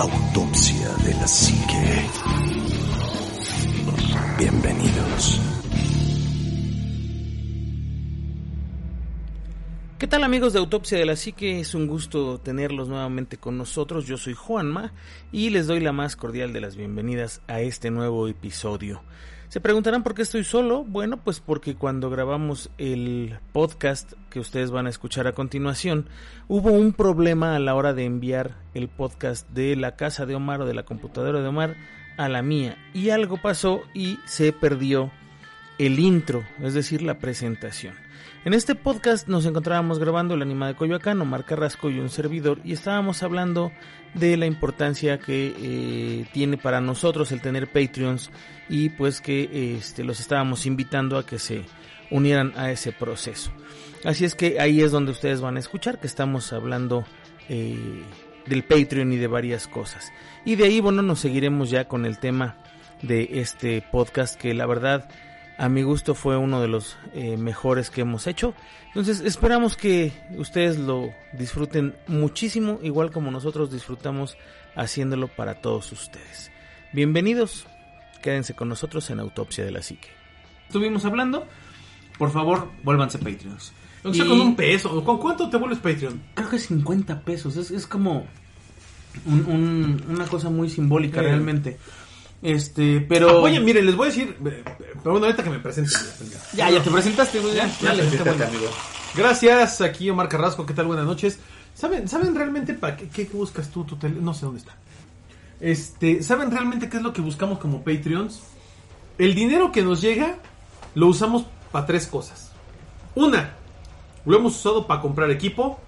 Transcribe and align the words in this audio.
Autopsia 0.00 0.94
de 1.04 1.12
la 1.14 1.26
Psique. 1.26 2.06
Bienvenidos. 4.38 5.40
¿Qué 9.98 10.06
tal 10.06 10.22
amigos 10.22 10.52
de 10.52 10.60
Autopsia 10.60 10.98
de 10.98 11.04
la 11.04 11.16
Psique? 11.16 11.58
Es 11.58 11.74
un 11.74 11.88
gusto 11.88 12.38
tenerlos 12.38 12.88
nuevamente 12.88 13.38
con 13.38 13.58
nosotros. 13.58 14.06
Yo 14.06 14.16
soy 14.18 14.34
Juanma 14.34 14.92
y 15.32 15.50
les 15.50 15.66
doy 15.66 15.80
la 15.80 15.90
más 15.90 16.14
cordial 16.14 16.52
de 16.52 16.60
las 16.60 16.76
bienvenidas 16.76 17.42
a 17.48 17.60
este 17.60 17.90
nuevo 17.90 18.28
episodio. 18.28 19.02
Se 19.48 19.62
preguntarán 19.62 20.02
por 20.02 20.14
qué 20.14 20.20
estoy 20.20 20.44
solo. 20.44 20.84
Bueno, 20.84 21.16
pues 21.24 21.40
porque 21.40 21.74
cuando 21.74 22.10
grabamos 22.10 22.68
el 22.76 23.38
podcast 23.52 24.12
que 24.28 24.40
ustedes 24.40 24.70
van 24.70 24.86
a 24.86 24.90
escuchar 24.90 25.26
a 25.26 25.32
continuación, 25.32 26.06
hubo 26.48 26.70
un 26.70 26.92
problema 26.92 27.56
a 27.56 27.58
la 27.58 27.74
hora 27.74 27.94
de 27.94 28.04
enviar 28.04 28.56
el 28.74 28.88
podcast 28.88 29.48
de 29.48 29.74
la 29.74 29.96
casa 29.96 30.26
de 30.26 30.34
Omar 30.34 30.60
o 30.60 30.66
de 30.66 30.74
la 30.74 30.82
computadora 30.82 31.40
de 31.40 31.48
Omar 31.48 31.76
a 32.18 32.28
la 32.28 32.42
mía. 32.42 32.76
Y 32.92 33.08
algo 33.08 33.40
pasó 33.40 33.80
y 33.94 34.18
se 34.26 34.52
perdió 34.52 35.10
el 35.78 35.98
intro, 35.98 36.44
es 36.60 36.74
decir, 36.74 37.00
la 37.00 37.18
presentación. 37.18 37.94
En 38.48 38.54
este 38.54 38.74
podcast 38.74 39.28
nos 39.28 39.44
encontrábamos 39.44 39.98
grabando 39.98 40.32
el 40.32 40.40
anima 40.40 40.68
de 40.68 40.74
Coyoacán, 40.74 41.20
Omar 41.20 41.44
Carrasco 41.44 41.90
y 41.90 41.98
un 41.98 42.08
servidor, 42.08 42.60
y 42.64 42.72
estábamos 42.72 43.22
hablando 43.22 43.72
de 44.14 44.38
la 44.38 44.46
importancia 44.46 45.18
que 45.18 45.54
eh, 45.54 46.26
tiene 46.32 46.56
para 46.56 46.80
nosotros 46.80 47.30
el 47.30 47.42
tener 47.42 47.70
Patreons 47.70 48.30
y 48.70 48.88
pues 48.88 49.20
que 49.20 49.76
este, 49.76 50.02
los 50.02 50.18
estábamos 50.18 50.64
invitando 50.64 51.18
a 51.18 51.26
que 51.26 51.38
se 51.38 51.66
unieran 52.10 52.54
a 52.56 52.70
ese 52.70 52.90
proceso. 52.90 53.52
Así 54.02 54.24
es 54.24 54.34
que 54.34 54.58
ahí 54.60 54.80
es 54.80 54.92
donde 54.92 55.12
ustedes 55.12 55.42
van 55.42 55.58
a 55.58 55.60
escuchar 55.60 56.00
que 56.00 56.06
estamos 56.06 56.54
hablando 56.54 57.04
eh, 57.50 58.02
del 58.46 58.64
Patreon 58.64 59.12
y 59.12 59.18
de 59.18 59.26
varias 59.26 59.68
cosas. 59.68 60.10
Y 60.46 60.56
de 60.56 60.64
ahí, 60.64 60.80
bueno, 60.80 61.02
nos 61.02 61.20
seguiremos 61.20 61.68
ya 61.68 61.86
con 61.86 62.06
el 62.06 62.18
tema 62.18 62.56
de 63.02 63.28
este 63.42 63.84
podcast 63.92 64.40
que 64.40 64.54
la 64.54 64.64
verdad 64.64 65.10
a 65.58 65.68
mi 65.68 65.82
gusto 65.82 66.14
fue 66.14 66.36
uno 66.36 66.60
de 66.60 66.68
los 66.68 66.96
eh, 67.14 67.36
mejores 67.36 67.90
que 67.90 68.02
hemos 68.02 68.26
hecho. 68.26 68.54
Entonces 68.88 69.20
esperamos 69.20 69.76
que 69.76 70.12
ustedes 70.36 70.78
lo 70.78 71.10
disfruten 71.32 71.94
muchísimo, 72.06 72.78
igual 72.82 73.10
como 73.10 73.30
nosotros 73.30 73.70
disfrutamos 73.70 74.36
haciéndolo 74.76 75.28
para 75.28 75.60
todos 75.60 75.90
ustedes. 75.92 76.50
Bienvenidos, 76.92 77.66
quédense 78.22 78.54
con 78.54 78.68
nosotros 78.68 79.10
en 79.10 79.20
Autopsia 79.20 79.64
de 79.64 79.72
la 79.72 79.82
Psique. 79.82 80.08
Estuvimos 80.68 81.04
hablando, 81.04 81.46
por 82.18 82.30
favor, 82.30 82.70
vuélvanse 82.84 83.18
Patreons. 83.18 83.72
O 84.04 84.14
sea, 84.14 84.24
Y- 84.24 84.28
con 84.28 84.40
un 84.40 84.54
peso. 84.56 85.04
¿Con 85.04 85.18
cuánto 85.18 85.50
te 85.50 85.56
vuelves 85.56 85.80
Patreon? 85.80 86.22
Creo 86.34 86.48
que 86.48 86.58
50 86.58 87.20
pesos, 87.22 87.56
es, 87.56 87.70
es 87.72 87.86
como 87.86 88.26
un- 89.26 89.44
un- 89.46 90.04
una 90.08 90.26
cosa 90.26 90.50
muy 90.50 90.70
simbólica 90.70 91.20
Eh. 91.20 91.24
realmente. 91.24 91.78
Este, 92.40 93.00
pero... 93.00 93.42
Oye, 93.42 93.58
miren, 93.60 93.84
les 93.86 93.96
voy 93.96 94.06
a 94.06 94.10
decir. 94.10 94.36
eh, 94.46 94.62
Pero 94.64 95.10
bueno, 95.12 95.26
ahorita 95.26 95.42
que 95.42 95.50
me 95.50 95.58
presenten. 95.58 95.96
ya, 96.54 96.70
ya 96.70 96.82
te 96.82 96.90
presentaste, 96.90 97.40
güey, 97.40 97.54
ya, 97.54 97.66
Ya, 97.80 97.92
está 97.94 98.24
bueno. 98.24 98.44
amigo. 98.44 98.66
Gracias, 99.16 99.80
aquí 99.80 100.08
Omar 100.10 100.28
Carrasco. 100.28 100.64
¿Qué 100.64 100.74
tal? 100.74 100.86
Buenas 100.86 101.06
noches. 101.06 101.38
¿Saben, 101.74 102.08
¿saben 102.08 102.34
realmente 102.34 102.74
para 102.74 102.96
qué, 102.96 103.08
qué 103.08 103.24
buscas 103.32 103.68
tú 103.70 103.84
tu? 103.84 103.96
No 104.08 104.34
sé 104.34 104.46
dónde 104.46 104.60
está. 104.60 104.76
Este, 105.60 106.22
¿saben 106.22 106.50
realmente 106.50 106.88
qué 106.88 106.98
es 106.98 107.02
lo 107.02 107.12
que 107.12 107.20
buscamos 107.20 107.58
como 107.58 107.82
Patreons? 107.82 108.40
El 109.18 109.34
dinero 109.34 109.72
que 109.72 109.82
nos 109.82 110.00
llega 110.00 110.36
lo 110.94 111.08
usamos 111.08 111.44
para 111.72 111.86
tres 111.86 112.06
cosas. 112.06 112.52
Una, 113.16 113.54
lo 114.24 114.36
hemos 114.36 114.54
usado 114.56 114.86
para 114.86 115.00
comprar 115.00 115.30
equipo. 115.30 115.80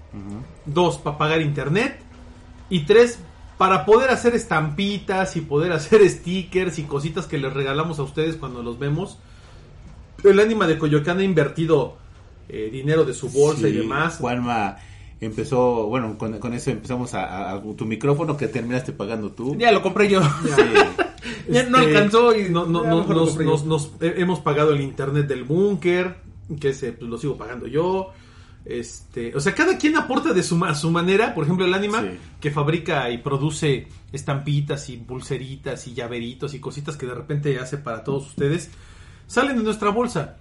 Dos, 0.67 0.99
para 0.99 1.17
pagar 1.19 1.41
internet. 1.41 2.01
Y 2.69 2.81
tres, 2.81 3.21
para 3.61 3.85
poder 3.85 4.09
hacer 4.09 4.35
estampitas 4.35 5.37
y 5.37 5.43
poder 5.43 5.73
hacer 5.73 6.01
stickers 6.09 6.79
y 6.79 6.85
cositas 6.85 7.27
que 7.27 7.37
les 7.37 7.53
regalamos 7.53 7.99
a 7.99 8.05
ustedes 8.05 8.37
cuando 8.37 8.63
los 8.63 8.79
vemos. 8.79 9.19
El 10.25 10.41
ánima 10.41 10.67
de 10.67 10.79
Coyoacán 10.79 11.19
ha 11.19 11.23
invertido 11.25 11.99
eh, 12.49 12.71
dinero 12.73 13.05
de 13.05 13.13
su 13.13 13.29
bolsa 13.29 13.69
y 13.69 13.73
demás. 13.73 14.17
Juanma 14.17 14.79
empezó, 15.21 15.87
bueno, 15.89 16.17
con, 16.17 16.39
con 16.39 16.55
eso 16.55 16.71
empezamos 16.71 17.13
a, 17.13 17.27
a- 17.27 17.53
a 17.57 17.63
tu 17.77 17.85
micrófono 17.85 18.35
que 18.39 18.49
terminaste 18.49 18.93
pagando 18.93 19.31
tú. 19.33 19.55
Ya 19.59 19.71
lo 19.73 19.83
compré 19.83 20.09
yo. 20.09 20.23
Sí. 20.23 20.63
Ya 21.51 21.65
no 21.65 21.79
Este, 21.81 21.97
alcanzó 21.99 22.35
y 22.35 22.49
no, 22.49 22.65
no, 22.65 22.83
no- 22.85 23.05
nos, 23.05 23.37
nos- 23.39 23.65
nos- 23.67 23.91
eh, 24.01 24.15
hemos 24.17 24.41
pagado 24.41 24.73
el 24.73 24.81
internet 24.81 25.27
del 25.27 25.45
búnker, 25.45 26.17
que 26.59 26.71
ese 26.71 26.93
pues, 26.93 27.11
lo 27.11 27.19
sigo 27.19 27.37
pagando 27.37 27.67
yo. 27.67 28.13
Este, 28.65 29.35
o 29.35 29.41
sea, 29.41 29.55
cada 29.55 29.79
quien 29.79 29.97
aporta 29.97 30.33
de 30.33 30.43
su, 30.43 30.57
ma- 30.57 30.75
su 30.75 30.91
manera. 30.91 31.35
Por 31.35 31.45
ejemplo, 31.45 31.65
el 31.65 31.75
Anima, 31.75 32.03
Sí. 32.03 32.19
que 32.41 32.51
fabrica 32.51 33.11
y 33.11 33.19
produce 33.19 33.89
estampitas 34.13 34.89
y 34.91 34.97
pulseritas 34.99 35.87
y 35.87 35.95
llaveritos 35.95 36.55
y 36.55 36.61
cositas 36.61 36.97
que 36.97 37.07
de 37.07 37.15
repente 37.15 37.59
hace 37.59 37.79
para 37.79 38.05
todos 38.05 38.27
ustedes, 38.29 38.71
salen 39.27 39.57
de 39.57 39.63
nuestra 39.65 39.91
bolsa. 39.91 40.37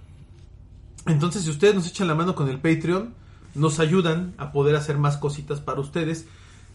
Entonces, 1.06 1.44
si 1.44 1.50
ustedes 1.50 1.75
nos 1.75 1.88
echan 1.88 2.08
la 2.08 2.16
mano 2.16 2.35
con 2.35 2.50
el 2.50 2.58
Patreon, 2.59 3.13
nos 3.56 3.79
ayudan 3.79 4.34
a 4.38 4.52
poder 4.52 4.75
hacer 4.75 4.97
más 4.97 5.18
cositas 5.18 5.59
para 5.59 5.79
ustedes. 5.79 6.28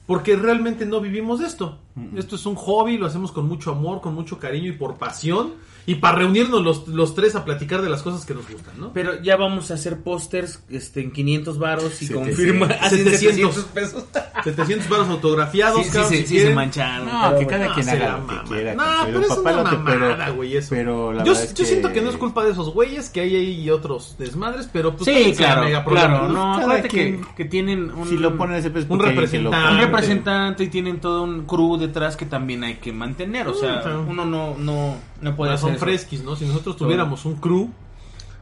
Porque 0.07 0.37
realmente 0.37 0.85
no 0.87 1.01
vivimos 1.01 1.41
de 1.41 1.47
esto. 1.47 1.79
Esto 2.17 2.35
es 2.37 2.45
un 2.47 2.57
hobby, 2.57 2.99
lo 2.99 3.07
hacemos 3.07 3.31
con 3.31 3.47
mucho 3.47 3.71
amor, 3.71 4.01
con 4.01 4.15
mucho 4.15 4.39
cariño 4.39 4.69
y 4.69 4.73
por 4.73 4.97
pasión. 4.97 5.53
Y 5.87 5.97
para 5.97 6.17
reunirnos 6.17 6.63
los, 6.65 6.89
los 6.89 7.15
tres 7.15 7.37
a 7.37 7.45
platicar 7.45 7.83
de 7.83 7.91
las 7.91 8.03
cosas 8.03 8.25
que 8.25 8.33
nos 8.33 8.49
gustan, 8.51 8.73
¿no? 8.81 8.91
Pero 8.95 9.23
ya 9.23 9.37
vamos 9.37 9.71
a 9.71 9.75
hacer 9.75 10.01
pósters 10.03 10.63
este, 10.71 11.03
en 11.03 11.13
500 11.13 11.59
varos 11.59 12.01
y 12.01 12.07
700. 12.07 12.25
con 12.27 12.33
firma. 12.35 12.67
así 12.81 13.01
en 13.01 13.05
700 13.11 13.65
pesos. 13.67 14.05
700 14.45 14.89
baros 14.89 15.09
autografiados, 15.11 15.85
Sí, 15.85 15.91
sí, 15.93 15.99
si 16.09 16.17
sí, 16.23 16.25
quieren. 16.25 16.49
se 16.49 16.55
mancharon. 16.55 17.07
No, 17.07 17.21
pero 17.25 17.39
que 17.39 17.45
bueno. 17.45 17.59
cada 17.65 17.75
quien 17.75 17.85
se 17.85 17.91
haga 17.93 18.07
la 18.09 18.19
lo 18.19 18.27
que 18.27 18.49
quiera. 18.49 18.75
No, 18.75 18.83
pero 19.05 19.21
es 19.21 19.31
una 19.31 19.63
mamada, 19.63 20.31
güey, 20.31 20.57
eso. 20.57 20.69
Pero 20.71 21.13
la 21.13 21.23
yo, 21.23 21.35
yo 21.35 21.65
siento 21.67 21.93
que 21.93 22.01
no 22.01 22.09
es 22.09 22.17
culpa 22.17 22.43
de 22.45 22.53
esos 22.53 22.73
güeyes, 22.73 23.11
que 23.11 23.21
hay 23.21 23.37
ahí 23.37 23.71
otros 23.71 24.17
desmadres, 24.19 24.71
pero 24.73 24.97
pues 24.97 25.05
Sí, 25.05 25.35
claro, 25.37 25.65
mega 25.65 25.85
claro. 25.85 26.29
¿no? 26.29 26.35
Cada 26.35 26.63
acuérdate 26.63 26.89
que, 26.89 27.21
que 27.37 27.45
tienen 27.45 27.91
un, 27.91 28.09
Si 28.09 28.17
lo 28.17 28.35
ponen 28.39 28.57
ese 28.57 28.71
peso 28.71 28.87
un 28.89 29.01
representante. 29.01 29.69
un 29.75 29.79
representante 29.81 30.65
y 30.65 30.69
tienen 30.69 30.99
todo 30.99 31.25
un 31.25 31.45
crew 31.45 31.77
detrás 31.87 32.17
que 32.17 32.27
también 32.27 32.65
hay 32.65 32.75
que 32.77 32.93
mantener. 32.93 33.49
O 33.49 33.55
sea, 33.55 33.83
uno 34.07 34.25
no, 34.25 34.57
no, 34.59 34.97
no 35.21 35.37
puede 35.37 35.53
hacer 35.53 35.61
son 35.69 35.71
eso. 35.77 35.85
fresquis, 35.85 36.23
¿no? 36.23 36.37
Si 36.37 36.45
nosotros 36.45 36.77
tuviéramos 36.77 37.25
un 37.25 37.37
crew, 37.37 37.71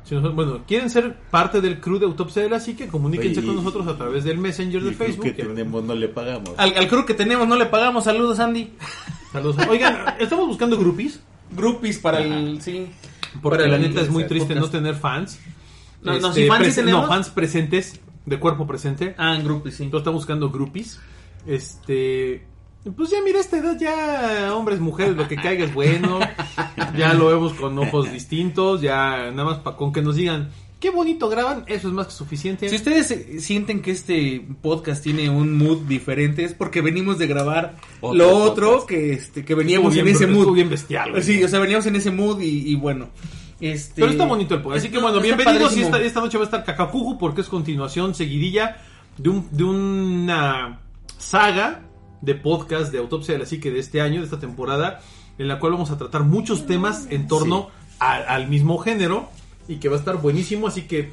si 0.04 0.14
nosotros, 0.14 0.34
bueno, 0.34 0.60
quieren 0.66 0.91
ser 0.91 1.16
parte 1.30 1.60
del 1.60 1.80
crew 1.80 1.98
de 1.98 2.06
Autopsia 2.06 2.42
de 2.42 2.48
la 2.50 2.58
Psique, 2.60 2.88
comuníquense 2.88 3.38
Oye, 3.41 3.47
con 3.47 3.56
nosotros 3.56 3.86
a 3.86 3.97
través 3.97 4.25
del 4.25 4.38
Messenger 4.38 4.80
Y 4.80 4.84
de 4.84 4.91
el 4.91 4.94
Facebook. 4.97 5.25
que 5.25 5.32
tenemos 5.32 5.84
no 5.84 5.94
le 5.94 6.08
pagamos. 6.08 6.50
Al, 6.56 6.75
al 6.76 6.88
crew 6.88 7.04
que 7.06 7.14
tenemos 7.14 7.47
no 7.47 7.56
le 7.56 7.66
pagamos. 7.66 8.04
Saludos, 8.04 8.38
Andy. 8.41 8.72
Saludos. 9.32 9.56
Oigan, 9.69 10.16
estamos 10.19 10.47
buscando 10.48 10.76
groupies, 10.78 11.20
Groupies 11.54 11.98
para 11.98 12.20
el. 12.20 12.60
Sí. 12.62 12.86
porque 13.42 13.59
Para 13.59 13.69
la 13.70 13.76
el- 13.76 13.82
neta 13.82 14.00
es 14.00 14.10
muy 14.10 14.24
triste 14.26 14.54
no 14.54 14.69
tener 14.70 14.94
fans. 14.97 15.38
No, 16.03 16.19
no, 16.19 16.32
si 16.32 16.47
fans 16.48 16.64
sí 16.64 16.70
presen- 16.70 16.74
tenemos. 16.74 17.03
no, 17.03 17.09
fans 17.09 17.28
presentes, 17.28 18.00
de 18.26 18.38
cuerpo 18.41 18.66
presente. 18.66 19.14
Ah, 19.19 19.36
en 19.36 19.44
groupies, 19.44 19.76
sí. 19.76 19.84
Entonces 19.84 20.03
estamos 20.03 20.22
buscando 20.22 20.50
groupies. 20.50 20.98
Este. 21.47 22.44
Pues 22.97 23.10
ya 23.10 23.19
mira, 23.25 23.38
esta 23.38 23.59
edad 23.59 23.78
ya 23.78 24.54
hombres, 24.54 24.81
mujeres, 24.81 25.16
lo 25.16 25.28
que 25.28 25.37
caiga 25.37 25.65
es 25.65 25.72
bueno. 25.72 26.19
ya 26.97 27.15
lo 27.15 27.28
vemos 27.28 27.53
con 27.54 27.78
ojos 27.78 28.12
distintos. 28.12 28.81
Ya 28.81 29.31
nada 29.31 29.44
más 29.44 29.59
pa- 29.59 29.76
con 29.76 29.93
que 29.93 30.03
nos 30.03 30.16
digan 30.16 30.50
qué 30.81 30.91
bonito 30.91 31.28
graban, 31.28 31.62
eso 31.69 31.87
es 31.87 31.94
más 31.94 32.06
que 32.09 32.12
suficiente. 32.12 32.69
Si 32.69 32.75
ustedes 32.75 33.09
eh, 33.12 33.41
sienten 33.41 33.82
que 33.82 33.92
este 33.92 34.44
podcast 34.62 35.00
tiene 35.00 35.31
un 35.31 35.56
mood 35.56 35.82
diferente 35.82 36.42
es 36.42 36.54
porque 36.54 36.81
venimos 36.81 37.19
de 37.19 37.28
grabar 37.28 37.76
Otro 38.00 38.19
lo 38.19 38.37
otro 38.38 38.66
podcast. 38.72 38.88
que 38.88 39.12
este 39.12 39.44
que 39.44 39.54
veníamos 39.54 39.94
en 39.97 40.09
ese 40.09 40.26
mood. 40.26 40.53
bien 40.53 40.69
bestial, 40.69 41.12
güey. 41.12 41.22
Sí, 41.22 41.41
o 41.44 41.47
sea, 41.47 41.60
veníamos 41.60 41.87
en 41.87 41.94
ese 41.94 42.10
mood 42.10 42.41
y, 42.41 42.69
y 42.69 42.75
bueno. 42.75 43.10
Este 43.60 44.00
Pero 44.00 44.10
está 44.10 44.26
bonito 44.26 44.56
el 44.56 44.60
podcast. 44.62 44.84
Así 44.84 44.92
que 44.92 44.98
bueno, 45.00 45.19
está 45.21 45.37
bienvenidos. 45.37 45.76
Y 45.76 45.82
esta, 45.82 46.00
esta 46.03 46.19
noche 46.21 46.37
va 46.37 46.42
a 46.42 46.47
estar 46.47 46.65
Cacacuju 46.65 47.16
porque 47.16 47.42
es 47.42 47.48
continuación 47.48 48.16
seguidilla 48.16 48.78
de, 49.19 49.28
un, 49.28 49.47
de 49.53 49.62
una 49.62 50.81
saga 51.16 51.82
de 52.22 52.34
podcast 52.34 52.91
de 52.92 52.98
Autopsia 52.98 53.34
de 53.34 53.41
la 53.41 53.47
Psique 53.47 53.71
de 53.71 53.78
este 53.80 54.01
año, 54.01 54.21
de 54.21 54.24
esta 54.24 54.41
temporada, 54.41 55.01
en 55.39 55.48
la 55.48 55.59
cual 55.59 55.72
vamos 55.72 55.91
a 55.91 55.98
tratar 55.98 56.24
muchos 56.24 56.66
temas 56.66 57.07
en 57.10 57.27
torno 57.28 57.69
a- 57.98 58.15
al 58.16 58.48
mismo 58.48 58.78
género 58.78 59.28
y 59.69 59.77
que 59.77 59.89
va 59.89 59.97
a 59.97 59.98
estar 59.98 60.21
buenísimo. 60.22 60.66
Así 60.69 60.83
que, 60.83 61.10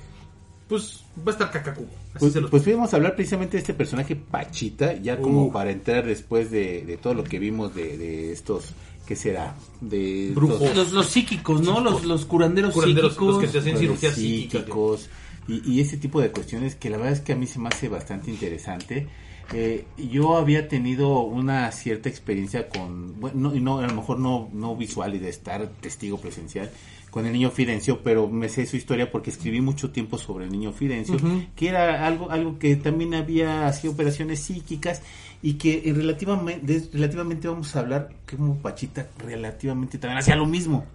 pues, 0.67 1.03
va 1.17 1.31
a 1.31 1.35
estar 1.35 1.51
Cacacuju. 1.51 1.87
Así 2.15 2.19
Pues, 2.19 2.33
se 2.33 2.41
pues 2.41 2.67
íbamos 2.67 2.93
a 2.93 2.95
hablar 2.97 3.15
precisamente 3.15 3.57
de 3.57 3.59
este 3.61 3.73
personaje 3.73 4.15
Pachita, 4.15 4.93
ya 4.93 5.17
como 5.19 5.51
para 5.51 5.71
entrar 5.71 6.05
después 6.05 6.49
de, 6.51 6.83
de 6.85 6.97
todo 6.97 7.13
lo 7.13 7.23
que 7.23 7.37
vimos 7.39 7.73
de, 7.75 7.97
de 7.97 8.31
estos, 8.31 8.73
¿qué 9.05 9.15
será? 9.15 9.55
De 9.81 10.31
Brujos. 10.33 10.75
los, 10.75 10.91
los 10.91 11.05
psíquicos, 11.07 11.61
¿no? 11.61 11.79
Los, 11.81 12.03
los 12.05 12.25
curanderos, 12.25 12.73
Curanderos, 12.73 13.13
psíquicos. 13.13 13.35
los 13.35 13.43
que 13.43 13.47
te 13.47 13.57
hacen 13.59 13.71
los 13.73 13.81
cirugía 13.81 14.11
psíquica. 14.11 14.57
psíquicos 14.59 15.09
y, 15.49 15.61
y 15.65 15.81
ese 15.81 15.97
tipo 15.97 16.21
de 16.21 16.31
cuestiones 16.31 16.75
que 16.75 16.89
la 16.89 16.97
verdad 16.97 17.13
es 17.13 17.21
que 17.21 17.33
a 17.33 17.35
mí 17.35 17.47
se 17.47 17.59
me 17.59 17.69
hace 17.69 17.89
bastante 17.89 18.29
interesante. 18.29 19.07
Eh, 19.51 19.85
yo 19.97 20.37
había 20.37 20.67
tenido 20.67 21.21
una 21.21 21.71
cierta 21.71 22.07
experiencia 22.07 22.69
con, 22.69 23.19
bueno, 23.19 23.51
no, 23.51 23.59
no, 23.59 23.79
a 23.79 23.87
lo 23.87 23.95
mejor 23.95 24.19
no, 24.19 24.47
no 24.53 24.75
visual 24.75 25.15
y 25.15 25.19
de 25.19 25.29
estar 25.29 25.67
testigo 25.81 26.19
presencial 26.19 26.69
con 27.09 27.25
el 27.25 27.33
niño 27.33 27.49
Fidencio, 27.49 28.01
pero 28.03 28.27
me 28.27 28.49
sé 28.49 28.67
su 28.67 28.77
historia 28.77 29.11
porque 29.11 29.31
escribí 29.31 29.61
mucho 29.61 29.89
tiempo 29.89 30.19
sobre 30.19 30.45
el 30.45 30.51
niño 30.51 30.71
Fidencio, 30.71 31.17
que 31.55 31.67
era 31.67 32.05
algo, 32.05 32.29
algo 32.29 32.59
que 32.59 32.75
también 32.75 33.15
había 33.15 33.71
sido 33.73 33.93
operaciones 33.93 34.41
psíquicas 34.41 35.01
y 35.41 35.53
que 35.53 35.81
eh, 35.85 35.93
relativamente, 35.93 36.83
relativamente 36.93 37.47
vamos 37.47 37.75
a 37.75 37.79
hablar 37.79 38.09
que 38.27 38.37
como 38.37 38.57
Pachita 38.57 39.07
relativamente 39.17 39.97
también 39.97 40.19
hacía 40.19 40.35
lo 40.35 40.45
mismo. 40.45 40.85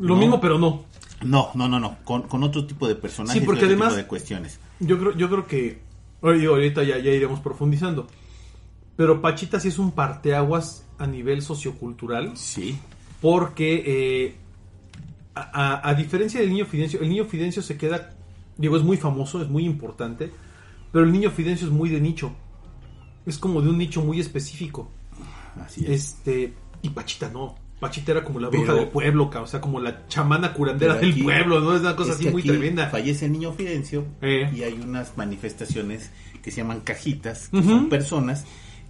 Lo 0.00 0.14
No. 0.14 0.20
mismo, 0.20 0.40
pero 0.40 0.58
no. 0.58 0.84
No, 1.22 1.50
no, 1.54 1.68
no, 1.68 1.78
no, 1.78 1.98
con, 2.04 2.22
con 2.22 2.42
otro 2.42 2.66
tipo 2.66 2.88
de 2.88 2.94
personajes 2.96 3.38
Sí, 3.40 3.46
porque 3.46 3.60
y 3.60 3.64
otro 3.64 3.74
además- 3.76 3.88
tipo 3.90 3.96
de 4.02 4.06
cuestiones. 4.06 4.58
Yo 4.80 4.98
creo, 4.98 5.16
yo 5.16 5.28
creo 5.28 5.46
que 5.46 5.78
ahorita 6.22 6.82
ya, 6.82 6.98
ya 6.98 7.10
iremos 7.10 7.40
profundizando. 7.40 8.06
Pero 8.96 9.20
Pachita 9.20 9.60
sí 9.60 9.68
es 9.68 9.78
un 9.78 9.92
parteaguas 9.92 10.86
a 10.98 11.06
nivel 11.06 11.42
sociocultural. 11.42 12.36
Sí. 12.36 12.78
Porque 13.20 13.82
eh, 13.86 14.36
a, 15.34 15.40
a- 15.76 15.88
a 15.90 15.94
diferencia 15.94 16.40
del 16.40 16.50
niño 16.50 16.64
Fidencio, 16.66 17.00
el 17.00 17.08
niño 17.10 17.24
Fidencio 17.26 17.62
se 17.62 17.76
queda, 17.76 18.10
digo, 18.56 18.76
es 18.76 18.82
muy 18.82 18.96
famoso, 18.96 19.42
es 19.42 19.48
muy 19.48 19.64
importante, 19.66 20.30
pero 20.92 21.04
el 21.04 21.12
niño 21.12 21.30
Fidencio 21.30 21.66
es 21.66 21.72
muy 21.72 21.90
de 21.90 22.00
nicho. 22.00 22.32
Es 23.26 23.36
como 23.38 23.60
de 23.60 23.68
un 23.68 23.76
nicho 23.78 24.00
muy 24.02 24.18
específico. 24.20 24.90
Así 25.62 25.84
es. 25.84 25.90
Este, 25.90 26.54
y 26.82 26.88
Pachita 26.88 27.28
no. 27.28 27.56
Pachita 27.80 28.12
era 28.12 28.22
como 28.22 28.38
la 28.40 28.48
bruja 28.48 28.66
Pero- 28.66 28.78
del 28.80 28.88
pueblo, 28.88 29.30
o 29.34 29.46
sea, 29.46 29.60
como 29.60 29.80
la 29.80 30.06
chamana 30.06 30.52
curandera 30.52 30.96
del 30.96 31.10
aquí- 31.12 31.22
pueblo, 31.22 31.60
¿no? 31.60 31.74
Es 31.74 31.80
una 31.80 31.96
cosa 31.96 32.10
Es 32.12 32.18
así 32.18 32.28
muy 32.28 32.42
tremenda. 32.42 32.88
Fallece 32.90 33.24
el 33.26 33.32
niño 33.32 33.52
Fidencio 33.52 34.04
Eh. 34.20 34.50
y 34.54 34.62
hay 34.62 34.74
unas 34.74 35.16
manifestaciones 35.16 36.10
que 36.42 36.50
se 36.50 36.58
llaman 36.58 36.80
cajitas, 36.80 37.48
que 37.48 37.62
son 37.62 37.88
personas 37.88 38.44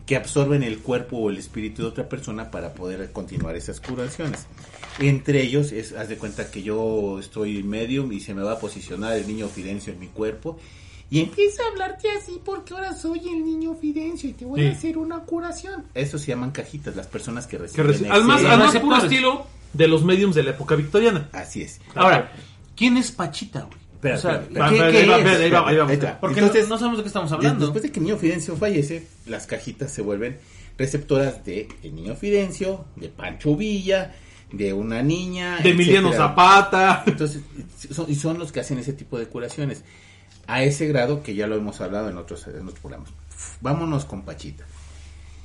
que 0.06 0.16
absorben 0.16 0.64
el 0.64 0.78
cuerpo 0.80 1.18
o 1.18 1.30
el 1.30 1.36
espíritu 1.36 1.82
de 1.82 1.88
otra 1.88 2.08
persona 2.08 2.50
para 2.50 2.74
poder 2.74 3.12
continuar 3.12 3.54
esas 3.54 3.80
curaciones. 3.80 4.46
Entre 4.98 5.40
ellos, 5.42 5.70
es, 5.70 5.92
haz 5.92 6.08
de 6.08 6.16
cuenta 6.16 6.50
que 6.50 6.62
yo 6.64 7.18
estoy 7.20 7.62
medium 7.62 8.10
y 8.12 8.18
se 8.20 8.34
me 8.34 8.42
va 8.42 8.52
a 8.54 8.58
posicionar 8.58 9.16
el 9.16 9.26
niño 9.28 9.46
Fidencio 9.48 9.92
en 9.92 10.00
mi 10.00 10.08
cuerpo 10.08 10.58
y 11.10 11.20
empieza 11.20 11.62
a 11.64 11.72
hablarte 11.72 12.08
así 12.12 12.40
porque 12.44 12.72
ahora 12.74 12.94
soy 12.94 13.18
el 13.28 13.44
niño 13.44 13.74
Fidencio 13.74 14.30
y 14.30 14.32
te 14.32 14.44
voy 14.44 14.60
Sí. 14.60 14.66
a 14.68 14.70
hacer 14.72 14.98
una 14.98 15.20
curación. 15.20 15.84
Eso 15.94 16.18
se 16.18 16.28
llaman 16.28 16.50
cajitas, 16.52 16.94
las 16.96 17.06
personas 17.08 17.46
que 17.46 17.56
Que 17.56 17.82
reciben. 17.82 18.10
reci- 18.10 18.10
al 18.14 18.24
más, 18.24 18.44
al 18.44 18.58
más 18.58 18.76
puro 18.78 18.96
estilo 18.96 19.46
de 19.72 19.88
los 19.88 20.04
mediums 20.04 20.34
de 20.34 20.42
la 20.44 20.50
época 20.50 20.74
victoriana. 20.76 21.28
Así 21.32 21.62
es. 21.62 21.80
Ahora, 21.94 22.32
¿quién 22.76 22.96
es 22.96 23.10
Pachita, 23.12 23.62
güey? 23.62 23.78
Espera, 23.94 24.14
O 24.14 24.18
sea, 24.18 24.34
espera, 24.36 24.68
¿qué- 24.70 24.76
qué 24.76 24.82
ahí 24.82 25.06
va, 25.08 25.18
es? 25.18 25.40
ahí 25.40 25.50
va, 25.50 25.68
ahí 25.68 25.76
va. 25.76 25.86
Ahí 25.86 25.92
está. 25.94 26.18
Porque 26.20 26.40
Entonces, 26.40 26.68
no, 26.68 26.74
no 26.74 26.78
sabemos 26.78 26.98
de 26.98 27.02
qué 27.04 27.08
estamos 27.08 27.30
hablando. 27.32 27.66
Después 27.66 27.82
de 27.82 27.92
que 27.92 27.98
el 28.00 28.06
niño 28.06 28.16
Fidencio 28.16 28.56
fallece, 28.56 29.06
las 29.26 29.46
cajitas 29.46 29.92
se 29.92 30.00
vuelven 30.02 30.38
receptoras 30.78 31.44
de 31.44 31.68
el 31.82 31.94
niño 31.94 32.14
Fidencio, 32.16 32.86
de 32.96 33.08
Pancho 33.10 33.54
Villa, 33.56 34.14
de 34.50 34.72
una 34.72 35.02
niña, 35.02 35.58
De 35.62 35.70
Emiliano. 35.70 36.12
Zapata. 36.12 37.02
Entonces, 37.06 37.42
son, 37.92 38.06
y 38.10 38.14
son 38.14 38.38
los 38.38 38.50
que 38.52 38.60
hacen 38.60 38.78
ese 38.78 38.94
tipo 38.94 39.18
de 39.18 39.26
curaciones. 39.26 39.84
A 40.52 40.62
ese 40.62 40.86
grado 40.88 41.22
que 41.22 41.34
ya 41.34 41.46
lo 41.46 41.56
hemos 41.56 41.80
hablado 41.80 42.08
en 42.10 42.16
otros, 42.16 42.46
en 42.46 42.62
otros 42.62 42.80
programas. 42.80 43.10
Vámonos 43.60 44.04
con 44.04 44.22
Pachita. 44.22 44.64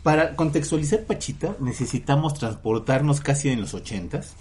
Para 0.03 0.35
contextualizar 0.35 1.03
Pachita, 1.03 1.55
necesitamos 1.59 2.33
transportarnos 2.35 3.21
casi 3.21 3.49
en 3.49 3.61
los 3.61 3.73
ochentas, 3.73 4.33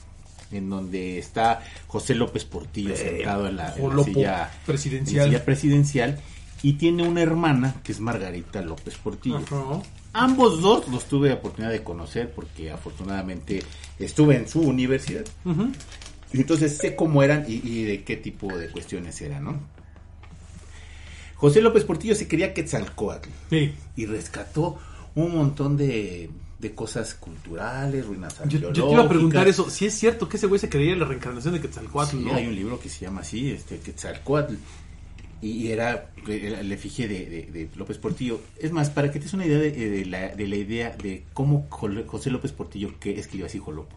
en 0.52 0.68
donde 0.70 1.18
está 1.18 1.62
José 1.86 2.14
López 2.14 2.44
Portillo 2.44 2.96
sentado 2.96 3.46
en 3.48 3.56
la, 3.56 3.68
en 3.68 3.74
la 3.76 3.82
Jolopo 3.82 4.04
silla 4.04 4.50
presidencial. 4.66 5.24
en 5.26 5.32
silla 5.32 5.44
presidencial 5.44 6.20
y 6.62 6.74
tiene 6.74 7.06
una 7.06 7.22
hermana 7.22 7.74
que 7.82 7.92
es 7.92 8.00
Margarita 8.00 8.62
López 8.62 8.96
Portillo. 8.96 9.38
Ajá. 9.38 9.82
Ambos 10.12 10.62
dos 10.62 10.88
los 10.88 11.04
tuve 11.06 11.28
la 11.28 11.34
oportunidad 11.34 11.72
de 11.72 11.82
conocer 11.82 12.30
porque 12.32 12.70
afortunadamente 12.70 13.62
estuve 13.98 14.36
en 14.36 14.48
su 14.48 14.60
universidad. 14.60 15.24
Ujú. 15.44 15.68
Y 16.32 16.40
entonces 16.40 16.78
sé 16.78 16.94
cómo 16.96 17.22
eran 17.22 17.44
y, 17.48 17.60
y 17.64 17.84
de 17.84 18.04
qué 18.04 18.16
tipo 18.16 18.56
de 18.56 18.68
cuestiones 18.68 19.20
eran, 19.20 19.44
¿no? 19.44 19.60
José 21.48 21.60
López 21.60 21.84
Portillo 21.84 22.14
se 22.14 22.26
quería 22.28 22.54
Quetzalcóatl 22.54 23.28
Sí. 23.50 23.72
y 23.96 24.06
rescató 24.06 24.78
un 25.14 25.34
montón 25.36 25.76
de, 25.76 26.30
de 26.58 26.74
cosas 26.74 27.14
culturales, 27.14 28.06
ruinas 28.06 28.40
Yo, 28.48 28.72
te 28.72 28.80
iba 28.80 29.02
a 29.04 29.08
preguntar 29.08 29.46
eso, 29.48 29.68
si 29.70 29.86
es 29.86 29.94
cierto 29.94 30.28
que 30.28 30.38
ese 30.38 30.46
güey 30.46 30.58
se 30.58 30.68
creía 30.68 30.92
en 30.94 31.00
la 31.00 31.06
reencarnación 31.06 31.54
de 31.54 31.60
Quetzalcóatl, 31.60 32.16
Sí, 32.16 32.24
¿no? 32.24 32.34
hay 32.34 32.46
un 32.46 32.54
libro 32.54 32.80
que 32.80 32.88
se 32.88 33.04
llama 33.04 33.20
así, 33.20 33.50
este, 33.50 33.78
Quetzalcóatl. 33.78 34.54
Y 35.42 35.68
era 35.68 36.10
eh, 36.26 36.56
el 36.60 36.72
efigie 36.72 37.06
de, 37.06 37.26
de- 37.26 37.48
de 37.52 37.68
López 37.76 37.98
Portillo. 37.98 38.40
Es 38.58 38.72
más, 38.72 38.88
para 38.88 39.10
que 39.12 39.18
te 39.18 39.24
des 39.26 39.34
una 39.34 39.44
idea 39.44 39.58
de, 39.58 39.72
de 39.72 40.06
la, 40.06 40.34
de 40.34 40.48
la 40.48 40.56
idea 40.56 40.96
de 40.96 41.24
cómo 41.34 41.66
José 41.68 42.30
López 42.30 42.52
Portillo, 42.52 42.98
que 42.98 43.18
escribió 43.18 43.44
así 43.44 43.58
Jolopo, 43.58 43.94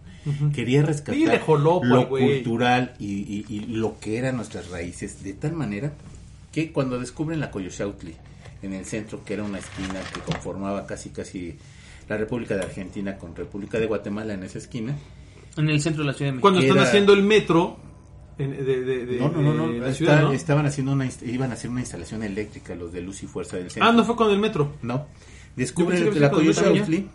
quería 0.54 0.82
rescatar 0.82 1.16
Dile 1.16 1.40
Jolopo 1.40 1.86
al 1.86 1.90
lo 1.90 2.10
cultural 2.10 2.96
y, 3.00 3.06
y- 3.22 3.46
y 3.48 3.60
lo 3.68 3.98
que 3.98 4.18
eran 4.18 4.36
nuestras 4.36 4.70
raíces, 4.70 5.24
de 5.24 5.34
tal 5.36 5.54
manera 5.54 5.94
que 6.52 6.72
cuando 6.72 7.00
descubren 7.00 7.40
la 7.40 7.52
Coyoxautli 7.52 8.16
en 8.62 8.74
el 8.74 8.86
centro, 8.86 9.24
que 9.24 9.34
era 9.36 9.44
una 9.44 9.60
esquina 9.60 10.00
que 10.14 10.22
conformaba 10.22 10.86
casi 10.88 11.10
casi 11.10 11.58
la 12.10 12.18
República 12.18 12.56
de 12.56 12.64
Argentina 12.64 13.18
con 13.18 13.36
República 13.36 13.80
de 13.80 13.86
Guatemala 13.86 14.34
en 14.34 14.44
esa 14.44 14.58
esquina, 14.60 14.96
En 15.58 15.70
el 15.70 15.82
centro 15.82 16.04
de 16.04 16.08
la 16.08 16.14
Ciudad 16.14 16.30
de 16.30 16.34
México. 16.34 16.42
Cuando 16.42 16.60
están 16.62 16.78
Era- 16.78 16.88
haciendo 16.88 17.14
el 17.14 17.24
metro 17.24 17.78
en- 18.38 18.52
de, 18.52 18.64
de- 18.84 19.06
de- 19.08 19.20
No, 19.20 19.30
no, 19.30 19.42
no, 19.42 19.54
no. 19.54 19.68
de 19.74 19.80
la 19.80 19.86
está- 19.88 19.94
ciudad, 19.98 20.22
¿no? 20.22 20.32
Estaban 20.34 20.66
haciendo 20.68 20.92
una, 20.94 21.10
iban 21.26 21.50
a 21.50 21.54
hacer 21.56 21.70
una 21.72 21.80
instalación 21.82 22.22
eléctrica 22.24 22.76
los 22.76 22.92
de 22.94 23.02
Luz 23.02 23.24
y 23.24 23.28
Fuerza 23.28 23.58
del 23.58 23.72
Centro. 23.72 23.90
Ah, 23.90 23.92
no 23.92 24.04
fue 24.06 24.16
con 24.16 24.30
el 24.32 24.38
metro. 24.40 24.76
No. 24.84 25.08
Descubren 25.56 26.12
que 26.12 26.20
la 26.20 26.28
el 26.28 26.32
Coyoxautli 26.32 27.08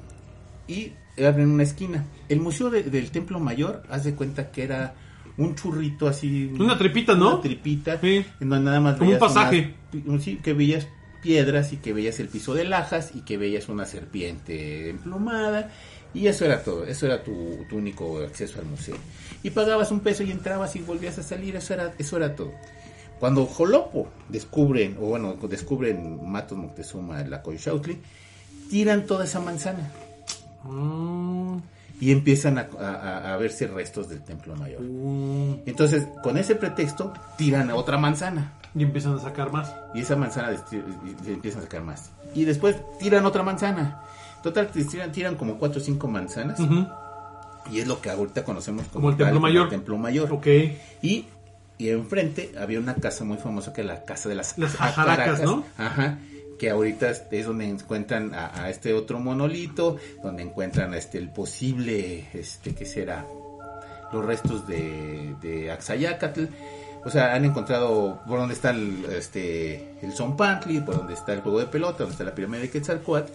y 0.67 0.93
abren 1.25 1.51
una 1.51 1.63
esquina. 1.63 2.05
El 2.29 2.41
museo 2.41 2.69
de- 2.71 2.83
del 2.83 3.11
Templo 3.13 3.39
Mayor, 3.39 3.85
haz 3.89 4.03
de 4.05 4.15
cuenta 4.15 4.51
que 4.51 4.65
era 4.65 4.95
un 5.39 5.55
churrito 5.55 6.07
así. 6.09 6.53
Una 6.59 6.77
tripita, 6.79 7.15
¿no? 7.15 7.35
Una 7.35 7.41
tripita. 7.43 8.01
Sí. 8.01 8.25
En 8.41 8.49
donde 8.49 8.65
nada 8.67 8.81
más 8.81 8.97
Como 8.99 9.11
un 9.11 9.19
pasaje. 9.19 9.75
unas- 10.07 10.23
sí, 10.23 10.37
que 10.43 10.53
veías 10.53 10.87
piedras 11.23 11.73
y 11.73 11.77
que 11.77 11.93
veías 11.93 12.19
el 12.21 12.29
piso 12.29 12.55
de 12.55 12.65
lajas 12.65 13.13
y 13.15 13.21
que 13.23 13.37
veías 13.39 13.69
una 13.69 13.87
serpiente 13.87 14.91
emplumada. 14.91 15.71
Y 16.15 16.27
eso 16.27 16.45
era 16.45 16.63
todo, 16.63 16.85
eso 16.85 17.07
era 17.07 17.23
tu, 17.25 17.65
tu 17.71 17.77
único 17.77 18.19
acceso 18.19 18.59
al 18.59 18.67
museo. 18.67 18.97
Y 19.43 19.51
pagabas 19.51 19.91
un 19.91 20.01
peso 20.01 20.23
y 20.23 20.31
entrabas 20.31 20.77
y 20.77 20.81
volvías 20.81 21.19
a 21.19 21.23
salir, 21.23 21.57
eso 21.57 21.73
era, 21.73 21.95
eso 21.99 22.17
era 22.19 22.37
todo. 22.37 22.53
Cuando 23.19 23.47
Jolopo 23.47 24.09
descubren, 24.29 24.97
o 25.01 25.07
bueno, 25.07 25.37
descubren 25.49 26.29
Matos 26.31 26.59
Moctezuma, 26.59 27.23
la 27.23 27.41
Coyoxautli, 27.41 27.97
tiran 28.69 29.07
toda 29.07 29.25
esa 29.25 29.41
manzana 29.41 29.91
Mm, 30.65 31.57
y 32.03 32.11
empiezan 32.11 32.59
a, 32.59 32.67
a- 32.81 33.33
a 33.33 33.37
verse 33.37 33.69
restos 33.69 34.09
del 34.09 34.23
Templo 34.23 34.57
Mayor. 34.57 34.81
mm, 34.83 35.61
Entonces, 35.67 36.09
con 36.23 36.37
ese 36.37 36.57
pretexto, 36.57 37.13
tiran 37.37 37.71
a 37.71 37.77
otra 37.77 37.97
manzana. 37.97 38.55
y 38.75 38.83
empiezan 38.83 39.15
a 39.15 39.21
sacar 39.21 39.53
más. 39.53 39.73
Y 39.95 40.01
esa 40.01 40.17
manzana 40.17 40.51
empiezan 41.27 41.61
a 41.61 41.65
sacar 41.65 41.83
más. 41.83 42.11
Y 42.35 42.45
después 42.45 42.75
tiran 42.99 43.25
otra 43.27 43.43
manzana. 43.45 44.01
Total, 44.43 44.67
tiran, 44.69 45.13
tiran 45.13 45.37
como 45.37 45.59
cuatro 45.59 45.81
o 45.81 45.85
cinco 45.85 46.09
manzanas. 46.09 46.59
Y 47.71 47.79
es 47.79 47.87
lo 47.87 48.01
que 48.01 48.11
ahorita 48.11 48.43
conocemos 48.45 48.83
como, 48.89 48.95
Como 48.95 49.11
el 49.11 49.17
tal, 49.17 49.27
Templo 49.27 49.41
Mayor. 49.41 49.65
el 49.65 49.71
Templo 49.71 49.99
Mayor. 49.99 50.33
Ok. 50.33 50.47
Y, 51.03 51.27
y 51.79 51.89
enfrente 51.91 52.53
había 52.61 52.81
una 52.81 52.95
casa 52.97 53.23
muy 53.25 53.37
famosa 53.37 53.73
que 53.73 53.83
es 53.83 53.87
la 53.87 54.03
casa 54.05 54.29
de 54.29 54.35
las, 54.35 54.59
Las 54.59 54.75
ajaracas, 54.81 55.43
¿no? 55.43 55.65
Ajá. 55.79 56.19
Que 56.63 56.71
ahorita 56.71 57.11
es 57.11 57.45
donde 57.45 57.69
encuentran 57.69 58.31
a, 58.37 58.71
este 58.71 58.95
otro 58.95 59.19
monolito, 59.19 59.97
donde 60.23 60.45
encuentran 60.45 60.95
este 60.95 61.19
el 61.19 61.29
posible, 61.29 62.29
este, 62.33 62.73
¿qué 62.73 62.87
será? 62.87 63.27
Los 64.13 64.25
restos 64.25 64.69
de, 64.69 65.35
de 65.43 65.73
Axayacatl. 65.73 66.45
O 67.05 67.11
sea, 67.11 67.35
han 67.35 67.45
encontrado 67.45 68.23
por 68.29 68.39
donde 68.39 68.55
está 68.55 68.71
el, 68.71 69.05
este, 69.07 69.97
el 70.03 70.13
Zompantli, 70.13 70.79
por 70.83 70.99
donde 70.99 71.15
está 71.15 71.33
el 71.33 71.41
juego 71.41 71.59
de 71.59 71.67
pelota, 71.67 72.05
donde 72.05 72.13
está 72.13 72.23
la 72.23 72.33
pirámide 72.33 72.61
de 72.61 72.71
Quetzalcoatl. 72.71 73.33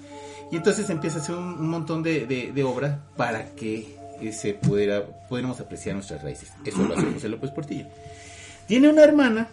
Y 0.50 0.55
entonces 0.55 0.89
empieza 0.89 1.17
a 1.17 1.22
hacer 1.22 1.36
un, 1.36 1.67
montón 1.67 2.03
de, 2.03 2.25
de, 2.27 2.53
de 2.53 2.63
obra 2.63 3.01
para 3.17 3.43
que 3.55 3.98
eh, 4.22 4.31
se 4.31 4.53
pudiera, 4.53 5.05
pudiéramos 5.27 5.60
apreciar 5.60 5.96
nuestras 5.96 6.24
raíces. 6.24 6.53
Eso 6.63 6.81
lo 6.81 6.98
hace 6.98 7.12
José 7.12 7.27
López 7.27 7.51
Portillo. 7.51 7.88
Tiene 8.69 8.88
una 8.88 9.03
hermana 9.03 9.50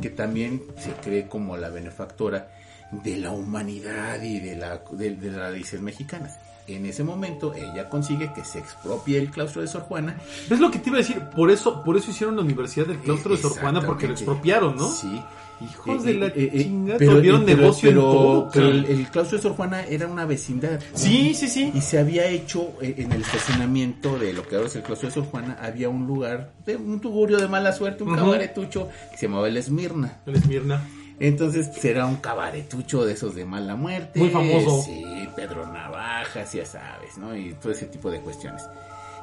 que 0.00 0.08
también 0.08 0.62
se 0.78 0.92
cree 0.92 1.26
como 1.28 1.58
la 1.58 1.68
benefactora 1.68 2.48
de 2.90 3.16
la 3.18 3.30
humanidad 3.30 4.20
y 4.22 4.40
de, 4.40 4.56
la, 4.56 4.82
de, 4.92 5.16
de 5.16 5.30
las 5.30 5.52
raíces 5.52 5.80
mexicanas. 5.80 6.38
En 6.66 6.86
ese 6.86 7.02
momento 7.02 7.52
ella 7.54 7.88
consigue 7.88 8.32
que 8.32 8.44
se 8.44 8.58
expropie 8.60 9.18
el 9.18 9.30
claustro 9.30 9.60
de 9.62 9.66
Sor 9.68 9.82
Juana. 9.82 10.16
Es 10.48 10.60
lo 10.60 10.70
que 10.70 10.78
te 10.78 10.90
iba 10.90 10.98
a 10.98 11.00
decir, 11.02 11.18
por 11.34 11.50
eso, 11.50 11.82
por 11.82 11.96
eso 11.96 12.10
hicieron 12.12 12.36
la 12.36 12.42
Universidad 12.42 12.86
del 12.86 12.98
Claustro 12.98 13.34
de 13.34 13.42
Sor 13.42 13.58
Juana, 13.58 13.80
porque 13.84 14.06
lo 14.06 14.12
expropiaron, 14.12 14.76
¿no? 14.76 14.88
Sí. 14.88 15.20
Hijos 15.62 16.02
Eh, 16.04 16.06
de 16.06 16.14
la 16.14 16.26
eh, 16.28 16.32
eh, 16.36 16.62
chingada, 16.62 16.98
pero- 16.98 17.16
tuvieron 17.16 17.44
pero- 17.44 17.58
negocio 17.58 17.88
pero- 17.90 18.00
en 18.00 18.06
todo. 18.16 18.50
pero 18.52 18.68
el, 18.68 19.08
claustro 19.10 19.36
de 19.38 19.42
Sor 19.42 19.52
Juana 19.56 19.82
era 19.84 20.06
una 20.06 20.24
vecindad. 20.26 20.78
Sí, 20.94 21.34
sí, 21.34 21.48
sí. 21.48 21.72
Y 21.74 21.80
se 21.80 21.98
había 21.98 22.26
hecho 22.26 22.72
en 22.80 23.10
el 23.12 23.20
estacionamiento 23.22 24.16
de 24.18 24.32
lo 24.32 24.46
que 24.46 24.54
ahora 24.54 24.68
es 24.68 24.76
el 24.76 24.82
claustro 24.82 25.08
de 25.08 25.14
Sor 25.16 25.24
Juana, 25.24 25.58
había 25.60 25.88
un 25.88 26.06
lugar, 26.06 26.52
de 26.64 26.76
un 26.76 27.00
tugurio 27.00 27.38
de 27.38 27.48
mala 27.48 27.72
suerte, 27.72 28.04
un 28.04 28.14
cabaretucho 28.14 28.88
que 29.10 29.16
se 29.18 29.26
llamaba 29.26 29.48
el 29.48 29.56
Esmirna. 29.56 30.20
El 30.24 30.36
Esmirna. 30.36 30.86
Entonces 31.20 31.68
pues, 31.68 31.84
era 31.84 32.06
un 32.06 32.16
cabaretucho 32.16 33.04
de 33.04 33.12
esos 33.12 33.34
de 33.34 33.44
mala 33.44 33.76
muerte. 33.76 34.18
Muy 34.18 34.30
famoso. 34.30 34.82
Sí, 34.82 35.04
Pedro 35.36 35.70
Navajas, 35.70 36.52
ya 36.52 36.64
sabes, 36.64 37.18
¿no? 37.18 37.36
Y 37.36 37.52
todo 37.54 37.72
ese 37.72 37.86
tipo 37.86 38.10
de 38.10 38.20
cuestiones. 38.20 38.62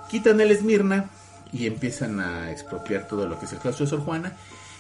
Quitan 0.09 0.39
el 0.39 0.51
Esmirna 0.51 1.09
y 1.51 1.65
empiezan 1.65 2.19
a 2.19 2.51
expropiar 2.51 3.07
todo 3.07 3.27
lo 3.27 3.39
que 3.39 3.45
es 3.45 3.53
el 3.53 3.59
claustro 3.59 3.85
de 3.85 3.89
Sor 3.89 4.01
Juana. 4.01 4.33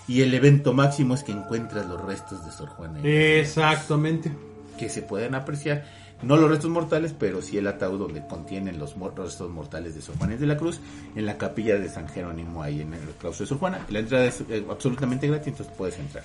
Y 0.07 0.21
el 0.21 0.33
evento 0.33 0.73
máximo 0.73 1.15
es 1.15 1.23
que 1.23 1.31
encuentras 1.31 1.87
los 1.87 1.99
restos 2.05 2.45
de 2.45 2.51
Sor 2.51 2.69
Juana. 2.69 2.99
Exactamente. 3.03 4.31
Que 4.77 4.87
se 4.87 5.01
pueden 5.01 5.33
apreciar. 5.33 5.85
No 6.21 6.37
los 6.37 6.49
restos 6.49 6.69
mortales, 6.69 7.13
pero 7.17 7.41
sí 7.41 7.57
el 7.57 7.67
ataúd 7.67 7.99
donde 7.99 8.25
contienen 8.25 8.79
los 8.79 8.95
restos 8.95 9.49
mortales 9.49 9.95
de 9.95 10.01
Sor 10.01 10.17
Juana 10.17 10.35
de 10.35 10.45
la 10.45 10.57
Cruz 10.57 10.79
en 11.15 11.25
la 11.25 11.37
capilla 11.37 11.77
de 11.77 11.89
San 11.89 12.07
Jerónimo, 12.07 12.63
ahí 12.63 12.81
en 12.81 12.93
el 12.93 13.01
claustro 13.19 13.43
de 13.43 13.49
Sor 13.49 13.57
Juana. 13.57 13.85
La 13.89 13.99
entrada 13.99 14.25
es 14.25 14.41
eh, 14.49 14.65
absolutamente 14.69 15.27
gratis, 15.27 15.47
entonces 15.47 15.75
puedes 15.75 15.97
entrar. 15.99 16.23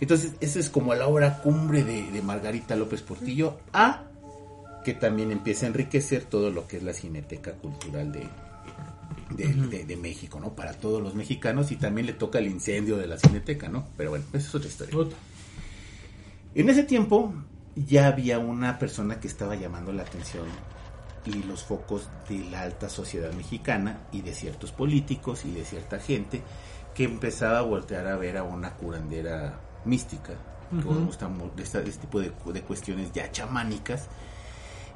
Entonces, 0.00 0.32
esa 0.40 0.58
es 0.58 0.68
como 0.70 0.94
la 0.94 1.06
obra 1.06 1.38
cumbre 1.38 1.82
de, 1.84 2.10
de 2.10 2.22
Margarita 2.22 2.76
López 2.76 3.02
Portillo, 3.02 3.58
a 3.72 4.02
que 4.84 4.94
también 4.94 5.32
empieza 5.32 5.66
a 5.66 5.68
enriquecer 5.70 6.24
todo 6.24 6.50
lo 6.50 6.66
que 6.68 6.76
es 6.76 6.82
la 6.82 6.92
cineteca 6.92 7.52
cultural 7.54 8.12
de, 8.12 8.28
de, 9.30 9.52
de- 9.54 9.84
de 9.84 9.96
México, 9.96 10.38
¿no? 10.38 10.54
Para 10.54 10.74
todos 10.74 11.02
los 11.02 11.14
mexicanos 11.14 11.72
y 11.72 11.76
también 11.76 12.06
le 12.06 12.12
toca 12.12 12.38
el 12.38 12.46
incendio 12.46 12.96
de 12.96 13.06
la 13.06 13.18
cineteca, 13.18 13.68
¿no? 13.68 13.86
Pero 13.96 14.10
bueno, 14.10 14.24
esa 14.32 14.46
es 14.48 14.54
otra 14.54 14.68
historia. 14.68 14.94
En 16.54 16.68
ese 16.70 16.84
tiempo 16.84 17.34
ya 17.74 18.06
había 18.06 18.38
una 18.38 18.78
persona 18.78 19.18
que 19.20 19.26
estaba 19.28 19.56
llamando 19.56 19.92
la 19.92 20.02
atención 20.02 20.44
y 21.26 21.42
los 21.42 21.64
focos 21.64 22.08
de 22.28 22.38
la 22.50 22.62
alta 22.62 22.88
sociedad 22.88 23.32
mexicana 23.32 24.00
y 24.12 24.22
de 24.22 24.32
ciertos 24.32 24.70
políticos 24.72 25.44
y 25.44 25.50
de 25.52 25.64
cierta 25.64 25.98
gente 25.98 26.42
que 26.94 27.04
empezaba 27.04 27.58
a 27.58 27.62
voltear 27.62 28.06
a 28.06 28.16
ver 28.16 28.36
a 28.38 28.44
una 28.44 28.74
curandera 28.74 29.60
mística, 29.84 30.32
que 30.70 30.76
Ujú. 30.88 31.06
gusta 31.06 31.28
de 31.28 31.62
este 31.90 32.00
tipo 32.02 32.20
de, 32.20 32.32
de 32.52 32.62
cuestiones 32.62 33.12
ya 33.12 33.30
chamánicas 33.30 34.06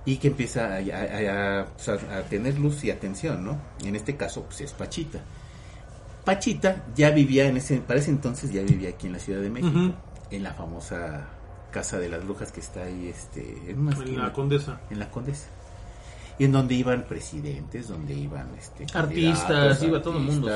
y 0.04 0.16
que 0.16 0.28
empieza 0.28 0.74
a, 0.74 0.78
a- 0.78 1.60
a- 1.60 2.22
tener 2.28 2.58
luz 2.58 2.82
y 2.84 2.90
atención, 2.90 3.44
¿no? 3.44 3.58
En 3.84 3.94
este 3.96 4.16
caso, 4.16 4.42
pues 4.44 4.62
es 4.62 4.72
Pachita. 4.72 5.20
Pachita 6.24 6.84
ya 6.94 7.10
vivía 7.10 7.46
en 7.46 7.56
ese, 7.56 7.78
para 7.78 7.98
ese 8.00 8.10
entonces 8.10 8.52
ya 8.52 8.62
vivía 8.62 8.90
aquí 8.90 9.06
en 9.06 9.14
la 9.14 9.18
Ciudad 9.18 9.40
de 9.40 9.50
México, 9.50 9.92
en 10.30 10.42
la 10.42 10.52
famosa 10.54 11.26
casa 11.70 11.98
de 11.98 12.08
las 12.08 12.24
brujas 12.24 12.50
que 12.52 12.60
está 12.60 12.82
ahí, 12.82 13.08
este, 13.08 13.70
en 13.70 13.78
una 13.80 13.92
En 13.92 13.98
esquina, 13.98 14.22
la 14.24 14.32
condesa. 14.32 14.80
en 14.90 14.98
la 14.98 15.10
Condesa. 15.10 15.46
Y 16.38 16.44
en 16.44 16.52
donde 16.52 16.74
iban 16.74 17.04
presidentes, 17.04 17.88
donde 17.88 18.14
iban 18.14 18.48
este, 18.58 18.86
Artistas, 18.96 19.82
iba 19.82 20.00
todo 20.02 20.16
el 20.16 20.24
mundo, 20.24 20.48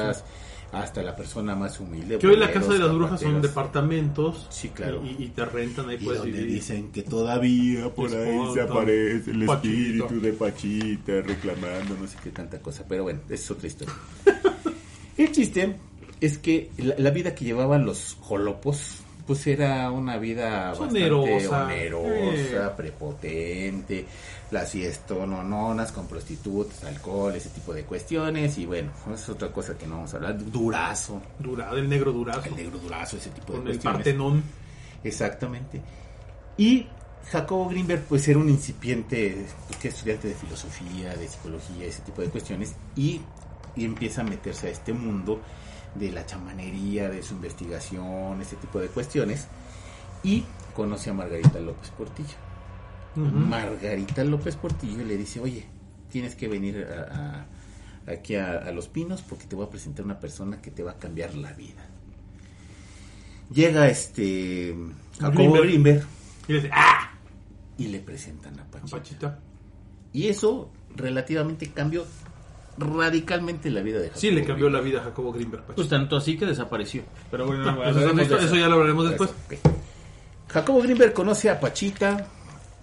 Hasta 0.73 1.03
la 1.03 1.15
persona 1.15 1.55
más 1.55 1.79
humilde. 1.79 2.19
Que 2.19 2.27
hoy 2.27 2.37
la 2.37 2.51
casa 2.51 2.73
de 2.73 2.81
las 2.81 2.93
brujas 2.93 3.21
son 3.21 3.41
departamentos. 3.41 4.47
Sí, 4.51 4.71
claro. 4.71 5.03
Y, 5.05 5.23
y 5.25 5.29
te 5.29 5.45
rentan, 5.45 5.89
ahí 5.89 5.97
Y 6.01 6.05
puedes 6.05 6.23
donde 6.23 6.39
vivir. 6.39 6.55
dicen 6.55 6.91
que 6.91 7.03
todavía 7.03 7.89
por 7.95 8.11
ahí 8.11 8.41
se 8.55 8.61
aparece 8.61 9.31
el 9.31 9.47
Pachito. 9.47 10.05
espíritu 10.07 10.21
de 10.21 10.33
Pachita 10.33 11.13
reclamando 11.23 11.97
no 12.01 12.07
sé 12.09 12.17
qué 12.25 12.31
tanta 12.31 12.59
cosa. 12.59 12.85
Pero 12.89 13.05
bueno, 13.05 13.21
es 13.29 13.49
otra 13.51 13.69
historia. 13.69 13.95
el 15.17 15.31
chiste 15.33 15.77
es 16.21 16.39
que 16.39 16.71
la, 16.79 16.95
la 16.99 17.11
vida 17.11 17.35
que 17.35 17.45
llevaban 17.45 17.85
los 17.87 18.17
jolopos, 18.21 19.01
pues 19.27 19.47
era 19.47 19.91
una 19.91 20.17
vida 20.19 20.71
bastante 20.71 20.99
Onerosa. 21.11 21.65
onerosa, 21.67 22.67
Eh. 22.67 22.71
prepotente, 22.77 24.05
las 24.55 24.71
fiestonononas 24.71 25.93
con 25.93 26.07
prostitutas, 26.07 26.85
alcohol, 26.85 27.35
ese 27.35 27.51
tipo 27.51 27.75
de 27.75 27.85
cuestiones. 27.85 28.57
Y 28.57 28.67
bueno, 28.67 28.91
es 29.13 29.29
otra 29.29 29.53
cosa 29.53 29.77
que 29.77 29.87
no 29.87 29.97
vamos 29.97 30.15
a 30.15 30.17
hablar. 30.17 30.39
Durazo, 30.51 31.21
Durado, 31.39 31.77
el 31.77 31.89
negro 31.89 32.13
durazo. 32.13 32.49
el 32.49 32.57
negro 32.57 32.79
durazo, 32.79 33.17
ese 33.17 33.31
tipo 33.31 33.53
de 33.53 33.59
Con 33.59 33.69
el 33.69 33.75
cuestiones. 33.75 33.97
Partenón. 33.97 34.43
Exactamente. 35.03 35.83
Y 36.57 36.87
Jacobo 37.31 37.69
Greenberg, 37.69 38.05
pues 38.05 38.27
era 38.29 38.39
un 38.39 38.49
incipiente 38.49 39.47
pues, 39.67 39.79
que 39.81 39.89
estudiante 39.89 40.29
de 40.29 40.35
filosofía, 40.35 41.15
de 41.17 41.29
psicología, 41.29 41.87
ese 41.87 42.03
tipo 42.03 42.23
de 42.23 42.29
cuestiones, 42.29 42.75
y, 42.97 43.21
y 43.75 43.85
empieza 43.85 44.21
a 44.21 44.25
meterse 44.25 44.69
a 44.69 44.71
este 44.71 44.93
mundo 44.93 45.41
de 45.95 46.13
la 46.13 46.25
chamanería, 46.27 47.09
de 47.09 47.23
su 47.23 47.35
investigación, 47.35 48.41
ese 48.41 48.57
tipo 48.57 48.79
de 48.79 48.89
cuestiones, 48.89 49.47
y 50.23 50.45
conoce 50.75 51.11
a 51.11 51.13
Margarita 51.15 51.59
López 51.61 51.91
Portillo. 51.91 52.37
Margarita 53.17 54.25
López 54.25 54.57
Portillo 54.57 55.05
le 55.05 55.17
dice, 55.17 55.41
oye, 55.41 55.65
tienes 56.11 56.35
que 56.35 56.49
venir 56.49 56.87
a- 56.87 57.47
a- 58.07 58.13
aquí 58.13 58.35
a, 58.37 58.59
a 58.59 58.71
Los 58.73 58.89
Pinos 58.89 59.23
porque 59.23 59.45
te 59.47 59.57
voy 59.57 59.67
a 59.67 59.71
presentar 59.71 60.05
una 60.05 60.19
persona 60.19 60.61
que 60.61 60.71
te 60.71 60.83
va 60.83 60.93
a 60.93 60.99
cambiar 60.99 61.35
la 61.35 61.53
vida. 61.53 61.83
Llega 63.53 63.89
este 63.89 64.75
Jacobo. 65.21 65.53
Greenberg 65.63 66.05
Y 66.49 66.53
le 66.53 66.59
dice, 66.61 66.71
¡ah! 66.75 67.11
y 67.79 67.89
le 67.89 68.01
presentan 68.01 68.59
a 68.59 68.65
Pachita. 68.65 68.97
Pachita. 68.97 69.39
Y 70.13 70.29
eso 70.29 70.71
relativamente 70.97 71.71
cambió 71.71 72.05
radicalmente 72.79 73.71
la 73.71 73.83
vida 73.83 73.99
de 73.99 74.07
Jacobo. 74.09 74.21
Sí, 74.21 74.31
le 74.31 74.45
cambió 74.45 74.67
Greenberg. 74.67 74.73
la 74.73 74.81
vida 74.91 75.01
a 75.01 75.05
Jacobo 75.05 75.33
Greenberg. 75.33 75.63
Pachita. 75.63 75.77
Pues 75.77 75.89
tanto 75.89 76.17
así 76.17 76.37
que 76.37 76.47
desapareció. 76.47 77.03
Pero 77.31 77.47
bueno, 77.47 77.69
hablaremos 77.69 78.05
eso, 78.07 78.15
de 78.15 78.23
eso 78.23 78.47
eso. 78.47 78.57
ya 78.57 78.67
lo 78.69 78.75
hablaremos 78.75 79.09
después. 79.09 79.31
Jacobo 80.49 80.83
Greenberg 80.83 81.13
conoce 81.13 81.51
a 81.51 81.59
Pachita 81.61 82.29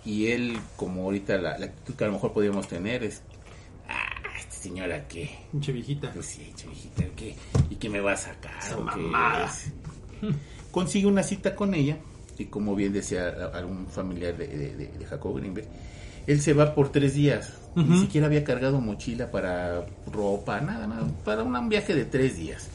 y 0.05 0.27
él, 0.27 0.57
como 0.77 1.03
ahorita 1.03 1.37
la, 1.37 1.57
la 1.57 1.65
actitud 1.67 1.93
que 1.95 2.03
a 2.03 2.07
lo 2.07 2.13
mejor 2.13 2.33
podríamos 2.33 2.67
tener 2.67 3.03
es, 3.03 3.21
ah, 3.87 4.09
esta 4.39 4.55
señora 4.55 5.07
que, 5.07 5.29
Pinche 5.51 5.71
viejita. 5.71 6.11
pues 6.11 6.25
sí, 6.25 6.51
chavijita, 6.55 7.03
¿qué? 7.15 7.35
¿y 7.69 7.75
qué 7.75 7.89
me 7.89 7.99
va 7.99 8.13
a 8.13 8.17
sacar? 8.17 8.57
Esa 8.59 8.77
o 8.77 8.85
qué? 8.85 9.01
Consigue 10.71 11.07
una 11.07 11.23
cita 11.23 11.55
con 11.55 11.73
ella 11.73 11.97
y 12.37 12.45
como 12.45 12.75
bien 12.75 12.93
decía 12.93 13.27
algún 13.53 13.87
familiar 13.87 14.37
de, 14.37 14.47
de, 14.47 14.75
de- 14.75 14.87
de 14.87 15.05
Jacobo 15.05 15.35
Greenberg, 15.35 15.67
él 16.27 16.41
se 16.41 16.53
va 16.53 16.73
por 16.73 16.91
tres 16.91 17.13
días. 17.13 17.53
Ni 17.75 17.99
siquiera 18.01 18.27
había 18.27 18.43
cargado 18.43 18.81
mochila 18.81 19.31
para 19.31 19.85
ropa, 20.11 20.59
nada, 20.61 20.87
nada, 20.87 21.07
para 21.23 21.43
un 21.43 21.69
viaje 21.69 21.95
de 21.95 22.03
tres 22.05 22.37
días. 22.37 22.67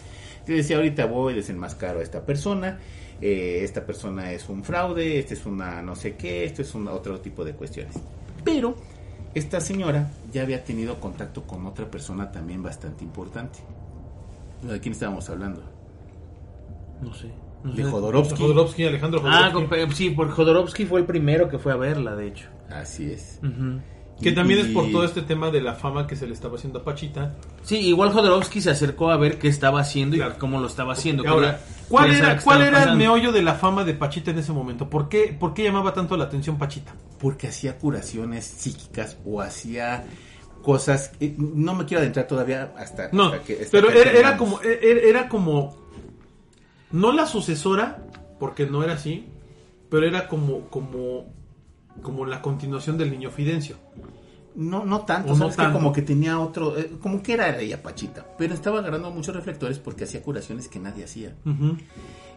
Te 0.47 0.53
decía, 0.55 0.77
ahorita 0.77 1.05
voy, 1.07 1.35
desenmascaro 1.35 2.01
a 2.01 2.03
esta 2.03 2.25
persona, 2.25 2.79
eh, 3.21 3.61
esta 3.63 3.85
persona 3.87 4.33
es 4.33 4.49
un 4.49 4.63
fraude, 4.65 5.19
este 5.19 5.35
es 5.35 5.47
una 5.47 5.83
no 5.83 5.95
sé 5.97 6.17
qué, 6.17 6.45
esto 6.45 6.63
es 6.63 6.75
un 6.75 6.89
otro 6.89 7.21
tipo 7.21 7.45
de 7.45 7.53
cuestiones. 7.55 7.95
Pero 8.45 8.77
esta 9.35 9.61
señora 9.61 10.11
ya 10.33 10.43
había 10.43 10.63
tenido 10.65 10.99
contacto 11.01 11.43
con 11.45 11.67
otra 11.67 11.91
persona 11.91 12.31
también 12.33 12.63
bastante 12.63 13.05
importante. 13.05 13.59
¿De 14.63 14.81
quién 14.81 14.93
estábamos 14.93 15.29
hablando? 15.31 15.63
No 17.03 17.13
sé. 17.15 17.31
no 17.63 17.73
De 17.73 17.85
sé. 17.85 17.91
Jodorowsky. 17.91 18.41
Jodorowsky, 18.43 18.85
Alejandro 18.87 19.21
Ah, 19.25 19.51
Jodorowsky. 19.53 19.81
con- 19.87 19.95
sí, 19.95 20.11
por 20.11 20.31
Jodorowsky 20.31 20.87
fue 20.87 21.01
el 21.01 21.07
primero 21.07 21.49
que 21.49 21.59
fue 21.59 21.73
a 21.73 21.77
verla, 21.77 22.15
de 22.17 22.29
hecho. 22.29 22.49
Así 22.71 23.11
es. 23.13 23.39
Que 24.21 24.33
también 24.33 24.61
es 24.61 24.67
por 24.69 24.91
todo 24.91 25.05
este 25.05 25.23
tema 25.23 25.51
de 25.51 25.61
la 25.61 25.75
fama 25.75 26.07
que 26.07 26.17
se 26.17 26.27
le 26.27 26.33
estaba 26.33 26.57
haciendo 26.57 26.79
a 26.81 26.85
Pachita. 26.85 27.37
Sí, 27.63 27.79
igual 27.79 28.13
Jodorowsky 28.13 28.61
se 28.61 28.71
acercó 28.71 29.11
a 29.11 29.17
ver 29.17 29.39
qué 29.39 29.49
estaba 29.49 29.81
haciendo 29.81 30.17
y 30.17 30.21
cómo 30.39 30.61
lo 30.61 30.67
estaba 30.67 30.95
haciendo. 30.95 31.29
Ahora, 31.29 31.61
¿cuál 31.89 32.13
era, 32.13 32.39
cuál 32.39 32.63
era 32.63 32.85
el 32.85 32.97
meollo 32.97 33.33
de 33.33 33.43
la 33.43 33.55
fama 33.55 33.85
de 33.85 33.95
Pachita 33.95 34.31
en 34.31 34.39
ese 34.39 34.53
momento? 34.53 34.89
¿Por 34.89 35.09
qué, 35.09 35.37
por 35.39 35.53
qué 35.53 35.65
llamaba 35.65 35.93
tanto 35.93 36.17
la 36.17 36.25
atención 36.25 36.59
Pachita? 36.59 36.95
porque 37.19 37.49
hacía 37.49 37.79
curaciones 37.79 38.45
psíquicas 38.45 39.17
o 39.25 39.41
hacía 39.41 40.05
cosas 40.63 41.13
eh, 41.21 41.35
no 41.39 41.75
me 41.75 41.85
quiero 41.85 42.01
adentrar 42.01 42.27
todavía 42.27 42.75
hasta, 42.77 43.09
No, 43.13 43.27
hasta 43.27 43.43
que 43.43 43.55
hasta 43.55 43.71
pero 43.71 43.89
que 43.89 44.01
era, 44.01 44.11
era 44.13 44.37
como, 44.37 44.61
era, 44.61 45.01
era 45.01 45.29
como, 45.29 45.77
no 46.91 47.13
la 47.13 47.27
sucesora, 47.27 48.05
porque 48.39 48.67
no 48.67 48.83
era 48.83 48.95
así, 48.95 49.27
pero 49.91 50.07
era 50.07 50.29
como, 50.29 50.69
como, 50.69 51.33
como 52.03 52.25
la 52.27 52.41
continuación 52.43 52.97
del 52.99 53.11
niño 53.11 53.31
Fidencio. 53.31 53.77
no 54.55 54.85
no 54.85 55.01
tanto 55.03 55.33
o 55.33 55.37
no 55.37 55.39
sabes 55.39 55.57
que 55.57 55.63
tanto. 55.63 55.79
como 55.79 55.93
que 55.93 56.03
tenía 56.03 56.39
otro 56.41 56.79
eh, 56.79 56.93
como 57.01 57.23
que 57.23 57.35
era 57.35 57.59
ella 57.59 57.83
Pachita 57.83 58.25
pero 58.39 58.55
estaba 58.55 58.79
agarrando 58.79 59.11
muchos 59.11 59.35
reflectores 59.35 59.79
porque 59.79 60.05
hacía 60.05 60.23
curaciones 60.23 60.69
que 60.69 60.79
nadie 60.79 61.05
hacía 61.05 61.35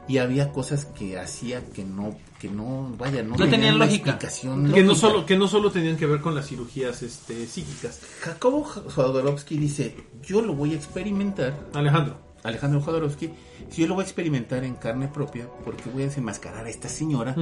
y 0.07 0.17
había 0.17 0.51
cosas 0.51 0.85
que 0.85 1.17
hacía 1.19 1.63
que 1.71 1.83
no 1.85 2.17
que 2.39 2.49
no 2.49 2.93
vaya 2.97 3.21
no, 3.21 3.37
No 3.37 3.47
tenían 3.47 3.77
lógica. 3.77 4.11
explicación 4.11 4.71
Que 4.73 4.83
no, 4.83 4.95
solo, 4.95 5.25
que 5.25 5.37
no 5.37 5.47
solo 5.47 5.71
tenían 5.71 5.97
que 5.97 6.07
ver 6.07 6.19
con 6.19 6.33
las 6.33 6.47
cirugías 6.47 7.03
este, 7.03 7.45
psíquicas. 7.45 8.01
Jacobo 8.21 8.63
Jodorowsky 8.63 9.57
dice 9.57 9.95
yo 10.23 10.41
lo 10.41 10.53
voy 10.55 10.73
a 10.73 10.75
experimentar 10.77 11.53
Alejandro, 11.73 12.17
Alejandro 12.43 12.81
Jodorowsky, 12.81 13.29
si 13.69 13.81
yo 13.81 13.87
lo 13.87 13.95
voy 13.95 14.03
a 14.03 14.05
experimentar 14.05 14.63
en 14.63 14.75
carne 14.75 15.07
propia, 15.07 15.47
porque 15.65 15.89
voy 15.89 16.03
a 16.03 16.05
desenmascarar 16.05 16.65
a 16.65 16.69
esta 16.69 16.89
señora 16.89 17.35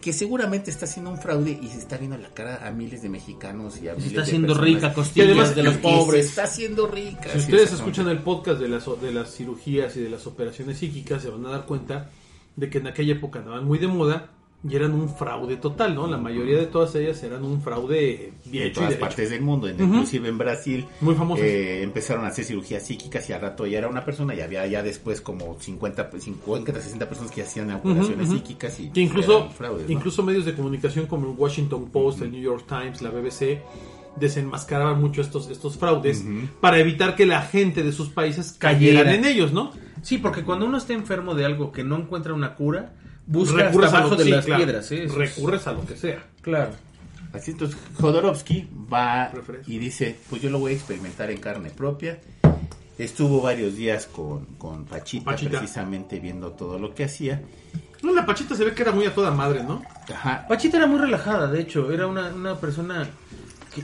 que 0.00 0.12
seguramente 0.12 0.70
está 0.70 0.84
haciendo 0.84 1.10
un 1.10 1.18
fraude 1.18 1.58
y 1.60 1.68
se 1.68 1.78
está 1.78 1.96
viendo 1.96 2.16
la 2.16 2.30
cara 2.30 2.66
a 2.66 2.70
miles 2.70 3.02
de 3.02 3.08
mexicanos 3.08 3.80
y 3.82 3.88
a 3.88 3.92
Se 3.92 3.96
miles 3.96 4.06
está 4.06 4.20
de 4.20 4.26
haciendo 4.26 4.54
rica, 4.54 4.88
Y 4.88 4.94
costillas 4.94 5.26
además, 5.28 5.54
de 5.54 5.62
los 5.62 5.76
pobres. 5.78 6.24
Se 6.24 6.28
está 6.30 6.44
haciendo 6.44 6.86
rica. 6.86 7.30
si 7.32 7.38
ustedes 7.38 7.72
escuchan 7.72 8.08
el 8.08 8.18
podcast 8.18 8.60
de 8.60 8.68
las, 8.68 8.84
de 9.00 9.12
las 9.12 9.34
cirugías 9.34 9.96
y 9.96 10.00
de 10.00 10.10
las 10.10 10.26
operaciones 10.26 10.78
psíquicas, 10.78 11.22
se 11.22 11.30
van 11.30 11.44
a 11.46 11.50
dar 11.50 11.66
cuenta 11.66 12.10
de 12.56 12.70
que 12.70 12.78
en 12.78 12.86
aquella 12.86 13.14
época 13.14 13.40
andaban 13.40 13.64
muy 13.64 13.78
de 13.78 13.88
moda 13.88 14.30
y 14.66 14.74
eran 14.76 14.92
un 14.94 15.08
fraude 15.10 15.56
total, 15.58 15.94
¿no? 15.94 16.06
La 16.06 16.16
mayoría 16.16 16.56
de 16.56 16.66
todas 16.66 16.94
ellas 16.94 17.22
eran 17.22 17.44
un 17.44 17.60
fraude 17.60 18.32
bien 18.46 18.68
en 18.68 18.72
todas 18.72 18.88
derecho. 18.88 19.06
partes 19.06 19.28
del 19.30 19.42
mundo, 19.42 19.68
inclusive 19.68 20.28
en 20.28 20.38
Brasil. 20.38 20.86
Muy 21.02 21.14
famosas. 21.14 21.44
eh, 21.44 21.82
empezaron 21.82 22.24
a 22.24 22.28
hacer 22.28 22.46
cirugías 22.46 22.82
psíquicas 22.82 23.28
y 23.28 23.34
al 23.34 23.42
rato 23.42 23.66
ya 23.66 23.76
era 23.78 23.88
una 23.88 24.04
persona 24.04 24.34
y 24.34 24.40
había 24.40 24.66
ya 24.66 24.82
después 24.82 25.20
como 25.20 25.60
50, 25.60 26.10
50 26.18 26.72
60 26.80 27.08
personas 27.08 27.30
que 27.30 27.42
hacían 27.42 27.70
operaciones 27.72 28.30
psíquicas 28.30 28.80
y 28.80 28.88
Que 28.88 29.00
incluso, 29.02 29.38
eran 29.40 29.50
fraudes, 29.52 29.86
¿no? 29.86 29.92
incluso 29.92 30.22
medios 30.22 30.46
de 30.46 30.54
comunicación 30.54 31.06
como 31.06 31.30
el 31.30 31.36
Washington 31.36 31.90
Post, 31.90 32.22
el 32.22 32.32
New 32.32 32.40
York 32.40 32.64
Times, 32.66 33.02
la 33.02 33.10
BBC, 33.10 33.60
desenmascaraban 34.16 35.00
mucho 35.00 35.20
estos, 35.20 35.50
estos 35.50 35.76
fraudes 35.76 36.24
para 36.60 36.78
evitar 36.78 37.16
que 37.16 37.26
la 37.26 37.42
gente 37.42 37.82
de 37.82 37.92
sus 37.92 38.08
países 38.10 38.54
cayeran 38.58 39.04
Cayera. 39.04 39.14
en 39.14 39.24
ellos, 39.24 39.52
¿no? 39.52 39.72
Sí, 40.02 40.18
porque 40.18 40.44
cuando 40.44 40.66
uno 40.66 40.78
está 40.78 40.92
enfermo 40.92 41.34
de 41.34 41.44
algo 41.44 41.72
que 41.72 41.82
no 41.84 41.96
encuentra 41.98 42.32
una 42.34 42.54
cura, 42.54 42.94
busca 43.26 43.64
Recurres 43.64 43.86
hasta 43.86 43.98
a 43.98 44.00
lo- 44.00 44.06
abajo 44.06 44.16
de 44.16 44.24
sí, 44.24 44.30
las 44.30 44.44
claro. 44.44 44.64
piedras. 44.64 44.92
¿eh? 44.92 45.08
Recurres 45.14 45.66
a 45.66 45.72
lo 45.72 45.84
que 45.86 45.96
sea. 45.96 46.24
Claro. 46.42 46.70
Así 47.32 47.50
entonces 47.50 47.76
Jodorowsky 48.00 48.68
va 48.92 49.28
Refresco. 49.28 49.70
y 49.70 49.78
dice, 49.78 50.16
pues 50.30 50.40
yo 50.40 50.50
lo 50.50 50.58
voy 50.60 50.72
a 50.72 50.74
experimentar 50.76 51.30
en 51.30 51.38
carne 51.38 51.70
propia. 51.70 52.18
Estuvo 52.96 53.40
varios 53.42 53.74
días 53.74 54.06
con, 54.06 54.44
con 54.56 54.84
Pachita, 54.84 55.24
Pachita. 55.32 55.58
precisamente 55.58 56.20
viendo 56.20 56.52
todo 56.52 56.78
lo 56.78 56.94
que 56.94 57.04
hacía. 57.04 57.42
No, 58.02 58.12
la 58.14 58.24
Pachita 58.24 58.54
se 58.54 58.64
ve 58.64 58.72
que 58.72 58.82
era 58.82 58.92
muy 58.92 59.04
a 59.06 59.14
toda 59.14 59.32
madre, 59.32 59.64
¿no? 59.64 59.82
Ajá. 60.12 60.46
Pachita 60.46 60.76
era 60.76 60.86
muy 60.86 61.00
relajada, 61.00 61.48
de 61.48 61.60
hecho, 61.60 61.90
era 61.90 62.06
una, 62.06 62.28
una 62.28 62.60
persona 62.60 63.08
que, 63.74 63.82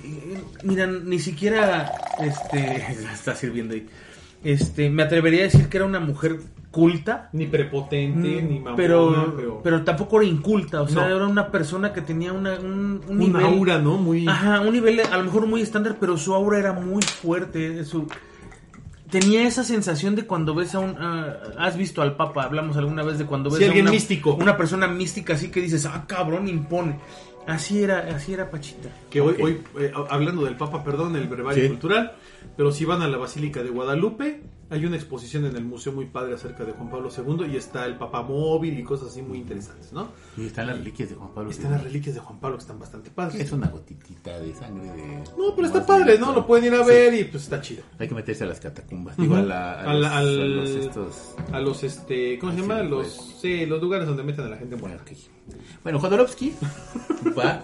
mira, 0.63 0.87
ni 0.87 1.19
siquiera, 1.19 1.91
este, 2.21 2.77
está 3.13 3.35
sirviendo 3.35 3.75
ahí, 3.75 3.89
este, 4.45 4.91
me 4.91 5.03
atrevería 5.03 5.41
a 5.41 5.45
decir 5.45 5.69
que 5.69 5.79
era 5.79 5.87
una 5.87 5.99
mujer 5.99 6.39
culta, 6.71 7.29
Ni 7.33 7.47
prepotente, 7.47 8.43
ni 8.43 8.61
mamona, 8.61 8.73
Mm, 8.73 8.77
pero, 8.77 9.35
pero, 9.37 9.61
pero 9.63 9.83
tampoco 9.85 10.21
era 10.21 10.31
inculta, 10.31 10.83
o 10.83 10.89
sea, 10.89 11.09
No. 11.09 11.17
era 11.17 11.27
una 11.27 11.51
persona 11.51 11.93
que 11.93 12.01
tenía 12.01 12.33
una, 12.33 12.55
un, 12.61 13.01
nivel, 13.09 13.45
aura, 13.45 13.79
¿no? 13.79 13.97
Muy... 13.97 14.27
ajá, 14.29 14.61
un 14.61 14.73
nivel 14.73 15.01
a 15.01 15.17
lo 15.19 15.25
mejor 15.25 15.47
muy 15.47 15.63
estándar, 15.63 15.97
pero 15.99 16.17
su 16.17 16.33
aura 16.35 16.59
era 16.59 16.73
muy 16.73 17.03
fuerte, 17.03 17.85
su 17.85 18.07
tenía 19.11 19.47
esa 19.47 19.65
sensación 19.65 20.15
de 20.15 20.25
cuando 20.27 20.55
ves 20.55 20.75
a 20.77 20.79
un 20.79 20.95
ah, 20.99 21.35
has 21.59 21.77
visto 21.77 22.01
al 22.03 22.15
Papa, 22.15 22.45
hablamos 22.45 22.77
alguna 22.77 23.03
vez 23.03 23.19
de 23.19 23.27
cuando 23.27 23.51
ves 23.51 23.59
Sí, 23.59 23.65
a 23.65 23.67
alguien 23.67 23.87
una, 23.87 23.91
místico. 23.93 24.35
una 24.35 24.57
persona 24.57 24.87
mística 24.87 25.33
así 25.35 25.51
que 25.51 25.61
dices, 25.61 25.85
"Ah, 25.87 26.05
cabrón, 26.07 26.47
impone." 26.47 27.01
Así 27.47 27.83
era, 27.83 28.07
así 28.15 28.33
era 28.35 28.49
Pachita. 28.51 28.91
Que 29.11 29.21
hoy, 29.21 29.35
hoy 29.43 29.61
eh, 29.81 29.91
hablando 30.11 30.45
del 30.45 30.57
Papa, 30.57 30.85
perdón, 30.85 31.17
el 31.17 31.27
brevario 31.27 31.63
Sí. 31.65 31.69
cultural, 31.71 32.13
pero 32.57 32.73
si 32.73 32.85
van 32.85 33.03
a 33.03 33.09
la 33.09 33.17
Basílica 33.19 33.63
de 33.63 33.71
Guadalupe, 33.71 34.43
hay 34.73 34.85
una 34.87 34.95
exposición 34.95 35.47
en 35.47 35.57
el 35.57 35.65
museo 35.65 35.93
muy 35.93 36.05
padre 36.07 36.35
acerca 36.35 36.65
de 36.65 36.71
Juan 36.73 36.91
Pablo 36.91 37.09
II 37.11 37.47
y 37.53 37.57
está 37.57 37.87
el 37.87 37.97
Papa 37.97 38.23
móvil 38.23 38.79
y 38.79 38.85
cosas 38.85 39.09
así 39.09 39.21
muy 39.21 39.39
interesantes, 39.39 39.93
¿no? 39.93 40.11
Y 40.37 40.47
están 40.47 40.69
las 40.69 40.79
reliquias 40.79 41.09
de 41.09 41.17
Juan 41.17 41.35
Pablo. 41.35 41.51
Están 41.51 41.73
las 41.73 41.83
reliquias 41.83 42.15
de 42.15 42.21
Juan 42.21 42.39
Pablo 42.39 42.57
que 42.57 42.61
están 42.63 42.79
bastante 42.79 43.11
padres. 43.11 43.41
Es 43.41 43.51
una 43.51 43.67
gotitita 43.67 44.39
de 44.39 44.55
sangre 44.55 44.93
de... 44.93 45.25
No, 45.37 45.55
pero 45.57 45.67
está 45.67 45.85
padre, 45.85 46.19
¿no? 46.21 46.33
Lo 46.33 46.47
pueden 46.47 46.67
ir 46.73 46.75
a 46.81 46.85
Sí. 46.85 46.89
ver 46.91 47.15
y 47.15 47.25
pues 47.25 47.43
está 47.43 47.61
chido. 47.61 47.83
Hay 47.99 48.07
que 48.07 48.15
meterse 48.15 48.45
a 48.45 48.47
las 48.47 48.61
catacumbas. 48.61 49.17
Digo, 49.17 49.35
a, 49.35 49.43
la, 49.43 49.81
a 49.81 49.93
los, 49.95 50.07
al- 50.07 50.41
a 50.41 50.45
los 50.45 50.71
estos... 50.71 51.35
A 51.51 51.59
los, 51.61 51.83
este, 51.83 52.39
¿cómo 52.39 52.53
se 52.53 52.61
llama? 52.61 52.77
pues. 52.79 52.91
Los, 52.91 53.39
sí, 53.41 53.67
los 53.67 53.83
lugares 53.83 54.07
donde 54.07 54.23
meten 54.23 54.45
a 54.45 54.51
la 54.51 54.57
gente 54.57 54.77
muerta. 54.77 55.03
ok. 55.03 55.19
Bueno, 55.83 55.99
Jodorowsky 55.99 56.55
va 57.37 57.61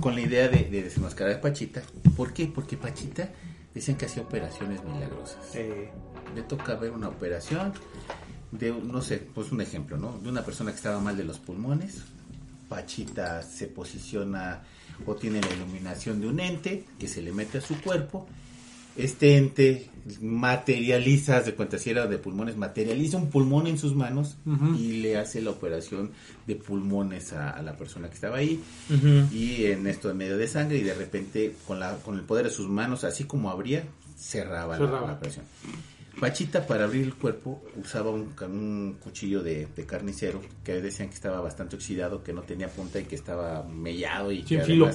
con 0.00 0.14
la 0.14 0.20
idea 0.20 0.48
de, 0.48 0.64
de 0.70 0.82
desenmascarar 0.84 1.34
a 1.34 1.40
Pachita. 1.40 1.82
¿Por 2.16 2.32
qué? 2.32 2.46
Porque 2.46 2.76
Pachita 2.76 3.32
decían 3.74 3.96
que 3.96 4.06
hacía 4.06 4.22
operaciones 4.22 4.82
milagrosas. 4.84 5.54
Eh, 5.54 5.90
Le 6.34 6.42
toca 6.42 6.74
ver 6.76 6.92
una 6.92 7.08
operación 7.08 7.72
de, 8.50 8.72
no 8.72 9.02
sé, 9.02 9.18
pues 9.34 9.52
un 9.52 9.60
ejemplo, 9.60 9.96
¿no? 9.96 10.18
De 10.18 10.28
una 10.28 10.44
persona 10.44 10.70
que 10.70 10.76
estaba 10.76 11.00
mal 11.00 11.16
de 11.16 11.24
los 11.24 11.38
pulmones. 11.38 12.02
Pachita 12.68 13.42
se 13.42 13.66
posiciona 13.66 14.62
o 15.06 15.14
tiene 15.14 15.40
la 15.40 15.50
iluminación 15.50 16.20
de 16.20 16.26
un 16.28 16.40
ente 16.40 16.84
que 16.98 17.08
se 17.08 17.20
le 17.22 17.32
mete 17.32 17.58
a 17.58 17.60
su 17.60 17.80
cuerpo. 17.80 18.26
Este 18.96 19.36
ente 19.36 19.88
materializa, 20.20 21.40
de 21.40 21.54
cuenta 21.54 21.78
si 21.78 21.90
era 21.90 22.06
de 22.06 22.18
pulmones, 22.18 22.56
materializa 22.56 23.16
un 23.16 23.30
pulmón 23.30 23.66
en 23.66 23.78
sus 23.78 23.94
manos 23.94 24.36
y 24.78 24.94
le 25.00 25.16
hace 25.16 25.40
la 25.40 25.50
operación 25.50 26.10
de 26.46 26.56
pulmones 26.56 27.32
a, 27.32 27.50
a 27.50 27.62
la 27.62 27.76
persona 27.76 28.08
que 28.08 28.14
estaba 28.14 28.36
ahí 28.38 28.60
y 29.32 29.66
en 29.66 29.86
esto 29.86 30.10
en 30.10 30.16
medio 30.16 30.36
de 30.36 30.46
sangre 30.48 30.78
y 30.78 30.82
de 30.82 30.94
repente 30.94 31.54
con 31.66 31.78
la 31.80 31.96
con 31.98 32.16
el 32.16 32.22
poder 32.22 32.46
de 32.46 32.50
sus 32.52 32.68
manos 32.68 33.04
así 33.04 33.24
como 33.24 33.50
abría 33.50 33.84
cerraba, 34.18 34.78
la- 34.78 34.86
Cerraba. 34.86 35.06
La, 35.06 35.12
operación 35.14 35.44
Pachita 36.20 36.66
para 36.66 36.84
abrir 36.84 37.04
el 37.04 37.14
cuerpo 37.14 37.62
usaba 37.82 38.10
un, 38.10 38.96
cuchillo 39.00 39.42
de, 39.42 39.66
de 39.74 39.86
carnicero 39.86 40.40
que 40.62 40.80
decían 40.80 41.08
que 41.08 41.14
estaba 41.14 41.40
bastante 41.40 41.74
oxidado 41.76 42.22
que 42.22 42.32
no 42.34 42.42
tenía 42.42 42.68
punta 42.68 43.00
y 43.00 43.04
que 43.04 43.14
estaba 43.14 43.62
mellado 43.64 44.30
y 44.30 44.42
que 44.42 44.56
Sin 44.56 44.64
filo. 44.66 44.86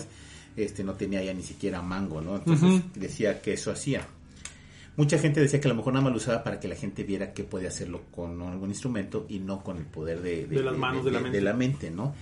Este 0.57 0.83
no 0.83 0.95
tenía 0.95 1.23
ya 1.23 1.33
ni 1.33 1.43
siquiera 1.43 1.81
mango 1.81 2.21
no 2.21 2.35
entonces 2.35 2.81
decía 2.95 3.41
que 3.41 3.53
eso 3.53 3.71
hacía 3.71 4.05
Mucha 4.97 5.19
gente 5.19 5.39
decía 5.39 5.61
que 5.61 5.67
a 5.67 5.69
lo 5.69 5.75
mejor 5.75 5.93
nada 5.93 6.05
más 6.05 6.11
lo 6.11 6.17
usaba 6.17 6.43
para 6.43 6.59
que 6.59 6.67
la 6.67 6.75
gente 6.75 7.03
viera 7.03 7.31
que 7.31 7.43
puede 7.43 7.67
hacerlo 7.67 8.01
con 8.09 8.41
algún 8.41 8.69
instrumento 8.71 9.27
y 9.29 9.37
no 9.37 9.63
con 9.63 9.77
el 9.77 9.85
poder 9.85 10.23
de, 10.23 10.47
De 10.47 10.63
las 10.63 10.75
manos, 10.75 11.05
de 11.05 11.11
la 11.11 11.19
mente. 11.19 11.37
de 11.37 11.43
la 11.43 11.53
mente, 11.53 11.91
¿no? 11.91 12.15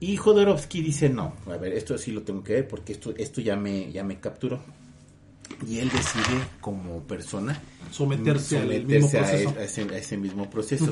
Y 0.00 0.16
Jodorowsky 0.16 0.80
dice, 0.80 1.10
no, 1.10 1.34
a 1.46 1.58
ver, 1.58 1.74
esto 1.74 1.98
sí 1.98 2.12
lo 2.12 2.22
tengo 2.22 2.42
que 2.42 2.54
ver 2.54 2.68
porque 2.68 2.92
esto, 2.92 3.12
esto 3.18 3.42
ya, 3.42 3.56
me, 3.56 3.92
ya 3.92 4.02
me 4.04 4.20
capturó. 4.20 4.62
Y 5.68 5.80
él 5.80 5.90
decide 5.90 6.40
como 6.62 7.02
persona 7.02 7.60
someterse, 7.90 8.56
a, 8.56 8.64
e- 8.64 9.46
a 9.58 9.64
ese, 9.64 9.82
a 9.82 9.98
ese 9.98 10.16
mismo 10.16 10.48
proceso. 10.48 10.90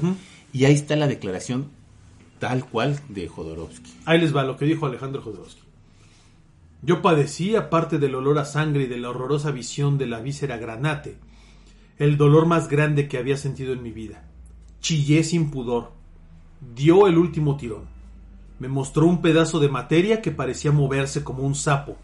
Y 0.52 0.66
ahí 0.66 0.74
está 0.74 0.96
la 0.96 1.06
declaración 1.06 1.70
tal 2.38 2.66
cual 2.68 3.00
de 3.08 3.26
Jodorowsky. 3.26 3.90
Ahí 4.04 4.20
les 4.20 4.36
va 4.36 4.44
lo 4.44 4.58
que 4.58 4.66
dijo 4.66 4.84
Alejandro 4.84 5.22
Jodorowsky. 5.22 5.61
Yo 6.84 7.00
padecí, 7.00 7.54
aparte 7.54 8.00
del 8.00 8.16
olor 8.16 8.40
a 8.40 8.44
sangre 8.44 8.82
y 8.84 8.86
de 8.88 8.98
la 8.98 9.10
horrorosa 9.10 9.52
visión 9.52 9.98
de 9.98 10.08
la 10.08 10.18
víscera 10.18 10.56
granate, 10.56 11.16
el 11.96 12.16
dolor 12.16 12.46
más 12.46 12.68
grande 12.68 13.06
que 13.06 13.18
había 13.18 13.36
sentido 13.36 13.72
en 13.72 13.84
mi 13.84 13.92
vida. 13.92 14.28
Chillé 14.80 15.22
sin 15.22 15.52
pudor. 15.52 15.92
Dio 16.74 17.06
el 17.06 17.18
último 17.18 17.56
tirón. 17.56 17.84
Me 18.58 18.66
mostró 18.66 19.06
un 19.06 19.22
pedazo 19.22 19.60
de 19.60 19.68
materia 19.68 20.20
que 20.20 20.32
parecía 20.32 20.72
moverse 20.72 21.22
como 21.22 21.44
un 21.44 21.54
sapo. 21.54 21.96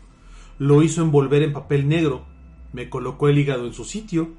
Lo 0.58 0.84
hizo 0.84 1.02
envolver 1.02 1.42
en 1.42 1.52
papel 1.52 1.88
negro. 1.88 2.24
Me 2.72 2.88
colocó 2.88 3.28
el 3.28 3.38
hígado 3.38 3.66
en 3.66 3.72
su 3.72 3.84
sitio. 3.84 4.30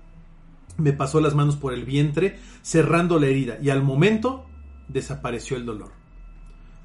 Me 0.77 0.93
pasó 0.93 1.19
las 1.19 1.35
manos 1.35 1.57
por 1.57 1.73
el 1.73 1.83
vientre, 1.83 2.39
cerrando 2.61 3.19
la 3.19 3.27
herida, 3.27 3.57
y 3.61 3.71
al 3.71 3.83
momento 3.83 4.45
desapareció 4.87 5.57
el 5.57 5.65
dolor. 5.65 5.91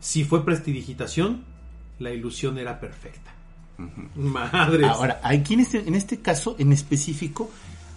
Si 0.01 0.25
fue 0.25 0.45
prestidigitación, 0.45 1.45
la 2.01 2.11
ilusión 2.11 2.59
era 2.59 2.81
perfecta. 2.81 3.34
Madre. 4.17 4.87
Ahora, 4.87 5.21
aquí 5.23 5.55
en 5.55 5.61
este, 5.61 5.79
en 5.87 5.95
este 5.95 6.19
caso, 6.21 6.57
en 6.59 6.73
específico, 6.73 7.51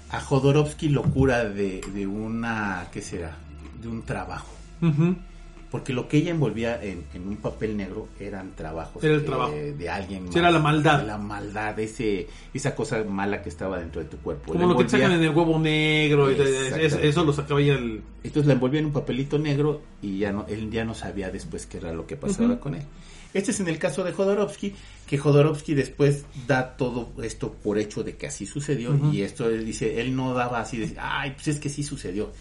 a 0.10 0.20
Jodorowsky 0.22 0.90
lo 0.90 1.04
cura 1.04 1.46
de, 1.46 1.82
de 1.94 2.08
una, 2.08 2.88
¿qué 2.92 3.02
será? 3.02 3.38
De 3.82 3.88
un 3.88 4.04
trabajo. 4.04 4.48
Porque 5.70 5.92
lo 5.92 6.08
que 6.08 6.18
ella 6.18 6.32
envolvía 6.32 6.82
en, 6.82 7.04
en 7.14 7.28
un 7.28 7.36
papel 7.36 7.76
negro 7.76 8.08
eran 8.22 8.56
trabajos 8.56 9.04
Era 9.04 9.16
el 9.16 9.26
trabajo. 9.26 9.52
de 9.52 9.90
alguien. 9.90 10.30
Era 10.34 10.50
la 10.50 10.60
maldad. 10.60 11.06
La 11.06 11.18
maldad, 11.18 11.78
ese, 11.78 12.26
esa 12.54 12.74
cosa 12.74 13.04
mala 13.04 13.42
que 13.42 13.50
estaba 13.50 13.78
dentro 13.78 14.02
de 14.02 14.08
tu 14.08 14.16
cuerpo. 14.20 14.54
Como 14.54 14.60
La 14.60 14.68
lo 14.72 14.78
que 14.78 14.84
envolvía- 14.84 15.06
sacan 15.08 15.12
en 15.20 15.24
el 15.30 15.36
huevo 15.36 15.60
negro. 15.60 16.32
y 16.32 16.38
eso 17.06 17.26
lo 17.26 17.34
sacaba 17.34 17.60
ya 17.60 17.74
el. 17.74 18.02
Entonces 18.24 18.48
la 18.48 18.54
envolvía 18.54 18.80
en 18.80 18.86
un 18.86 18.94
papelito 18.94 19.38
negro 19.38 19.82
y 20.02 20.20
ya 20.20 20.32
no, 20.32 20.46
él 20.48 20.72
ya 20.72 20.86
no 20.86 20.94
sabía 20.96 21.30
después 21.32 21.66
qué 21.66 21.80
era 21.80 21.92
lo 21.92 22.08
que 22.08 22.16
pasaba 22.16 22.58
con 22.62 22.76
él. 22.76 22.84
Este 23.34 23.52
es 23.52 23.60
en 23.60 23.68
el 23.68 23.78
caso 23.78 24.06
de 24.06 24.14
Jodorowsky, 24.14 24.74
que 25.08 25.18
Jodorowsky 25.18 25.74
después 25.74 26.26
da 26.48 26.76
todo 26.76 27.10
esto 27.24 27.54
por 27.54 27.78
hecho 27.78 28.04
de 28.04 28.16
que 28.18 28.28
así 28.28 28.46
sucedió 28.46 29.00
y 29.12 29.22
esto 29.22 29.50
él 29.50 29.66
dice, 29.66 30.02
él 30.02 30.16
no 30.16 30.34
daba 30.34 30.60
así 30.60 30.78
de, 30.78 30.96
ay, 31.00 31.32
pues 31.32 31.48
es 31.48 31.60
que 31.60 31.70
sí 31.70 31.82
sucedió. 31.82 32.32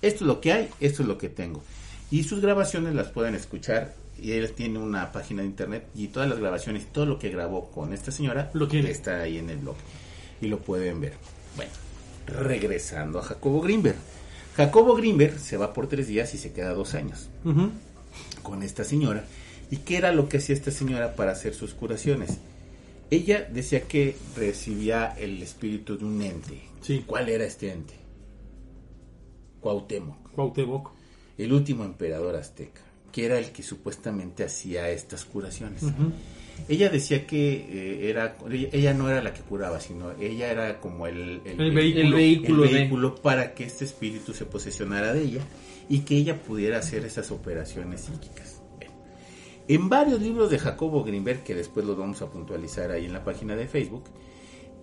Esto 0.00 0.24
es 0.24 0.28
lo 0.28 0.40
que 0.40 0.52
hay, 0.52 0.68
esto 0.80 1.02
es 1.02 1.08
lo 1.08 1.18
que 1.18 1.28
tengo. 1.28 1.62
Y 2.10 2.22
sus 2.24 2.40
grabaciones 2.40 2.94
las 2.94 3.08
pueden 3.08 3.34
escuchar 3.34 3.94
y 4.20 4.32
él 4.32 4.50
tiene 4.52 4.78
una 4.78 5.12
página 5.12 5.42
de 5.42 5.48
internet 5.48 5.86
y 5.94 6.08
todas 6.08 6.28
las 6.28 6.38
grabaciones, 6.38 6.90
todo 6.92 7.06
lo 7.06 7.18
que 7.18 7.30
grabó 7.30 7.70
con 7.70 7.92
esta 7.92 8.10
señora 8.10 8.50
Lo 8.54 8.68
tiene. 8.68 8.90
está 8.90 9.20
ahí 9.20 9.38
en 9.38 9.50
el 9.50 9.58
blog 9.58 9.76
y 10.40 10.46
lo 10.48 10.58
pueden 10.58 11.00
ver. 11.00 11.14
Bueno, 11.56 11.72
regresando 12.26 13.18
a 13.18 13.22
Jacobo 13.22 13.60
Greenberg. 13.60 13.96
Jacobo 14.56 14.94
Greenberg 14.94 15.38
se 15.38 15.56
va 15.56 15.72
por 15.72 15.88
tres 15.88 16.06
días 16.08 16.32
y 16.34 16.38
se 16.38 16.52
queda 16.52 16.72
dos 16.72 16.94
años 16.94 17.28
con 18.42 18.62
esta 18.62 18.84
señora. 18.84 19.24
¿Y 19.70 19.78
qué 19.78 19.96
era 19.96 20.12
lo 20.12 20.28
que 20.28 20.38
hacía 20.38 20.54
esta 20.54 20.70
señora 20.70 21.14
para 21.16 21.32
hacer 21.32 21.54
sus 21.54 21.74
curaciones? 21.74 22.38
Ella 23.10 23.46
decía 23.52 23.82
que 23.82 24.16
recibía 24.36 25.14
el 25.18 25.42
espíritu 25.42 25.96
de 25.98 26.04
un 26.04 26.22
ente. 26.22 26.60
Sí. 26.80 27.04
¿Cuál 27.06 27.28
era 27.28 27.44
este 27.44 27.70
ente? 27.72 27.94
Cuauhtémoc, 29.60 30.30
Cuauhtémoc. 30.32 30.90
el 31.38 31.52
último 31.52 31.84
emperador 31.84 32.36
azteca, 32.36 32.82
que 33.12 33.24
era 33.24 33.38
el 33.38 33.50
que 33.50 33.62
supuestamente 33.62 34.44
hacía 34.44 34.90
estas 34.90 35.24
curaciones. 35.24 35.82
Ella 36.68 36.88
decía 36.88 37.26
que 37.26 37.54
eh, 37.68 38.10
era 38.10 38.36
ella, 38.50 38.94
no 38.94 39.08
era 39.10 39.22
la 39.22 39.32
que 39.34 39.40
curaba, 39.40 39.80
sino 39.80 40.12
ella 40.20 40.50
era 40.52 40.80
como 40.80 41.06
el, 41.06 41.40
El 41.44 41.72
vehículo. 41.74 42.02
El 42.08 42.12
vehículo 42.14 42.64
el 42.64 42.70
de- 42.70 42.78
vehículo 42.78 43.14
para 43.16 43.54
que 43.54 43.64
este 43.64 43.84
espíritu 43.86 44.34
se 44.34 44.44
posesionara 44.44 45.12
de 45.14 45.22
ella 45.22 45.40
y 45.88 46.00
que 46.00 46.16
ella 46.16 46.40
pudiera 46.42 46.78
hacer 46.78 47.04
esas 47.04 47.30
operaciones 47.30 48.02
psíquicas. 48.02 48.53
En 49.68 49.88
varios 49.88 50.20
libros 50.20 50.50
de 50.50 50.58
Jacobo 50.58 51.04
Greenberg, 51.04 51.42
que 51.42 51.54
después 51.54 51.86
los 51.86 51.96
vamos 51.96 52.20
a 52.22 52.26
puntualizar 52.30 52.90
ahí 52.90 53.06
en 53.06 53.12
la 53.12 53.24
página 53.24 53.56
de 53.56 53.66
Facebook, 53.66 54.04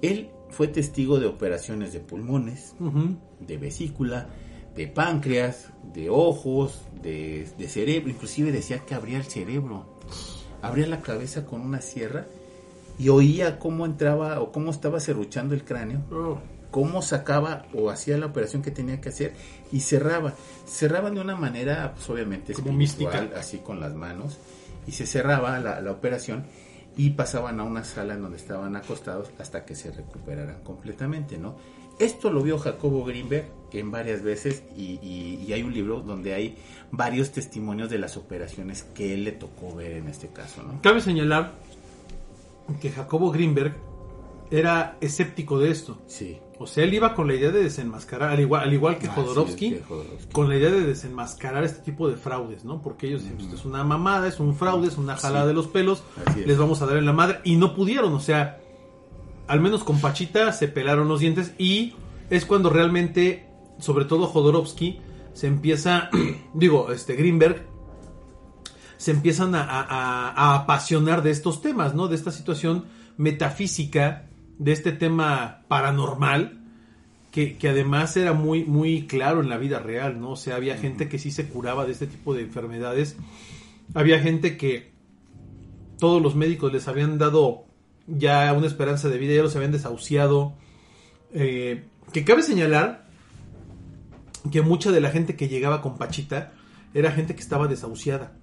él 0.02 0.30
fue 0.50 0.68
testigo 0.68 1.20
de 1.20 1.28
operaciones 1.28 1.94
de 1.94 2.00
pulmones, 2.00 2.74
de 3.40 3.58
vesícula, 3.58 4.28
de 4.76 4.88
páncreas, 4.88 5.70
de 5.94 6.10
ojos, 6.10 6.82
de, 7.04 7.48
de 7.58 7.68
cerebro, 7.70 8.10
inclusive 8.10 8.52
decía 8.52 8.80
que 8.80 8.96
abría 8.96 9.18
el 9.18 9.26
cerebro, 9.26 9.86
abría 10.64 10.88
la 10.88 11.02
cabeza 11.02 11.46
con 11.46 11.62
una 11.62 11.82
sierra 11.82 12.26
y 12.98 13.10
oía 13.10 13.60
cómo 13.60 13.86
entraba 13.86 14.42
o 14.42 14.52
cómo 14.52 14.72
estaba 14.72 15.00
serruchando 15.00 15.54
el 15.54 15.64
cráneo, 15.64 16.02
Oh. 16.12 16.40
cómo 16.72 17.02
sacaba 17.04 17.66
o 17.74 17.90
hacía 17.92 18.18
la 18.18 18.28
operación 18.28 18.62
que 18.64 18.72
tenía 18.72 19.00
que 19.02 19.10
hacer 19.10 19.34
y 19.72 19.82
cerraba. 19.82 20.34
Cerraba 20.66 21.12
de 21.12 21.20
una 21.22 21.36
manera, 21.36 21.94
pues 21.96 22.10
obviamente, 22.10 22.54
Como 22.54 22.70
espiritual, 22.82 23.22
mística. 23.26 23.40
así 23.40 23.58
con 23.60 23.80
las 23.80 23.94
manos, 23.94 24.38
y 24.88 24.92
se 24.92 25.06
cerraba 25.06 25.60
la, 25.60 25.82
la 25.82 25.92
operación 25.92 26.46
y 26.98 27.12
pasaban 27.12 27.60
a 27.60 27.64
una 27.64 27.84
sala 27.84 28.16
en 28.16 28.22
donde 28.22 28.38
estaban 28.38 28.76
acostados 28.76 29.32
hasta 29.40 29.64
que 29.66 29.76
se 29.76 29.92
recuperaran 29.92 30.62
completamente, 30.64 31.38
¿no? 31.38 31.56
Esto 32.00 32.32
lo 32.32 32.42
vio 32.42 32.58
Jacobo 32.58 33.06
Greenberg 33.06 33.46
en 33.74 33.92
varias 33.92 34.24
veces 34.24 34.64
y, 34.76 35.00
y- 35.02 35.46
y 35.48 35.54
hay 35.54 35.62
un 35.64 35.74
libro 35.74 36.02
donde 36.02 36.34
hay 36.34 36.58
varios 36.92 37.32
testimonios 37.32 37.90
de 37.90 38.00
las 38.00 38.18
operaciones 38.18 38.84
que 38.96 39.14
él 39.14 39.24
le 39.24 39.32
tocó 39.34 39.76
ver 39.76 39.94
en 39.94 40.08
este 40.08 40.28
caso, 40.28 40.64
¿no? 40.64 40.82
Cabe 40.82 41.00
señalar 41.00 41.52
que 42.82 42.90
Jacobo 42.90 43.32
Greenberg 43.32 43.76
era 44.50 44.98
escéptico 45.00 45.60
de 45.60 45.72
esto. 45.72 45.98
Sí. 46.08 46.40
O 46.62 46.68
sea, 46.68 46.84
él 46.84 46.94
iba 46.94 47.14
con 47.14 47.28
la 47.28 47.34
idea 47.36 47.52
de 47.52 47.64
desenmascarar, 47.64 48.30
al 48.32 48.40
igual, 48.40 48.64
al 48.64 48.74
igual 48.74 48.98
que 48.98 49.08
Ah, 49.08 49.12
Jodorowsky, 49.16 49.70
sí, 49.70 49.76
que 49.78 49.84
Jodorowsky. 49.84 50.32
con 50.32 50.50
la 50.50 50.58
idea 50.58 50.70
de 50.72 50.82
desenmascarar 50.82 51.64
este 51.64 51.82
tipo 51.82 52.08
de 52.10 52.16
fraudes, 52.16 52.64
¿no? 52.66 52.82
Porque 52.82 53.08
ellos 53.08 53.24
dicen, 53.24 53.40
"Esto 53.40 53.56
es 53.56 53.66
una 53.66 53.84
mamada, 53.84 54.28
es 54.28 54.40
un 54.40 54.56
fraude, 54.56 54.88
es 54.88 54.98
una 54.98 55.16
jalada 55.18 55.44
Sí. 55.46 55.48
de 55.50 55.54
los 55.54 55.68
pelos, 55.68 56.04
les 56.46 56.58
vamos 56.58 56.82
a 56.82 56.86
dar 56.86 56.98
en 56.98 57.06
la 57.06 57.14
madre. 57.14 57.40
Y 57.44 57.56
no 57.56 57.76
pudieron, 57.76 58.14
o 58.14 58.20
sea, 58.20 58.60
al 59.48 59.60
menos 59.60 59.84
con 59.84 60.00
Pachita 60.00 60.52
se 60.54 60.68
pelaron 60.68 61.08
los 61.08 61.20
dientes 61.20 61.54
y 61.58 61.96
es 62.30 62.46
cuando 62.46 62.70
realmente, 62.70 63.48
sobre 63.80 64.06
todo 64.06 64.28
Jodorowsky, 64.28 65.00
se 65.34 65.48
empieza, 65.48 66.10
digo, 66.54 66.92
este 66.92 67.16
Greenberg, 67.16 67.66
se 68.98 69.12
empiezan 69.12 69.56
a, 69.56 69.64
a- 69.64 69.82
a- 69.82 70.30
a 70.32 70.56
apasionar 70.56 71.24
de 71.24 71.32
estos 71.32 71.62
temas, 71.62 71.96
¿no? 71.96 72.08
De 72.08 72.16
esta 72.16 72.32
situación 72.32 72.86
metafísica, 73.18 74.28
de 74.62 74.74
este 74.74 74.92
tema 74.92 75.64
paranormal, 75.68 76.60
que, 77.32 77.58
que 77.58 77.70
además 77.70 78.16
era 78.16 78.34
muy, 78.34 78.64
muy 78.64 79.08
claro 79.08 79.42
en 79.42 79.50
la 79.50 79.58
vida 79.58 79.80
real, 79.80 80.22
¿no? 80.22 80.32
O 80.32 80.36
sea, 80.36 80.56
había 80.56 80.78
gente 80.78 81.10
que 81.10 81.18
sí 81.18 81.32
se 81.32 81.50
curaba 81.50 81.88
de 81.88 81.94
este 81.94 82.06
tipo 82.06 82.36
de 82.36 82.44
enfermedades. 82.44 83.18
Había 83.96 84.20
gente 84.20 84.58
que 84.58 84.92
todos 85.98 86.22
los 86.22 86.36
médicos 86.36 86.72
les 86.72 86.88
habían 86.88 87.18
dado 87.18 87.66
ya 88.06 88.54
una 88.54 88.68
esperanza 88.68 89.10
de 89.10 89.18
vida, 89.18 89.34
ya 89.34 89.42
los 89.42 89.56
habían 89.56 89.72
desahuciado. 89.72 90.54
Eh, 91.34 91.86
que 92.14 92.24
cabe 92.24 92.44
señalar 92.44 93.08
que 94.52 94.62
mucha 94.62 94.92
de 94.92 95.02
la 95.02 95.10
gente 95.10 95.36
que 95.36 95.48
llegaba 95.48 95.82
con 95.82 95.98
Pachita 95.98 96.54
era 96.94 97.12
gente 97.12 97.34
que 97.36 97.42
estaba 97.42 97.68
desahuciada. 97.68 98.34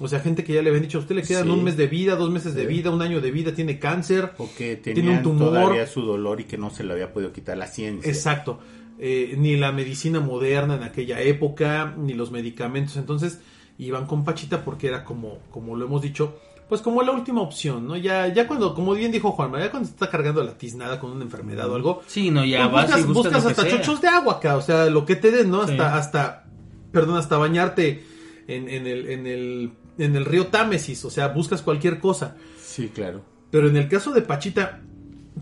O 0.00 0.08
sea, 0.08 0.20
gente 0.20 0.44
que 0.44 0.52
ya 0.54 0.62
le 0.62 0.70
habían 0.70 0.82
dicho, 0.82 0.98
a 0.98 1.00
usted 1.02 1.14
le 1.14 1.22
quedan 1.22 1.44
Sí. 1.44 1.50
un 1.50 1.62
mes 1.64 1.76
de 1.76 1.86
vida, 1.86 2.16
dos 2.16 2.30
meses 2.30 2.54
de 2.54 2.62
Sí. 2.62 2.66
vida, 2.68 2.90
un 2.90 3.02
año 3.02 3.20
de 3.20 3.30
vida, 3.30 3.52
tiene 3.54 3.78
cáncer. 3.78 4.32
O 4.38 4.48
que 4.56 4.76
Tiene 4.76 5.18
un 5.18 5.22
tumor. 5.22 5.48
todavía 5.48 5.86
su 5.86 6.02
dolor 6.02 6.40
y 6.40 6.44
que 6.44 6.56
no 6.58 6.70
se 6.70 6.84
lo 6.84 6.94
había 6.94 7.12
podido 7.12 7.32
quitar 7.32 7.56
la 7.58 7.66
ciencia. 7.66 8.10
Exacto. 8.10 8.60
Eh, 8.98 9.34
ni 9.38 9.56
la 9.56 9.70
medicina 9.72 10.20
moderna 10.20 10.74
en 10.76 10.82
aquella 10.82 11.20
época, 11.20 11.94
ni 11.96 12.14
los 12.14 12.30
medicamentos. 12.32 12.96
Entonces, 12.96 13.40
iban 13.78 14.06
con 14.06 14.24
Pachita 14.24 14.64
porque 14.64 14.88
era 14.88 15.04
como, 15.04 15.38
como 15.50 15.76
lo 15.76 15.84
hemos 15.86 16.02
dicho, 16.02 16.36
pues 16.68 16.80
como 16.82 17.02
la 17.02 17.12
última 17.12 17.40
opción, 17.42 17.86
¿no? 17.86 17.96
Ya, 17.96 18.26
ya 18.28 18.46
cuando, 18.48 18.74
como 18.74 18.92
bien 18.94 19.12
dijo 19.12 19.30
Juanma, 19.32 19.60
ya 19.60 19.70
cuando 19.70 19.86
se 19.86 19.92
está 19.94 20.10
cargando 20.10 20.42
la 20.42 20.58
tiznada 20.58 20.98
con 20.98 21.12
una 21.12 21.24
enfermedad 21.24 21.70
o 21.70 21.76
algo, 21.76 22.02
Sí, 22.06 22.30
no, 22.30 22.44
ya 22.44 22.68
pues 22.70 22.90
vas 22.90 23.00
y 23.00 23.04
buscas, 23.04 23.14
buscas, 23.34 23.46
hasta 23.46 23.62
sea. 23.62 23.70
chochos 23.70 24.00
de 24.02 24.08
agua 24.08 24.34
acá, 24.34 24.56
o 24.56 24.60
sea, 24.62 24.86
lo 24.86 25.06
que 25.06 25.14
te 25.16 25.30
den, 25.30 25.48
¿no? 25.50 25.64
Sí. 25.66 25.72
Hasta, 25.72 25.96
hasta, 25.96 26.44
perdón, 26.92 27.16
hasta 27.16 27.36
bañarte 27.36 28.02
en, 28.46 28.68
en 28.68 28.86
el, 28.86 29.08
en 29.10 29.26
el, 29.26 29.70
en 29.98 30.16
el 30.16 30.24
río 30.24 30.46
Támesis, 30.48 31.04
o 31.04 31.10
sea, 31.10 31.28
buscas 31.28 31.62
cualquier 31.62 31.98
cosa. 31.98 32.36
Sí, 32.60 32.90
claro. 32.94 33.22
Pero 33.50 33.68
en 33.68 33.76
el 33.76 33.88
caso 33.88 34.12
de 34.12 34.22
Pachita, 34.22 34.80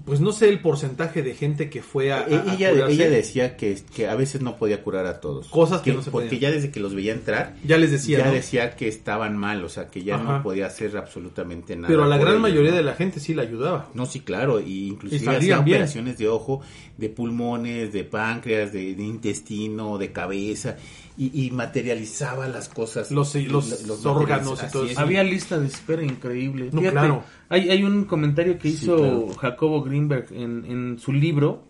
pues 0.04 0.20
no 0.20 0.30
sé 0.30 0.48
el 0.50 0.60
porcentaje 0.60 1.22
de 1.22 1.34
gente 1.34 1.70
que 1.70 1.82
fue 1.82 2.12
a, 2.12 2.18
a- 2.18 2.28
E- 2.28 2.34
a 2.50 2.54
ella, 2.70 2.86
ella 2.88 3.10
decía 3.10 3.56
que, 3.56 3.76
que 3.94 4.06
a 4.08 4.14
veces 4.14 4.42
no 4.42 4.56
podía 4.56 4.82
curar 4.82 5.06
a 5.06 5.20
todos. 5.20 5.48
Cosas 5.48 5.80
que 5.80 5.92
no 5.94 6.02
se 6.02 6.10
Porque 6.10 6.28
podían. 6.28 6.42
ya 6.42 6.50
desde 6.52 6.70
que 6.70 6.80
los 6.80 6.94
veía 6.94 7.12
entrar, 7.14 7.56
Ya 7.64 7.78
les 7.78 7.90
decía, 7.90 8.18
ya 8.18 8.26
¿no? 8.26 8.32
decía 8.32 8.76
que 8.76 8.88
estaban 8.88 9.36
mal, 9.38 9.64
o 9.64 9.68
sea, 9.70 9.88
que 9.88 10.04
ya 10.04 10.16
Ajá. 10.16 10.24
no 10.38 10.42
podía 10.42 10.66
hacer 10.66 10.96
absolutamente 10.98 11.74
nada. 11.76 11.88
Pero 11.88 12.04
a 12.04 12.06
la 12.08 12.18
gran 12.18 12.32
ellos, 12.32 12.42
mayoría 12.42 12.70
¿no? 12.72 12.76
de 12.76 12.82
la 12.84 12.94
gente 12.94 13.20
sí 13.20 13.32
la 13.34 13.42
ayudaba. 13.42 13.88
No, 13.94 14.04
sí, 14.06 14.20
claro, 14.20 14.60
y 14.60 14.88
inclusive 14.88 15.38
Y 15.40 15.46
bien. 15.46 15.58
operaciones 15.58 16.18
de 16.18 16.28
ojo, 16.28 16.60
de 16.98 17.08
pulmones, 17.08 17.92
de 17.92 18.04
páncreas, 18.04 18.72
de, 18.72 18.94
de 18.94 19.02
intestino, 19.02 19.96
de 19.98 20.12
cabeza, 20.12 20.76
y, 21.18 21.46
y 21.46 21.50
materializaba 21.50 22.46
las 22.48 22.68
cosas. 22.68 23.10
Los- 23.10 23.34
los 23.34 24.04
órganos 24.06 24.62
y 24.66 24.70
todo 24.72 24.84
es. 24.84 24.92
eso. 24.92 25.00
Había 25.00 25.22
lista 25.24 25.58
de 25.58 25.66
espera 25.66 26.02
increíble. 26.02 26.70
No, 26.72 26.80
Fíjate, 26.80 26.92
claro. 26.98 27.24
hay, 27.48 27.70
hay 27.70 27.82
un 27.84 28.04
comentario 28.04 28.58
que 28.58 28.68
Sí, 28.70 28.74
hizo 28.84 28.96
claro. 28.96 29.28
Jacobo 29.38 29.82
Greenberg 29.82 30.26
en, 30.32 30.64
en 30.66 30.98
su 30.98 31.12
libro 31.12 31.64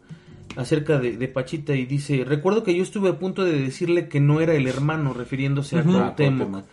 acerca 0.56 0.98
de, 0.98 1.16
de 1.16 1.28
Pachita 1.28 1.74
y 1.74 1.84
dice, 1.86 2.24
recuerdo 2.24 2.62
que 2.62 2.74
yo 2.74 2.82
estuve 2.82 3.10
a 3.10 3.18
punto 3.18 3.44
de 3.44 3.58
decirle 3.60 4.08
que 4.08 4.20
no 4.20 4.40
era 4.40 4.54
el 4.54 4.66
hermano, 4.66 5.12
refiriéndose 5.12 5.78
a 5.78 5.82
Cuauhtémoc, 5.82 6.16
Cuauhtémoc. 6.50 6.64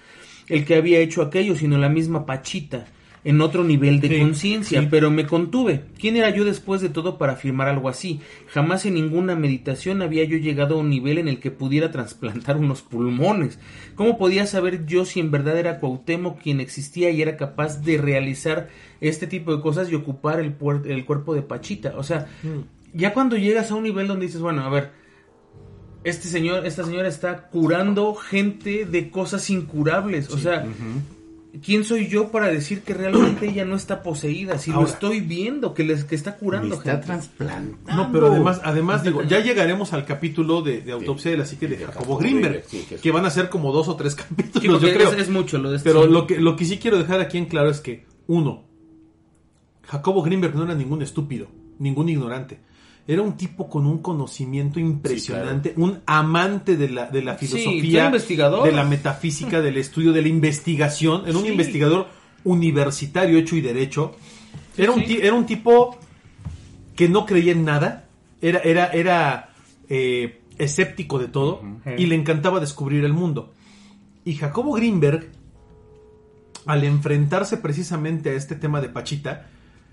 el 0.47 0.65
que 0.65 0.75
había 0.75 0.99
hecho 0.99 1.21
aquello, 1.21 1.55
sino 1.55 1.77
la 1.77 1.89
misma 1.89 2.25
Pachita, 2.25 2.85
en 3.25 3.39
otro 3.41 3.63
nivel 3.63 4.01
de 4.01 4.09
Sí, 4.09 4.19
conciencia, 4.19 4.81
sí. 4.81 4.87
pero 4.91 5.09
me 5.09 5.25
contuve. 5.25 5.83
¿Quién 5.97 6.17
era 6.17 6.29
yo 6.29 6.43
después 6.43 6.81
de 6.81 6.89
todo 6.89 7.17
para 7.17 7.33
afirmar 7.33 7.69
algo 7.69 7.87
así? 7.87 8.19
Jamás 8.47 8.85
en 8.85 8.95
ninguna 8.95 9.35
meditación 9.35 10.01
había 10.01 10.25
yo 10.25 10.37
llegado 10.37 10.75
a 10.75 10.79
un 10.79 10.89
nivel 10.89 11.17
en 11.17 11.27
el 11.29 11.39
que 11.39 11.49
pudiera 11.49 11.89
trasplantar 11.91 12.57
unos 12.57 12.81
pulmones. 12.81 13.59
¿Cómo 13.95 14.17
podía 14.17 14.45
saber 14.45 14.85
yo 14.85 15.05
si 15.05 15.19
en 15.21 15.31
verdad 15.31 15.57
era 15.57 15.79
Cuauhtémoc 15.79 16.41
quien 16.41 16.59
existía 16.59 17.11
y 17.11 17.21
era 17.21 17.37
capaz 17.37 17.81
de 17.81 17.97
realizar 17.97 18.67
este 18.99 19.25
tipo 19.27 19.55
de 19.55 19.61
cosas 19.61 19.89
y 19.91 19.95
ocupar 19.95 20.39
el, 20.39 20.57
puer- 20.57 20.85
el 20.85 21.05
cuerpo 21.05 21.33
de 21.33 21.43
Pachita? 21.43 21.93
O 21.97 22.03
sea, 22.03 22.27
ya 22.93 23.13
cuando 23.13 23.37
llegas 23.37 23.71
a 23.71 23.75
un 23.75 23.83
nivel 23.83 24.07
donde 24.07 24.25
dices, 24.25 24.41
bueno, 24.41 24.63
a 24.63 24.69
ver, 24.69 24.91
este 26.03 26.27
señor, 26.27 26.65
esta 26.65 26.83
señora 26.83 27.07
está 27.07 27.47
curando 27.47 28.13
gente 28.15 28.85
de 28.85 29.09
cosas 29.09 29.49
incurables. 29.49 30.29
O 30.29 30.37
sea, 30.37 30.65
¿quién 31.61 31.83
soy 31.83 32.07
yo 32.07 32.29
para 32.31 32.47
decir 32.47 32.81
que 32.81 32.93
realmente 32.93 33.49
ella 33.49 33.65
no 33.65 33.75
está 33.75 34.01
poseída? 34.03 34.57
Si 34.57 34.71
lo 34.71 34.83
estoy 34.85 35.19
viendo, 35.21 35.73
que, 35.73 35.83
les, 35.83 36.03
que 36.03 36.15
está 36.15 36.31
Me 36.31 36.37
curando 36.37 36.75
está 36.75 36.91
gente. 36.93 37.07
trasplantando. 37.07 37.77
No, 37.95 38.11
pero 38.11 38.27
además, 38.31 38.61
además 38.63 39.03
digo, 39.03 39.23
ya 39.23 39.39
llegaremos 39.39 39.93
al 39.93 40.05
capítulo 40.05 40.61
de, 40.61 40.81
de 40.81 40.91
autopsia 40.91 41.31
de 41.31 41.37
la 41.37 41.45
psique 41.45 41.67
de 41.67 41.77
de 41.77 41.85
Jacobo 41.85 42.19
sí, 42.21 42.85
que 43.01 43.11
van 43.11 43.25
a 43.25 43.29
ser 43.29 43.49
como 43.49 43.71
dos 43.71 43.87
o 43.87 43.95
tres 43.95 44.15
capítulos, 44.15 44.81
yo 44.81 44.93
creo. 44.93 45.11
es, 45.11 45.19
es 45.19 45.29
mucho 45.29 45.57
lo 45.57 45.71
de 45.71 45.77
este 45.77 45.89
Pero 45.89 46.07
lo 46.07 46.27
que, 46.27 46.39
lo 46.39 46.55
que 46.55 46.65
sí 46.65 46.77
quiero 46.77 46.97
dejar 46.97 47.21
aquí 47.21 47.37
en 47.37 47.45
claro 47.45 47.69
es 47.69 47.79
que, 47.81 48.05
uno, 48.27 48.63
Jacobo 49.83 50.21
Greenberg 50.23 50.55
no 50.55 50.63
era 50.63 50.75
ningún 50.75 51.01
estúpido, 51.01 51.47
ningún 51.79 52.09
ignorante. 52.09 52.59
Era 53.05 53.21
un 53.21 53.35
tipo 53.35 53.67
con 53.69 53.85
un 53.85 53.97
conocimiento 53.97 54.79
impresionante, 54.79 55.73
un 55.75 55.99
amante 56.05 56.77
de 56.77 56.89
la, 56.89 57.09
de 57.09 57.21
la 57.21 57.35
filosofía, 57.35 58.09
de 58.63 58.71
la 58.71 58.83
metafísica, 58.85 59.61
del 59.61 59.75
estudio, 59.77 60.13
de 60.13 60.21
la 60.21 60.29
investigación. 60.29 61.23
Era 61.27 61.37
un 61.37 61.43
Sí. 61.43 61.51
investigador 61.51 62.07
universitario 62.45 63.37
hecho 63.37 63.55
y 63.57 63.61
derecho. 63.61 64.15
Era, 64.77 64.91
un, 64.91 65.01
era 65.01 65.33
un 65.33 65.45
tipo 65.45 65.97
que 66.95 67.09
no 67.09 67.25
creía 67.25 67.51
en 67.51 67.65
nada, 67.65 68.07
era, 68.41 68.59
era, 68.59 68.87
era 68.87 69.49
eh, 69.89 70.41
escéptico 70.57 71.19
de 71.19 71.27
todo 71.27 71.61
y 71.97 72.05
le 72.05 72.15
encantaba 72.15 72.59
descubrir 72.61 73.03
el 73.03 73.11
mundo. 73.13 73.53
Y 74.23 74.35
Jacobo 74.35 74.71
Greenberg, 74.73 75.29
al 76.65 76.83
enfrentarse 76.85 77.57
precisamente 77.57 78.29
a 78.29 78.33
este 78.33 78.55
tema 78.55 78.79
de 78.79 78.87
Pachita, 78.89 79.47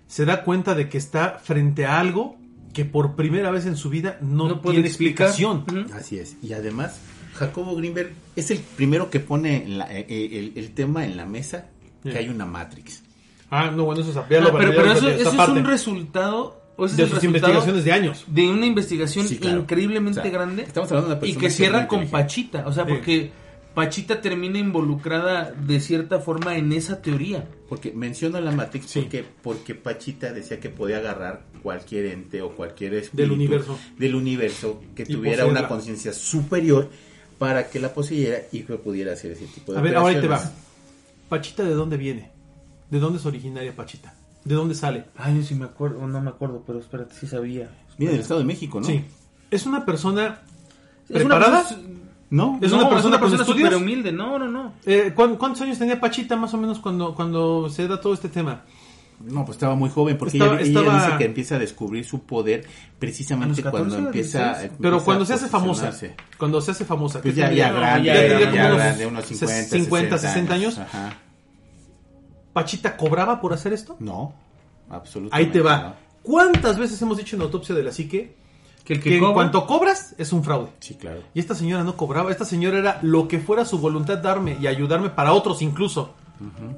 se 0.06 0.24
da 0.24 0.44
cuenta 0.44 0.74
de 0.76 0.88
que 0.88 0.98
está 0.98 1.40
frente 1.42 1.84
a 1.86 1.98
algo 1.98 2.36
que 2.72 2.84
por 2.84 3.16
primera 3.16 3.50
vez 3.50 3.66
en 3.66 3.76
su 3.76 3.90
vida 3.90 4.18
no, 4.20 4.48
No 4.48 4.60
puede 4.62 4.76
tiene 4.76 4.88
explicar. 4.88 5.28
explicación. 5.28 5.86
Así 5.94 6.18
es. 6.18 6.36
Y 6.42 6.52
además, 6.52 7.00
Jacobo 7.34 7.74
Greenberg 7.76 8.12
es 8.36 8.50
el 8.50 8.58
primero 8.58 9.10
que 9.10 9.20
pone 9.20 9.64
en 9.64 9.78
la- 9.78 9.92
eh, 9.92 10.06
eh, 10.08 10.28
el, 10.38 10.52
el 10.62 10.70
tema 10.72 11.04
en 11.04 11.16
la 11.16 11.26
mesa 11.26 11.66
que 12.02 12.12
Sí. 12.12 12.18
hay 12.18 12.28
una 12.28 12.46
Matrix. 12.46 13.02
Ah, 13.50 13.70
no, 13.74 13.84
bueno, 13.84 14.00
eso 14.02 14.10
es, 14.12 14.16
Ah, 14.16 14.26
lo- 14.28 14.56
pero 14.56 14.70
pero 14.70 14.92
eso, 14.92 15.08
es 15.08 15.26
un 15.48 15.64
resultado. 15.64 16.60
o 16.76 16.86
de 16.88 17.06
sus 17.08 17.22
investigaciones 17.24 17.84
de 17.84 17.92
años. 17.92 18.24
de 18.26 18.48
una 18.48 18.64
investigación 18.64 19.26
Sí, 19.28 19.36
claro. 19.36 19.60
increíblemente 19.60 20.20
O 20.20 20.22
sea, 20.22 20.32
grande 20.32 20.62
estamos 20.62 20.90
hablando 20.90 21.10
de 21.10 21.14
una 21.16 21.26
y 21.26 21.32
persona 21.32 21.40
que 21.40 21.46
que 21.46 21.52
cierra 21.52 21.88
con. 21.88 22.06
Pachita, 22.08 22.64
o 22.66 22.72
sea, 22.72 22.84
Sí. 22.86 22.90
porque 22.90 23.30
Pachita 23.74 24.20
termina 24.20 24.58
involucrada 24.58 25.52
de 25.52 25.80
cierta 25.80 26.18
forma 26.20 26.56
en 26.56 26.72
esa 26.72 27.00
teoría. 27.02 27.48
Porque 27.68 27.92
menciono 27.92 28.40
la 28.40 28.50
Matrix 28.50 28.86
Sí. 28.86 29.00
porque, 29.02 29.24
porque 29.42 29.74
Pachita 29.76 30.32
decía 30.32 30.58
que 30.58 30.70
podía 30.70 30.96
agarrar 30.98 31.44
cualquier 31.62 32.06
ente 32.06 32.42
o 32.42 32.50
cualquier 32.56 32.94
espíritu 32.94 33.16
Del 33.22 33.30
universo. 33.32 33.78
del 33.96 34.14
universo 34.16 34.80
que 34.96 35.06
tuviera 35.06 35.44
poseerla. 35.44 35.60
una 35.60 35.68
conciencia 35.68 36.12
superior 36.12 36.90
para 37.38 37.68
que 37.70 37.78
la 37.78 37.94
poseyera 37.94 38.38
y 38.50 38.60
que 38.62 38.74
pudiera 38.76 39.12
hacer 39.12 39.32
ese 39.32 39.46
tipo 39.46 39.72
de 39.72 39.78
A 39.78 39.82
ver, 39.82 39.94
ahora 39.96 40.14
ahí 40.16 40.20
te 40.20 40.26
va. 40.28 40.42
¿Pachita 41.28 41.62
de 41.62 41.74
dónde 41.74 41.96
viene? 41.96 42.30
¿De 42.90 42.98
dónde 42.98 43.18
es 43.20 43.26
originaria 43.26 43.74
Pachita? 43.74 44.14
¿De 44.44 44.54
dónde 44.54 44.74
sale? 44.74 45.04
Ay, 45.16 45.36
yo 45.36 45.42
sí 45.44 45.54
me 45.54 45.66
acuerdo, 45.66 46.06
no 46.08 46.20
me 46.20 46.30
acuerdo, 46.30 46.64
pero 46.66 46.80
espérate, 46.80 47.14
sí 47.14 47.26
sabía. 47.28 47.70
Viene 47.96 48.12
del 48.12 48.22
Estado 48.22 48.40
de 48.40 48.46
México, 48.46 48.80
¿no? 48.80 48.86
Sí. 48.86 49.04
Es 49.50 49.64
una 49.66 49.84
persona 49.86 50.40
Es 51.08 51.24
una 51.24 51.36
preparada. 51.36 51.68
persona- 51.68 51.88
¿No? 52.30 52.58
Es 52.62 52.70
no, 52.70 52.78
una 52.78 52.88
persona 52.90 53.18
con 53.18 53.32
estudios. 53.34 53.56
súper 53.70 53.74
humilde, 53.76 54.12
no, 54.12 54.38
no, 54.38 54.46
no. 54.48 54.74
Eh, 54.86 55.12
¿cuán- 55.14 55.36
¿Cuántos 55.36 55.62
años 55.62 55.78
tenía 55.78 55.98
Pachita 56.00 56.36
más 56.36 56.54
o 56.54 56.58
menos 56.58 56.78
cuando, 56.78 57.14
cuando 57.14 57.68
se 57.68 57.88
da 57.88 58.00
todo 58.00 58.14
este 58.14 58.28
tema? 58.28 58.62
No, 59.22 59.44
pues 59.44 59.56
estaba 59.56 59.74
muy 59.74 59.90
joven 59.90 60.16
porque 60.16 60.38
Estaba- 60.38 60.54
ella, 60.60 60.62
ella 60.70 60.80
estaba- 60.80 61.04
dice 61.06 61.18
que 61.18 61.24
empieza 61.24 61.56
a 61.56 61.58
descubrir 61.58 62.04
su 62.06 62.22
poder 62.22 62.64
precisamente 62.98 63.60
¿A 63.60 63.64
los 63.64 63.72
14 63.72 63.88
cuando 63.90 64.06
empieza, 64.08 64.38
16? 64.38 64.72
Pero 64.80 64.88
empieza 64.88 65.04
cuando 65.04 65.24
a 65.24 65.26
se 65.26 65.32
hace 65.34 65.48
famosa, 65.48 65.92
cuando 66.38 66.60
se 66.62 66.70
hace 66.70 66.84
famosa, 66.86 67.20
Pues 67.20 67.34
¿qué 67.34 67.40
ya, 67.40 67.52
ya 67.52 67.72
grande, 67.72 68.06
ya 68.06 68.14
unos 68.66 68.76
grande, 68.78 69.06
unos 69.06 69.24
50, 69.26 69.76
50, 69.76 70.18
60 70.18 70.54
años. 70.54 70.78
Ajá. 70.78 71.18
¿Pachita 72.52 72.96
cobraba 72.96 73.40
por 73.40 73.52
hacer 73.52 73.72
esto? 73.72 73.96
No, 74.00 74.34
absolutamente. 74.88 75.36
Ahí 75.36 75.52
te 75.52 75.60
va. 75.60 75.78
no. 75.82 75.94
¿Cuántas 76.22 76.78
veces 76.78 77.00
hemos 77.02 77.16
dicho 77.18 77.36
en 77.36 77.42
autopsia 77.42 77.74
de 77.74 77.82
la 77.82 77.92
psique 77.92 78.36
Que 78.84 78.94
el 78.94 79.02
que, 79.02 79.10
que 79.10 79.18
en 79.18 79.32
cuanto 79.32 79.66
cobras 79.66 80.14
es 80.18 80.32
un 80.32 80.42
fraude? 80.42 80.70
Sí, 80.80 80.94
claro. 80.94 81.20
Y 81.34 81.40
esta 81.40 81.54
señora 81.54 81.84
no 81.84 81.96
cobraba, 81.96 82.30
esta 82.30 82.44
señora 82.44 82.78
era 82.78 82.98
lo 83.02 83.28
que 83.28 83.38
fuera 83.38 83.64
su 83.64 83.78
voluntad 83.78 84.18
darme 84.18 84.56
y 84.60 84.66
ayudarme 84.66 85.10
para 85.10 85.32
otros 85.32 85.62
incluso. 85.62 86.14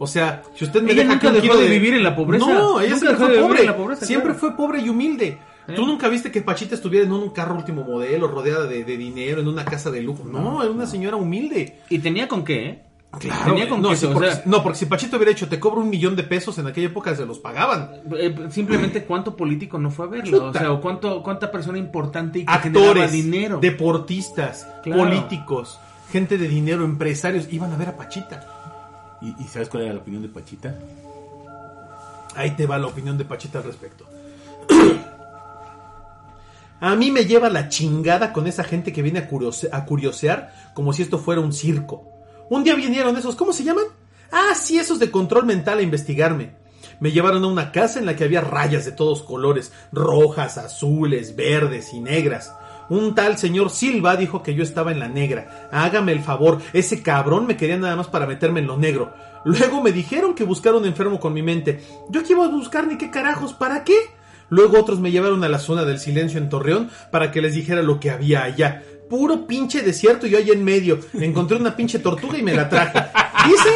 O 0.01 0.09
sea, 0.09 0.43
si 0.57 0.65
usted 0.65 0.83
me 0.83 0.91
Ella 0.91 1.03
deja 1.03 1.15
nunca 1.15 1.31
dejó 1.31 1.43
kilo 1.43 1.57
de 1.57 1.69
vivir 1.69 1.95
en 1.95 2.03
la 2.03 2.17
pobreza. 2.17 2.45
No, 2.47 2.81
ella 2.81 2.97
Nunca 2.97 3.07
siempre 3.07 3.27
fue 3.27 3.41
pobre. 3.41 3.61
en 3.61 3.67
la 3.67 3.77
pobreza, 3.77 4.07
siempre 4.07 4.31
claro. 4.33 4.41
fue 4.41 4.57
pobre 4.57 4.81
y 4.81 4.89
humilde. 4.89 5.39
¿Eh? 5.69 5.75
Tú 5.77 5.87
nunca 5.87 6.09
viste 6.09 6.33
que 6.33 6.43
Pachita 6.43 6.75
estuviera 6.75 7.07
en 7.07 7.13
un 7.13 7.31
carro 7.31 7.55
último 7.55 7.85
modelo, 7.85 8.27
rodeada 8.27 8.67
de, 8.67 8.83
de 8.83 8.97
dinero, 8.97 9.41
en 9.41 9.47
una 9.47 9.65
casa 9.65 9.93
de 9.93 10.03
lujo. 10.03 10.25
No, 10.25 10.61
era 10.63 10.73
una 10.73 10.87
señora 10.87 11.15
humilde. 11.17 11.79
Y 11.89 12.01
tenía 12.01 12.27
con 12.27 12.43
qué, 12.43 12.67
¿eh? 12.67 12.83
Claro, 13.19 13.45
tenía 13.53 13.69
con 13.69 13.83
no, 13.83 13.91
qué, 13.91 13.97
sí, 13.97 14.07
o 14.07 14.13
porque, 14.15 14.33
sea, 14.33 14.43
no, 14.47 14.63
porque 14.63 14.79
si 14.79 14.87
Pachito 14.87 15.17
hubiera 15.17 15.31
hecho, 15.33 15.47
te 15.49 15.61
cobro 15.61 15.83
un 15.83 15.91
millón 15.91 16.17
de 16.17 16.23
pesos, 16.25 16.57
en 16.59 16.67
aquella 16.67 16.87
época 16.87 17.15
se 17.15 17.27
los 17.27 17.39
pagaban. 17.39 17.91
eh, 18.19 18.35
simplemente 18.51 19.05
cuánto 19.05 19.37
político 19.37 19.79
no 19.79 19.91
fue 19.91 20.07
a 20.07 20.09
verlo, 20.09 20.39
Chuta. 20.39 20.47
o 20.49 20.53
sea, 20.63 20.73
o 20.73 20.81
cuánto, 20.81 21.23
cuánta 21.23 21.51
persona 21.53 21.77
importante 21.79 22.39
y 22.41 22.47
que 22.47 22.53
Actores, 22.53 23.13
dinero. 23.13 23.59
deportistas, 23.61 24.67
Claro. 24.83 25.03
políticos, 25.03 25.79
gente 26.11 26.39
de 26.39 26.49
dinero, 26.49 26.85
empresarios, 26.87 27.47
iban 27.53 27.71
a 27.73 27.77
ver 27.77 27.91
a 27.91 27.97
Pachita. 27.99 28.47
¿Y, 29.21 29.35
y 29.43 29.47
sabes 29.47 29.69
cuál 29.69 29.85
era 29.85 29.93
la 29.93 30.01
opinión 30.01 30.23
de 30.23 30.29
Pachita? 30.29 30.75
Ahí 32.35 32.53
te 32.53 32.67
va 32.67 32.79
la 32.79 32.87
opinión 32.87 33.19
de 33.19 33.27
Pachita 33.27 33.59
al 33.59 33.65
respecto. 33.65 34.07
A 36.81 36.97
mí 36.97 37.11
me 37.13 37.25
lleva 37.27 37.49
la 37.49 37.69
chingada 37.69 38.33
con 38.33 38.47
esa 38.49 38.65
gente 38.65 38.93
que 38.93 39.03
viene 39.03 39.21
a, 39.21 39.29
curiose- 39.31 39.69
a 39.71 39.85
curiosear 39.85 40.53
como 40.75 40.93
si 40.93 41.03
esto 41.03 41.19
fuera 41.19 41.41
un 41.41 41.53
circo. 41.53 42.09
Un 42.53 42.65
día 42.65 42.75
vinieron 42.75 43.17
esos, 43.17 43.35
¿cómo 43.35 43.55
se 43.55 43.65
llaman? 43.65 43.87
Ah, 44.31 44.55
sí, 44.55 44.79
esos 44.79 44.99
de 44.99 45.11
control 45.11 45.47
mental 45.47 45.79
a 45.79 45.83
investigarme. 45.83 46.55
Me 47.01 47.11
llevaron 47.11 47.43
a 47.45 47.47
una 47.47 47.73
casa 47.73 47.99
en 47.99 48.05
la 48.05 48.15
que 48.15 48.25
había 48.25 48.43
rayas 48.43 48.85
de 48.85 48.93
todos 48.93 49.23
colores, 49.23 49.73
rojas, 49.91 50.59
azules, 50.59 51.35
verdes 51.35 51.95
y 51.95 52.01
negras. 52.01 52.55
Un 52.91 53.15
tal 53.15 53.39
señor 53.39 53.71
Silva 53.71 54.17
dijo 54.17 54.43
que 54.43 54.55
yo 54.55 54.63
estaba 54.65 54.93
en 54.93 54.99
la 54.99 55.09
negra. 55.09 55.71
Hágame 55.73 56.13
el 56.13 56.21
favor, 56.21 56.61
ese 56.75 57.03
cabrón 57.03 57.47
me 57.47 57.57
quería 57.57 57.79
nada 57.79 57.97
más 57.97 58.09
para 58.09 58.27
meterme 58.27 58.61
en 58.61 58.67
lo 58.67 58.77
negro. 58.77 59.15
Luego 59.47 59.81
me 59.81 59.91
dijeron 59.91 60.35
que 60.35 60.45
buscara 60.45 60.77
un 60.77 60.85
enfermo 60.85 61.19
con 61.21 61.33
mi 61.33 61.41
mente. 61.41 61.83
Yo 62.11 62.23
que 62.23 62.35
iba 62.35 62.45
a 62.45 62.51
buscar 62.51 62.87
ni 62.87 62.99
qué 62.99 63.11
carajos, 63.11 63.55
¿para 63.55 63.83
qué? 63.83 63.97
Luego 64.51 64.79
otros 64.79 65.01
me 65.01 65.11
llevaron 65.11 65.43
a 65.43 65.49
la 65.49 65.59
zona 65.59 65.87
del 65.87 65.99
silencio 65.99 66.39
en 66.39 66.51
Torreón 66.51 66.91
para 67.11 67.31
que 67.31 67.41
les 67.41 67.55
dijera 67.55 67.81
lo 67.81 67.99
que 67.99 68.11
había 68.11 68.43
allá. 68.43 68.83
Puro 69.13 69.47
pinche 69.47 69.83
desierto 69.83 70.27
y 70.27 70.31
yo 70.31 70.39
allá 70.39 70.55
en 70.55 70.65
medio. 70.65 70.99
Encontré 71.13 71.59
una 71.59 71.77
pinche 71.77 71.99
tortuga 71.99 72.39
y 72.39 72.43
me 72.43 72.55
la 72.55 72.71
traje. 72.71 72.99
Dicen 73.47 73.75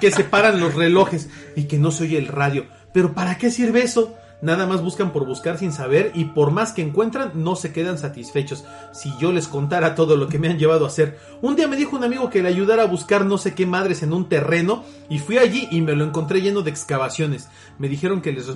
que 0.00 0.10
se 0.10 0.24
paran 0.24 0.60
los 0.60 0.74
relojes 0.74 1.28
y 1.54 1.64
que 1.64 1.76
no 1.76 1.90
se 1.90 2.04
oye 2.04 2.16
el 2.16 2.26
radio. 2.26 2.64
Pero 2.94 3.12
¿para 3.12 3.36
qué 3.36 3.50
sirve 3.50 3.82
eso? 3.82 4.16
Nada 4.40 4.66
más 4.66 4.82
buscan 4.82 5.12
por 5.12 5.26
buscar 5.26 5.58
sin 5.58 5.72
saber 5.72 6.12
y 6.14 6.26
por 6.26 6.52
más 6.52 6.72
que 6.72 6.82
encuentran 6.82 7.32
no 7.34 7.56
se 7.56 7.72
quedan 7.72 7.98
satisfechos. 7.98 8.64
Si 8.92 9.12
yo 9.18 9.32
les 9.32 9.48
contara 9.48 9.96
todo 9.96 10.16
lo 10.16 10.28
que 10.28 10.38
me 10.38 10.48
han 10.48 10.58
llevado 10.58 10.84
a 10.84 10.88
hacer. 10.88 11.18
Un 11.42 11.56
día 11.56 11.66
me 11.66 11.76
dijo 11.76 11.96
un 11.96 12.04
amigo 12.04 12.30
que 12.30 12.40
le 12.40 12.48
ayudara 12.48 12.84
a 12.84 12.86
buscar 12.86 13.24
no 13.24 13.36
sé 13.36 13.54
qué 13.54 13.66
madres 13.66 14.04
en 14.04 14.12
un 14.12 14.28
terreno 14.28 14.84
y 15.08 15.18
fui 15.18 15.38
allí 15.38 15.66
y 15.72 15.80
me 15.80 15.96
lo 15.96 16.04
encontré 16.04 16.40
lleno 16.40 16.62
de 16.62 16.70
excavaciones. 16.70 17.48
Me 17.78 17.88
dijeron 17.88 18.22
que 18.22 18.32
les, 18.32 18.46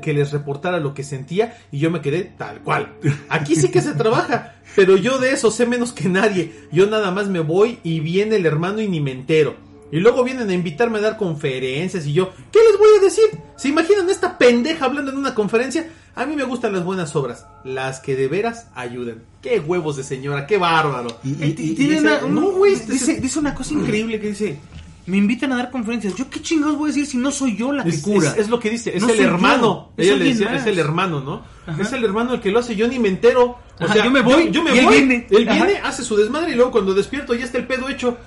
que 0.00 0.14
les 0.14 0.32
reportara 0.32 0.80
lo 0.80 0.94
que 0.94 1.04
sentía 1.04 1.58
y 1.70 1.78
yo 1.78 1.90
me 1.90 2.00
quedé 2.00 2.24
tal 2.24 2.60
cual. 2.60 2.94
Aquí 3.28 3.54
sí 3.54 3.70
que 3.70 3.82
se 3.82 3.92
trabaja, 3.92 4.54
pero 4.76 4.96
yo 4.96 5.18
de 5.18 5.32
eso 5.32 5.50
sé 5.50 5.66
menos 5.66 5.92
que 5.92 6.08
nadie. 6.08 6.54
Yo 6.72 6.86
nada 6.86 7.10
más 7.10 7.28
me 7.28 7.40
voy 7.40 7.80
y 7.82 8.00
viene 8.00 8.36
el 8.36 8.46
hermano 8.46 8.80
y 8.80 8.88
ni 8.88 9.00
me 9.00 9.12
entero. 9.12 9.67
Y 9.90 10.00
luego 10.00 10.22
vienen 10.24 10.50
a 10.50 10.54
invitarme 10.54 10.98
a 10.98 11.02
dar 11.02 11.16
conferencias 11.16 12.06
y 12.06 12.12
yo, 12.12 12.30
¿qué 12.52 12.58
les 12.68 12.78
voy 12.78 12.88
a 12.98 13.02
decir? 13.02 13.24
¿Se 13.56 13.68
imaginan 13.68 14.08
esta 14.10 14.36
pendeja 14.36 14.84
hablando 14.84 15.10
en 15.10 15.16
una 15.18 15.34
conferencia? 15.34 15.88
A 16.14 16.26
mí 16.26 16.36
me 16.36 16.44
gustan 16.44 16.72
las 16.72 16.84
buenas 16.84 17.14
obras, 17.16 17.46
las 17.64 18.00
que 18.00 18.16
de 18.16 18.28
veras 18.28 18.66
ayudan. 18.74 19.22
¡Qué 19.40 19.60
huevos 19.60 19.96
de 19.96 20.02
señora! 20.04 20.46
¡Qué 20.46 20.58
bárbaro! 20.58 21.08
Y, 21.24 21.30
Eh, 21.42 21.54
y- 21.58 21.70
y- 21.70 21.74
tiene 21.74 21.94
y 21.96 21.98
una- 21.98 22.20
no, 22.22 22.50
güey, 22.50 22.74
dice, 22.74 22.94
ese- 23.12 23.20
dice 23.20 23.38
una 23.38 23.54
cosa 23.54 23.72
increíble 23.74 24.20
que 24.20 24.28
dice, 24.28 24.58
me 25.06 25.16
invitan 25.16 25.52
a 25.52 25.56
dar 25.56 25.70
conferencias. 25.70 26.14
¿Yo 26.16 26.28
qué 26.28 26.42
chingados 26.42 26.76
voy 26.76 26.90
a 26.90 26.92
decir 26.92 27.06
si 27.06 27.16
no 27.16 27.30
soy 27.30 27.56
yo 27.56 27.72
la 27.72 27.82
que 27.84 27.90
Es, 27.90 28.02
cura? 28.02 28.30
es- 28.32 28.36
es 28.38 28.48
lo 28.50 28.58
que 28.60 28.68
dice, 28.68 28.94
es 28.94 29.02
No 29.02 29.08
el 29.08 29.20
hermano. 29.20 29.92
Ella 29.96 30.16
le 30.16 30.24
decía, 30.26 30.50
más. 30.50 30.60
es 30.62 30.66
el 30.66 30.78
hermano, 30.78 31.20
¿no? 31.20 31.44
Ajá. 31.66 31.80
Es 31.80 31.92
el 31.92 32.04
hermano 32.04 32.34
el 32.34 32.40
que 32.40 32.50
lo 32.50 32.58
hace, 32.58 32.76
yo 32.76 32.86
ni 32.88 32.98
me 32.98 33.08
entero. 33.08 33.56
O 33.80 33.84
Ajá, 33.84 33.94
sea, 33.94 34.04
yo 34.04 34.10
me 34.10 34.20
voy, 34.20 34.50
yo, 34.50 34.62
me 34.62 34.74
y 34.74 34.78
él 34.80 34.84
voy, 34.86 34.94
viene. 34.96 35.26
él 35.30 35.44
viene, 35.46 35.78
hace 35.82 36.02
su 36.02 36.16
desmadre 36.16 36.50
y 36.50 36.54
luego 36.56 36.72
cuando 36.72 36.92
despierto 36.94 37.32
ya 37.34 37.44
está 37.46 37.56
el 37.58 37.66
pedo 37.66 37.88
hecho. 37.88 38.18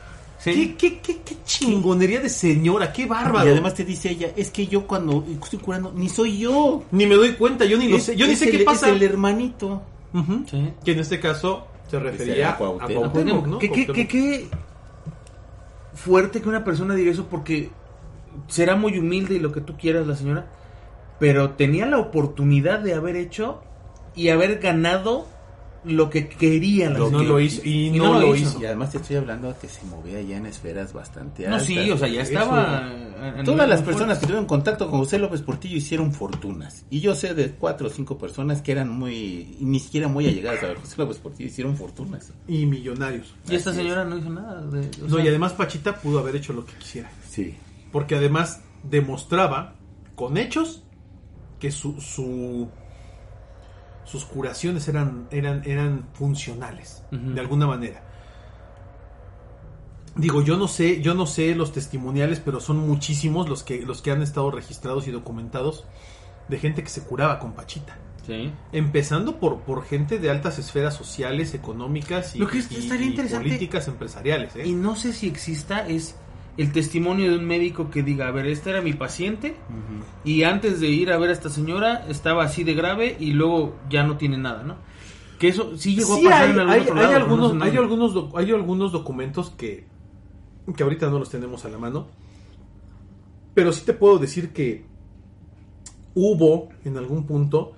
Sí. 0.43 0.75
¿Qué, 0.75 0.75
qué, 0.75 0.99
qué, 0.99 1.17
qué 1.23 1.35
chingonería 1.45 2.19
de 2.19 2.29
señora, 2.29 2.91
qué 2.91 3.05
bárbaro. 3.05 3.47
Y 3.47 3.51
además 3.51 3.75
te 3.75 3.85
dice 3.85 4.09
ella, 4.09 4.31
es 4.35 4.49
que 4.49 4.65
yo 4.65 4.87
cuando 4.87 5.23
estoy 5.43 5.59
curando, 5.59 5.91
ni 5.95 6.09
soy 6.09 6.39
yo. 6.39 6.83
Ni 6.91 7.05
me 7.05 7.13
doy 7.15 7.33
cuenta, 7.33 7.65
yo 7.65 7.77
ni 7.77 7.87
lo 7.87 7.97
Es- 7.97 8.03
sé, 8.05 8.15
yo 8.15 8.25
ni 8.25 8.35
sé 8.35 8.45
el- 8.49 8.57
qué 8.57 8.63
pasa. 8.63 8.89
Es 8.89 8.95
el 8.95 9.03
hermanito. 9.03 9.83
Sí. 10.49 10.73
Que 10.83 10.93
en 10.93 10.99
este 10.99 11.19
caso 11.19 11.67
se 11.89 11.99
refería 11.99 12.25
Sería 12.33 12.49
a 12.51 12.57
Cuauhtémoc. 12.57 13.11
Cuauhtémoc, 13.11 13.47
¿no? 13.47 13.59
¿Qué, 13.59 13.69
qué- 13.71 14.07
qué 14.07 14.47
fuerte 15.93 16.41
que 16.41 16.49
una 16.49 16.63
persona 16.63 16.95
diga 16.95 17.11
eso 17.11 17.27
porque 17.29 17.69
será 18.47 18.75
muy 18.75 18.97
humilde 18.97 19.35
y 19.35 19.39
lo 19.39 19.51
que 19.51 19.61
tú 19.61 19.75
quieras 19.77 20.07
la 20.07 20.15
señora, 20.15 20.47
pero 21.19 21.51
tenía 21.51 21.85
la 21.85 21.99
oportunidad 21.99 22.79
de 22.79 22.93
haber 22.93 23.15
hecho 23.15 23.61
y 24.15 24.29
haber 24.29 24.59
ganado 24.59 25.27
lo 25.83 26.09
que 26.11 26.27
quería 26.29 26.89
la 26.91 26.99
No 26.99 27.05
señora. 27.07 27.23
lo 27.25 27.39
hizo, 27.39 27.61
y 27.67 27.89
no 27.89 28.19
lo 28.19 28.35
hizo. 28.35 28.61
Y 28.61 28.65
además 28.65 28.91
te 28.91 28.97
estoy 28.99 29.15
hablando 29.15 29.47
de 29.51 29.55
que 29.59 29.67
se 29.67 29.83
movía 29.85 30.21
ya 30.21 30.37
en 30.37 30.45
esferas 30.45 30.93
bastante 30.93 31.47
No, 31.47 31.55
altas. 31.55 31.65
sí, 31.67 31.89
o 31.89 31.97
sea, 31.97 32.07
ya 32.07 32.21
estaba... 32.21 32.91
Todas 33.45 33.67
las 33.69 33.81
personas 33.81 34.17
que 34.19 34.25
tuvieron 34.25 34.45
contacto 34.45 34.89
con 34.89 34.99
José 34.99 35.17
López 35.19 35.41
Portillo 35.41 35.77
hicieron 35.77 36.11
fortunas. 36.13 36.85
Y 36.89 36.99
yo 36.99 37.15
sé 37.15 37.33
de 37.33 37.51
cuatro 37.51 37.87
o 37.87 37.89
cinco 37.89 38.17
personas 38.17 38.61
que 38.61 38.71
eran 38.71 38.89
muy, 38.89 39.57
ni 39.59 39.79
siquiera 39.79 40.07
muy 40.07 40.27
allegadas 40.27 40.63
a 40.63 40.75
José 40.79 40.95
López 40.97 41.17
Portillo, 41.17 41.49
hicieron 41.49 41.75
fortunas. 41.75 42.31
Y 42.47 42.65
millonarios. 42.65 43.33
Y 43.49 43.55
esta 43.55 43.69
es. 43.71 43.75
señora 43.75 44.03
no 44.05 44.17
hizo 44.17 44.29
nada. 44.29 44.61
de- 44.61 44.89
o 45.03 45.07
No, 45.07 45.15
sea, 45.15 45.25
y 45.25 45.27
además 45.27 45.53
Pachita 45.53 45.95
pudo 45.99 46.19
haber 46.19 46.35
hecho 46.35 46.53
lo 46.53 46.65
que 46.65 46.73
quisiera. 46.73 47.11
Sí. 47.29 47.55
Porque 47.91 48.15
además 48.15 48.61
demostraba 48.83 49.75
con 50.15 50.37
hechos 50.37 50.83
que 51.59 51.71
su, 51.71 51.99
su- 52.01 52.69
sus 54.03 54.25
curaciones 54.25 54.87
eran, 54.87 55.27
eran, 55.31 55.61
eran 55.65 56.07
funcionales, 56.13 57.03
de 57.11 57.39
alguna 57.39 57.67
manera. 57.67 58.03
Digo, 60.15 60.41
yo 60.41 60.57
no 60.57 60.67
sé, 60.67 61.01
yo 61.01 61.13
no 61.13 61.25
sé 61.25 61.55
los 61.55 61.71
testimoniales, 61.71 62.41
pero 62.43 62.59
son 62.59 62.77
muchísimos 62.85 63.47
los 63.47 63.63
que, 63.63 63.81
los 63.85 64.01
que 64.01 64.11
han 64.11 64.21
estado 64.21 64.51
registrados 64.51 65.07
y 65.07 65.11
documentados 65.11 65.85
de 66.49 66.59
gente 66.59 66.83
que 66.83 66.89
se 66.89 67.01
curaba 67.03 67.39
con 67.39 67.53
Pachita. 67.53 67.97
Sí. 68.27 68.51
Empezando 68.73 69.39
por, 69.39 69.61
por 69.61 69.83
gente 69.85 70.19
de 70.19 70.29
altas 70.29 70.59
esferas 70.59 70.93
sociales, 70.95 71.53
económicas 71.53 72.35
y, 72.35 72.39
Lo 72.39 72.47
que 72.47 72.57
y- 72.57 72.59
estaría 72.59 73.05
y 73.05 73.09
interesante- 73.09 73.47
políticas 73.47 73.87
empresariales. 73.87 74.55
¿eh? 74.57 74.67
Y 74.67 74.73
no 74.73 74.95
sé 74.97 75.13
si 75.13 75.27
exista 75.27 75.87
es 75.87 76.15
el 76.57 76.71
testimonio 76.71 77.31
de 77.31 77.37
un 77.37 77.45
médico 77.45 77.89
que 77.89 78.03
diga, 78.03 78.27
a 78.27 78.31
ver, 78.31 78.45
este 78.47 78.69
era 78.71 78.81
mi 78.81 78.93
paciente 78.93 79.55
y 80.25 80.43
antes 80.43 80.79
de 80.79 80.87
ir 80.89 81.11
a 81.11 81.17
ver 81.17 81.29
a 81.29 81.33
esta 81.33 81.49
señora 81.49 82.05
estaba 82.09 82.43
así 82.43 82.63
de 82.63 82.73
grave 82.73 83.15
y 83.19 83.31
luego 83.33 83.75
ya 83.89 84.03
no 84.03 84.17
tiene 84.17 84.37
nada, 84.37 84.63
¿no? 84.63 84.75
Que 85.39 85.47
eso 85.47 85.75
sí 85.77 85.95
llegó 85.95 86.17
Sí, 86.17 86.27
a 86.27 86.29
pasar 86.29 86.43
hay, 86.43 86.51
en 86.51 86.59
algún 86.59 86.73
hay- 86.73 86.81
otro 86.81 86.93
hay 86.95 86.99
lado, 87.01 87.13
pero 87.13 87.25
no 87.27 87.33
algunos, 87.47 87.63
hay, 87.67 87.77
algunos, 87.77 88.13
doc- 88.13 88.37
hay 88.37 88.51
algunos 88.51 88.91
documentos 88.91 89.49
que, 89.51 89.85
que 90.75 90.83
ahorita 90.83 91.09
no 91.09 91.19
los 91.19 91.29
tenemos 91.29 91.65
a 91.65 91.69
la 91.69 91.77
mano. 91.79 92.07
Pero 93.53 93.71
sí 93.73 93.83
te 93.85 93.93
puedo 93.93 94.19
decir 94.19 94.53
que 94.53 94.85
hubo 96.13 96.69
en 96.85 96.97
algún 96.97 97.25
punto 97.25 97.73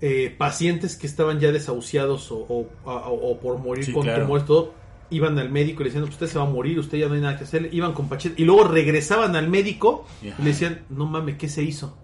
eh, 0.00 0.32
pacientes 0.38 0.96
que 0.96 1.06
estaban 1.08 1.40
ya 1.40 1.50
desahuciados 1.50 2.30
o, 2.30 2.36
o- 2.84 3.38
por 3.42 3.58
morir 3.58 3.84
Sí, 3.84 3.92
con 3.92 4.02
claro. 4.04 4.22
tumores, 4.22 4.44
todo. 4.46 4.74
Iban 5.10 5.38
al 5.38 5.50
médico 5.50 5.80
y 5.82 5.84
le 5.84 5.90
decían, 5.90 6.04
usted 6.08 6.26
se 6.26 6.38
va 6.38 6.44
a 6.44 6.50
morir, 6.50 6.78
usted 6.78 6.98
ya 6.98 7.08
no 7.08 7.14
hay 7.14 7.20
nada 7.20 7.38
que 7.38 7.44
hacer. 7.44 7.70
Iban 7.72 7.92
con 7.94 8.08
Pachita 8.08 8.34
y 8.40 8.44
luego 8.44 8.64
regresaban 8.64 9.36
al 9.36 9.48
médico 9.48 10.06
y 10.22 10.26
le 10.42 10.50
decían, 10.50 10.80
no 10.90 11.06
mames, 11.06 11.36
¿qué 11.38 11.48
se 11.48 11.62
hizo? 11.62 11.96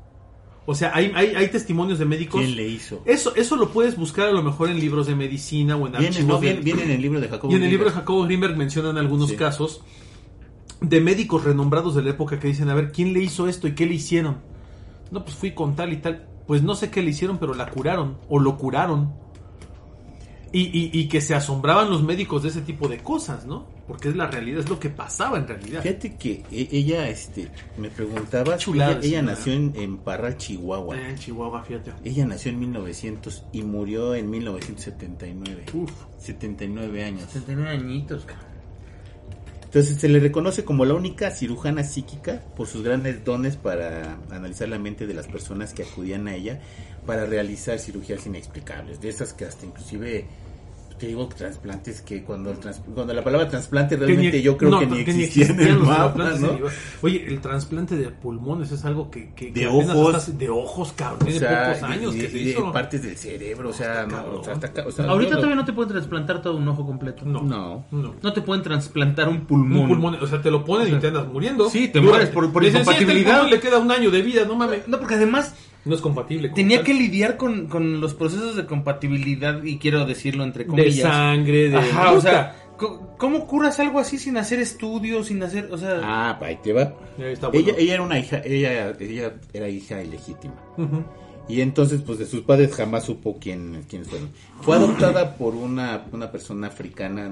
O 0.66 0.74
sea, 0.74 0.92
hay, 0.94 1.12
hay, 1.14 1.34
hay 1.34 1.48
testimonios 1.48 1.98
de 1.98 2.06
médicos. 2.06 2.40
¿Quién 2.40 2.56
le 2.56 2.66
hizo? 2.66 3.02
Eso, 3.04 3.34
eso 3.36 3.56
lo 3.56 3.68
puedes 3.68 3.98
buscar 3.98 4.28
a 4.28 4.32
lo 4.32 4.42
mejor 4.42 4.70
en 4.70 4.80
libros 4.80 5.06
de 5.06 5.14
medicina 5.14 5.76
o 5.76 5.86
en 5.86 5.92
Viene, 5.92 6.06
archivos 6.06 6.28
no, 6.28 6.40
de- 6.40 6.54
viene, 6.54 6.84
en 6.84 6.90
el 6.92 7.02
libro 7.02 7.20
de 7.20 7.28
Jacobo. 7.28 7.52
y 7.52 7.56
en 7.56 7.62
el 7.64 7.68
libro 7.70 7.86
de. 7.90 7.92
Jacobo 7.92 8.22
Grimberg 8.24 8.56
mencionan 8.56 8.96
algunos 8.96 9.28
Sí. 9.28 9.36
casos 9.36 9.82
de 10.80 11.00
médicos 11.02 11.44
renombrados 11.44 11.94
de 11.94 12.02
la 12.02 12.10
época 12.10 12.38
que 12.40 12.48
dicen, 12.48 12.70
a 12.70 12.74
ver, 12.74 12.92
¿quién 12.92 13.12
le 13.12 13.20
hizo 13.22 13.46
esto 13.48 13.68
y 13.68 13.74
qué 13.74 13.84
le 13.84 13.94
hicieron? 13.94 14.38
No, 15.10 15.22
pues 15.24 15.36
fui 15.36 15.50
con 15.52 15.76
tal 15.76 15.92
y 15.92 15.98
tal. 15.98 16.26
Pues 16.46 16.62
no 16.62 16.74
sé 16.74 16.90
qué 16.90 17.02
le 17.02 17.10
hicieron, 17.10 17.36
pero 17.38 17.52
la 17.52 17.66
curaron 17.68 18.16
o 18.30 18.38
lo 18.40 18.56
curaron. 18.56 19.12
Y, 20.56 20.60
y- 20.72 20.90
y 20.92 21.08
que 21.08 21.20
se 21.20 21.34
asombraban 21.34 21.90
los 21.90 22.04
médicos 22.04 22.44
de 22.44 22.50
ese 22.50 22.60
tipo 22.60 22.86
de 22.86 22.98
cosas, 22.98 23.44
¿no? 23.44 23.66
Porque 23.88 24.08
es 24.10 24.14
la 24.16 24.28
realidad, 24.28 24.60
es 24.60 24.68
lo 24.68 24.78
que 24.78 24.88
pasaba 24.88 25.36
en 25.36 25.48
realidad. 25.48 25.82
Fíjate 25.82 26.14
que 26.14 26.44
e- 26.52 26.68
ella, 26.70 27.08
este, 27.08 27.48
me 27.76 27.90
preguntaba, 27.90 28.56
Chulada, 28.56 28.92
ella, 28.98 29.00
ella 29.04 29.22
nació 29.22 29.52
en, 29.52 29.72
en 29.74 29.96
Parral, 29.98 30.36
Chihuahua. 30.36 30.96
Eh, 30.96 31.10
en 31.10 31.18
Chihuahua, 31.18 31.64
fíjate. 31.64 31.92
Ella 32.04 32.24
nació 32.26 32.52
en 32.52 32.60
1900 32.60 33.42
y 33.52 33.62
murió 33.62 34.14
en 34.14 34.30
1979. 34.30 35.64
Uf. 35.74 35.90
79 36.18 37.04
años. 37.04 37.22
79 37.32 37.70
añitos, 37.76 38.24
cabrón. 38.24 38.54
Entonces 39.64 39.96
se 40.00 40.08
le 40.08 40.20
reconoce 40.20 40.64
como 40.64 40.84
la 40.84 40.94
única 40.94 41.32
cirujana 41.32 41.82
psíquica 41.82 42.42
por 42.56 42.68
sus 42.68 42.84
grandes 42.84 43.24
dones 43.24 43.56
para 43.56 44.18
analizar 44.30 44.68
la 44.68 44.78
mente 44.78 45.04
de 45.08 45.14
las 45.14 45.26
personas 45.26 45.74
que 45.74 45.82
acudían 45.82 46.28
a 46.28 46.34
ella 46.36 46.60
para 47.06 47.26
realizar 47.26 47.80
cirugías 47.80 48.24
inexplicables, 48.24 49.00
de 49.00 49.08
esas 49.08 49.32
que 49.32 49.44
hasta 49.44 49.66
inclusive 49.66 50.26
te 50.98 51.08
digo 51.08 51.28
trasplantes 51.28 52.00
que 52.02 52.22
cuando 52.22 52.50
el 52.50 52.58
trans- 52.58 52.80
cuando 52.94 53.12
la 53.12 53.22
palabra 53.24 53.48
trasplante 53.48 53.96
realmente 53.96 54.36
ni- 54.38 54.42
yo 54.42 54.56
creo 54.56 54.70
no, 54.70 54.78
que 54.78 54.86
ni 54.86 55.00
existía 55.00 55.46
en 55.46 55.60
el 55.60 55.74
los 55.78 55.88
mapa, 55.88 56.30
¿no? 56.40 56.58
Oye, 57.02 57.24
el 57.26 57.40
trasplante 57.40 57.96
de 57.96 58.08
pulmones 58.10 58.70
es 58.70 58.84
algo 58.84 59.10
que, 59.10 59.32
que, 59.34 59.52
que 59.52 59.60
De 59.60 59.66
ojos. 59.66 60.14
hasta 60.14 60.32
de 60.32 60.48
ojos, 60.48 60.92
cabrón, 60.96 61.22
O 61.28 61.32
de 61.32 61.38
sea, 61.38 61.72
pocos 61.74 61.82
años 61.90 62.14
y- 62.14 62.18
que 62.20 62.24
y 62.26 62.28
se 62.28 62.36
de 62.38 62.50
hizo. 62.50 62.72
partes 62.72 63.02
del 63.02 63.16
cerebro, 63.16 63.70
o 63.70 63.72
sea, 63.72 64.06
no, 64.06 64.38
o 64.38 64.44
sea, 64.44 64.52
hasta 64.54 64.66
acá, 64.68 64.84
o 64.86 64.90
sea, 64.92 65.06
Ahorita 65.06 65.32
lo- 65.32 65.36
todavía 65.38 65.56
no 65.56 65.64
te 65.64 65.72
pueden 65.72 65.92
trasplantar 65.92 66.40
todo 66.42 66.56
un 66.56 66.68
ojo 66.68 66.86
completo. 66.86 67.24
No. 67.24 67.42
no. 67.42 67.84
No. 67.90 68.14
No 68.22 68.32
te 68.32 68.40
pueden 68.42 68.62
trasplantar 68.62 69.28
un 69.28 69.46
pulmón. 69.46 69.82
Un 69.82 69.88
pulmón, 69.88 70.14
o 70.20 70.26
sea, 70.26 70.40
te 70.40 70.50
lo 70.50 70.64
ponen 70.64 70.94
y 70.94 70.98
te 71.00 71.08
andas 71.08 71.26
muriendo. 71.26 71.68
Sí, 71.70 71.88
te 71.88 72.00
mueres 72.00 72.28
por- 72.30 72.52
por 72.52 72.62
Dicen, 72.62 72.84
"Sí, 72.84 72.90
este 72.90 73.02
incompatibilidad". 73.02 73.48
le 73.50 73.60
queda 73.60 73.78
un 73.78 73.90
año 73.90 74.10
de 74.10 74.22
vida, 74.22 74.44
no 74.46 74.54
mames. 74.54 74.86
No, 74.88 74.98
porque 74.98 75.14
además 75.14 75.54
No 75.84 75.94
es 75.94 76.00
compatible. 76.00 76.48
con 76.48 76.54
tenía 76.54 76.78
tal. 76.78 76.86
que 76.86 76.94
lidiar 76.94 77.36
con, 77.36 77.66
con 77.66 78.00
los 78.00 78.14
procesos 78.14 78.56
de 78.56 78.66
compatibilidad, 78.66 79.62
y 79.62 79.78
quiero 79.78 80.04
decirlo 80.06 80.44
entre 80.44 80.64
de 80.64 80.70
comillas. 80.70 80.96
sangre, 81.10 81.68
de 81.68 81.76
Ajá, 81.76 82.12
o 82.12 82.20
sea, 82.20 82.56
¿cómo 83.18 83.46
curas 83.46 83.78
algo 83.80 84.00
así 84.00 84.18
sin 84.18 84.36
hacer 84.36 84.60
estudios, 84.60 85.26
sin 85.28 85.42
hacer, 85.42 85.68
o 85.70 85.78
sea, 85.78 86.00
Ah, 86.02 86.38
ahí 86.42 86.58
te 86.62 86.72
va. 86.72 86.94
Ahí 87.18 87.32
está 87.32 87.48
bueno. 87.48 87.68
Ella, 87.68 87.78
ella 87.78 87.94
era 87.94 88.02
una 88.02 88.18
hija, 88.18 88.40
ella, 88.44 88.94
ella 88.98 89.34
era 89.52 89.68
hija 89.68 90.02
ilegítima. 90.02 90.54
Y 91.46 91.60
entonces, 91.60 92.00
pues 92.00 92.18
de 92.18 92.24
sus 92.24 92.40
padres 92.40 92.74
jamás 92.74 93.04
supo 93.04 93.36
quién, 93.38 93.84
quiénes 93.86 94.08
fueron. 94.08 94.30
Fue 94.62 94.76
adoptada 94.76 95.36
por 95.36 95.54
una, 95.54 96.06
una 96.10 96.32
persona 96.32 96.68
africana, 96.68 97.30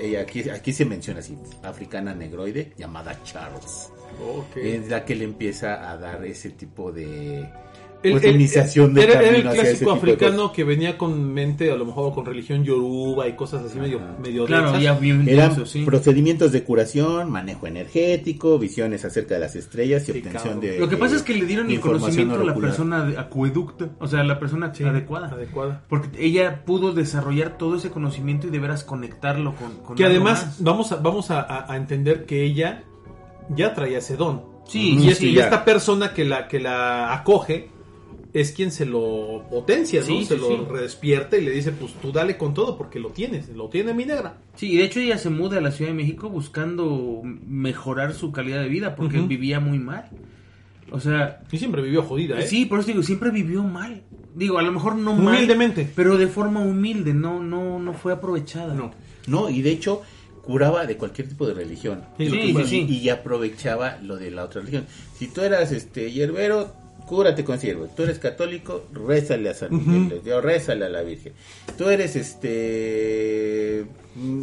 ella 0.00 0.20
aquí, 0.20 0.48
aquí 0.48 0.72
se 0.72 0.84
menciona 0.84 1.18
así, 1.18 1.36
africana 1.64 2.14
negroide, 2.14 2.72
llamada 2.78 3.20
Charles. 3.24 3.90
Ok. 4.24 4.56
Es 4.56 4.88
la 4.88 5.04
que 5.04 5.16
le 5.16 5.24
empieza 5.24 5.90
a 5.90 5.96
dar 5.96 6.24
ese 6.24 6.50
tipo 6.50 6.92
de 6.92 7.48
pues, 8.02 8.24
el- 8.24 8.34
iniciación 8.36 8.94
de 8.94 9.02
era, 9.04 9.20
era 9.22 9.36
el 9.36 9.42
clásico 9.42 9.92
africano 9.92 10.52
que 10.52 10.64
venía 10.64 10.96
con 10.96 11.32
mente, 11.32 11.70
a 11.70 11.76
lo 11.76 11.84
mejor 11.84 12.14
con 12.14 12.24
religión 12.24 12.64
yoruba 12.64 13.28
y 13.28 13.32
cosas 13.34 13.64
así 13.64 13.78
medio, 13.78 14.00
medio 14.22 14.46
claro, 14.46 14.64
densas. 14.72 14.82
ya 14.82 14.94
bien 14.94 15.28
Eran 15.28 15.50
denso, 15.50 15.66
sí. 15.66 15.84
procedimientos 15.84 16.52
de 16.52 16.64
curación, 16.64 17.30
manejo 17.30 17.66
energético, 17.66 18.58
visiones 18.58 19.04
acerca 19.04 19.34
de 19.34 19.40
las 19.40 19.56
estrellas 19.56 20.02
y 20.08 20.12
Sí, 20.12 20.18
obtención 20.18 20.42
cabrón. 20.54 20.60
de. 20.60 20.78
Lo 20.78 20.88
que 20.88 20.96
pasa 20.96 21.16
es 21.16 21.22
que 21.22 21.34
le 21.34 21.44
dieron 21.46 21.70
el 21.70 21.80
conocimiento 21.80 22.34
a 22.40 22.44
la 22.44 22.54
persona 22.54 23.12
acueducta, 23.18 23.90
o 23.98 24.06
sea, 24.06 24.24
la 24.24 24.38
persona 24.38 24.72
Sí, 24.74 24.84
adecuada. 24.84 25.28
adecuada. 25.28 25.84
Porque 25.88 26.08
ella 26.24 26.64
pudo 26.64 26.92
desarrollar 26.92 27.58
todo 27.58 27.76
ese 27.76 27.90
conocimiento 27.90 28.46
y 28.46 28.50
de 28.50 28.58
veras 28.58 28.84
conectarlo 28.84 29.54
con, 29.56 29.72
con 29.84 29.96
Que 29.96 30.04
algo 30.04 30.16
además 30.16 30.46
más. 30.46 30.62
vamos 30.62 30.92
a, 30.92 30.96
vamos 30.96 31.30
a, 31.30 31.40
a- 31.40 31.72
a 31.72 31.76
entender 31.76 32.24
que 32.24 32.42
ella 32.44 32.84
ya 33.54 33.74
traía 33.74 33.98
ese 33.98 34.16
don. 34.16 34.42
Sí, 34.66 34.94
y, 34.94 35.00
sí, 35.00 35.08
es- 35.10 35.18
sí, 35.18 35.30
y 35.30 35.38
esta 35.38 35.64
persona 35.64 36.14
que 36.14 36.24
la, 36.24 36.46
que 36.46 36.60
la 36.60 37.12
acoge 37.12 37.70
es 38.32 38.52
quien 38.52 38.70
se 38.70 38.86
lo 38.86 39.44
potencia, 39.50 40.00
¿no? 40.00 40.06
Sí, 40.06 40.24
se 40.24 40.34
sí, 40.36 40.40
lo 40.40 40.48
sí. 40.48 40.56
redespierta 40.70 41.36
y 41.36 41.44
le 41.44 41.50
dice, 41.50 41.72
pues 41.72 41.92
tú 41.94 42.12
dale 42.12 42.36
con 42.36 42.54
todo 42.54 42.78
porque 42.78 43.00
lo 43.00 43.10
tienes, 43.10 43.48
lo 43.48 43.68
tiene 43.68 43.92
mi 43.94 44.04
negra. 44.04 44.38
Sí, 44.54 44.72
y 44.72 44.76
de 44.76 44.84
hecho 44.84 45.00
ella 45.00 45.18
se 45.18 45.30
muda 45.30 45.58
a 45.58 45.60
la 45.60 45.72
Ciudad 45.72 45.90
de 45.90 45.96
México 45.96 46.28
buscando 46.30 47.22
mejorar 47.24 48.14
su 48.14 48.30
calidad 48.32 48.60
de 48.62 48.68
vida 48.68 48.94
porque 48.94 49.18
vivía 49.20 49.58
muy 49.60 49.78
mal. 49.78 50.08
O 50.92 50.98
sea, 51.00 51.40
Y 51.52 51.58
siempre 51.58 51.82
vivió 51.82 52.02
jodida, 52.02 52.38
¿eh? 52.40 52.46
sí, 52.46 52.66
por 52.66 52.80
eso 52.80 52.88
digo, 52.88 53.02
siempre 53.02 53.30
vivió 53.30 53.62
mal. 53.62 54.02
Digo, 54.34 54.58
a 54.58 54.62
lo 54.62 54.72
mejor 54.72 54.96
no 54.96 55.14
mal, 55.14 55.34
Humildemente. 55.36 55.88
pero 55.96 56.16
de 56.16 56.26
forma 56.28 56.60
humilde, 56.60 57.14
no 57.14 57.42
no 57.42 57.78
no 57.78 57.92
fue 57.94 58.12
aprovechada. 58.12 58.74
No. 58.74 58.92
No, 59.26 59.50
y 59.50 59.62
de 59.62 59.70
hecho 59.70 60.02
curaba 60.42 60.86
de 60.86 60.96
cualquier 60.96 61.28
tipo 61.28 61.46
de 61.46 61.54
religión. 61.54 62.02
Sí, 62.16 62.24
Y- 62.24 62.30
sí, 62.30 62.38
y, 62.58 62.64
sí. 62.64 62.86
y 62.88 63.08
aprovechaba 63.08 63.98
lo 64.02 64.16
de 64.16 64.30
la 64.30 64.44
otra 64.44 64.60
religión. 64.60 64.86
Si 65.16 65.28
tú 65.28 65.42
eras 65.42 65.70
este 65.72 66.10
hierbero, 66.10 66.72
cúrate 67.10 67.42
con 67.44 67.58
siervo. 67.58 67.88
Tú 67.96 68.04
eres 68.04 68.20
católico, 68.20 68.84
rézale 68.92 69.50
a 69.50 69.54
San 69.54 69.70
Miguel, 69.72 70.22
o 70.32 70.40
rézale 70.40 70.84
a 70.84 70.88
la 70.88 71.02
Virgen. 71.02 71.32
Tú 71.76 71.88
eres 71.88 72.14
este 72.14 73.84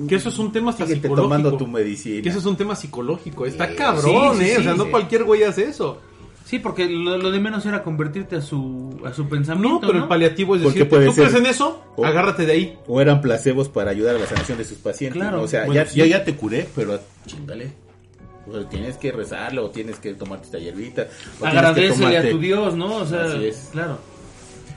Que 0.09 0.15
eso 0.15 0.27
es 0.29 0.37
un 0.37 0.51
tema 0.51 0.71
hasta 0.71 0.83
síguete 0.85 1.03
psicológico. 1.03 1.23
tomando 1.35 1.57
tu 1.57 1.65
medicina. 1.65 2.21
Que 2.21 2.29
eso 2.29 2.39
es 2.39 2.45
un 2.45 2.57
tema 2.57 2.75
psicológico. 2.75 3.45
Está 3.45 3.69
Sí, 3.69 3.75
cabrón, 3.75 4.37
sí, 4.37 4.43
sí, 4.45 4.51
¿eh? 4.51 4.57
o 4.57 4.63
sea, 4.63 4.71
sí, 4.73 4.77
no 4.77 4.83
sí. 4.85 4.91
cualquier 4.91 5.23
güey 5.23 5.43
hace 5.43 5.63
eso. 5.63 5.99
Sí, 6.45 6.59
porque 6.59 6.87
lo, 6.89 7.17
lo 7.17 7.31
de 7.31 7.39
menos 7.39 7.65
era 7.65 7.83
convertirte 7.83 8.37
a 8.37 8.41
su 8.41 8.97
a 9.05 9.13
su 9.13 9.27
pensamiento, 9.27 9.79
No, 9.81 9.87
pero 9.87 9.99
el 10.03 10.07
paliativo 10.07 10.55
es 10.55 10.61
decir, 10.61 10.87
puede 10.87 11.05
¿tú 11.07 11.13
ser- 11.13 11.25
crees 11.29 11.39
en 11.39 11.45
eso? 11.45 11.83
O- 11.95 12.05
Agárrate 12.05 12.45
de 12.45 12.51
ahí. 12.53 12.77
O 12.87 12.99
eran 13.01 13.19
placebos 13.21 13.67
para 13.69 13.91
ayudar 13.91 14.15
a 14.15 14.19
la 14.19 14.25
sanación 14.27 14.57
de 14.57 14.65
sus 14.65 14.77
pacientes. 14.77 15.21
Claro, 15.21 15.37
¿no? 15.37 15.43
O 15.43 15.47
sea, 15.47 15.65
bueno, 15.65 15.81
ya, 15.83 15.89
sí. 15.89 15.99
ya, 15.99 16.05
ya 16.05 16.23
te 16.23 16.35
curé, 16.35 16.67
pero 16.75 16.99
chingale. 17.25 17.71
O 18.49 18.53
sea, 18.53 18.69
tienes 18.69 18.97
que 18.97 19.11
rezarlo, 19.11 19.65
o 19.65 19.69
tienes 19.69 19.99
que 19.99 20.13
tomarte 20.13 20.45
esta 20.45 20.57
hierbita. 20.59 21.07
Agradecele 21.41 22.17
a 22.17 22.29
tu 22.31 22.39
Dios, 22.39 22.75
¿no? 22.75 22.97
O 22.97 23.05
sea, 23.05 23.25
Así 23.25 23.45
es. 23.45 23.69
claro. 23.71 23.97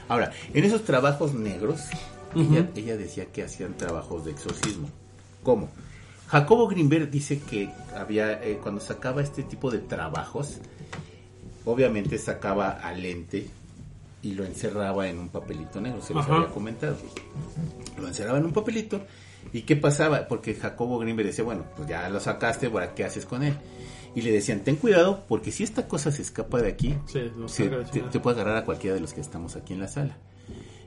Ahora, 0.09 0.33
en 0.53 0.65
esos 0.65 0.83
trabajos 0.85 1.35
negros, 1.35 1.83
Ujú. 2.35 2.53
ella, 2.55 2.69
ella 2.75 2.97
decía 2.97 3.27
que 3.27 3.45
hacían 3.45 3.75
trabajos 3.77 4.25
de 4.25 4.33
exorcismo. 4.33 4.89
¿Cómo? 5.43 5.69
Jacobo 6.29 6.69
Greenberg 6.69 7.11
dice 7.11 7.41
que 7.41 7.71
había, 7.97 8.43
eh, 8.45 8.59
cuando 8.63 8.81
sacaba 8.81 9.23
este 9.23 9.43
tipo 9.43 9.71
de 9.71 9.79
trabajos, 9.79 10.59
obviamente 11.65 12.19
sacaba 12.19 12.71
al 12.71 13.03
lente 13.03 13.49
y 14.23 14.33
lo 14.35 14.45
encerraba 14.45 15.09
en 15.09 15.19
un 15.19 15.29
papelito 15.29 15.81
negro, 15.81 16.03
se 16.03 16.13
los 16.15 16.25
Ajá. 16.25 16.37
había 16.37 16.49
comentado. 16.49 16.97
Lo 18.01 18.07
encerraba 18.09 18.39
en 18.39 18.45
un 18.47 18.53
papelito 18.53 19.01
y 19.53 19.63
¿qué 19.63 19.77
pasaba? 19.77 20.29
Porque 20.29 20.55
Jacobo 20.55 20.99
Greenberg 20.99 21.29
decía, 21.29 21.45
bueno, 21.45 21.65
pues 21.77 21.89
ya 21.89 22.09
lo 22.09 22.21
sacaste, 22.21 22.71
¿para 22.71 22.95
qué 22.95 23.05
haces 23.05 23.27
con 23.27 23.43
él? 23.43 23.55
Y 24.15 24.23
le 24.23 24.33
decían, 24.33 24.61
ten 24.61 24.77
cuidado 24.77 25.25
porque 25.29 25.53
si 25.53 25.63
esta 25.63 25.87
cosa 25.87 26.11
se 26.11 26.23
escapa 26.23 26.61
de 26.61 26.69
aquí, 26.69 26.97
Sí, 27.07 27.21
se- 27.47 27.69
te, 28.11 28.21
puede 28.21 28.41
agarrar 28.41 28.57
a 28.59 28.65
cualquiera 28.65 28.95
de 28.95 29.01
los 29.01 29.13
que 29.13 29.21
estamos 29.21 29.55
aquí 29.57 29.73
en 29.73 29.81
la 29.81 29.89
sala. 29.89 30.17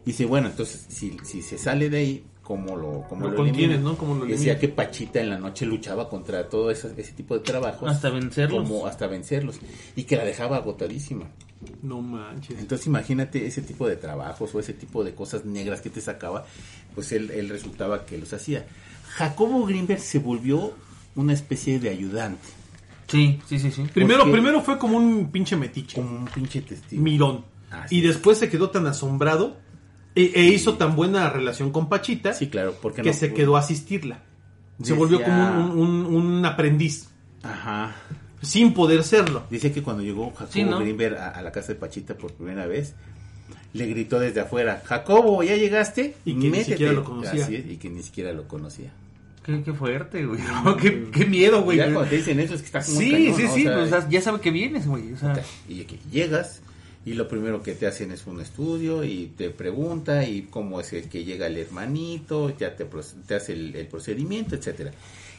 Dice, 0.05 0.25
bueno, 0.25 0.49
entonces 0.49 0.85
si, 0.89 1.17
si 1.23 1.41
se 1.41 1.57
sale 1.57 1.89
de 1.89 1.97
ahí, 1.97 2.25
¿cómo 2.41 2.75
lo, 2.75 3.05
cómo 3.07 3.21
Lo 3.25 3.29
lo 3.31 3.37
contienes, 3.37 3.75
elimina? 3.77 3.91
¿no? 3.91 3.97
¿Cómo 3.97 4.15
lo 4.15 4.25
Decía 4.25 4.59
que 4.59 4.67
Pachita 4.67 5.21
en 5.21 5.29
la 5.29 5.37
noche 5.37 5.65
luchaba 5.65 6.09
contra 6.09 6.49
todo 6.49 6.69
ese, 6.71 6.91
ese 6.97 7.13
tipo 7.13 7.35
de 7.35 7.39
trabajos. 7.39 7.89
Hasta 7.89 8.09
vencerlos. 8.09 8.67
Como 8.67 8.85
hasta 8.85 9.07
vencerlos. 9.07 9.59
Y 9.95 10.03
que 10.03 10.17
la 10.17 10.25
dejaba 10.25 10.57
agotadísima. 10.57 11.29
No 11.81 12.01
manches. 12.01 12.59
Entonces 12.59 12.87
imagínate 12.87 13.45
ese 13.45 13.61
tipo 13.61 13.87
de 13.87 13.95
trabajos 13.95 14.53
o 14.55 14.59
ese 14.59 14.73
tipo 14.73 15.03
de 15.03 15.13
cosas 15.13 15.45
negras 15.45 15.81
que 15.81 15.89
te 15.89 16.01
sacaba, 16.01 16.45
pues 16.95 17.11
él, 17.11 17.31
él 17.31 17.49
resultaba 17.49 18.05
que 18.05 18.17
los 18.17 18.33
hacía. 18.33 18.65
Jacobo 19.15 19.65
Greenberg 19.65 19.99
se 20.01 20.19
volvió 20.19 20.73
una 21.15 21.33
especie 21.33 21.79
de 21.79 21.89
ayudante, 21.89 22.47
Sí, 23.07 23.39
sí, 23.47 23.59
sí, 23.59 23.69
sí. 23.69 23.83
Primero, 23.93 24.31
primero 24.31 24.61
fue 24.61 24.79
como 24.79 24.97
un 24.97 25.29
pinche 25.29 25.55
metiche. 25.55 25.95
como 26.01 26.15
un 26.17 26.25
pinche 26.25 26.61
testigo. 26.61 27.03
Mirón. 27.03 27.45
Y 27.91 27.99
es. 27.99 28.07
después 28.07 28.37
se 28.39 28.49
quedó 28.49 28.69
tan 28.71 28.87
asombrado 28.87 29.57
e, 30.15 30.31
e 30.35 30.43
hizo 30.45 30.75
tan 30.75 30.95
buena 30.95 31.29
relación 31.29 31.71
con 31.71 31.89
Pachita 31.89 32.33
Sí, 32.33 32.47
claro, 32.47 32.75
porque 32.81 33.01
que 33.03 33.09
no- 33.09 33.15
se 33.15 33.33
quedó 33.33 33.55
a 33.55 33.59
asistirla. 33.59 34.23
Se 34.81 34.93
volvió 34.93 35.21
como 35.23 35.73
un- 35.73 36.05
un 36.05 36.45
aprendiz, 36.45 37.09
Ajá. 37.43 37.95
Sin 38.43 38.73
poder 38.73 39.03
serlo. 39.03 39.43
Dice 39.49 39.71
que 39.71 39.81
cuando 39.81 40.03
llegó 40.03 40.31
Jacobo 40.31 40.51
Sí, 40.51 40.63
¿no? 40.63 40.79
Greenberg 40.79 41.17
a, 41.17 41.29
a 41.29 41.41
la 41.41 41.51
casa 41.51 41.69
de 41.73 41.75
Pachita 41.79 42.15
por 42.15 42.33
primera 42.33 42.67
vez, 42.67 42.93
le 43.73 43.87
gritó 43.87 44.19
desde 44.19 44.41
afuera, 44.41 44.81
Jacobo, 44.85 45.43
¿ya 45.43 45.55
llegaste? 45.55 46.15
Y 46.25 46.39
que 46.39 46.49
ni 46.49 46.63
siquiera 46.63 46.93
lo 46.93 47.03
conocía. 47.03 47.43
Así 47.43 47.55
es, 47.55 47.65
y 47.65 47.77
que 47.77 47.89
ni 47.89 48.03
siquiera 48.03 48.31
lo 48.33 48.47
conocía. 48.47 48.91
Qué, 49.43 49.61
qué 49.63 49.73
fuerte, 49.73 50.25
güey. 50.25 50.39
¿no? 50.41 50.77
qué, 50.77 51.09
qué 51.11 51.25
miedo, 51.25 51.63
güey. 51.63 51.77
ya 51.77 51.85
cuando 51.91 52.09
te 52.09 52.17
dicen 52.17 52.39
eso 52.39 52.53
es 52.53 52.61
que 52.61 52.67
estás 52.67 52.89
muy 52.89 53.05
Sí, 53.05 53.11
cañón, 53.11 53.35
sí, 53.35 53.43
¿no? 53.43 53.51
O 53.51 53.55
sí. 53.83 53.89
sea, 53.89 53.99
pues, 53.99 54.09
ya 54.09 54.21
sabe 54.21 54.39
que 54.39 54.51
vienes, 54.51 54.87
güey. 54.87 55.11
O 55.13 55.17
sea, 55.17 55.43
Y 55.67 55.83
que 55.83 55.97
llegas 56.11 56.61
y 57.05 57.13
lo 57.13 57.27
primero 57.27 57.61
que 57.61 57.73
te 57.73 57.85
hacen 57.85 58.11
es 58.11 58.25
un 58.27 58.39
estudio 58.39 59.03
y 59.03 59.33
te 59.35 59.49
pregunta 59.49 60.25
y 60.25 60.43
cómo 60.43 60.79
es 60.79 60.93
el 60.93 61.09
que 61.09 61.25
llega 61.25 61.47
el 61.47 61.57
hermanito, 61.57 62.55
ya 62.57 62.75
te, 62.77 62.85
te 63.27 63.35
hace 63.35 63.53
el, 63.53 63.75
el 63.75 63.87
procedimiento, 63.87 64.55
etcétera. 64.55 64.91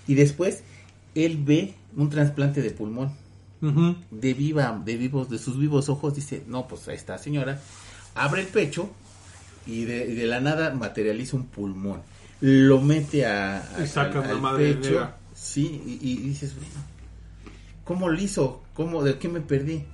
Y 0.07 0.15
después 0.15 0.63
él 1.15 1.39
ve 1.43 1.73
un 1.97 2.11
trasplante 2.11 2.63
de 2.63 2.71
pulmón. 2.71 3.13
De 4.11 4.35
viva, 4.35 4.79
de 4.85 4.97
vivos, 4.99 5.31
de 5.31 5.39
sus 5.39 5.59
vivos 5.59 5.89
ojos, 5.89 6.15
dice, 6.15 6.43
no, 6.47 6.69
pues 6.69 6.87
esta 6.89 7.17
señora, 7.17 7.61
abre 8.15 8.43
el 8.43 8.49
pecho 8.49 8.91
y 9.67 9.85
de, 9.85 10.15
de 10.15 10.27
la 10.27 10.41
nada 10.41 10.75
materializa 10.75 11.37
un 11.37 11.47
pulmón. 11.47 12.03
Lo 12.43 12.81
mete 12.83 13.25
a, 13.25 13.61
a- 13.77 13.83
Y 13.85 13.87
saca 13.87 14.21
al- 14.21 14.41
madre 14.43 14.75
pecho, 14.75 15.09
sí, 15.35 15.81
y, 16.03 16.11
y 16.11 16.17
dices, 16.17 16.55
bueno, 16.57 16.75
¿Cómo 17.85 18.09
lo 18.11 18.21
hizo? 18.21 18.63
¿Cómo, 18.75 19.03
¿De 19.03 19.19
qué 19.19 19.29
me 19.29 19.41
perdí? 19.41 19.85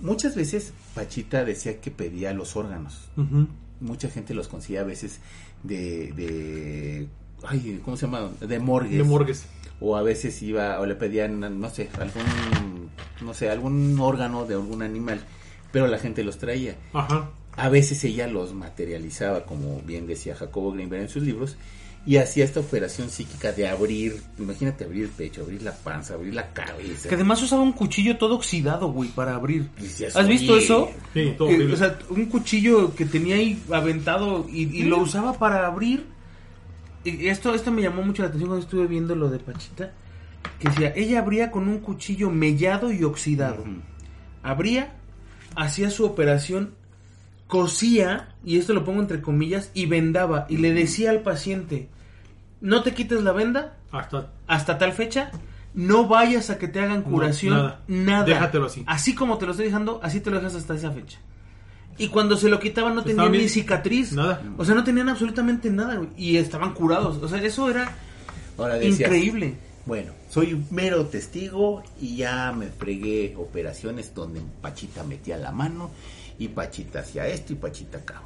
Muchas 0.00 0.34
veces 0.34 0.72
Pachita 0.94 1.44
decía 1.44 1.80
que 1.80 1.90
pedía 1.90 2.32
los 2.32 2.56
órganos. 2.56 3.08
Mucha 3.80 4.08
gente 4.10 4.32
los 4.34 4.48
conseguía 4.48 4.80
a 4.80 4.84
veces 4.84 5.20
de, 5.62 6.12
de 6.12 7.08
ay, 7.46 7.80
¿cómo 7.84 7.96
se 7.98 8.06
llama? 8.06 8.30
De 8.40 8.58
morgues. 8.58 8.96
De 8.96 9.04
morgues. 9.04 9.44
O 9.80 9.96
a 9.96 10.02
veces 10.02 10.40
iba, 10.42 10.80
o 10.80 10.86
le 10.86 10.94
pedían, 10.94 11.40
no 11.60 11.70
sé, 11.70 11.88
algún, 11.98 12.90
no 13.20 13.34
sé, 13.34 13.50
algún 13.50 13.98
órgano 14.00 14.44
de 14.46 14.54
algún 14.54 14.82
animal, 14.82 15.20
pero 15.72 15.86
la 15.86 15.98
gente 15.98 16.22
los 16.24 16.38
traía. 16.38 16.76
Ajá. 16.92 17.30
A 17.56 17.68
veces 17.68 18.02
ella 18.04 18.26
los 18.26 18.52
materializaba, 18.54 19.44
como 19.44 19.80
bien 19.82 20.06
decía 20.06 20.34
Jacobo 20.34 20.72
Greenberg 20.72 21.02
en 21.02 21.08
sus 21.08 21.22
libros, 21.22 21.56
y 22.06 22.16
hacía 22.18 22.44
esta 22.44 22.60
operación 22.60 23.08
psíquica 23.08 23.52
de 23.52 23.66
abrir, 23.66 24.22
imagínate 24.38 24.84
abrir 24.84 25.04
el 25.04 25.08
pecho, 25.10 25.42
abrir 25.42 25.62
la 25.62 25.72
panza, 25.72 26.14
abrir 26.14 26.34
la 26.34 26.52
cabeza. 26.52 27.08
Que 27.08 27.14
además 27.14 27.42
usaba 27.42 27.62
un 27.62 27.72
cuchillo 27.72 28.18
todo 28.18 28.34
oxidado, 28.34 28.92
güey, 28.92 29.08
para 29.08 29.34
abrir. 29.34 29.70
Decías, 29.80 30.14
¿Has 30.14 30.28
visto 30.28 30.52
"Oye". 30.52 30.64
eso? 30.64 30.90
Sí, 31.14 31.34
todo 31.38 31.48
horrible. 31.48 31.72
o 31.74 31.76
sea, 31.76 31.98
un 32.10 32.26
cuchillo 32.26 32.94
que 32.94 33.06
tenía 33.06 33.36
ahí 33.36 33.62
aventado 33.72 34.46
y, 34.50 34.64
y 34.64 34.82
lo 34.82 34.98
usaba 34.98 35.38
para 35.38 35.66
abrir. 35.66 36.04
Y 37.04 37.28
esto, 37.28 37.54
esto 37.54 37.70
me 37.70 37.82
llamó 37.82 38.02
mucho 38.02 38.22
la 38.22 38.28
atención 38.28 38.48
cuando 38.48 38.64
estuve 38.64 38.86
viendo 38.86 39.14
lo 39.14 39.30
de 39.30 39.38
Pachita. 39.38 39.92
Que 40.58 40.68
decía, 40.68 40.92
ella 40.96 41.20
abría 41.20 41.50
con 41.50 41.68
un 41.68 41.78
cuchillo 41.78 42.30
mellado 42.30 42.92
y 42.92 43.04
oxidado. 43.04 43.64
Abría, 44.42 44.94
hacía 45.56 45.90
su 45.90 46.04
operación, 46.04 46.74
cosía, 47.46 48.34
y 48.44 48.58
esto 48.58 48.74
lo 48.74 48.84
pongo 48.84 49.00
entre 49.00 49.20
comillas, 49.20 49.70
y 49.74 49.86
vendaba. 49.86 50.46
Y 50.48 50.58
le 50.58 50.72
decía 50.72 51.10
al 51.10 51.20
paciente, 51.20 51.88
no 52.60 52.82
te 52.82 52.94
quites 52.94 53.22
la 53.22 53.32
venda 53.32 53.76
Hasta 53.90 54.30
hasta 54.46 54.78
tal 54.78 54.92
fecha. 54.92 55.30
No 55.74 56.06
vayas 56.06 56.50
a 56.50 56.58
que 56.58 56.68
te 56.68 56.78
hagan 56.80 57.02
curación, 57.02 57.56
nada. 57.56 57.80
nada. 57.88 58.24
Déjatelo 58.24 58.66
así. 58.66 58.84
Así 58.86 59.14
como 59.14 59.38
te 59.38 59.46
lo 59.46 59.50
estoy 59.50 59.66
dejando, 59.66 59.98
así 60.02 60.20
te 60.20 60.30
lo 60.30 60.36
dejas 60.36 60.54
hasta 60.54 60.74
esa 60.74 60.92
fecha. 60.92 61.18
Y 61.96 62.08
cuando 62.08 62.36
se 62.36 62.48
lo 62.48 62.58
quitaban 62.58 62.94
no 62.94 63.00
Estaban 63.02 63.26
tenían 63.30 63.44
ni 63.44 63.48
cicatriz. 63.48 64.12
nada. 64.12 64.42
O 64.58 64.64
sea, 64.64 64.74
no 64.74 64.82
tenían 64.84 65.08
absolutamente 65.08 65.70
nada. 65.70 65.94
güey. 65.96 66.08
Y 66.16 66.36
estaban 66.38 66.74
curados. 66.74 67.18
O 67.22 67.28
sea, 67.28 67.40
eso 67.42 67.70
era 67.70 67.96
Ahora 68.58 68.74
decías, 68.74 69.00
increíble. 69.08 69.54
Bueno, 69.86 70.12
soy 70.30 70.54
un 70.54 70.66
mero 70.70 71.04
testigo 71.06 71.82
y 72.00 72.16
ya 72.16 72.52
me 72.52 72.66
fregué 72.68 73.34
operaciones 73.36 74.14
donde 74.14 74.40
Pachita 74.62 75.04
metía 75.04 75.36
la 75.36 75.52
mano 75.52 75.90
y 76.38 76.48
Pachita 76.48 77.00
hacía 77.00 77.28
esto 77.28 77.52
y 77.52 77.56
Pachita 77.56 77.98
acá. 77.98 78.22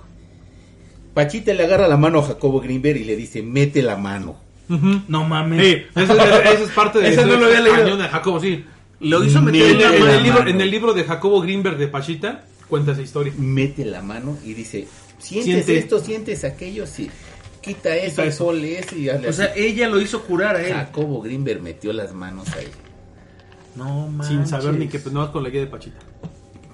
Pachita 1.14 1.52
le 1.52 1.64
agarra 1.64 1.88
la 1.88 1.96
mano 1.96 2.20
a 2.20 2.22
Jacobo 2.22 2.60
Greenberg 2.60 2.98
y 2.98 3.04
le 3.04 3.16
dice, 3.16 3.42
mete 3.42 3.82
la 3.82 3.96
mano. 3.96 4.36
No 5.08 5.24
mames. 5.24 5.66
Sí, 5.66 5.82
eso, 5.96 6.12
eso- 6.12 6.42
eso 6.42 6.64
es 6.64 6.70
parte 6.70 6.98
de 7.00 7.08
Esa 7.08 7.24
no 7.24 7.36
lo 7.36 7.46
había 7.46 7.60
leído. 7.60 7.78
cañón 7.82 7.98
de 7.98 8.08
Jacobo, 8.08 8.38
sí. 8.40 8.64
Lo 9.00 9.24
hizo 9.24 9.40
meter 9.42 9.70
En, 9.70 9.80
la 9.80 9.92
mano. 9.92 10.06
el 10.12 10.22
libro, 10.22 10.46
en 10.46 10.60
el 10.60 10.70
libro 10.70 10.92
de 10.94 11.04
Jacobo 11.04 11.40
Greenberg 11.40 11.76
de 11.78 11.88
Pachita 11.88 12.44
cuenta 12.68 12.92
esa 12.92 13.02
historia. 13.02 13.32
Mete 13.36 13.84
la 13.84 14.02
mano 14.02 14.36
y 14.44 14.54
dice, 14.54 14.86
sientes 15.18 15.64
Siente. 15.64 15.78
esto, 15.78 15.98
sientes 16.00 16.44
aquello, 16.44 16.86
sí. 16.86 17.10
Quita 17.60 17.94
eso, 17.96 18.10
Quita 18.22 18.24
eso. 18.24 18.44
sole 18.44 18.78
eso 18.78 18.96
y 18.96 19.08
hazle 19.08 19.28
O 19.28 19.32
sea, 19.32 19.46
así. 19.46 19.60
ella 19.60 19.88
lo 19.88 20.00
hizo 20.00 20.22
curar 20.22 20.56
a 20.56 20.62
él. 20.66 20.72
Jacobo 20.72 21.20
Greenberg 21.20 21.60
metió 21.62 21.92
las 21.92 22.14
manos 22.14 22.48
ahí. 22.56 22.68
No 23.74 24.08
mames. 24.08 24.26
Sin 24.28 24.46
saber 24.46 24.74
ni 24.74 24.88
qué, 24.88 24.98
pues, 24.98 25.12
no 25.12 25.30
con 25.32 25.42
la 25.42 25.50
guía 25.50 25.60
de 25.60 25.66
Pachita. 25.66 25.98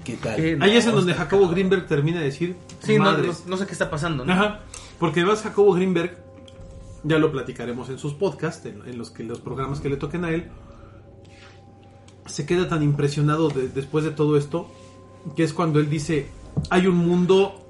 ¿Qué 0.04 0.14
tal? 0.14 0.36
¿Qué? 0.36 0.58
Ahí 0.60 0.76
es 0.76 0.84
en 0.86 0.92
donde 0.94 1.14
Jacobo 1.14 1.48
Greenberg 1.48 1.86
termina 1.86 2.18
de 2.18 2.26
decir, 2.26 2.56
Sí, 2.82 2.98
no, 2.98 3.16
no- 3.16 3.32
no 3.46 3.56
sé 3.56 3.66
qué 3.66 3.72
está 3.72 3.88
pasando. 3.90 4.24
¿no? 4.24 4.32
Ajá, 4.32 4.60
porque 4.98 5.20
además 5.20 5.42
Jacobo 5.42 5.72
Greenberg, 5.72 6.18
ya 7.02 7.18
lo 7.18 7.32
platicaremos 7.32 7.88
en 7.88 7.98
sus 7.98 8.12
podcasts, 8.14 8.66
en, 8.66 8.82
en 8.86 8.98
los 8.98 9.10
que 9.10 9.24
los 9.24 9.40
programas 9.40 9.80
que 9.80 9.88
le 9.88 9.96
toquen 9.96 10.24
a 10.24 10.30
él, 10.30 10.48
se 12.26 12.46
queda 12.46 12.68
tan 12.68 12.82
impresionado 12.82 13.48
de- 13.48 13.68
después 13.68 14.04
de 14.04 14.10
todo 14.10 14.36
esto, 14.36 14.70
que 15.36 15.42
es 15.44 15.52
cuando 15.52 15.78
él 15.80 15.88
dice, 15.90 16.26
hay 16.70 16.86
un 16.86 16.96
mundo 16.96 17.60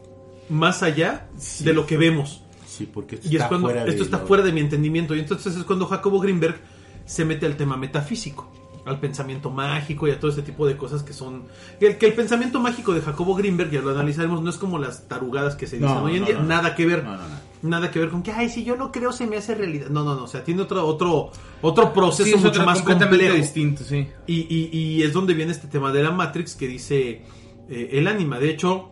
más 0.48 0.82
allá 0.82 1.28
Sí. 1.38 1.64
de 1.64 1.72
lo 1.72 1.86
que 1.86 1.96
vemos. 1.96 2.42
Sí, 2.66 2.88
porque 2.92 3.14
esto 3.16 3.26
Y 3.28 3.30
es 3.30 3.34
está 3.36 3.48
cuando 3.48 3.68
fuera 3.68 3.82
esto 3.84 3.98
de 3.98 4.02
está 4.04 4.18
lo- 4.18 4.26
fuera 4.26 4.42
de 4.42 4.52
mi 4.52 4.60
entendimiento. 4.60 5.14
Y 5.14 5.20
entonces 5.20 5.56
es 5.56 5.62
cuando 5.64 5.86
Jacobo 5.86 6.18
Greenberg 6.20 6.60
se 7.06 7.24
mete 7.24 7.46
al 7.46 7.56
tema 7.56 7.76
metafísico, 7.76 8.50
al 8.84 8.98
pensamiento 8.98 9.48
mágico 9.50 10.08
y 10.08 10.10
a 10.10 10.18
todo 10.18 10.30
este 10.30 10.42
tipo 10.42 10.66
de 10.66 10.76
cosas 10.76 11.02
que 11.04 11.12
son. 11.12 11.44
Que 11.78 11.86
el, 11.86 11.98
que 11.98 12.06
el 12.06 12.14
pensamiento 12.14 12.58
mágico 12.60 12.92
de 12.92 13.00
Jacobo 13.00 13.34
Greenberg, 13.36 13.70
ya 13.70 13.80
lo 13.80 13.90
analizaremos, 13.90 14.42
no 14.42 14.50
es 14.50 14.56
como 14.56 14.78
las 14.78 15.06
tarugadas 15.08 15.54
que 15.54 15.66
se 15.68 15.76
dicen 15.76 15.94
No, 15.94 16.02
hoy 16.02 16.14
en 16.16 16.20
no, 16.22 16.26
día. 16.26 16.36
no. 16.38 16.42
Nada 16.44 16.74
que 16.74 16.84
ver. 16.84 17.04
No, 17.04 17.12
no, 17.16 17.18
no. 17.28 17.54
Nada 17.62 17.90
que 17.90 17.98
ver 18.00 18.10
con 18.10 18.22
que, 18.22 18.30
ay, 18.32 18.50
si 18.50 18.62
yo 18.64 18.76
no 18.76 18.90
creo, 18.92 19.10
se 19.12 19.26
me 19.26 19.36
hace 19.38 19.54
realidad. 19.54 19.86
No, 19.88 20.02
no, 20.04 20.14
no. 20.16 20.24
O 20.24 20.26
sea, 20.26 20.44
tiene 20.44 20.60
otro, 20.62 20.84
otro, 20.86 21.30
otro 21.62 21.92
proceso 21.94 22.24
Sí, 22.28 22.34
es 22.34 22.42
mucho 22.42 22.62
más 22.66 22.78
completamente 22.82 23.24
complejo. 23.26 23.36
distinto, 23.36 23.84
sí. 23.84 24.06
Y, 24.26 24.40
y- 24.54 24.70
y 24.72 25.02
es 25.02 25.12
donde 25.14 25.32
viene 25.32 25.52
este 25.52 25.68
tema 25.68 25.90
de 25.92 26.02
la 26.02 26.10
Matrix 26.10 26.56
que 26.56 26.66
dice 26.68 27.22
eh, 27.68 27.90
el 27.92 28.06
ánima. 28.08 28.38
De 28.38 28.50
hecho, 28.50 28.90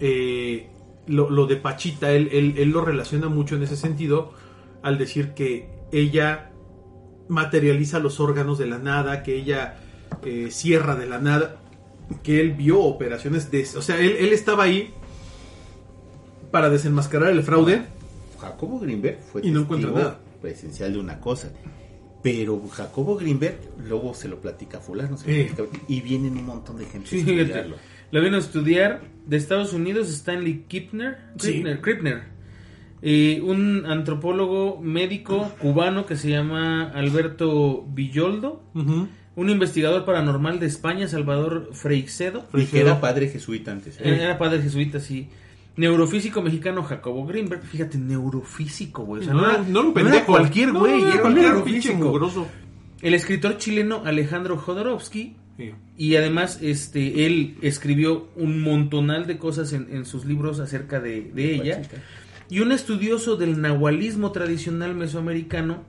eh, 0.00 0.68
lo, 1.06 1.30
lo 1.30 1.46
de 1.46 1.56
Pachita, 1.56 2.10
él, 2.12 2.28
él- 2.32 2.54
él 2.58 2.70
lo 2.70 2.84
relaciona 2.84 3.28
mucho 3.28 3.56
en 3.56 3.62
ese 3.62 3.76
sentido 3.76 4.32
al 4.82 4.98
decir 4.98 5.34
que 5.34 5.68
ella 5.92 6.50
materializa 7.28 7.98
los 7.98 8.20
órganos 8.20 8.58
de 8.58 8.66
la 8.66 8.78
nada, 8.78 9.22
que 9.22 9.36
ella 9.36 9.78
eh, 10.24 10.48
cierra 10.50 10.94
de 10.96 11.06
la 11.06 11.18
nada, 11.18 11.56
que 12.22 12.40
él 12.40 12.52
vio 12.52 12.80
operaciones 12.80 13.50
de... 13.50 13.66
O 13.76 13.82
sea, 13.82 13.98
él, 13.98 14.16
él 14.18 14.32
estaba 14.32 14.64
ahí 14.64 14.92
para 16.50 16.70
desenmascarar 16.70 17.30
el 17.32 17.42
fraude. 17.42 17.82
Jacobo 18.38 18.78
Greenberg 18.78 19.18
fue 19.32 19.40
Y 19.44 19.50
no 19.50 19.60
encuentra 19.62 19.90
nada. 19.90 20.20
presencial 20.40 20.92
de 20.92 20.98
una 21.00 21.20
cosa. 21.20 21.50
Pero 22.22 22.60
Jacobo 22.68 23.16
Greenberg 23.16 23.58
luego 23.86 24.14
se 24.14 24.28
lo 24.28 24.40
platica 24.40 24.78
a 24.78 24.80
fulano 24.80 25.16
se 25.16 25.26
lo 25.26 25.32
Eh. 25.34 25.50
platica- 25.54 25.84
y 25.88 26.00
vienen 26.00 26.36
un 26.36 26.46
montón 26.46 26.76
de 26.78 26.86
gente 26.86 27.08
Sí, 27.08 27.20
a. 27.52 27.64
Lo 28.10 28.20
vino 28.22 28.36
a 28.36 28.40
estudiar 28.40 29.02
de 29.26 29.36
Estados 29.36 29.72
Unidos 29.72 30.08
Stanley 30.08 30.64
Kipner, 30.68 31.18
Sí. 31.38 31.52
Krippner, 31.52 31.80
Krippner. 31.80 32.22
Y 33.02 33.40
un 33.40 33.84
antropólogo 33.86 34.80
médico 34.80 35.52
cubano 35.60 36.06
que 36.06 36.16
se 36.16 36.30
llama 36.30 36.84
Alberto 36.94 37.84
Villoldo, 37.88 38.62
un 38.74 39.50
investigador 39.50 40.04
paranormal 40.04 40.58
de 40.60 40.66
España, 40.66 41.06
Salvador 41.08 41.70
Freixedo, 41.72 42.46
Y 42.54 42.64
que 42.64 42.80
era 42.80 43.00
padre 43.00 43.28
jesuita 43.28 43.70
antes. 43.72 43.98
¿eh? 44.00 44.22
era 44.22 44.38
padre 44.38 44.62
jesuita, 44.62 44.98
sí. 45.00 45.28
Neurofísico 45.76 46.40
mexicano 46.40 46.82
Jacobo 46.84 47.26
Greenberg, 47.26 47.62
fíjate, 47.62 47.98
neurofísico, 47.98 49.04
güey. 49.04 49.20
O 49.20 49.24
sea, 49.26 49.34
no, 49.34 49.42
no, 49.42 49.46
era- 49.50 49.60
era, 49.60 49.68
no 49.68 49.68
era 49.68 49.80
un 49.80 49.84
no 49.94 50.00
era 50.00 50.10
pendejo. 50.10 50.26
cualquier 50.26 50.72
güey, 50.72 50.92
no 51.02 51.06
era 51.08 51.14
un 51.16 51.20
cualquier 51.20 51.44
pinche 51.44 51.50
neurofísico. 51.50 51.98
mugroso. 51.98 52.46
El 53.02 53.12
escritor 53.12 53.58
chileno 53.58 54.00
Alejandro 54.06 54.56
Jodorowsky 54.56 55.36
Sí. 55.56 55.72
y 55.96 56.16
además, 56.16 56.58
este, 56.60 57.24
él 57.26 57.56
escribió 57.62 58.28
un 58.36 58.60
montonal 58.60 59.26
de 59.26 59.38
cosas 59.38 59.72
en, 59.72 59.88
en 59.90 60.04
sus 60.04 60.24
libros 60.26 60.60
acerca 60.60 61.00
de, 61.00 61.30
de 61.34 61.54
ella. 61.54 61.82
Y 62.50 62.60
un 62.60 62.72
estudioso 62.72 63.36
del 63.36 63.60
nahualismo 63.60 64.32
tradicional 64.32 64.94
mesoamericano 64.94 65.82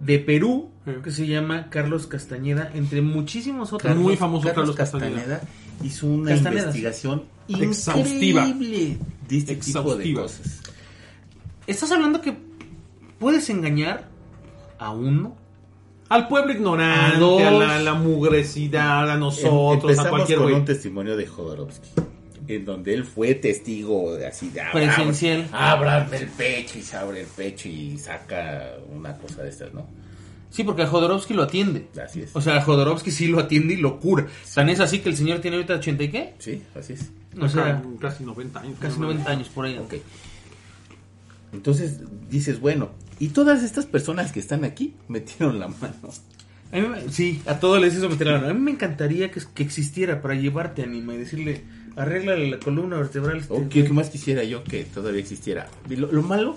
de 0.00 0.18
Perú, 0.18 0.70
Sí. 0.84 0.92
que 1.02 1.10
se 1.10 1.26
llama 1.26 1.68
Carlos 1.68 2.06
Castañeda, 2.06 2.70
entre 2.74 3.00
muchísimos 3.02 3.72
otros. 3.72 3.88
Carlos- 3.88 4.04
Muy 4.04 4.16
famoso 4.16 4.46
Carlos 4.54 4.76
Castaneda 4.76 5.40
hizo 5.82 6.06
una 6.06 6.36
investigación 6.36 7.24
Exhaustiva. 7.48 8.46
increíble 8.46 8.98
de 9.28 9.36
este 9.38 9.56
tipo 9.56 9.96
de 9.96 10.12
cosas. 10.14 10.60
Estás 11.66 11.90
hablando 11.90 12.20
que 12.20 12.36
puedes 13.18 13.50
engañar 13.50 14.08
a 14.78 14.90
uno. 14.90 15.36
Al 16.08 16.28
pueblo 16.28 16.52
ignorante, 16.52 17.16
A 17.16 17.18
dos. 17.18 17.42
a 17.42 17.50
la, 17.50 17.78
la 17.80 17.94
mugresidad, 17.94 19.10
a 19.10 19.16
nosotros, 19.16 19.84
a 19.84 19.90
Empezamos 19.90 20.10
cualquier 20.10 20.38
con 20.38 20.46
güey. 20.48 20.60
un 20.60 20.64
testimonio 20.64 21.16
de 21.16 21.26
Jodorowsky, 21.26 21.88
en 22.48 22.64
donde 22.64 22.94
él 22.94 23.04
fue 23.04 23.34
testigo 23.34 24.14
de 24.14 24.26
así 24.28 24.50
de 24.50 24.62
Presencial. 24.72 25.48
Abran 25.52 26.12
el 26.14 26.28
pecho 26.28 26.78
y 26.78 26.82
se 26.82 26.96
abre 26.96 27.22
el 27.22 27.26
pecho 27.26 27.68
y 27.68 27.98
saca 27.98 28.74
una 28.94 29.16
cosa 29.16 29.42
de 29.42 29.48
estas, 29.48 29.74
¿no? 29.74 29.86
Sí, 30.50 30.62
porque 30.62 30.82
a 30.82 30.86
Jodorowsky 30.86 31.34
lo 31.34 31.42
atiende. 31.42 31.88
Así 32.02 32.22
es. 32.22 32.34
O 32.34 32.40
sea, 32.40 32.56
a 32.56 32.62
Jodorowsky 32.62 33.10
sí 33.10 33.26
lo 33.26 33.40
atiende 33.40 33.74
y 33.74 33.78
lo 33.78 33.98
cura. 33.98 34.26
Tan 34.54 34.68
es 34.68 34.78
así 34.80 35.00
que 35.00 35.08
el 35.08 35.16
señor 35.16 35.40
tiene 35.40 35.56
ahorita 35.56 35.74
80 35.74 36.04
y 36.04 36.08
qué? 36.08 36.34
sí, 36.38 36.62
así 36.78 36.92
es. 36.94 37.10
O 37.38 37.48
sea, 37.48 37.82
casi 38.00 38.24
90 38.24 38.60
años. 38.60 38.76
casi 38.80 38.98
90 38.98 39.30
años 39.30 39.48
por 39.48 39.66
ahí. 39.66 39.76
Ok. 39.76 39.94
Entonces 41.52 42.00
dices, 42.30 42.60
bueno, 42.60 42.90
y 43.18 43.28
todas 43.28 43.62
estas 43.62 43.86
personas 43.86 44.32
que 44.32 44.40
están 44.40 44.64
aquí 44.64 44.94
metieron 45.08 45.58
la 45.58 45.68
mano. 45.68 45.94
A 46.72 46.76
mí 46.76 46.82
me- 46.88 47.08
sí, 47.12 47.40
a 47.46 47.58
todos 47.60 47.80
les 47.80 47.94
hizo 47.94 48.08
meter 48.08 48.26
la 48.26 48.34
mano. 48.38 48.48
A 48.48 48.54
mí 48.54 48.60
me 48.60 48.72
encantaría 48.72 49.30
que, 49.30 49.40
que 49.54 49.62
existiera 49.62 50.20
para 50.20 50.34
llevarte 50.34 50.82
anima 50.82 51.14
y 51.14 51.18
decirle, 51.18 51.62
arréglale 51.94 52.50
la 52.50 52.58
columna 52.58 52.96
vertebral. 52.96 53.38
este 53.38 53.52
O 53.54 53.68
qué, 53.68 53.84
qué 53.84 53.92
más 53.92 54.10
quisiera 54.10 54.42
yo 54.44 54.64
que 54.64 54.84
todavía 54.84 55.20
existiera. 55.20 55.68
Lo, 55.88 56.10
lo 56.12 56.22
malo 56.22 56.56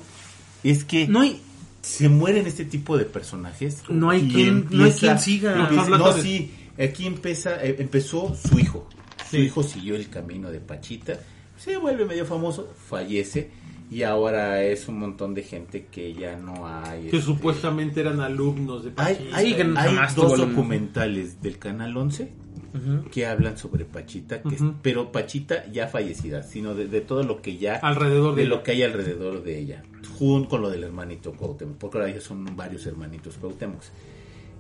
es 0.63 0.83
que 0.83 1.07
No 1.07 1.21
hay, 1.21 1.39
se 1.81 2.09
mueren 2.09 2.47
este 2.47 2.65
tipo 2.65 2.97
de 2.97 3.05
personajes. 3.05 3.83
No 3.87 4.09
hay 4.09 4.27
quien- 4.27 4.67
no 4.71 4.83
hay 4.85 4.91
quien 4.91 5.19
siga. 5.19 5.55
No, 5.55 5.61
empieza- 5.63 5.83
hablando 5.83 6.07
no, 6.09 6.13
de- 6.15 6.21
sí, 6.23 6.51
aquí 6.77 7.05
empieza, 7.05 7.63
eh, 7.63 7.75
empezó 7.79 8.35
su 8.35 8.59
hijo. 8.59 8.89
Su 9.29 9.35
Sí. 9.37 9.43
hijo 9.43 9.61
siguió 9.63 9.95
el 9.95 10.09
camino 10.09 10.49
de 10.51 10.59
Pachita, 10.59 11.19
se 11.57 11.77
vuelve 11.77 12.03
medio 12.05 12.25
famoso, 12.25 12.73
fallece 12.89 13.51
y 13.91 14.03
ahora 14.03 14.61
es 14.63 14.87
un 14.87 14.99
montón 14.99 15.33
de 15.33 15.43
gente 15.43 15.87
que 15.91 16.13
ya 16.13 16.35
no 16.37 16.67
hay. 16.67 17.01
Que 17.09 17.17
este, 17.17 17.21
supuestamente 17.21 18.01
eran 18.01 18.19
alumnos 18.19 18.83
de 18.83 18.91
Hay, 18.97 19.15
Pachita. 19.15 19.37
hay, 19.37 19.53
hay 19.53 19.73
jamás 19.75 20.15
dos 20.15 20.37
documentales 20.37 21.41
del 21.41 21.57
Canal 21.57 21.95
11 21.97 22.31
Ujú. 22.71 23.09
que 23.09 23.25
hablan 23.25 23.57
sobre 23.57 23.85
Pachita, 23.85 24.43
que 24.43 24.53
es- 24.55 24.61
pero 24.83 25.11
Pachita 25.11 25.65
ya 25.71 25.87
fallecida, 25.87 26.43
sino 26.43 26.75
de, 26.75 26.87
de 26.87 27.01
todo 27.01 27.23
lo 27.23 27.41
que 27.41 27.57
ya 27.57 27.77
Alrededor 27.77 28.35
de 28.35 28.43
de 28.43 28.47
lo 28.47 28.61
que 28.61 28.71
hay 28.71 28.83
alrededor 28.83 29.43
de 29.43 29.57
ella, 29.57 29.83
junto 30.19 30.49
con 30.49 30.61
lo 30.61 30.69
del 30.69 30.83
hermanito 30.83 31.31
Cuauhtémoc, 31.33 31.77
porque 31.77 31.97
ahora 31.97 32.11
ya 32.13 32.21
son 32.21 32.45
varios 32.55 32.85
hermanitos 32.85 33.37
Cuauhtémoc. 33.37 33.81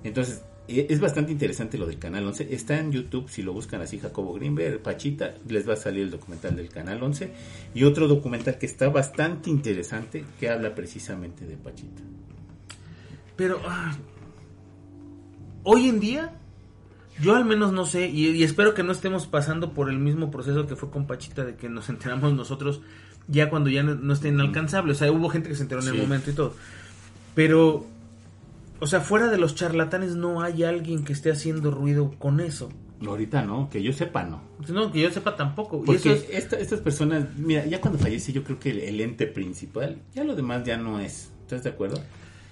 Entonces, 0.03 0.43
es 0.69 0.99
bastante 0.99 1.31
interesante 1.31 1.77
lo 1.77 1.85
del 1.85 1.99
Canal 1.99 2.25
11. 2.27 2.53
Está 2.53 2.77
en 2.79 2.91
YouTube, 2.91 3.29
si 3.29 3.41
lo 3.41 3.53
buscan 3.53 3.81
así, 3.81 3.99
Jacobo 3.99 4.33
Greenberg, 4.33 4.81
Pachita, 4.81 5.35
les 5.47 5.67
va 5.67 5.73
a 5.73 5.77
salir 5.77 6.03
el 6.03 6.11
documental 6.11 6.55
del 6.55 6.69
Canal 6.69 7.01
11. 7.01 7.31
Y 7.73 7.83
otro 7.83 8.07
documental 8.07 8.57
que 8.57 8.65
está 8.65 8.89
bastante 8.89 9.49
interesante, 9.49 10.25
que 10.39 10.49
habla 10.49 10.75
precisamente 10.75 11.45
de 11.45 11.57
Pachita. 11.57 12.01
Pero 13.35 13.61
ah, 13.65 13.95
hoy 15.63 15.89
en 15.89 15.99
día, 15.99 16.35
yo 17.21 17.35
al 17.35 17.45
menos 17.45 17.73
no 17.73 17.85
sé, 17.85 18.07
y, 18.07 18.27
y 18.27 18.43
espero 18.43 18.73
que 18.73 18.83
no 18.83 18.91
estemos 18.91 19.27
pasando 19.27 19.73
por 19.73 19.89
el 19.89 19.97
mismo 19.97 20.29
proceso 20.29 20.67
que 20.67 20.75
fue 20.75 20.89
con 20.91 21.07
Pachita, 21.07 21.45
de 21.45 21.55
que 21.55 21.69
nos 21.69 21.89
enteramos 21.89 22.33
nosotros 22.33 22.81
ya 23.27 23.49
cuando 23.49 23.69
ya 23.69 23.83
no, 23.83 23.95
no 23.95 24.13
esté 24.13 24.29
inalcanzable. 24.29 24.91
O 24.91 24.95
sea, 24.95 25.11
hubo 25.11 25.29
gente 25.29 25.49
que 25.49 25.55
se 25.55 25.63
enteró 25.63 25.81
en 25.81 25.89
el 25.89 26.01
momento 26.01 26.31
y 26.31 26.33
todo. 26.33 26.53
Pero, 27.35 27.85
o 28.79 28.87
sea, 28.87 29.01
fuera 29.01 29.27
de 29.27 29.37
los 29.37 29.55
charlatanes 29.55 30.15
no 30.15 30.41
hay 30.41 30.63
alguien 30.63 31.03
que 31.03 31.13
esté 31.13 31.31
haciendo 31.31 31.71
ruido 31.71 32.11
con 32.19 32.39
eso. 32.39 32.69
Ahorita 33.05 33.43
no, 33.43 33.69
que 33.69 33.81
yo 33.81 33.93
sepa 33.93 34.23
no. 34.23 34.41
No, 34.67 34.91
que 34.91 35.01
yo 35.01 35.09
sepa 35.11 35.35
tampoco. 35.37 35.77
Y 35.83 35.85
Porque 35.85 35.97
eso 35.97 36.11
es- 36.11 36.27
esta- 36.31 36.57
estas 36.59 36.81
personas, 36.81 37.25
mira, 37.37 37.65
ya 37.65 37.79
cuando 37.79 37.97
fallece 37.97 38.33
yo 38.33 38.43
creo 38.43 38.59
que 38.59 38.71
el, 38.71 38.79
el 38.79 38.99
ente 39.01 39.25
principal, 39.27 40.01
ya 40.13 40.23
lo 40.25 40.35
demás 40.35 40.63
ya 40.65 40.75
no 40.77 40.99
es. 40.99 41.31
¿Estás 41.43 41.63
de 41.63 41.69
acuerdo? 41.69 42.01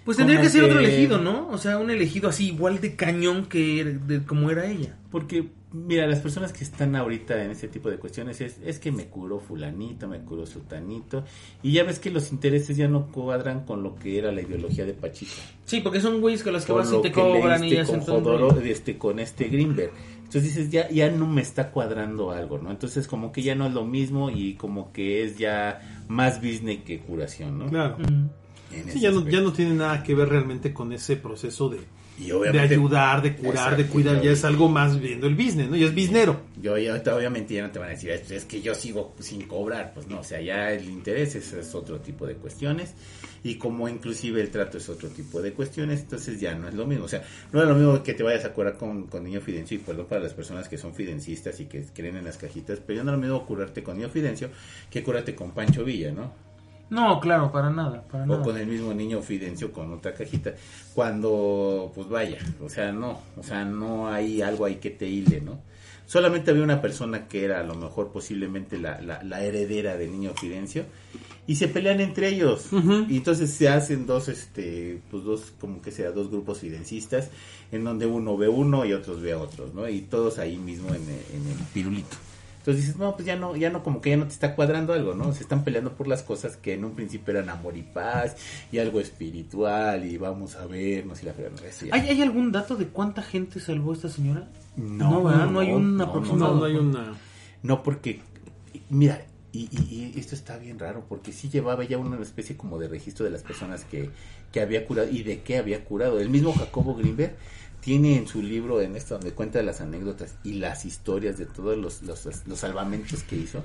Pues 0.08 0.18
tendría 0.18 0.42
que 0.42 0.50
ser 0.50 0.64
otro 0.64 0.80
elegido, 0.80 1.18
¿no? 1.20 1.50
O 1.50 1.58
sea, 1.58 1.78
un 1.78 1.92
elegido 1.92 2.30
así 2.30 2.48
igual 2.48 2.80
de 2.82 2.96
cañón 2.96 3.46
que 3.46 3.82
era- 3.82 3.92
de, 3.92 4.24
como 4.24 4.50
era 4.50 4.66
ella. 4.66 4.96
Porque, 5.12 5.50
mira, 5.72 6.08
las 6.08 6.20
personas 6.20 6.52
que 6.54 6.64
están 6.64 6.96
ahorita 6.96 7.44
en 7.44 7.52
ese 7.52 7.68
tipo 7.68 7.90
de 7.90 7.98
cuestiones 7.98 8.40
es, 8.42 8.58
es 8.66 8.80
que 8.80 8.92
me 8.92 9.06
curó 9.08 9.40
fulanito, 9.40 10.08
me 10.08 10.20
curó 10.22 10.46
sutanito, 10.46 11.24
y 11.62 11.74
ya 11.74 11.84
ves 11.84 12.00
que 12.00 12.10
los 12.10 12.32
intereses 12.32 12.76
ya 12.78 12.88
no 12.88 13.08
cuadran 13.12 13.66
con 13.66 13.84
lo 13.84 13.96
que 13.96 14.18
era 14.18 14.32
la 14.32 14.42
ideología 14.42 14.86
de 14.86 14.94
Pachita. 14.94 15.32
Sí, 15.66 15.82
porque 15.82 16.00
son 16.02 16.22
güeyes 16.22 16.42
con 16.44 16.54
los 16.54 16.64
que 16.66 16.72
Con 16.74 16.82
vas 16.82 16.94
y 16.94 17.02
te 17.02 17.12
cobran 17.12 17.64
y 17.66 17.76
hacen 17.78 18.00
con 18.02 18.24
Jodoro- 18.24 18.62
este, 18.64 18.98
con 18.98 19.20
este 19.20 19.50
Greenberg. 19.50 19.92
Entonces 20.20 20.44
dices, 20.44 20.70
ya, 20.72 20.90
ya 20.90 21.10
no 21.12 21.28
me 21.28 21.42
está 21.42 21.72
cuadrando 21.72 22.32
algo, 22.32 22.58
¿no? 22.58 22.72
Entonces 22.72 23.08
como 23.08 23.32
que 23.32 23.42
ya 23.44 23.56
no 23.56 23.68
es 23.68 23.74
lo 23.74 23.86
mismo 23.86 24.30
y 24.30 24.56
como 24.56 24.92
que 24.92 25.24
es 25.24 25.38
ya 25.38 26.04
más 26.10 26.42
business 26.42 26.80
que 26.86 27.00
curación, 27.00 27.60
¿no? 27.60 27.68
Claro. 27.68 27.98
Mm. 28.00 28.28
En 28.72 28.84
Sí, 28.84 28.90
ese 28.90 29.00
ya 29.00 29.12
no, 29.12 29.28
ya 29.28 29.42
no 29.42 29.54
tiene 29.54 29.74
nada 29.74 30.04
que 30.04 30.14
ver 30.16 30.30
realmente 30.30 30.74
con 30.74 30.92
ese 30.94 31.16
proceso 31.16 31.70
de, 31.70 31.80
Y 32.20 32.30
de 32.32 32.60
ayudar, 32.60 33.22
de 33.22 33.36
curar, 33.36 33.78
de 33.78 33.86
cuidar. 33.86 34.22
Ya 34.22 34.32
es 34.32 34.44
algo 34.44 34.68
más 34.70 35.00
viendo 35.00 35.28
el 35.28 35.36
business, 35.36 35.70
¿no? 35.70 35.76
Ya 35.76 35.86
es 35.86 35.94
businero. 35.96 36.42
Yo 36.62 36.78
ya, 36.78 36.96
obviamente 37.16 37.54
ya 37.54 37.62
no 37.64 37.72
te 37.72 37.78
van 37.80 37.90
a 37.90 37.92
decir, 37.92 38.10
"Es- 38.10 38.32
es 38.32 38.46
que 38.46 38.60
yo 38.62 38.74
sigo 38.74 39.14
sin 39.20 39.44
cobrar, 39.44 39.92
pues 39.94 40.08
no, 40.08 40.20
o 40.20 40.24
sea, 40.24 40.42
ya 40.42 40.72
el 40.74 40.90
interés 40.90 41.36
es, 41.36 41.54
es 41.54 41.76
otro 41.76 42.00
tipo 42.00 42.26
de 42.26 42.34
cuestiones 42.36 42.94
y 43.44 43.56
como 43.56 43.88
inclusive 43.88 44.42
el 44.42 44.50
trato 44.50 44.80
es 44.80 44.90
otro 44.90 45.10
tipo 45.10 45.42
de 45.44 45.54
cuestiones, 45.54 46.02
entonces 46.02 46.40
ya 46.40 46.56
no 46.56 46.68
es 46.68 46.74
lo 46.74 46.86
mismo, 46.88 47.06
o 47.06 47.08
sea, 47.08 47.24
no 47.54 47.62
es 47.62 47.68
lo 47.68 47.76
mismo 47.76 48.02
que 48.04 48.16
te 48.16 48.24
vayas 48.24 48.44
a 48.46 48.52
curar 48.52 48.78
con, 48.78 49.04
con 49.04 49.24
niño 49.24 49.40
fidencio 49.40 49.76
y 49.76 49.80
perdón 49.80 50.08
para 50.08 50.22
las 50.22 50.34
personas 50.34 50.68
que 50.68 50.78
son 50.80 50.96
fidencistas 50.96 51.60
y 51.60 51.66
que 51.68 51.86
creen 51.94 52.18
en 52.18 52.26
las 52.26 52.38
cajitas, 52.38 52.80
pero 52.86 52.98
ya 52.98 53.04
no 53.04 53.12
es 53.12 53.18
lo 53.18 53.22
mismo 53.22 53.46
curarte 53.46 53.84
con 53.84 53.96
niño 53.96 54.10
fidencio 54.10 54.50
que 54.90 55.04
curarte 55.04 55.36
con 55.36 55.52
Pancho 55.52 55.86
Villa, 55.86 56.12
¿no? 56.12 56.47
No, 56.90 57.20
claro, 57.20 57.52
para 57.52 57.70
nada, 57.70 58.04
para 58.04 58.24
o 58.24 58.28
nada. 58.28 58.44
con 58.44 58.58
el 58.58 58.66
mismo 58.68 58.94
niño 58.94 59.22
Fidencio 59.22 59.72
con 59.72 59.94
otra 59.94 60.14
cajita. 60.14 60.54
Cuando 60.96 61.92
pues 61.94 62.08
vaya 62.10 62.40
o 62.64 62.70
sea 62.70 62.92
no 62.92 63.20
o 63.38 63.44
sea 63.44 63.66
no 63.66 64.08
hay 64.08 64.42
algo 64.42 64.66
ahí 64.66 64.76
que 64.76 64.90
te 64.90 65.08
hile 65.08 65.42
no 65.42 65.60
solamente 66.08 66.52
había 66.52 66.64
una 66.64 66.82
persona 66.82 67.28
que 67.28 67.44
era 67.44 67.60
a 67.60 67.64
lo 67.64 67.76
mejor 67.76 68.12
posiblemente 68.12 68.80
la, 68.80 69.00
la, 69.02 69.22
la 69.24 69.44
heredera 69.44 69.98
del 69.98 70.12
niño 70.12 70.34
Fidencio 70.34 70.86
y 71.46 71.56
se 71.56 71.68
pelean 71.70 72.02
entre 72.02 72.28
ellos. 72.28 72.68
Y 73.08 73.18
entonces 73.18 73.52
se 73.52 73.70
hacen 73.70 74.06
dos 74.06 74.28
este 74.28 75.00
pues 75.12 75.24
dos 75.24 75.54
como 75.60 75.82
que 75.82 75.92
sea 75.92 76.12
dos 76.12 76.30
grupos 76.30 76.60
fidencistas 76.60 77.30
en 77.72 77.84
donde 77.84 78.06
uno 78.06 78.38
ve 78.38 78.48
uno 78.48 78.86
y 78.86 78.94
otros 78.94 79.22
ve 79.22 79.34
a 79.34 79.38
otros 79.38 79.74
no 79.74 79.88
y 79.88 80.02
todos 80.02 80.40
ahí 80.40 80.58
mismo 80.58 80.90
en 80.90 81.04
el, 81.04 81.42
en 81.42 81.52
el 81.52 81.58
pirulito 81.74 82.18
entonces 82.68 82.86
dices, 82.88 83.00
no, 83.00 83.16
pues 83.16 83.26
ya 83.26 83.38
no, 83.38 83.56
ya 83.56 83.70
no, 83.70 83.82
como 83.82 84.02
que 84.02 84.10
ya 84.10 84.18
no 84.18 84.26
te 84.28 84.34
está 84.34 84.54
cuadrando 84.54 84.92
algo, 84.92 85.14
¿no? 85.14 85.32
Se 85.32 85.42
están 85.42 85.64
peleando 85.64 85.94
por 85.94 86.06
las 86.08 86.22
cosas 86.22 86.58
que 86.58 86.74
en 86.74 86.84
un 86.84 86.92
principio 86.96 87.32
eran 87.34 87.48
amor 87.50 87.78
y 87.78 87.82
paz 87.84 88.36
y 88.74 88.80
algo 88.80 89.00
espiritual 89.00 90.04
y 90.06 90.18
vamos 90.18 90.56
a 90.58 90.66
vernos 90.68 91.24
y 91.24 91.28
la 91.28 91.34
fregada. 91.34 91.56
¿Hay, 91.92 92.02
¿Hay 92.10 92.22
algún 92.22 92.52
dato 92.52 92.76
de 92.76 92.88
cuánta 92.88 93.22
gente 93.22 93.62
salvó 93.62 93.94
esta 93.94 94.10
señora? 94.10 94.50
No, 94.76 95.12
No, 95.12 95.24
¿verdad? 95.24 95.46
No 95.50 95.60
hay 95.62 95.72
un 95.72 95.96
no, 95.96 96.04
aproximado. 96.04 96.54
No, 96.56 96.60
no 96.60 96.66
hay 96.66 96.76
una. 96.76 97.14
No, 97.64 97.84
porque, 97.84 98.20
mira, 98.90 99.26
y, 99.54 99.70
y- 99.72 100.12
y 100.16 100.20
esto 100.20 100.36
está 100.36 100.58
bien 100.58 100.78
raro, 100.78 101.06
porque 101.08 101.32
sí 101.32 101.50
llevaba 101.50 101.86
ya 101.86 101.98
una 101.98 102.22
especie 102.22 102.58
como 102.58 102.78
de 102.80 102.90
registro 102.90 103.24
de 103.24 103.32
las 103.32 103.44
personas 103.44 103.86
que, 103.86 104.10
que 104.52 104.60
había 104.62 104.86
curado 104.86 105.10
y 105.10 105.24
de 105.24 105.40
qué 105.42 105.58
había 105.58 105.86
curado. 105.86 106.20
El 106.20 106.30
mismo 106.30 106.54
Jacobo 106.54 106.96
Greenberg 106.96 107.36
tiene 107.88 108.18
en 108.18 108.28
su 108.28 108.44
libro, 108.44 108.82
en 108.82 108.98
esto 108.98 109.14
donde 109.16 109.32
cuenta 109.32 109.62
las 109.64 109.80
anécdotas 109.80 110.36
y 110.44 110.56
las 110.56 110.84
historias 110.84 111.38
de 111.38 111.46
todos 111.46 111.78
los, 111.78 112.02
los, 112.02 112.26
los 112.46 112.60
salvamentos 112.60 113.24
que 113.24 113.38
hizo, 113.38 113.64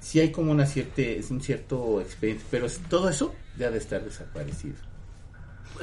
sí 0.00 0.20
hay 0.20 0.30
como 0.30 0.52
una 0.52 0.66
cierta, 0.66 1.00
es 1.00 1.30
un 1.30 1.40
cierto 1.40 1.98
experiencia, 2.02 2.46
pero 2.50 2.66
es- 2.66 2.78
todo 2.90 3.08
eso 3.08 3.34
ya 3.58 3.70
de 3.70 3.78
estar 3.78 4.04
desaparecido. 4.04 4.74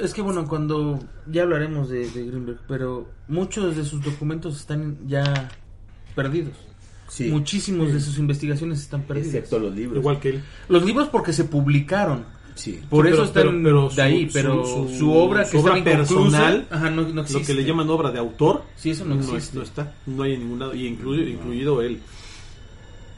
Es 0.00 0.14
que 0.14 0.22
bueno, 0.22 0.46
cuando 0.46 1.00
ya 1.26 1.42
hablaremos 1.42 1.88
de, 1.88 2.08
de 2.08 2.24
Greenberg, 2.24 2.60
pero 2.68 3.08
muchos 3.26 3.74
de 3.76 3.84
sus 3.84 4.00
documentos 4.00 4.60
están 4.60 4.96
ya 5.08 5.50
perdidos. 6.14 6.54
Sí, 7.08 7.30
Muchísimos 7.32 7.92
de 7.92 7.98
sus 7.98 8.16
investigaciones 8.18 8.78
están 8.80 9.02
perdidos. 9.02 9.34
excepto 9.34 9.58
los 9.58 9.74
libros. 9.74 9.98
Igual 9.98 10.20
que 10.20 10.28
él. 10.30 10.42
Los 10.68 10.84
libros 10.84 11.08
porque 11.08 11.32
se 11.32 11.42
publicaron. 11.44 12.26
Sí. 12.54 12.80
Por 12.90 13.06
Sí, 13.06 13.12
eso 13.12 13.16
pero- 13.32 13.50
están 13.50 13.62
pero- 13.62 13.62
pero 13.62 13.88
de 13.88 13.94
su- 13.94 14.02
ahí, 14.02 14.26
su- 14.26 14.32
pero 14.34 14.64
su- 14.66 14.88
su, 14.98 15.12
obra 15.14 15.44
que 15.44 15.50
su 15.50 15.58
obra 15.60 15.82
personal, 15.84 16.66
ajá, 16.70 16.90
no, 16.90 17.02
no 17.02 17.22
Lo 17.22 17.42
que 17.42 17.54
le 17.54 17.64
llaman 17.64 17.88
obra 17.90 18.10
de 18.10 18.18
autor. 18.18 18.64
Sí, 18.76 18.90
eso 18.90 19.04
no 19.04 19.14
no, 19.14 19.20
existe. 19.22 19.38
es- 19.38 19.54
no 19.54 19.62
está. 19.62 19.94
No 20.06 20.22
hay 20.24 20.34
en 20.34 20.40
ningún 20.40 20.58
lado. 20.58 20.74
Y 20.74 20.86
incluido, 20.86 21.28
incluido 21.28 21.80
él. 21.82 22.00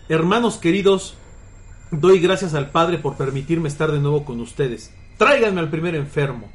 Hermanos 0.08 0.56
queridos, 0.58 1.14
doy 1.90 2.20
gracias 2.20 2.54
al 2.54 2.70
Padre 2.70 2.98
por 2.98 3.16
permitirme 3.16 3.68
estar 3.68 3.90
de 3.90 4.00
nuevo 4.00 4.24
con 4.24 4.40
ustedes. 4.40 4.92
Tráiganme 5.18 5.60
al 5.60 5.70
primer 5.70 5.94
enfermo. 5.94 6.50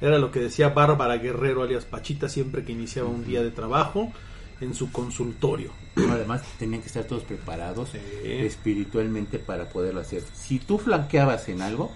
Era 0.00 0.18
lo 0.18 0.30
que 0.30 0.40
decía 0.40 0.70
Bárbara 0.70 1.16
Guerrero, 1.18 1.62
alias 1.62 1.84
Pachita, 1.84 2.28
siempre 2.28 2.64
que 2.64 2.72
iniciaba 2.72 3.08
un 3.08 3.24
día 3.24 3.42
de 3.42 3.50
trabajo 3.50 4.12
en 4.60 4.74
su 4.74 4.90
consultorio. 4.92 5.70
Además, 6.10 6.42
tenían 6.58 6.80
que 6.80 6.86
estar 6.88 7.04
todos 7.04 7.22
preparados 7.24 7.90
Sí. 7.90 7.98
espiritualmente 8.24 9.38
para 9.38 9.68
poderlo 9.68 10.00
hacer. 10.00 10.22
Si 10.34 10.58
tú 10.58 10.78
flanqueabas 10.78 11.48
en 11.48 11.62
algo, 11.62 11.92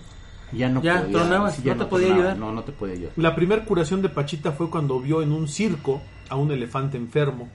ya 0.53 0.68
no 0.68 0.82
Ya, 0.82 1.03
podía, 1.03 1.12
tronabas, 1.18 1.57
sí, 1.57 1.62
ya 1.64 1.74
no 1.74 1.84
te 1.84 1.90
podía 1.90 2.07
tronaba, 2.09 2.30
ayudar. 2.30 2.38
No, 2.38 2.53
no 2.53 2.62
te 2.62 2.72
podía 2.72 2.94
ayudar. 2.94 3.12
La 3.16 3.34
primer 3.34 3.64
curación 3.64 4.03
de 4.03 4.09
Pachita 4.09 4.53
fue 4.53 4.70
cuando 4.70 5.01
vio 5.01 5.22
en 5.22 5.32
un 5.32 5.49
circo 5.49 6.01
a 6.28 6.36
un 6.36 6.51
elefante 6.53 6.97
enfermo. 6.97 7.49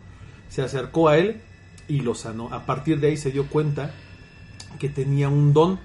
Se 0.49 0.61
acercó 0.61 1.07
a 1.09 1.17
él 1.17 1.41
y 1.87 2.01
lo 2.01 2.15
sanó. 2.15 2.49
A 2.53 2.65
partir 2.65 2.99
de 2.99 3.07
ahí 3.07 3.17
se 3.17 3.31
dio 3.31 3.47
cuenta 3.47 3.91
que 4.79 4.89
tenía 4.89 5.29
un 5.29 5.53
don. 5.53 5.79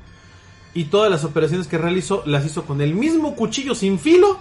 Y 0.74 0.84
todas 0.84 1.10
las 1.10 1.24
operaciones 1.24 1.68
que 1.68 1.78
realizó 1.78 2.22
las 2.26 2.44
hizo 2.44 2.64
con 2.64 2.80
el 2.80 2.94
mismo 2.94 3.34
cuchillo 3.34 3.74
sin 3.74 3.98
filo. 3.98 4.38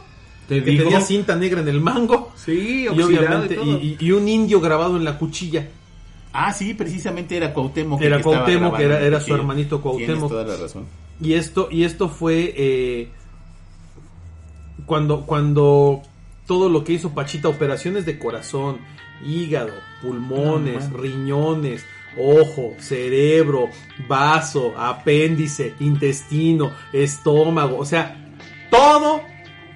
Te 0.50 0.64
que 0.64 0.72
digo. 0.72 0.84
tenía 0.84 1.02
cinta 1.02 1.36
negra 1.36 1.62
en 1.62 1.68
el 1.68 1.80
mango. 1.82 2.32
Sí, 2.36 2.84
Y 2.84 2.88
obviamente 2.88 3.58
y 4.00 4.12
un 4.12 4.28
indio 4.28 4.60
grabado 4.62 4.98
en 4.98 5.04
la 5.04 5.18
cuchilla. 5.18 5.68
Ah, 6.34 6.52
sí, 6.52 6.74
precisamente 6.74 7.38
era 7.38 7.54
Cuauhtémoc. 7.54 8.02
Era 8.02 8.18
que 8.18 8.24
Cuauhtémoc, 8.24 8.74
grabando 8.74 8.96
era- 8.96 9.00
era 9.00 9.22
su 9.22 9.34
hermanito 9.34 9.80
Cuauhtémoc. 9.82 10.08
Tienes 10.14 10.30
toda 10.30 10.44
la 10.44 10.58
razón. 10.58 10.86
Y 11.22 11.34
esto, 11.34 11.70
y 11.72 11.84
esto 11.84 12.10
fue 12.10 12.54
eh, 12.58 13.10
cuando, 14.86 15.26
cuando 15.26 16.02
todo 16.46 16.70
lo 16.70 16.84
que 16.84 16.94
hizo 16.94 17.14
Pachita, 17.14 17.48
operaciones 17.48 18.06
de 18.06 18.20
corazón, 18.20 18.80
hígado, 19.26 19.72
pulmones, 20.02 20.90
No, 20.90 20.98
riñones, 20.98 21.86
ojo, 22.18 22.74
cerebro, 22.80 23.70
vaso, 24.08 24.74
apéndice, 24.78 25.74
intestino, 25.80 26.72
estómago, 26.94 27.78
o 27.78 27.86
sea, 27.86 28.34
todo 28.70 29.22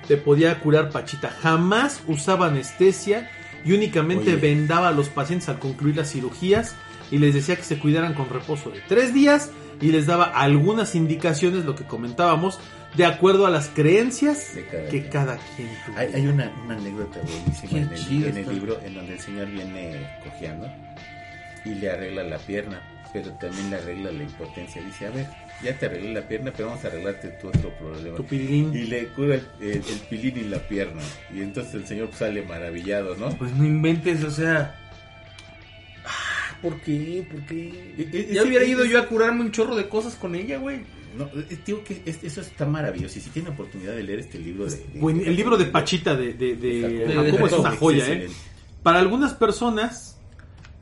te 0.08 0.18
podía 0.18 0.60
curar 0.60 0.90
Pachita. 0.90 1.30
Jamás 1.30 2.04
usaba 2.08 2.48
anestesia 2.48 3.30
y 3.64 3.74
únicamente 3.74 4.34
Oye. 4.34 4.42
vendaba 4.42 4.90
a 4.90 4.92
los 4.92 5.10
pacientes 5.10 5.50
al 5.50 5.60
concluir 5.60 5.98
las 5.98 6.12
cirugías 6.12 6.76
y 7.12 7.18
les 7.18 7.34
decía 7.34 7.56
que 7.56 7.64
se 7.64 7.80
cuidaran 7.80 8.14
con 8.14 8.30
reposo 8.30 8.70
de 8.70 8.82
tres 8.88 9.14
días 9.14 9.50
y 9.82 9.92
les 9.92 10.06
daba 10.06 10.26
algunas 10.26 10.94
indicaciones, 10.96 11.66
lo 11.66 11.76
que 11.76 11.86
comentábamos, 11.86 12.60
de 12.96 13.06
acuerdo 13.06 13.46
a 13.46 13.50
las 13.50 13.68
creencias 13.70 14.56
De 14.56 14.66
cada 14.66 14.90
que 14.90 15.10
cada 15.10 15.38
quien 15.56 15.70
tuviera. 15.86 16.02
Hay, 16.02 16.14
hay 16.16 16.28
una, 16.28 16.52
una 16.66 16.76
anécdota 16.76 17.20
buenísima 17.22 17.72
en 17.82 17.94
el, 17.94 18.26
en 18.30 18.38
el 18.38 18.54
libro 18.54 18.80
en 18.84 18.94
donde 18.96 19.14
el 19.14 19.20
señor 19.20 19.48
viene 19.48 20.08
cojeando 20.24 20.68
y 21.66 21.70
le 21.76 21.90
arregla 21.92 22.24
la 22.24 22.38
pierna, 22.40 22.82
pero 23.14 23.32
también 23.34 23.70
le 23.70 23.76
arregla 23.78 24.12
la 24.12 24.24
impotencia. 24.24 24.82
Dice, 24.82 25.08
a 25.08 25.12
ver, 25.12 25.28
ya 25.64 25.78
te 25.78 25.86
arreglé 25.88 26.14
la 26.14 26.22
pierna, 26.28 26.52
pero 26.56 26.70
vamos 26.70 26.84
a 26.84 26.88
arreglarte 26.88 27.28
tu 27.30 27.50
otro 27.50 27.70
problema. 27.78 28.16
Tu 28.18 28.26
pilín. 28.26 28.74
Y 28.74 28.84
le 28.84 29.08
cura 29.10 29.36
el, 29.36 29.48
el- 29.62 29.74
el 29.76 30.00
pilín 30.10 30.38
y 30.38 30.44
la 30.46 30.60
pierna. 30.60 31.02
Y 31.34 31.42
entonces 31.42 31.74
el 31.76 31.86
señor 31.86 32.10
sale 32.18 32.42
maravillado, 32.44 33.16
¿no? 33.18 33.30
Pues 33.38 33.52
no 33.54 33.66
inventes, 33.66 34.24
o 34.24 34.32
sea. 34.32 34.76
¿Por 36.62 36.80
qué? 36.82 37.26
¿Por 37.32 37.46
qué? 37.46 37.96
E- 37.98 38.30
Ya 38.34 38.44
hubiera 38.44 38.66
ido 38.66 38.84
yo 38.86 39.00
a 39.00 39.08
curarme 39.08 39.42
un 39.42 39.52
chorro 39.52 39.76
de 39.76 39.88
cosas 39.88 40.16
con 40.16 40.36
ella, 40.36 40.58
güey. 40.58 40.82
No, 41.18 41.26
eh, 41.26 41.58
digo 41.66 41.84
que 41.84 42.02
es- 42.06 42.24
eso 42.24 42.42
está 42.42 42.66
maravilloso. 42.66 43.18
Y 43.18 43.22
si 43.22 43.30
tiene 43.30 43.50
oportunidad 43.50 43.94
de 43.96 44.04
leer 44.04 44.20
este 44.20 44.38
libro 44.40 44.66
de... 44.66 44.84
el 45.26 45.36
libro 45.36 45.58
de 45.58 45.66
Pachita 45.66 46.16
de, 46.16 46.34
de, 46.34 46.56
de 46.56 47.12
Jacobo, 47.14 47.48
es 47.48 47.54
una 47.54 47.72
joya, 47.72 48.08
¿eh? 48.12 48.30
Para 48.84 49.00
algunas 49.00 49.34
personas, 49.34 50.18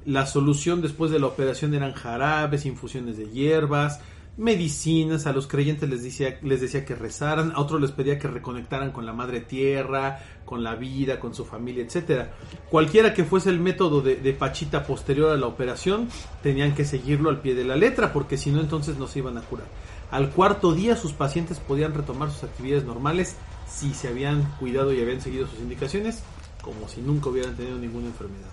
la 0.06 0.26
solución 0.26 0.82
después 0.82 1.12
de 1.12 1.20
la 1.20 1.28
operación 1.28 1.74
eran 1.74 1.94
jarabes, 1.94 2.66
infusiones 2.66 3.18
de 3.18 3.30
hierbas, 3.30 4.00
medicinas. 4.38 5.28
A 5.28 5.34
los 5.34 5.48
creyentes 5.48 5.90
les 5.90 6.04
decía, 6.04 6.40
les 6.42 6.62
decía 6.62 6.86
que 6.86 6.96
rezaran, 6.96 7.52
a 7.56 7.60
otros 7.60 7.82
les 7.82 7.92
pedía 7.92 8.18
que 8.18 8.28
reconectaran 8.28 8.92
con 8.92 9.06
la 9.06 9.14
madre 9.14 9.42
tierra, 9.42 10.20
con 10.46 10.64
la 10.64 10.76
vida, 10.76 11.20
con 11.20 11.34
su 11.34 11.44
familia, 11.44 11.84
etcétera. 11.84 12.32
Cualquiera 12.70 13.14
que 13.14 13.26
fuese 13.26 13.50
el 13.50 13.60
método 13.60 14.02
de, 14.02 14.16
de 14.16 14.34
Pachita 14.34 14.86
posterior 14.86 15.32
a 15.32 15.38
la 15.38 15.48
operación, 15.48 16.08
tenían 16.42 16.74
que 16.74 16.86
seguirlo 16.86 17.30
al 17.30 17.42
pie 17.42 17.56
de 17.56 17.66
la 17.66 17.76
letra, 17.76 18.14
porque 18.14 18.38
si 18.38 18.52
no, 18.52 18.62
entonces 18.62 18.98
no 18.98 19.08
se 19.08 19.20
iban 19.20 19.38
a 19.38 19.42
curar. 19.42 19.68
Al 20.10 20.30
cuarto 20.30 20.74
día, 20.74 20.96
sus 20.96 21.12
pacientes 21.12 21.60
podían 21.60 21.94
retomar 21.94 22.32
sus 22.32 22.44
actividades 22.46 22.86
normales 22.86 23.36
si 23.68 23.94
se 23.94 24.08
habían 24.08 24.44
cuidado 24.60 24.94
y 24.94 25.02
habían 25.02 25.20
seguido 25.20 25.48
sus 25.48 25.60
indicaciones, 25.60 26.24
como 26.62 26.88
si 26.88 27.02
nunca 27.02 27.30
hubieran 27.30 27.56
tenido 27.56 27.78
ninguna 27.78 28.08
enfermedad. 28.08 28.48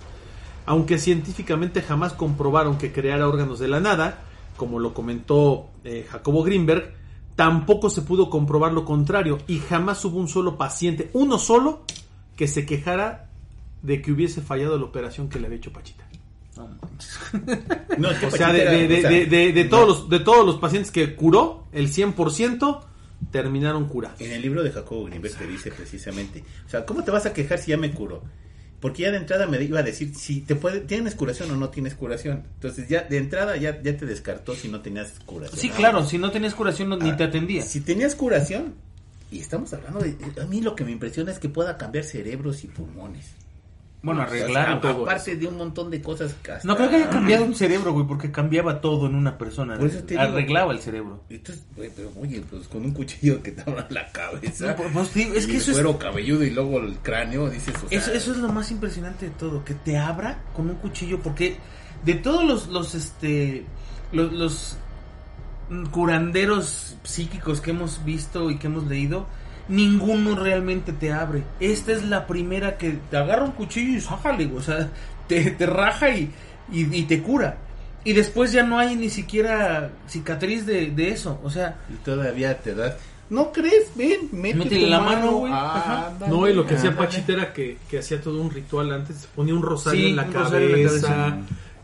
Aunque 0.66 0.98
científicamente 0.98 1.82
jamás 1.82 2.14
comprobaron 2.14 2.78
que 2.78 2.92
creara 2.92 3.28
órganos 3.28 3.58
de 3.58 3.68
la 3.68 3.80
nada, 3.80 4.24
como 4.56 4.78
lo 4.78 4.94
comentó 4.94 5.68
eh, 5.84 6.06
Jacobo 6.08 6.42
Greenberg, 6.42 6.92
tampoco 7.36 7.90
se 7.90 8.02
pudo 8.02 8.30
comprobar 8.30 8.72
lo 8.72 8.84
contrario 8.84 9.38
y 9.48 9.58
jamás 9.58 10.04
hubo 10.04 10.18
un 10.18 10.28
solo 10.28 10.56
paciente, 10.56 11.10
uno 11.12 11.38
solo, 11.38 11.82
que 12.36 12.46
se 12.48 12.64
quejara 12.66 13.28
de 13.82 14.00
que 14.00 14.12
hubiese 14.12 14.40
fallado 14.40 14.78
la 14.78 14.84
operación 14.84 15.28
que 15.28 15.38
le 15.38 15.46
había 15.46 15.58
hecho 15.58 15.72
Pachita. 15.72 16.04
No, 17.98 18.10
es 18.10 18.18
que 18.18 18.26
O 18.26 18.30
sea, 18.30 18.52
de, 18.52 18.64
de- 18.64 18.86
de- 18.88 19.02
de- 19.02 19.26
de- 19.26 19.52
de 19.52 19.64
no. 19.64 19.70
todos 19.70 19.88
los, 19.88 20.08
de 20.08 20.20
todos 20.20 20.46
los 20.46 20.56
pacientes 20.58 20.90
que 20.92 21.14
curó, 21.16 21.64
el 21.72 21.88
100% 21.92 22.80
terminaron 23.30 23.86
curados. 23.88 24.20
En 24.20 24.32
el 24.32 24.40
libro 24.42 24.62
de 24.62 24.70
Jacobo 24.70 25.04
Greenberg 25.06 25.34
te 25.36 25.46
dice 25.46 25.70
precisamente, 25.72 26.44
o 26.66 26.68
sea, 26.68 26.84
¿cómo 26.86 27.02
te 27.02 27.10
vas 27.10 27.26
a 27.26 27.32
quejar 27.32 27.58
si 27.58 27.70
ya 27.72 27.76
me 27.76 27.90
curó? 27.90 28.22
Porque 28.84 29.04
ya 29.04 29.10
de 29.12 29.16
entrada 29.16 29.46
me 29.46 29.62
iba 29.64 29.80
a 29.80 29.82
decir 29.82 30.14
si 30.14 30.42
te 30.42 30.56
puede, 30.56 30.80
tienes 30.80 31.14
curación 31.14 31.50
o 31.50 31.56
no 31.56 31.70
tienes 31.70 31.94
curación. 31.94 32.42
Entonces 32.56 32.86
ya 32.86 33.00
de 33.04 33.16
entrada 33.16 33.56
ya, 33.56 33.80
ya 33.82 33.96
te 33.96 34.04
descartó 34.04 34.54
si 34.54 34.68
no 34.68 34.82
tenías 34.82 35.12
curación. 35.24 35.58
Sí, 35.58 35.70
Ah, 35.72 35.76
claro, 35.78 36.04
si 36.04 36.18
no 36.18 36.30
tenías 36.30 36.54
curación 36.54 36.90
no- 36.90 36.98
ni 36.98 37.16
te 37.16 37.24
atendía. 37.24 37.62
Si 37.62 37.80
tenías 37.80 38.14
curación, 38.14 38.74
y 39.30 39.38
estamos 39.38 39.72
hablando 39.72 40.00
de... 40.00 40.14
A 40.38 40.44
mí 40.44 40.60
lo 40.60 40.76
que 40.76 40.84
me 40.84 40.90
impresiona 40.92 41.32
es 41.32 41.38
que 41.38 41.48
pueda 41.48 41.78
cambiar 41.78 42.04
cerebros 42.04 42.62
y 42.62 42.66
pulmones. 42.66 43.24
Bueno, 44.04 44.22
O 44.24 44.28
sea, 44.28 44.80
todo. 44.80 45.02
aparte 45.04 45.34
de 45.36 45.46
un 45.46 45.56
montón 45.56 45.90
de 45.90 46.02
cosas 46.02 46.32
hasta- 46.34 46.60
No 46.62 46.76
creo 46.76 46.90
que 46.90 46.96
haya 46.96 47.10
cambiado 47.10 47.44
un 47.44 47.54
cerebro, 47.54 47.92
güey, 47.94 48.06
porque 48.06 48.30
cambiaba 48.30 48.80
todo 48.80 49.06
en 49.06 49.14
una 49.14 49.38
persona. 49.38 49.76
Por 49.78 49.88
eso 49.88 50.00
te 50.00 50.08
digo. 50.14 50.20
Arreglaba 50.20 50.72
el 50.72 50.78
cerebro. 50.80 51.24
Entonces, 51.30 51.64
güey, 51.74 51.90
pero 51.96 52.10
oye, 52.20 52.42
pues 52.50 52.68
con 52.68 52.84
un 52.84 52.92
cuchillo 52.92 53.42
que 53.42 53.52
te 53.52 53.62
abra 53.62 53.86
la 53.88 54.12
cabeza. 54.12 54.66
No, 54.68 54.76
pues, 54.76 54.92
pues, 54.92 55.16
es 55.16 55.44
y 55.44 55.46
que 55.46 55.52
el 55.52 55.56
eso 55.56 55.70
es, 55.70 55.76
cuero 55.78 55.98
cabelludo 55.98 56.44
y 56.44 56.50
luego 56.50 56.78
el 56.80 56.98
cráneo, 56.98 57.48
dices, 57.48 57.74
o 57.82 57.88
sea, 57.88 57.98
eso, 57.98 58.12
eso 58.12 58.32
es 58.32 58.36
lo 58.38 58.48
más 58.52 58.70
impresionante 58.70 59.26
de 59.26 59.32
todo, 59.32 59.64
que 59.64 59.74
te 59.74 59.96
abra 59.96 60.42
con 60.54 60.68
un 60.68 60.76
cuchillo, 60.76 61.20
porque 61.20 61.56
de 62.04 62.14
todos 62.14 62.44
los, 62.44 62.68
los 62.68 62.94
este, 62.94 63.64
los, 64.12 64.30
los 64.32 64.76
curanderos 65.90 66.96
psíquicos 67.04 67.60
que 67.60 67.70
hemos 67.70 68.04
visto 68.04 68.50
y 68.50 68.58
que 68.58 68.66
hemos 68.66 68.86
leído, 68.86 69.26
ninguno 69.68 70.34
realmente 70.36 70.92
te 70.92 71.12
abre. 71.12 71.42
Esta 71.60 71.92
es 71.92 72.04
la 72.04 72.26
primera 72.26 72.76
que 72.78 72.98
te 73.10 73.16
agarra 73.16 73.44
un 73.44 73.52
cuchillo 73.52 73.96
y 73.96 74.00
sájale, 74.00 74.46
güey, 74.46 74.58
o 74.58 74.62
sea, 74.62 74.90
te, 75.28 75.50
te 75.52 75.66
raja 75.66 76.10
y, 76.10 76.30
y, 76.72 76.94
y 76.94 77.02
te 77.04 77.22
cura. 77.22 77.58
Y 78.04 78.12
después 78.12 78.52
ya 78.52 78.62
no 78.62 78.78
hay 78.78 78.96
ni 78.96 79.08
siquiera 79.08 79.90
cicatriz 80.06 80.66
de, 80.66 80.90
de 80.90 81.08
eso, 81.08 81.40
o 81.42 81.50
sea, 81.50 81.78
y 81.88 81.94
todavía 82.04 82.58
te 82.58 82.74
das... 82.74 82.94
¿No 83.30 83.50
crees? 83.52 83.90
Ven, 83.96 84.28
mete 84.32 84.58
Métele 84.58 84.84
tu 84.84 84.90
la 84.90 85.00
mano, 85.00 85.32
güey. 85.38 85.52
Ah, 85.54 86.12
No, 86.28 86.46
y 86.46 86.52
lo 86.52 86.66
que 86.66 86.74
hacía 86.74 86.90
ándale. 86.90 87.06
Pachita 87.08 87.32
era 87.32 87.52
que, 87.54 87.78
que 87.88 87.98
hacía 88.00 88.20
todo 88.20 88.40
un 88.42 88.50
ritual 88.50 88.92
antes, 88.92 89.16
se 89.16 89.28
ponía 89.28 89.54
un 89.54 89.62
rosario 89.62 89.98
Sí, 90.02 90.10
en 90.10 90.16
la 90.16 90.24
un 90.24 90.32
rosario 90.34 90.66
en 90.68 90.72
la 90.82 90.88
cabeza, 90.88 91.08
cabeza. 91.08 91.36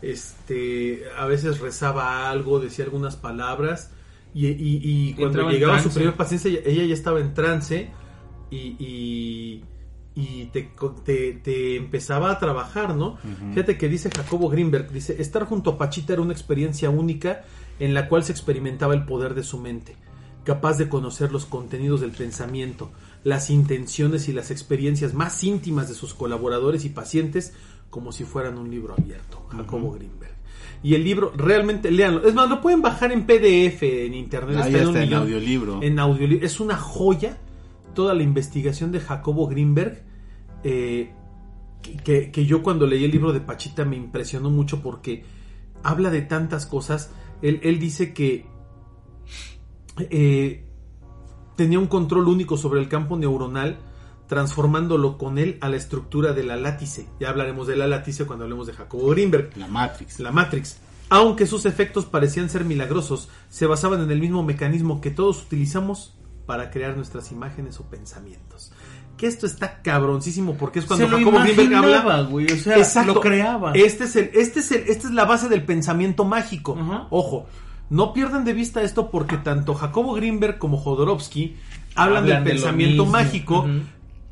este, 0.03 1.03
a 1.17 1.25
veces 1.25 1.59
rezaba 1.59 2.29
algo, 2.29 2.59
decía 2.59 2.85
algunas 2.85 3.15
palabras, 3.15 3.89
y, 4.33 4.47
y- 4.47 4.79
y 4.83 5.13
cuando 5.13 5.39
llegaba 5.53 5.73
su 5.83 5.89
primer 5.99 6.15
paciente, 6.15 6.63
ella, 6.71 6.85
ya 6.85 6.93
estaba 6.93 7.19
en 7.19 7.33
trance, 7.33 7.89
y, 8.49 8.75
y, 8.79 9.63
y 10.15 10.45
te, 10.47 10.69
co- 10.73 10.91
te, 10.91 11.33
te 11.33 11.75
empezaba 11.77 12.31
a 12.31 12.39
trabajar, 12.39 12.95
¿no? 12.95 13.17
Fíjate 13.53 13.77
que 13.77 13.87
dice 13.89 14.09
Jacobo 14.09 14.49
Greenberg, 14.49 14.91
dice, 14.91 15.21
estar 15.21 15.45
junto 15.45 15.71
a 15.71 15.77
Pachita 15.77 16.13
era 16.13 16.21
una 16.21 16.33
experiencia 16.33 16.89
única 16.89 17.43
en 17.79 17.93
la 17.93 18.07
cual 18.09 18.23
se 18.23 18.31
experimentaba 18.31 18.93
el 18.93 19.05
poder 19.05 19.33
de 19.35 19.43
su 19.43 19.57
mente, 19.57 19.95
capaz 20.43 20.77
de 20.77 20.89
conocer 20.89 21.31
los 21.31 21.45
contenidos 21.45 22.01
del 22.01 22.11
pensamiento, 22.11 22.91
las 23.23 23.49
intenciones 23.49 24.27
y 24.27 24.33
las 24.33 24.51
experiencias 24.51 25.13
más 25.13 25.43
íntimas 25.43 25.87
de 25.87 25.95
sus 25.95 26.13
colaboradores 26.13 26.83
y 26.85 26.89
pacientes 26.89 27.53
como 27.89 28.11
si 28.11 28.23
fueran 28.23 28.57
un 28.57 28.69
libro 28.71 28.93
abierto, 28.97 29.45
Jacobo 29.49 29.91
Greenberg. 29.93 30.31
Y 30.83 30.95
el 30.95 31.03
libro, 31.03 31.31
realmente, 31.35 31.91
léanlo. 31.91 32.27
Es 32.27 32.33
más, 32.33 32.49
lo 32.49 32.59
pueden 32.59 32.81
bajar 32.81 33.11
en 33.11 33.25
PDF 33.27 33.83
en 34.05 34.13
internet. 34.15 34.57
Ah, 34.59 34.65
está 34.67 34.77
en 34.79 34.83
un 34.83 34.89
está 34.89 35.03
en 35.03 35.09
millón. 35.09 35.21
audiolibro. 35.23 35.79
En 35.83 35.99
audiolibro. 35.99 36.45
Es 36.45 36.59
una 36.59 36.75
joya 36.77 37.37
toda 37.93 38.13
la 38.15 38.23
investigación 38.23 38.91
de 38.91 38.99
Jacobo 38.99 39.47
Greenberg. 39.47 40.03
eh, 40.63 41.11
que- 41.81 41.97
que, 41.97 42.31
que 42.31 42.45
yo 42.45 42.61
cuando 42.61 42.85
leí 42.85 43.03
el 43.03 43.09
libro 43.11 43.33
de 43.33 43.41
Pachita 43.41 43.85
me 43.85 43.95
impresionó 43.95 44.49
mucho 44.51 44.81
porque 44.83 45.23
habla 45.83 46.09
de 46.11 46.21
tantas 46.21 46.65
cosas. 46.67 47.11
Él, 47.41 47.59
él 47.63 47.79
dice 47.79 48.13
que 48.13 48.45
eh, 50.09 50.63
tenía 51.55 51.79
un 51.79 51.87
control 51.87 52.27
único 52.27 52.57
sobre 52.57 52.79
el 52.79 52.87
campo 52.87 53.17
neuronal, 53.17 53.77
transformándolo 54.31 55.17
con 55.17 55.37
él 55.37 55.57
a 55.59 55.67
la 55.67 55.75
estructura 55.75 56.31
de 56.31 56.45
la 56.45 56.55
látice. 56.55 57.05
Ya 57.19 57.27
hablaremos 57.27 57.67
de 57.67 57.75
la 57.75 57.85
látice 57.85 58.25
cuando 58.25 58.45
hablemos 58.45 58.65
de 58.65 58.71
Jacobo 58.71 59.09
Greenberg. 59.09 59.49
La 59.57 59.67
Matrix. 59.67 60.21
La 60.21 60.31
Matrix. 60.31 60.77
Aunque 61.09 61.45
sus 61.45 61.65
efectos 61.65 62.05
parecían 62.05 62.49
ser 62.49 62.63
milagrosos, 62.63 63.27
se 63.49 63.65
basaban 63.65 63.99
en 63.99 64.09
el 64.09 64.21
mismo 64.21 64.41
mecanismo 64.41 65.01
que 65.01 65.11
todos 65.11 65.43
utilizamos 65.43 66.13
para 66.45 66.71
crear 66.71 66.95
nuestras 66.95 67.29
imágenes 67.33 67.77
o 67.81 67.83
pensamientos. 67.89 68.71
Que 69.17 69.27
esto 69.27 69.45
está 69.45 69.81
cabroncísimo 69.81 70.53
porque 70.53 70.79
es 70.79 70.85
cuando 70.85 71.07
se 71.07 71.11
lo 71.11 71.17
Jacobo 71.17 71.39
Greenberg 71.39 71.75
habla 71.75 72.21
güey, 72.21 72.45
o 72.53 72.55
sea, 72.55 72.77
Exacto. 72.77 73.15
lo 73.15 73.19
creaba. 73.19 73.73
Este 73.73 74.05
es 74.05 74.15
el, 74.15 74.31
este 74.33 74.61
es 74.61 74.71
el, 74.71 74.83
esta 74.87 75.09
es 75.09 75.13
la 75.13 75.25
base 75.25 75.49
del 75.49 75.65
pensamiento 75.65 76.23
mágico. 76.23 76.77
Ojo, 77.09 77.47
no 77.89 78.13
pierdan 78.13 78.45
de 78.45 78.53
vista 78.53 78.81
esto 78.81 79.11
porque 79.11 79.35
tanto 79.35 79.73
Jacobo 79.73 80.13
Greenberg 80.13 80.57
como 80.57 80.77
Jodorowsky 80.77 81.57
hablan, 81.95 82.19
Hablan 82.19 82.25
del 82.25 82.43
de 82.45 82.49
pensamiento 82.51 83.05
mágico. 83.05 83.67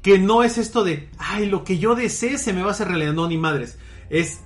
Que 0.02 0.18
no 0.20 0.44
es 0.44 0.58
esto 0.58 0.84
de, 0.84 1.10
ay, 1.18 1.46
lo 1.48 1.64
que 1.64 1.78
yo 1.78 1.96
desee 1.96 2.38
se 2.38 2.54
me 2.54 2.62
va 2.62 2.70
a 2.70 2.72
hacer 2.72 2.88
realidad. 2.88 3.14
No, 3.14 3.28
ni 3.28 3.38
madres. 3.38 3.78
Es, 4.10 4.40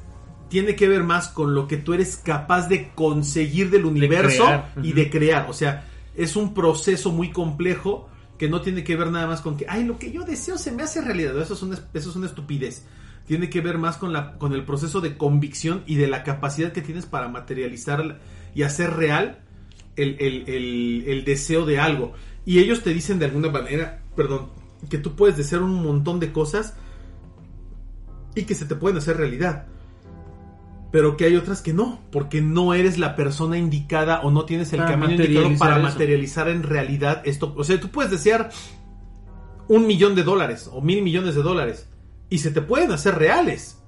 tiene 0.49 0.75
que 0.75 0.87
ver 0.87 1.03
más 1.03 1.29
con 1.29 1.55
lo 1.55 1.67
que 1.67 1.77
tú 1.77 1.93
eres 1.93 2.17
capaz 2.17 2.67
de 2.67 2.91
conseguir 2.93 3.69
del 3.69 3.85
universo 3.85 4.45
y 4.83 4.93
de 4.93 5.09
crear. 5.09 5.47
O 5.49 5.53
sea, 5.53 5.87
es 6.15 6.35
un 6.35 6.53
proceso 6.53 7.11
muy 7.11 7.31
complejo 7.31 8.09
que 8.37 8.49
no 8.49 8.61
tiene 8.61 8.83
que 8.83 8.95
ver 8.95 9.09
nada 9.11 9.27
más 9.27 9.41
con 9.41 9.57
que, 9.57 9.65
ay, 9.69 9.83
lo 9.83 9.97
que 9.99 10.11
yo 10.11 10.23
deseo 10.23 10.57
se 10.57 10.71
me 10.71 10.83
hace 10.83 11.01
realidad. 11.01 11.39
Eso 11.39 11.53
es 11.53 11.61
una, 11.61 11.75
eso 11.93 12.09
es 12.09 12.15
una 12.15 12.25
estupidez. 12.27 12.85
Tiene 13.27 13.49
que 13.49 13.61
ver 13.61 13.77
más 13.77 13.97
con, 13.97 14.11
la, 14.11 14.33
con 14.37 14.53
el 14.53 14.65
proceso 14.65 15.01
de 15.01 15.17
convicción 15.17 15.83
y 15.87 15.95
de 15.95 16.07
la 16.07 16.23
capacidad 16.23 16.71
que 16.73 16.81
tienes 16.81 17.05
para 17.05 17.29
materializar 17.29 18.19
y 18.53 18.63
hacer 18.63 18.91
real 18.95 19.39
el, 19.95 20.17
el- 20.19 20.43
el- 20.49 21.03
el 21.07 21.23
deseo 21.25 21.65
de 21.65 21.79
algo. 21.79 22.13
Y 22.45 22.59
ellos 22.59 22.81
te 22.83 22.93
dicen 22.93 23.19
de 23.19 23.25
alguna 23.25 23.49
manera, 23.49 24.01
perdón, 24.15 24.49
que 24.89 24.97
tú 24.97 25.15
puedes 25.15 25.37
desear 25.37 25.61
un 25.61 25.83
montón 25.83 26.19
de 26.19 26.31
cosas 26.31 26.75
y 28.35 28.43
que 28.43 28.55
se 28.55 28.65
te 28.65 28.75
pueden 28.75 28.97
hacer 28.97 29.17
realidad. 29.17 29.67
Pero 30.91 31.17
que 31.17 31.25
hay 31.25 31.35
otras 31.35 31.61
que 31.61 31.73
no, 31.73 31.99
porque 32.11 32.41
no 32.41 32.73
eres 32.75 32.99
la 32.99 33.15
persona 33.15 33.57
indicada 33.57 34.21
o 34.21 34.29
no 34.29 34.45
tienes 34.45 34.71
el 34.73 34.79
Para 34.79 34.91
camino 34.91 35.13
indicado 35.23 35.49
para 35.57 35.75
eso. 35.77 35.83
materializar 35.83 36.47
en 36.49 36.61
realidad 36.63 37.21
esto. 37.25 37.53
O 37.57 37.63
sea, 37.63 37.79
tú 37.79 37.89
puedes 37.89 38.11
desear 38.11 38.51
un 39.67 39.87
millón 39.87 40.13
de 40.13 40.23
dólares 40.23 40.69
o 40.71 40.81
mil 40.81 41.01
millones 41.01 41.33
de 41.35 41.41
dólares 41.41 41.89
y 42.29 42.39
se 42.39 42.51
te 42.51 42.61
pueden 42.61 42.91
hacer 42.91 43.15
reales, 43.15 43.81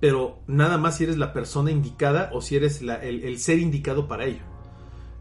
pero 0.00 0.40
nada 0.48 0.78
más 0.78 0.96
si 0.96 1.04
eres 1.04 1.16
la 1.18 1.32
persona 1.32 1.70
indicada 1.70 2.30
o 2.32 2.40
si 2.40 2.56
eres 2.56 2.82
la- 2.82 2.96
el, 2.96 3.22
el 3.22 3.38
ser 3.38 3.58
indicado 3.60 4.08
para 4.08 4.24
ello. 4.24 4.42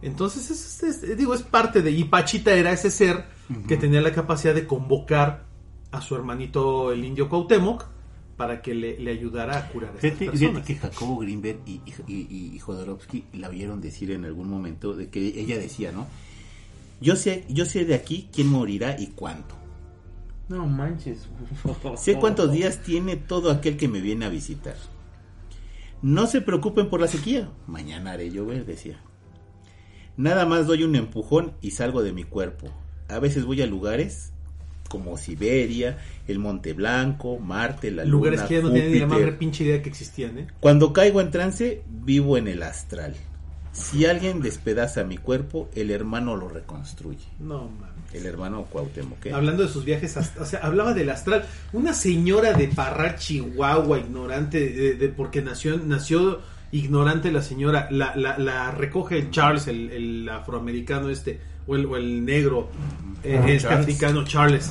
Entonces, 0.01 0.51
es, 0.51 0.83
es- 0.83 1.03
es- 1.03 1.17
digo, 1.17 1.33
es 1.33 1.41
parte 1.43 1.81
de... 1.81 1.91
Y 1.91 2.03
Pachita 2.05 2.53
era 2.53 2.71
ese 2.71 2.91
ser 2.91 3.25
que 3.67 3.77
tenía 3.77 4.01
la 4.01 4.11
capacidad 4.13 4.53
de 4.53 4.67
convocar 4.67 5.45
a 5.91 6.01
su 6.01 6.15
hermanito 6.15 6.91
el 6.91 7.03
indio 7.05 7.29
Cuauhtémoc 7.29 7.85
para 8.35 8.61
que 8.61 8.75
le, 8.75 8.99
le 8.99 9.09
ayudara 9.11 9.57
a 9.57 9.69
curar 9.69 9.91
a 9.91 9.95
estas 9.95 10.11
Fíjate, 10.11 10.25
fíjate 10.37 10.39
personas. 10.39 10.65
que 10.67 10.75
Jacobo 10.75 11.17
Greenberg 11.17 11.59
y, 11.65 11.81
y, 11.85 12.13
y- 12.13 12.51
y 12.55 12.59
Jodorowsky 12.59 13.23
la 13.33 13.49
vieron 13.49 13.81
decir 13.81 14.11
en 14.11 14.25
algún 14.25 14.49
momento 14.49 14.93
de 14.93 15.09
que 15.09 15.19
ella 15.39 15.57
decía, 15.57 15.91
¿no? 15.91 16.05
Yo 17.01 17.15
sé, 17.15 17.45
yo 17.49 17.65
sé 17.65 17.85
de 17.85 17.95
aquí 17.95 18.29
quién 18.33 18.47
morirá 18.49 18.99
y 18.99 19.07
cuándo. 19.07 19.55
No 20.49 20.65
manches. 20.67 21.27
Sé 21.97 22.15
cuántos 22.19 22.51
días 22.51 22.81
tiene 22.83 23.15
todo 23.17 23.49
aquel 23.51 23.75
que 23.77 23.87
me 23.87 24.01
viene 24.01 24.25
a 24.25 24.29
visitar. 24.29 24.75
No 26.01 26.27
se 26.27 26.41
preocupen 26.41 26.89
por 26.89 27.01
la 27.01 27.07
sequía. 27.07 27.49
Mañana 27.65 28.11
haré 28.11 28.29
llover, 28.29 28.65
decía. 28.65 28.99
Nada 30.17 30.45
más 30.45 30.67
doy 30.67 30.83
un 30.83 30.95
empujón 30.95 31.53
y 31.61 31.71
salgo 31.71 32.01
de 32.03 32.11
mi 32.11 32.23
cuerpo. 32.23 32.67
A 33.07 33.19
veces 33.19 33.45
voy 33.45 33.61
a 33.61 33.67
lugares 33.67 34.31
como 34.89 35.17
Siberia, 35.17 35.97
el 36.27 36.39
Monte 36.39 36.73
Blanco, 36.73 37.39
Marte, 37.39 37.91
la 37.91 38.05
Lugares 38.05 38.39
Luna, 38.39 38.47
que 38.47 38.55
ya 38.55 38.61
no 38.61 38.71
tienen 38.71 38.91
ni 38.93 38.99
la 38.99 39.07
más 39.07 39.19
pinche 39.37 39.63
idea 39.65 39.81
que 39.81 39.89
existían, 39.89 40.37
¿eh? 40.39 40.47
Cuando 40.59 40.93
caigo 40.93 41.21
en 41.21 41.29
trance, 41.29 41.81
vivo 42.03 42.37
en 42.37 42.47
el 42.47 42.63
astral. 42.63 43.13
Si 43.73 44.05
alguien 44.05 44.41
despedaza 44.41 45.03
mi 45.03 45.17
cuerpo, 45.17 45.69
el 45.75 45.91
hermano 45.91 46.35
lo 46.35 46.47
reconstruye. 46.49 47.25
No, 47.39 47.69
mames. 47.69 47.95
El 48.13 48.25
hermano 48.25 48.63
Cuauhtémoc. 48.63 49.25
¿eh? 49.27 49.33
Hablando 49.33 49.63
de 49.63 49.69
sus 49.69 49.83
viajes, 49.85 50.15
o 50.39 50.45
sea, 50.45 50.59
hablaba 50.61 50.93
del 50.93 51.09
astral. 51.09 51.45
Una 51.73 51.93
señora 51.93 52.53
de 52.53 52.69
Parral, 52.69 53.17
Chihuahua, 53.17 53.99
ignorante, 53.99 54.59
de, 54.69 54.93
de- 54.95 55.09
porque 55.09 55.41
nació, 55.41 55.77
nació 55.77 56.39
ignorante 56.71 57.31
la 57.31 57.41
señora, 57.41 57.87
la, 57.91 58.15
la, 58.15 58.37
la 58.37 58.71
recoge 58.71 59.29
Charles, 59.31 59.67
el, 59.67 59.89
el 59.91 60.29
afroamericano 60.29 61.09
este, 61.09 61.39
o 61.65 61.75
el, 61.75 61.85
o 61.85 61.97
el 61.97 62.25
negro, 62.25 62.69
eh, 63.23 63.39
Ah, 63.41 63.45
este 63.49 63.67
Charles. 63.67 63.79
africano, 63.81 64.23
Charles. 64.25 64.69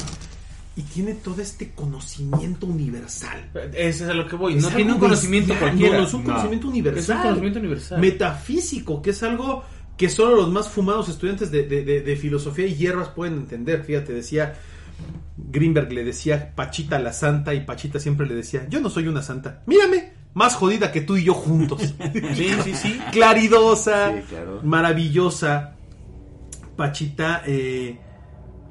Y 0.79 0.83
tiene 0.83 1.15
todo 1.15 1.41
este 1.41 1.71
conocimiento 1.71 2.67
universal. 2.67 3.51
Ese 3.73 4.05
es 4.05 4.11
a 4.11 4.13
lo 4.15 4.27
que 4.29 4.37
voy. 4.37 4.57
Es 4.57 4.63
no 4.63 4.69
tiene 4.69 4.83
algo 4.85 4.95
un 4.97 5.01
conocimiento 5.01 5.49
bestial, 5.55 5.71
cualquiera. 5.71 5.95
No, 5.97 6.03
no, 6.03 6.07
es 6.09 6.15
un 6.15 6.21
No. 6.25 6.27
conocimiento 6.29 6.67
Es 6.67 6.71
universal. 6.73 7.17
un 7.17 7.23
conocimiento 7.23 7.59
universal. 7.61 8.01
Metafísico, 8.01 9.01
que 9.01 9.11
es 9.11 9.23
algo 9.23 9.65
que 9.97 10.11
solo 10.11 10.37
los 10.37 10.51
más 10.51 10.69
fumados 10.69 11.09
estudiantes 11.09 11.51
de, 11.51 11.63
de- 11.63 11.83
de- 11.83 12.03
de 12.03 12.17
filosofía 12.17 12.67
y 12.67 12.75
hierbas 12.75 13.09
pueden 13.09 13.35
entender. 13.39 13.83
Fíjate, 13.85 14.13
decía 14.13 14.55
Greenberg, 15.39 15.91
le 15.93 16.05
decía 16.05 16.53
Pachita 16.55 16.99
la 16.99 17.13
santa 17.15 17.55
y 17.55 17.61
Pachita 17.65 17.99
siempre 17.99 18.27
le 18.27 18.35
decía, 18.35 18.67
yo 18.69 18.81
no 18.81 18.91
soy 18.91 19.09
una 19.09 19.23
santa, 19.23 19.63
mírame, 19.67 20.13
más 20.37 20.55
jodida 20.55 20.93
que 20.93 21.01
tú 21.01 21.17
y 21.17 21.25
yo 21.25 21.33
juntos. 21.33 21.95
Sí, 22.35 22.51
sí, 22.63 22.75
sí. 22.75 23.01
Claridosa, 23.11 24.13
Sí, 24.13 24.23
claro. 24.29 24.61
maravillosa. 24.63 25.77
Pachita 26.77 27.43
eh, 27.47 27.99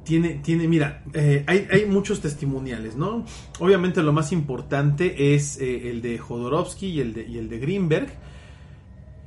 tiene, 0.03 0.35
tiene, 0.43 0.67
mira, 0.67 1.01
eh, 1.13 1.43
hay, 1.47 1.67
hay 1.71 1.85
muchos 1.87 2.21
testimoniales, 2.21 2.95
¿no? 2.95 3.25
Obviamente 3.59 4.03
lo 4.03 4.13
más 4.13 4.31
importante 4.31 5.33
es 5.33 5.59
eh, 5.59 5.89
el 5.89 6.03
de 6.03 6.19
Jodorowsky 6.19 6.85
y 6.85 6.99
el 7.01 7.13
de, 7.15 7.25
y 7.27 7.39
el 7.39 7.49
de 7.49 7.57
Greenberg, 7.57 8.09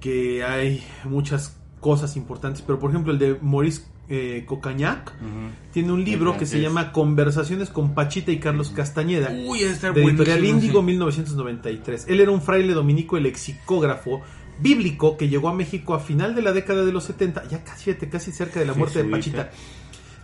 que 0.00 0.44
hay 0.44 0.84
muchas 1.02 1.56
cosas 1.80 2.16
importantes, 2.16 2.62
pero 2.62 2.78
por 2.78 2.90
ejemplo 2.90 3.12
el 3.12 3.18
de 3.18 3.36
Maurice 3.42 3.82
eh, 4.08 4.44
Cocagnac 4.46 5.12
Ujú. 5.20 5.50
tiene 5.72 5.92
un 5.92 6.02
libro 6.04 6.36
que 6.38 6.46
se 6.46 6.60
llama 6.60 6.92
Conversaciones 6.92 7.68
con 7.68 7.94
Pachita 7.94 8.32
y 8.32 8.38
Carlos 8.38 8.70
Castañeda 8.70 9.30
Uy, 9.46 9.60
estar 9.60 9.92
de 9.92 10.02
Editorial 10.02 10.44
Índigo 10.44 10.80
sí. 10.80 10.86
1993. 10.86 12.06
Él 12.08 12.20
era 12.20 12.30
un 12.30 12.40
fraile 12.40 12.72
dominico 12.72 13.18
y 13.18 13.20
lexicógrafo 13.20 14.22
bíblico 14.60 15.16
que 15.16 15.28
llegó 15.28 15.48
a 15.48 15.54
México 15.54 15.94
a 15.94 16.00
final 16.00 16.34
de 16.34 16.42
la 16.42 16.52
década 16.52 16.84
de 16.84 16.92
los 16.92 17.04
70, 17.04 17.48
ya 17.48 17.62
casi, 17.64 17.94
casi 17.94 18.32
cerca 18.32 18.58
de 18.60 18.66
la 18.66 18.72
Sí, 18.72 18.78
muerte 18.78 19.02
de 19.02 19.10
Pachita, 19.10 19.50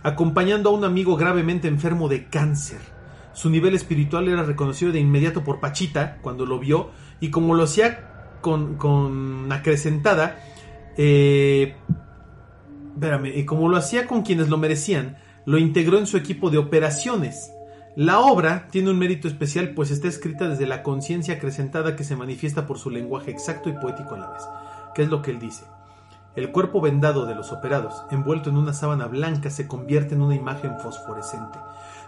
acompañando 0.03 0.69
a 0.69 0.73
un 0.73 0.83
amigo 0.83 1.15
gravemente 1.15 1.67
enfermo 1.67 2.09
de 2.09 2.25
cáncer. 2.25 2.79
Su 3.33 3.49
nivel 3.49 3.75
espiritual 3.75 4.27
era 4.27 4.43
reconocido 4.43 4.91
de 4.91 4.99
inmediato 4.99 5.43
por 5.43 5.59
Pachita 5.59 6.17
cuando 6.21 6.45
lo 6.45 6.59
vio 6.59 6.91
y 7.19 7.29
como 7.29 7.53
lo 7.53 7.63
hacía 7.63 8.37
con, 8.41 8.75
con 8.75 9.51
acrecentada, 9.51 10.39
eh, 10.97 11.75
espérame, 12.95 13.31
y 13.35 13.45
como 13.45 13.69
lo 13.69 13.77
hacía 13.77 14.07
con 14.07 14.23
quienes 14.23 14.49
lo 14.49 14.57
merecían, 14.57 15.17
lo 15.45 15.57
integró 15.57 15.99
en 15.99 16.07
su 16.07 16.17
equipo 16.17 16.49
de 16.49 16.57
operaciones. 16.57 17.51
La 17.95 18.19
obra 18.19 18.67
tiene 18.71 18.89
un 18.89 18.99
mérito 18.99 19.27
especial 19.27 19.73
pues 19.73 19.91
está 19.91 20.07
escrita 20.07 20.49
desde 20.49 20.65
la 20.65 20.81
conciencia 20.83 21.35
acrecentada 21.35 21.95
que 21.95 22.03
se 22.03 22.15
manifiesta 22.15 22.65
por 22.65 22.79
su 22.79 22.89
lenguaje 22.89 23.31
exacto 23.31 23.69
y 23.69 23.73
poético 23.73 24.15
a 24.15 24.19
la 24.19 24.31
vez. 24.31 24.43
¿Qué 24.93 25.03
es 25.03 25.09
lo 25.09 25.21
que 25.21 25.31
él 25.31 25.39
dice? 25.39 25.65
El 26.35 26.51
cuerpo 26.51 26.81
vendado 26.81 27.25
de 27.25 27.35
los 27.35 27.53
operados, 27.53 28.03
envuelto 28.11 28.49
en 28.49 28.57
una 28.57 28.73
sábana 28.73 29.07
blanca, 29.07 29.49
se 29.49 29.67
convierte 29.67 30.15
en 30.15 30.21
una 30.21 30.35
imagen 30.35 30.77
fosforescente. 30.79 31.59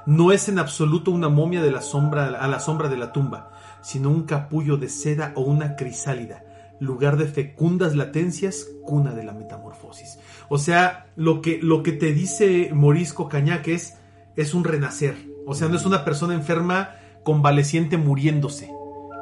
No 0.05 0.33
es 0.33 0.49
en 0.49 0.59
absoluto 0.59 1.11
una 1.11 1.29
momia 1.29 1.61
de 1.61 1.71
la 1.71 1.81
sombra 1.81 2.27
a 2.27 2.47
la 2.47 2.59
sombra 2.59 2.89
de 2.89 2.97
la 2.97 3.13
tumba, 3.13 3.51
sino 3.81 4.09
un 4.09 4.23
capullo 4.23 4.75
de 4.75 4.89
seda 4.89 5.31
o 5.35 5.41
una 5.41 5.77
crisálida, 5.77 6.43
lugar 6.79 7.17
de 7.17 7.25
fecundas 7.25 7.95
latencias, 7.95 8.67
cuna 8.83 9.13
de 9.13 9.23
la 9.23 9.33
metamorfosis. 9.33 10.19
O 10.49 10.57
sea, 10.57 11.07
lo 11.15 11.41
que, 11.41 11.59
lo 11.61 11.83
que 11.83 11.91
te 11.91 12.13
dice 12.13 12.69
Morisco 12.73 13.27
Cañac 13.29 13.67
es, 13.67 13.95
es 14.35 14.53
un 14.53 14.63
renacer. 14.63 15.15
O 15.45 15.55
sea, 15.55 15.67
no 15.69 15.75
es 15.77 15.85
una 15.85 16.05
persona 16.05 16.33
enferma, 16.33 16.91
convaleciente, 17.23 17.97
muriéndose. 17.97 18.69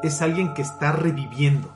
Es 0.04 0.22
alguien 0.22 0.54
que 0.54 0.62
está 0.62 0.92
reviviendo. 0.92 1.72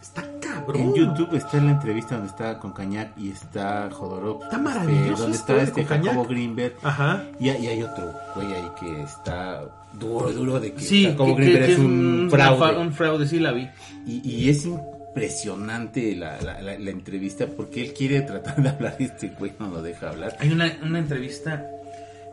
Está 0.00 0.24
cabrón. 0.40 0.82
En 0.82 0.94
YouTube 0.94 1.34
está 1.36 1.58
la 1.58 1.70
entrevista 1.70 2.16
donde 2.16 2.30
está 2.30 2.58
con 2.58 2.72
Cañac 2.72 3.16
y 3.16 3.30
está 3.30 3.88
Jodorowsky. 3.90 4.44
Está 4.44 4.58
maravilloso 4.58 5.22
donde 5.22 5.36
esto 5.38 5.56
está 5.56 5.80
este. 5.80 5.84
Jacobo 5.84 6.24
Greenberg. 6.24 6.74
Ajá. 6.82 7.22
Y, 7.38 7.44
y 7.50 7.66
hay 7.68 7.82
otro 7.84 8.12
güey 8.34 8.52
ahí 8.52 8.68
que 8.80 9.02
está 9.02 9.62
duro, 9.92 10.32
duro 10.32 10.58
de 10.58 10.72
que 10.74 10.80
Sí, 10.80 11.04
Jacobo 11.06 11.36
que, 11.36 11.42
Greenberg 11.42 11.66
que- 11.66 11.72
es 11.74 11.78
un 11.78 12.28
fra- 12.30 12.56
fraude. 12.56 12.78
Un 12.78 12.92
fraude, 12.92 13.26
sí 13.28 13.38
la 13.38 13.52
vi. 13.52 13.68
Y, 14.04 14.28
y 14.28 14.48
es 14.50 14.68
impresionante 15.16 16.16
la, 16.16 16.40
la, 16.40 16.60
la- 16.62 16.78
la 16.78 16.90
entrevista 16.90 17.46
porque 17.46 17.82
él 17.82 17.92
quiere 17.92 18.22
tratar 18.22 18.56
de 18.62 18.68
hablar 18.70 18.96
y 18.98 19.04
este 19.04 19.28
güey 19.28 19.52
no 19.58 19.68
lo 19.68 19.82
deja 19.82 20.08
hablar. 20.10 20.36
Hay 20.40 20.50
una, 20.50 20.72
una 20.82 20.98
entrevista 20.98 21.66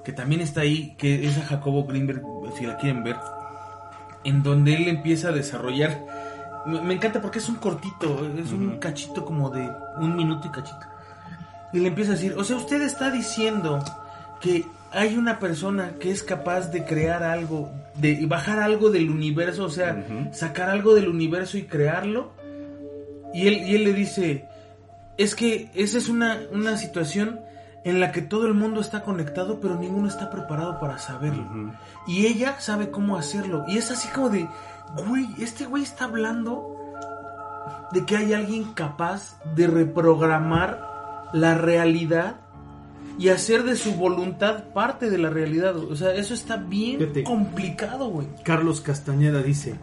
que 0.03 0.13
también 0.13 0.41
está 0.41 0.61
ahí, 0.61 0.95
que 0.97 1.27
es 1.27 1.37
a 1.37 1.41
Jacobo 1.43 1.85
Greenberg, 1.85 2.21
si 2.57 2.65
la 2.65 2.77
quieren 2.77 3.03
ver, 3.03 3.17
en 4.23 4.43
donde 4.43 4.75
él 4.75 4.87
empieza 4.87 5.29
a 5.29 5.31
desarrollar. 5.31 5.99
Me, 6.65 6.81
me 6.81 6.93
encanta 6.93 7.21
porque 7.21 7.39
es 7.39 7.49
un 7.49 7.55
cortito, 7.55 8.27
es 8.37 8.51
un 8.51 8.77
cachito 8.79 9.25
como 9.25 9.49
de 9.49 9.69
un 9.99 10.15
minuto 10.15 10.47
y 10.47 10.51
cachito. 10.51 10.79
Y 11.73 11.79
le 11.79 11.89
empieza 11.89 12.11
a 12.13 12.15
decir, 12.15 12.33
o 12.37 12.43
sea, 12.43 12.55
usted 12.55 12.81
está 12.81 13.11
diciendo 13.11 13.83
que 14.41 14.65
hay 14.91 15.15
una 15.17 15.37
persona 15.37 15.91
que 15.99 16.09
es 16.11 16.23
capaz 16.23 16.71
de 16.71 16.83
crear 16.85 17.21
algo, 17.23 17.69
de 17.95 18.25
bajar 18.25 18.59
algo 18.59 18.89
del 18.89 19.09
universo, 19.11 19.65
o 19.65 19.69
sea, 19.69 20.03
sacar 20.31 20.69
algo 20.69 20.95
del 20.95 21.07
universo 21.09 21.57
y 21.57 21.63
crearlo. 21.63 22.38
Y 23.33 23.47
él, 23.47 23.67
y 23.67 23.75
él 23.75 23.83
le 23.83 23.93
dice, 23.93 24.47
es 25.17 25.35
que 25.35 25.69
esa 25.73 25.97
es 25.97 26.09
una, 26.09 26.39
una 26.51 26.77
situación 26.77 27.41
en 27.83 27.99
la 27.99 28.11
que 28.11 28.21
todo 28.21 28.47
el 28.47 28.53
mundo 28.53 28.81
está 28.81 29.03
conectado, 29.03 29.59
pero 29.61 29.75
ninguno 29.75 30.07
está 30.07 30.29
preparado 30.29 30.79
para 30.79 30.97
saberlo. 30.97 31.73
Y 32.07 32.25
ella 32.25 32.59
sabe 32.59 32.91
cómo 32.91 33.17
hacerlo. 33.17 33.65
Y 33.67 33.77
es 33.77 33.91
así 33.91 34.07
como 34.09 34.29
de, 34.29 34.47
güey, 35.07 35.27
este 35.39 35.65
güey 35.65 35.83
está 35.83 36.05
hablando 36.05 36.75
de 37.91 38.05
que 38.05 38.17
hay 38.17 38.33
alguien 38.33 38.73
capaz 38.73 39.39
de 39.55 39.67
reprogramar 39.67 41.29
la 41.33 41.55
realidad 41.55 42.35
y 43.17 43.29
hacer 43.29 43.63
de 43.63 43.75
su 43.75 43.95
voluntad 43.95 44.65
parte 44.73 45.09
de 45.09 45.17
la 45.17 45.29
realidad. 45.29 45.75
O 45.75 45.95
sea, 45.95 46.13
eso 46.13 46.33
está 46.33 46.57
bien 46.57 46.99
Fíjate. 46.99 47.23
complicado, 47.23 48.09
güey. 48.09 48.27
Carlos 48.43 48.81
Castañeda 48.81 49.41
dice, 49.41 49.75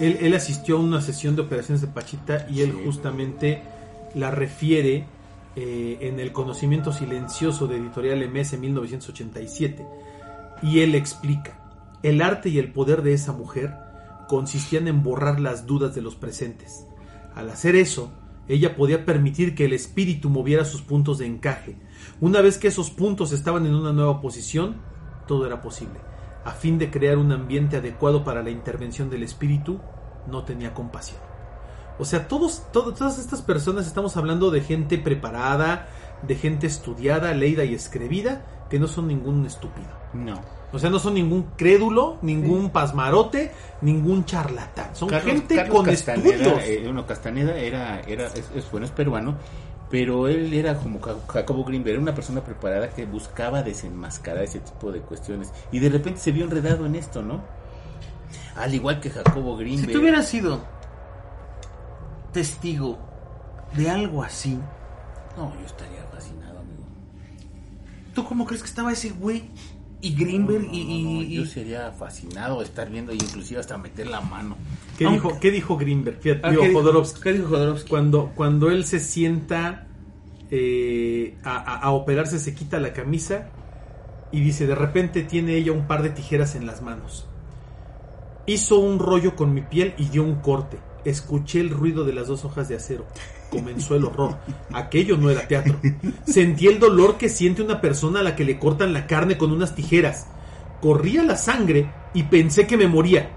él, 0.00 0.18
él 0.20 0.34
asistió 0.34 0.76
a 0.76 0.80
una 0.80 1.00
sesión 1.00 1.36
de 1.36 1.42
operaciones 1.42 1.80
de 1.80 1.88
Pachita 1.88 2.46
y 2.50 2.62
él 2.62 2.72
Sí. 2.72 2.82
justamente 2.84 3.62
la 4.14 4.30
refiere 4.30 5.06
eh, 5.56 5.98
en 6.02 6.20
el 6.20 6.32
conocimiento 6.32 6.92
silencioso 6.92 7.66
de 7.66 7.76
Editorial 7.78 8.28
MS 8.28 8.54
en 8.54 8.60
1987. 8.60 9.86
Y 10.62 10.80
él 10.80 10.94
explica, 10.94 11.58
el 12.02 12.20
arte 12.22 12.48
y 12.50 12.58
el 12.58 12.72
poder 12.72 13.02
de 13.02 13.14
esa 13.14 13.32
mujer 13.32 13.74
consistían 14.28 14.88
en 14.88 15.02
borrar 15.02 15.40
las 15.40 15.66
dudas 15.66 15.94
de 15.94 16.02
los 16.02 16.14
presentes. 16.14 16.84
Al 17.34 17.48
hacer 17.50 17.76
eso, 17.76 18.10
ella 18.48 18.76
podía 18.76 19.04
permitir 19.04 19.54
que 19.54 19.64
el 19.64 19.72
espíritu 19.72 20.28
moviera 20.30 20.64
sus 20.64 20.82
puntos 20.82 21.18
de 21.18 21.26
encaje. 21.26 21.76
Una 22.20 22.40
vez 22.40 22.58
que 22.58 22.68
esos 22.68 22.90
puntos 22.90 23.32
estaban 23.32 23.66
en 23.66 23.74
una 23.74 23.92
nueva 23.92 24.20
posición, 24.20 24.76
todo 25.26 25.46
era 25.46 25.60
posible. 25.60 26.00
A 26.46 26.52
fin 26.52 26.78
de 26.78 26.90
crear 26.90 27.18
un 27.18 27.32
ambiente 27.32 27.76
adecuado 27.76 28.24
para 28.24 28.42
la 28.42 28.50
intervención 28.50 29.10
del 29.10 29.22
espíritu, 29.24 29.80
no 30.30 30.44
tenía 30.44 30.72
compasión. 30.72 31.18
O 31.98 32.04
sea, 32.04 32.28
todos, 32.28 32.62
todo- 32.72 32.94
todas 32.94 33.18
estas 33.18 33.42
personas 33.42 33.86
estamos 33.86 34.16
hablando 34.16 34.50
de 34.50 34.60
gente 34.60 34.96
preparada, 34.98 35.88
de 36.22 36.34
gente 36.36 36.66
estudiada, 36.66 37.32
leída 37.34 37.64
y 37.64 37.74
escribida, 37.74 38.42
que 38.70 38.78
no 38.78 38.86
son 38.86 39.08
ningún 39.08 39.44
estúpido. 39.46 39.88
No. 40.14 40.40
O 40.72 40.78
sea, 40.78 40.90
no 40.90 40.98
son 40.98 41.14
ningún 41.14 41.44
crédulo, 41.56 42.18
ningún 42.22 42.70
pasmarote, 42.70 43.52
ningún 43.80 44.24
charlatán. 44.24 44.94
Son 44.94 45.08
Carlos- 45.08 45.32
gente 45.34 45.54
Carlos 45.56 45.76
con 45.76 45.84
Castaneda, 45.86 46.28
estudios. 46.34 46.62
eh, 46.64 46.80
bueno, 46.84 47.06
Castaneda 47.06 47.56
era, 47.56 48.00
era 48.00 48.26
es, 48.28 48.50
es- 48.54 48.70
bueno, 48.70 48.84
es 48.86 48.92
peruano, 48.92 49.36
pero 49.90 50.26
él 50.28 50.52
era 50.52 50.74
como 50.76 51.00
Ja- 51.00 51.14
Jacobo 51.28 51.64
Greenberg, 51.64 51.94
era 51.94 52.02
una 52.02 52.14
persona 52.14 52.40
preparada 52.42 52.90
que 52.90 53.06
buscaba 53.06 53.62
desenmascarar 53.62 54.42
ese 54.44 54.60
tipo 54.60 54.90
de 54.92 55.00
cuestiones. 55.00 55.52
Y 55.72 55.78
de 55.78 55.88
repente 55.88 56.20
se 56.20 56.32
vio 56.32 56.44
enredado 56.44 56.86
en 56.86 56.96
esto, 56.96 57.22
¿no? 57.22 57.40
Al 58.56 58.74
igual 58.74 59.00
que 59.00 59.10
Jacobo 59.10 59.56
Si 59.58 59.64
Greenberg. 59.64 59.92
tú 59.92 59.98
hubieras 60.00 60.26
sido 60.26 60.60
testigo 62.32 62.98
de 63.76 63.90
algo 63.90 64.22
así, 64.22 64.58
No, 65.36 65.52
yo 65.60 65.66
estaría 65.66 66.02
fascinado, 66.10 66.58
amigo. 66.60 66.84
¿tú 68.14 68.24
cómo 68.24 68.46
crees 68.46 68.62
que 68.62 68.68
estaba 68.68 68.90
ese 68.92 69.10
güey? 69.10 69.50
Y 70.00 70.14
Greenberg 70.14 70.68
y... 70.72 71.02
No, 71.02 71.10
no, 71.10 71.22
y- 71.22 71.34
yo 71.36 71.44
sería 71.46 71.90
fascinado 71.92 72.62
estar 72.62 72.90
viendo 72.90 73.12
y 73.12 73.16
inclusive 73.16 73.60
hasta 73.60 73.78
meter 73.78 74.06
la 74.06 74.20
mano. 74.20 74.56
¿Qué, 74.98 75.04
Aunque- 75.06 75.28
dijo, 75.28 75.40
¿Qué 75.40 75.50
dijo 75.50 75.76
Greenberg? 75.76 76.18
Fíjate, 76.20 76.40
Ah, 76.44 76.50
digo, 76.50 76.62
¿qué 76.62 76.68
dijo? 76.68 76.80
Jodorowsky. 76.80 77.20
¿Qué 77.22 77.32
dijo 77.32 77.48
Jodorowsky? 77.48 77.88
Cuando, 77.90 78.32
cuando 78.34 78.70
él 78.70 78.84
se 78.84 79.00
sienta 79.00 79.86
eh, 80.50 81.36
a, 81.42 81.56
a- 81.56 81.78
a 81.80 81.90
operarse, 81.92 82.38
se 82.38 82.54
quita 82.54 82.78
la 82.78 82.92
camisa 82.92 83.48
y 84.32 84.40
dice, 84.40 84.66
de 84.66 84.74
repente 84.74 85.22
tiene 85.22 85.56
ella 85.56 85.72
un 85.72 85.86
par 85.86 86.02
de 86.02 86.10
tijeras 86.10 86.54
en 86.56 86.66
las 86.66 86.82
manos. 86.82 87.26
Hizo 88.46 88.78
un 88.78 88.98
rollo 88.98 89.34
con 89.34 89.54
mi 89.54 89.62
piel 89.62 89.94
y 89.98 90.04
dio 90.08 90.22
un 90.22 90.36
corte. 90.36 90.78
Escuché 91.04 91.60
el 91.60 91.70
ruido 91.70 92.04
de 92.04 92.12
las 92.12 92.28
dos 92.28 92.44
hojas 92.44 92.68
de 92.68 92.76
acero. 92.76 93.06
Comenzó 93.50 93.94
el 93.94 94.04
horror. 94.04 94.38
Aquello 94.72 95.16
no 95.16 95.30
era 95.30 95.46
teatro. 95.46 95.80
Sentí 96.26 96.66
el 96.66 96.78
dolor 96.78 97.16
que 97.16 97.28
siente 97.28 97.62
una 97.62 97.80
persona 97.80 98.20
a 98.20 98.22
la 98.22 98.36
que 98.36 98.44
le 98.44 98.58
cortan 98.58 98.92
la 98.92 99.06
carne 99.06 99.38
con 99.38 99.52
unas 99.52 99.74
tijeras. 99.74 100.26
Corría 100.80 101.22
la 101.22 101.36
sangre 101.36 101.90
y 102.12 102.24
pensé 102.24 102.66
que 102.66 102.76
me 102.76 102.88
moría. 102.88 103.30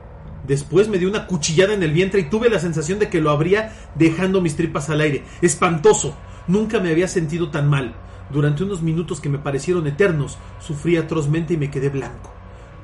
Después 0.47 0.88
me 0.88 0.97
dio 0.97 1.10
una 1.10 1.28
cuchillada 1.28 1.74
en 1.74 1.84
el 1.84 1.91
vientre 1.91 2.22
y 2.22 2.30
tuve 2.30 2.49
la 2.49 2.60
sensación 2.60 2.99
de 2.99 3.10
que 3.10 3.22
lo 3.22 3.30
abría 3.30 3.74
dejando 3.95 4.41
mis 4.41 4.55
tripas 4.55 4.89
al 4.89 5.01
aire. 5.01 5.24
Espantoso. 5.41 6.16
Nunca 6.47 6.80
me 6.80 6.89
había 6.89 7.07
sentido 7.07 7.51
tan 7.51 7.70
mal. 7.70 7.93
Durante 8.32 8.64
unos 8.64 8.82
minutos 8.82 9.20
que 9.20 9.30
me 9.30 9.39
parecieron 9.39 9.88
eternos, 9.88 10.38
sufrí 10.60 10.97
atrozmente 10.97 11.53
y 11.53 11.57
me 11.57 11.70
quedé 11.70 11.89
blanco. 11.89 12.34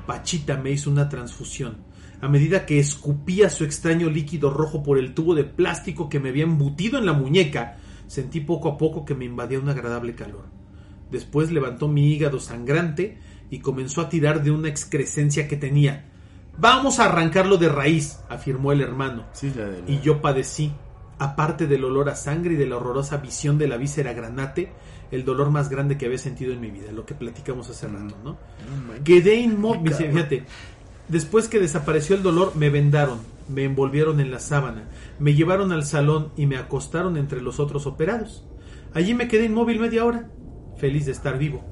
Pachita 0.06 0.58
me 0.58 0.72
hizo 0.72 0.90
una 0.90 1.10
transfusión. 1.10 1.78
A 2.26 2.28
medida 2.28 2.66
que 2.66 2.80
escupía 2.80 3.52
su 3.52 3.66
extraño 3.66 4.10
líquido 4.10 4.50
rojo 4.50 4.82
por 4.82 4.98
el 4.98 5.14
tubo 5.14 5.36
de 5.36 5.44
plástico 5.44 6.10
que 6.10 6.20
me 6.20 6.30
había 6.30 6.46
embutido 6.46 6.98
en 6.98 7.06
la 7.06 7.14
muñeca, 7.14 7.78
sentí 8.08 8.40
poco 8.40 8.68
a 8.68 8.80
poco 8.80 9.06
que 9.06 9.14
me 9.14 9.26
invadía 9.26 9.60
un 9.60 9.70
agradable 9.70 10.16
calor. 10.16 10.46
Después 11.12 11.52
levantó 11.52 11.88
mi 11.88 12.12
hígado 12.12 12.40
sangrante 12.40 13.20
y 13.52 13.60
comenzó 13.60 14.02
a 14.02 14.10
tirar 14.10 14.42
de 14.42 14.50
una 14.50 14.70
excrescencia 14.70 15.48
que 15.48 15.56
tenía. 15.56 16.06
Vamos 16.58 17.00
a 17.00 17.06
arrancarlo 17.06 17.58
de 17.58 17.70
raíz, 17.70 18.18
afirmó 18.28 18.72
el 18.72 18.82
hermano. 18.82 19.26
Sí, 19.34 19.54
la 19.56 19.66
de 19.66 19.84
la- 19.84 19.92
Y 19.92 20.02
yo 20.02 20.20
padecí, 20.20 20.72
aparte 21.20 21.68
del 21.68 21.84
olor 21.86 22.10
a 22.10 22.16
sangre 22.16 22.56
y 22.56 22.58
de 22.58 22.66
la 22.66 22.78
horrorosa 22.78 23.18
visión 23.18 23.60
de 23.60 23.68
la 23.68 23.78
víscera 23.78 24.14
granate, 24.14 24.72
el 25.12 25.24
dolor 25.26 25.52
más 25.52 25.70
grande 25.70 25.96
que 25.96 26.08
había 26.08 26.18
sentido 26.18 26.54
en 26.54 26.60
mi 26.60 26.72
vida, 26.72 26.92
lo 26.92 27.06
que 27.06 27.14
platicamos 27.14 27.70
hace 27.70 27.88
rato, 27.88 28.16
¿no? 28.24 28.40
Quedé 29.04 29.36
inmóvil, 29.36 29.94
fíjate. 30.12 30.44
Después 31.08 31.48
que 31.48 31.60
desapareció 31.60 32.16
el 32.16 32.24
dolor, 32.24 32.54
me 32.56 32.70
vendaron, 32.70 33.20
me 33.48 33.64
envolvieron 33.64 34.20
en 34.20 34.32
la 34.32 34.40
sábana, 34.40 34.90
me 35.20 35.36
llevaron 35.36 35.72
al 35.72 35.86
salón 35.86 36.32
y 36.36 36.48
me 36.48 36.58
acostaron 36.58 37.16
entre 37.18 37.42
los 37.42 37.60
otros 37.60 37.86
operados. 37.86 38.44
Allí 38.94 39.14
me 39.14 39.28
quedé 39.28 39.46
inmóvil 39.46 39.80
media 39.80 40.04
hora, 40.04 40.30
feliz 40.78 41.06
de 41.06 41.12
estar 41.12 41.38
vivo. 41.38 41.64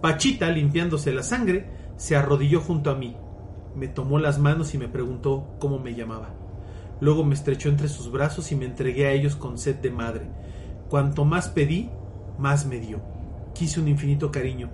Pachita, 0.00 0.50
limpiándose 0.50 1.12
la 1.12 1.22
sangre, 1.22 1.68
se 1.96 2.14
arrodilló 2.14 2.60
junto 2.60 2.90
a 2.90 2.94
mí, 2.94 3.16
me 3.74 3.88
tomó 3.88 4.18
las 4.18 4.38
manos 4.38 4.72
y 4.74 4.78
me 4.78 4.88
preguntó 4.88 5.56
cómo 5.58 5.78
me 5.78 5.94
llamaba. 5.94 6.34
Luego 7.00 7.24
me 7.24 7.34
estrechó 7.34 7.68
entre 7.68 7.88
sus 7.88 8.10
brazos 8.10 8.52
y 8.52 8.56
me 8.56 8.64
entregué 8.64 9.06
a 9.06 9.12
ellos 9.12 9.36
con 9.36 9.58
sed 9.58 9.76
de 9.76 9.90
madre. 9.90 10.26
Cuanto 10.88 11.24
más 11.24 11.48
pedí, 11.48 11.90
más 12.38 12.66
me 12.66 12.80
dio. 12.80 13.00
Quise 13.54 13.80
un 13.80 13.88
infinito 13.88 14.30
cariño. 14.30 14.70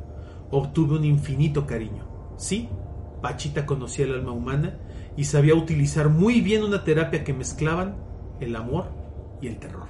Obtuve 0.51 0.97
un 0.99 1.05
infinito 1.05 1.67
cariño. 1.67 2.07
Sí, 2.37 2.69
Pachita 3.23 3.65
conocía 3.65 4.05
el 4.05 4.15
alma 4.15 4.33
humana 4.33 4.77
y 5.17 5.25
sabía 5.25 5.55
utilizar 5.55 6.09
muy 6.09 6.41
bien 6.41 6.63
una 6.65 6.85
terapia 6.85 7.25
que 7.25 7.33
mezclaban 7.33 7.95
el 8.41 8.55
amor 8.57 8.87
y 9.41 9.47
el 9.47 9.59
terror. 9.59 9.87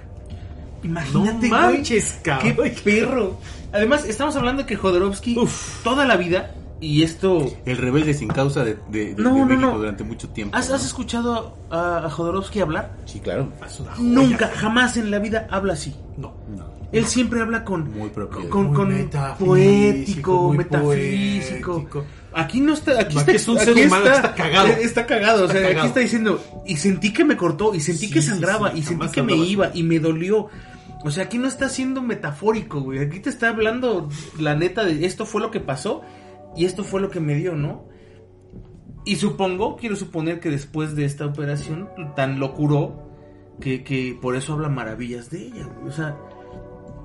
Imagínate, 0.85 1.49
no 1.49 1.57
manches, 1.57 2.18
¡Qué 2.22 2.30
cabrón. 2.30 2.70
perro! 2.85 3.39
Además, 3.72 4.05
estamos 4.05 4.35
hablando 4.37 4.62
de 4.62 4.66
que 4.66 4.76
Jodorowsky 4.76 5.39
Uf. 5.39 5.83
toda 5.85 6.05
la 6.05 6.16
vida, 6.16 6.55
y 6.80 7.05
esto... 7.05 7.47
El 7.64 7.76
rebelde 7.76 8.12
sin 8.14 8.28
causa 8.28 8.64
de, 8.64 8.76
de- 8.91 9.14
de- 9.14 9.22
No, 9.22 9.35
de 9.35 9.41
no, 9.41 9.47
México 9.47 9.66
no. 9.70 9.78
durante 9.78 10.03
mucho 10.03 10.28
tiempo. 10.30 10.57
¿Has, 10.57 10.68
¿no? 10.68 10.74
has 10.74 10.85
escuchado 10.85 11.57
a, 11.70 11.99
a 12.05 12.11
Jodorowsky 12.11 12.61
hablar? 12.61 12.97
Sí, 13.05 13.20
claro. 13.20 13.49
Nunca, 14.01 14.49
jamás 14.49 14.97
en 14.97 15.11
la 15.12 15.20
vida 15.20 15.47
habla 15.51 15.74
así. 15.74 15.95
No. 16.16 16.35
No. 16.55 16.72
Él 16.91 17.07
siempre 17.07 17.41
habla 17.41 17.64
con... 17.64 17.97
Muy 17.97 18.11
propio. 18.11 18.51
Con, 18.51 18.66
Muy 18.66 18.74
con 18.76 18.89
metafísico, 18.89 19.47
poético, 19.47 20.43
muy 20.49 20.59
metafísico. 20.59 21.72
poético. 21.74 22.05
Aquí 22.35 22.61
no 22.61 22.72
está, 22.74 22.93
aquí, 22.93 23.03
Aquí 23.03 23.18
está, 23.18 23.33
es 23.33 23.49
un 23.49 23.59
ser 23.59 23.76
humano 23.87 24.05
que 24.05 24.11
está 24.12 24.35
cagado. 24.35 24.68
eh, 24.68 24.78
Está 24.83 25.07
cagado, 25.07 25.43
o 25.45 25.47
Está 25.47 25.59
sea, 25.59 25.78
aquí 25.78 25.87
está 25.87 26.01
diciendo, 26.01 26.43
y 26.66 26.76
sentí 26.76 27.12
que 27.12 27.24
me 27.24 27.37
cortó, 27.37 27.74
y 27.74 27.80
sentí 27.80 28.07
Sí, 28.07 28.12
que 28.12 28.22
sangraba, 28.22 28.72
sí, 28.72 28.78
y 28.78 28.83
sentí 28.83 29.09
que 29.09 29.22
me 29.22 29.35
iba, 29.37 29.70
y 29.74 29.83
me 29.83 29.99
dolió. 29.99 30.49
O 31.05 31.11
sea, 31.11 31.24
aquí 31.24 31.37
no 31.39 31.49
está 31.49 31.68
siendo 31.68 32.01
metafórico, 32.01 32.80
güey. 32.80 33.01
Aquí 33.01 33.18
te 33.20 33.28
está 33.28 33.49
hablando 33.49 34.09
la 34.39 34.55
neta 34.55 34.85
de 34.85 35.05
esto 35.05 35.26
fue 35.26 35.41
lo 35.41 35.51
que 35.51 35.59
pasó 35.61 36.03
y 36.57 36.64
esto 36.64 36.85
fue 36.85 37.01
lo 37.01 37.11
que 37.11 37.18
me 37.20 37.35
dio, 37.35 37.55
¿no? 37.55 37.89
Y 39.05 39.16
supongo, 39.16 39.76
quiero 39.76 39.97
suponer 39.97 40.39
que 40.39 40.49
después 40.51 40.95
de 40.95 41.05
esta 41.05 41.26
operación 41.26 41.89
tan 42.14 42.39
lo 42.39 42.55
curó 42.55 43.11
que, 43.61 43.83
que 43.83 44.16
por 44.22 44.37
eso 44.37 44.53
habla 44.53 44.68
maravillas 44.68 45.28
de 45.28 45.47
ella, 45.47 45.66
güey. 45.66 45.89
O 45.89 45.93
sea, 45.93 46.16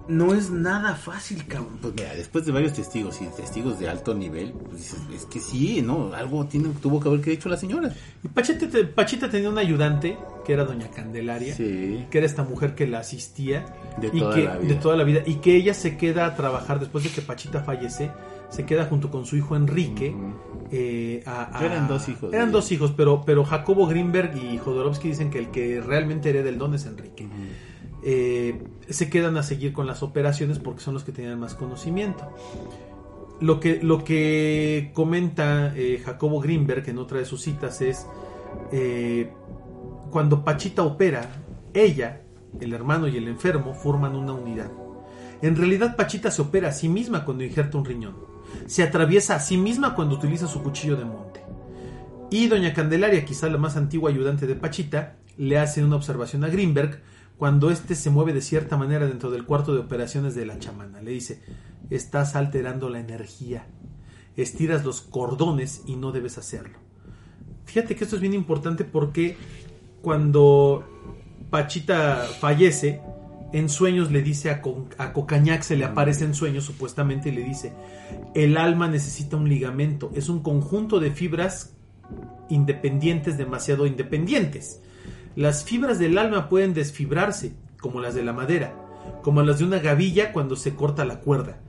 no 0.10 0.34
es 0.34 0.49
nada 0.49 0.95
fácil, 0.95 1.45
cabrón. 1.47 1.78
Pues 1.82 1.93
mira, 1.95 2.16
después 2.16 2.45
de 2.45 2.51
varios 2.51 2.74
testigos 2.74 3.22
y 3.22 3.26
testigos 3.36 3.80
de 3.80 3.89
alto 3.89 4.14
nivel, 4.14 4.51
pues 4.53 4.78
dices, 4.78 4.99
es 5.14 5.26
que 5.26 5.39
sí, 5.39 5.82
¿no? 5.82 6.14
Algo 6.14 6.45
tiene, 6.45 6.70
tuvo 6.82 6.99
que 6.99 7.10
haber 7.10 7.22
que 7.22 7.32
hecho 7.34 7.49
la 7.49 7.58
señora. 7.58 7.93
Y 8.24 8.28
Pachita, 8.30 8.68
te- 8.70 8.86
Pachita 8.86 9.30
tenía 9.30 9.49
una 9.49 9.62
ayudante 9.62 10.18
que 10.45 10.53
era 10.53 10.64
doña 10.64 10.89
Candelaria. 10.89 11.53
Sí. 11.55 12.05
que 12.10 12.18
era 12.20 12.26
esta 12.28 12.43
mujer 12.43 12.74
que 12.76 12.88
la 12.88 12.99
asistía 12.99 13.66
De 13.99 14.08
y 14.14 14.20
toda 14.20 14.36
que, 14.36 14.43
la 14.45 14.58
vida. 14.58 14.68
de 14.74 14.76
toda 14.80 14.95
la 14.97 15.03
vida 15.03 15.22
y 15.26 15.36
que 15.36 15.55
ella 15.55 15.74
se 15.74 15.97
queda 15.97 16.26
a 16.26 16.36
trabajar 16.36 16.80
después 16.80 17.03
de 17.03 17.10
que 17.10 17.22
Pachita 17.22 17.62
fallece 17.64 18.12
se 18.49 18.66
queda 18.66 18.86
junto 18.86 19.12
con 19.12 19.26
su 19.26 19.36
hijo 19.36 19.58
Enrique 19.58 20.16
eh, 20.72 21.22
a- 21.26 21.58
a- 21.58 21.66
Eran 21.66 21.88
dos 21.89 22.08
hijos 22.08 22.34
eran 22.34 22.51
dos 22.53 22.72
hijos 22.72 22.93
pero 22.95 23.24
pero 23.26 23.43
Jacobo 23.43 23.88
Greenberg 23.88 24.38
y 24.38 24.58
Jodorowsky 24.58 25.10
dicen 25.10 25.30
que 25.30 25.39
el 25.39 25.49
que 25.51 25.82
realmente 25.82 26.30
hereda 26.30 26.47
el 26.47 26.58
don 26.58 26.74
es 26.76 26.86
Enrique 26.86 27.28
Eh, 28.03 28.63
se 28.89 29.09
quedan 29.09 29.37
a 29.37 29.43
seguir 29.43 29.73
con 29.73 29.87
las 29.87 30.03
operaciones 30.03 30.59
porque 30.59 30.81
son 30.81 30.93
los 30.93 31.03
que 31.03 31.11
tenían 31.11 31.39
más 31.39 31.55
conocimiento 31.55 32.31
lo 33.39 33.59
que, 33.59 33.81
lo 33.81 34.03
que 34.03 34.91
comenta 34.93 35.73
eh, 35.75 36.01
Jacobo 36.03 36.39
Greenberg 36.39 36.89
en 36.89 36.97
otra 36.97 37.19
de 37.19 37.25
sus 37.25 37.41
citas 37.41 37.81
es 37.81 38.07
eh, 38.71 39.31
cuando 40.09 40.43
Pachita 40.43 40.83
opera, 40.83 41.29
ella, 41.73 42.21
el 42.59 42.73
hermano 42.73 43.07
y 43.07 43.17
el 43.17 43.27
enfermo 43.27 43.73
forman 43.73 44.15
una 44.15 44.33
unidad. 44.33 44.71
En 45.41 45.55
realidad 45.55 45.95
Pachita 45.95 46.31
se 46.31 46.41
opera 46.41 46.69
a 46.69 46.71
sí 46.71 46.89
misma 46.89 47.25
cuando 47.25 47.43
injerta 47.43 47.77
un 47.77 47.85
riñón. 47.85 48.15
Se 48.65 48.81
atraviesa 48.81 49.35
a 49.35 49.39
sí 49.39 49.57
misma 49.57 49.93
cuando 49.93 50.15
utiliza 50.15 50.47
su 50.47 50.63
cuchillo 50.63 50.95
de 50.95 51.05
monte. 51.05 51.41
Y 52.31 52.47
doña 52.47 52.73
Candelaria, 52.73 53.23
quizá 53.23 53.47
la 53.49 53.57
más 53.57 53.77
antigua 53.77 54.09
ayudante 54.09 54.47
de 54.47 54.55
Pachita, 54.55 55.17
le 55.37 55.59
hace 55.59 55.83
una 55.83 55.95
observación 55.95 56.43
a 56.43 56.47
Greenberg 56.47 57.01
cuando 57.38 57.69
éste 57.69 57.95
se 57.95 58.09
mueve 58.09 58.33
de 58.33 58.41
cierta 58.41 58.77
manera 58.77 59.05
dentro 59.07 59.29
del 59.29 59.45
cuarto 59.45 59.73
de 59.73 59.79
operaciones 59.79 60.33
de 60.35 60.45
la 60.45 60.59
chamana. 60.59 61.01
Le 61.01 61.11
dice, 61.11 61.41
estás 61.89 62.35
alterando 62.35 62.89
la 62.89 62.99
energía, 62.99 63.67
estiras 64.35 64.83
los 64.83 65.01
cordones 65.01 65.83
y 65.85 65.95
no 65.95 66.11
debes 66.11 66.38
hacerlo. 66.38 66.79
Fíjate 67.65 67.95
que 67.95 68.03
esto 68.03 68.15
es 68.15 68.21
bien 68.21 68.33
importante 68.33 68.85
porque 68.85 69.38
cuando 70.01 70.83
Pachita 71.49 72.25
fallece, 72.39 73.01
en 73.53 73.69
sueños 73.69 74.11
le 74.11 74.21
dice 74.21 74.49
a, 74.49 74.61
Co- 74.61 74.88
a 74.97 75.13
Cocañac, 75.13 75.61
se 75.61 75.77
le 75.77 75.85
aparece 75.85 76.25
en 76.25 76.33
sueños 76.33 76.65
supuestamente 76.65 77.29
y 77.29 77.33
le 77.33 77.43
dice, 77.43 77.73
el 78.35 78.57
alma 78.57 78.88
necesita 78.88 79.38
un 79.38 79.47
ligamento, 79.47 80.11
es 80.15 80.27
un 80.27 80.41
conjunto 80.41 80.99
de 80.99 81.11
fibras 81.11 81.75
independientes, 82.49 83.38
demasiado 83.38 83.85
independientes. 83.85 84.81
Las 85.38 85.63
fibras 85.63 85.99
del 85.99 86.17
alma 86.17 86.49
pueden 86.49 86.73
desfibrarse, 86.73 87.53
como 87.79 88.01
las 88.01 88.15
de 88.15 88.23
la 88.23 88.33
madera, 88.33 88.73
como 89.21 89.43
las 89.43 89.59
de 89.59 89.65
una 89.65 89.77
gavilla 89.77 90.33
cuando 90.33 90.55
se 90.55 90.73
corta 90.73 91.05
la 91.05 91.19
cuerda. 91.19 91.59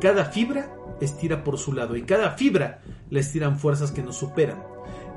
Cada 0.00 0.26
fibra 0.26 0.72
estira 1.00 1.42
por 1.42 1.58
su 1.58 1.72
lado 1.72 1.96
y 1.96 2.02
cada 2.02 2.36
fibra 2.36 2.80
la 3.10 3.18
estiran 3.18 3.58
fuerzas 3.58 3.90
que 3.90 4.04
nos 4.04 4.14
superan. 4.14 4.62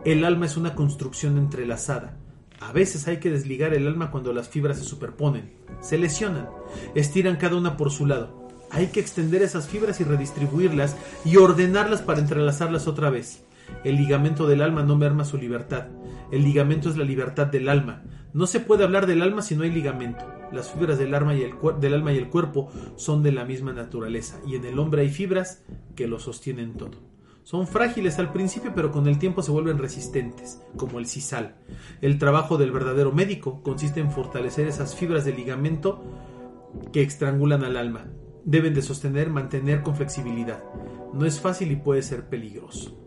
El 0.03 0.25
alma 0.25 0.47
es 0.47 0.57
una 0.57 0.73
construcción 0.73 1.37
entrelazada. 1.37 2.17
A 2.59 2.71
veces 2.71 3.07
hay 3.07 3.17
que 3.17 3.29
desligar 3.29 3.75
el 3.75 3.85
alma 3.85 4.09
cuando 4.09 4.33
las 4.33 4.49
fibras 4.49 4.79
se 4.79 4.83
superponen, 4.83 5.51
se 5.79 5.99
lesionan, 5.99 6.49
estiran 6.95 7.35
cada 7.35 7.55
una 7.55 7.77
por 7.77 7.91
su 7.91 8.07
lado. 8.07 8.49
Hay 8.71 8.87
que 8.87 8.99
extender 8.99 9.43
esas 9.43 9.67
fibras 9.67 10.01
y 10.01 10.05
redistribuirlas 10.05 10.95
y 11.23 11.37
ordenarlas 11.37 12.01
para 12.01 12.19
entrelazarlas 12.19 12.87
otra 12.87 13.11
vez. 13.11 13.43
El 13.83 13.95
ligamento 13.95 14.47
del 14.47 14.61
alma 14.61 14.83
no 14.83 14.95
merma 14.95 15.25
su 15.25 15.37
libertad. 15.37 15.87
El 16.31 16.43
ligamento 16.43 16.89
es 16.89 16.97
la 16.97 17.03
libertad 17.03 17.47
del 17.47 17.69
alma. 17.69 18.03
No 18.33 18.47
se 18.47 18.59
puede 18.59 18.83
hablar 18.83 19.07
del 19.07 19.21
alma 19.21 19.41
si 19.41 19.55
no 19.55 19.63
hay 19.63 19.71
ligamento. 19.71 20.25
Las 20.51 20.71
fibras 20.71 20.97
del 20.97 21.13
alma 21.13 21.35
y 21.35 21.43
el, 21.43 21.55
del 21.79 21.93
alma 21.93 22.13
y 22.13 22.17
el 22.17 22.29
cuerpo 22.29 22.69
son 22.95 23.23
de 23.23 23.31
la 23.31 23.45
misma 23.45 23.73
naturaleza 23.73 24.39
y 24.45 24.55
en 24.55 24.65
el 24.65 24.79
hombre 24.79 25.01
hay 25.01 25.09
fibras 25.09 25.63
que 25.95 26.07
lo 26.07 26.19
sostienen 26.19 26.73
todo. 26.73 27.11
Son 27.43 27.67
frágiles 27.67 28.19
al 28.19 28.31
principio, 28.31 28.71
pero 28.75 28.91
con 28.91 29.07
el 29.07 29.17
tiempo 29.17 29.41
se 29.41 29.51
vuelven 29.51 29.79
resistentes, 29.79 30.61
como 30.77 30.99
el 30.99 31.07
sisal. 31.07 31.55
El 32.01 32.19
trabajo 32.19 32.57
del 32.57 32.71
verdadero 32.71 33.11
médico 33.11 33.63
consiste 33.63 33.99
en 33.99 34.11
fortalecer 34.11 34.67
esas 34.67 34.95
fibras 34.95 35.25
de 35.25 35.33
ligamento 35.33 36.03
que 36.93 37.01
estrangulan 37.01 37.63
al 37.63 37.77
alma. 37.77 38.05
Deben 38.45 38.73
de 38.73 38.81
sostener, 38.81 39.29
mantener 39.29 39.81
con 39.81 39.95
flexibilidad. 39.95 40.63
No 41.13 41.25
es 41.25 41.39
fácil 41.39 41.71
y 41.71 41.75
puede 41.75 42.03
ser 42.03 42.29
peligroso. 42.29 42.97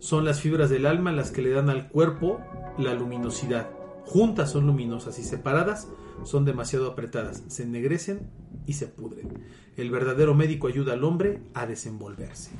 Son 0.00 0.24
las 0.24 0.40
fibras 0.40 0.70
del 0.70 0.86
alma 0.86 1.12
las 1.12 1.30
que 1.30 1.42
le 1.42 1.50
dan 1.50 1.70
al 1.70 1.88
cuerpo 1.88 2.40
la 2.78 2.94
luminosidad. 2.94 3.68
Juntas 4.06 4.50
son 4.50 4.66
luminosas 4.66 5.18
y 5.18 5.22
separadas 5.22 5.86
son 6.24 6.44
demasiado 6.44 6.90
apretadas, 6.90 7.42
se 7.48 7.62
ennegrecen 7.62 8.20
y 8.66 8.72
se 8.74 8.86
pudren. 8.86 9.28
El 9.76 9.90
verdadero 9.90 10.34
médico 10.34 10.66
ayuda 10.66 10.94
al 10.94 11.04
hombre 11.04 11.40
a 11.54 11.66
desenvolverse. 11.66 12.50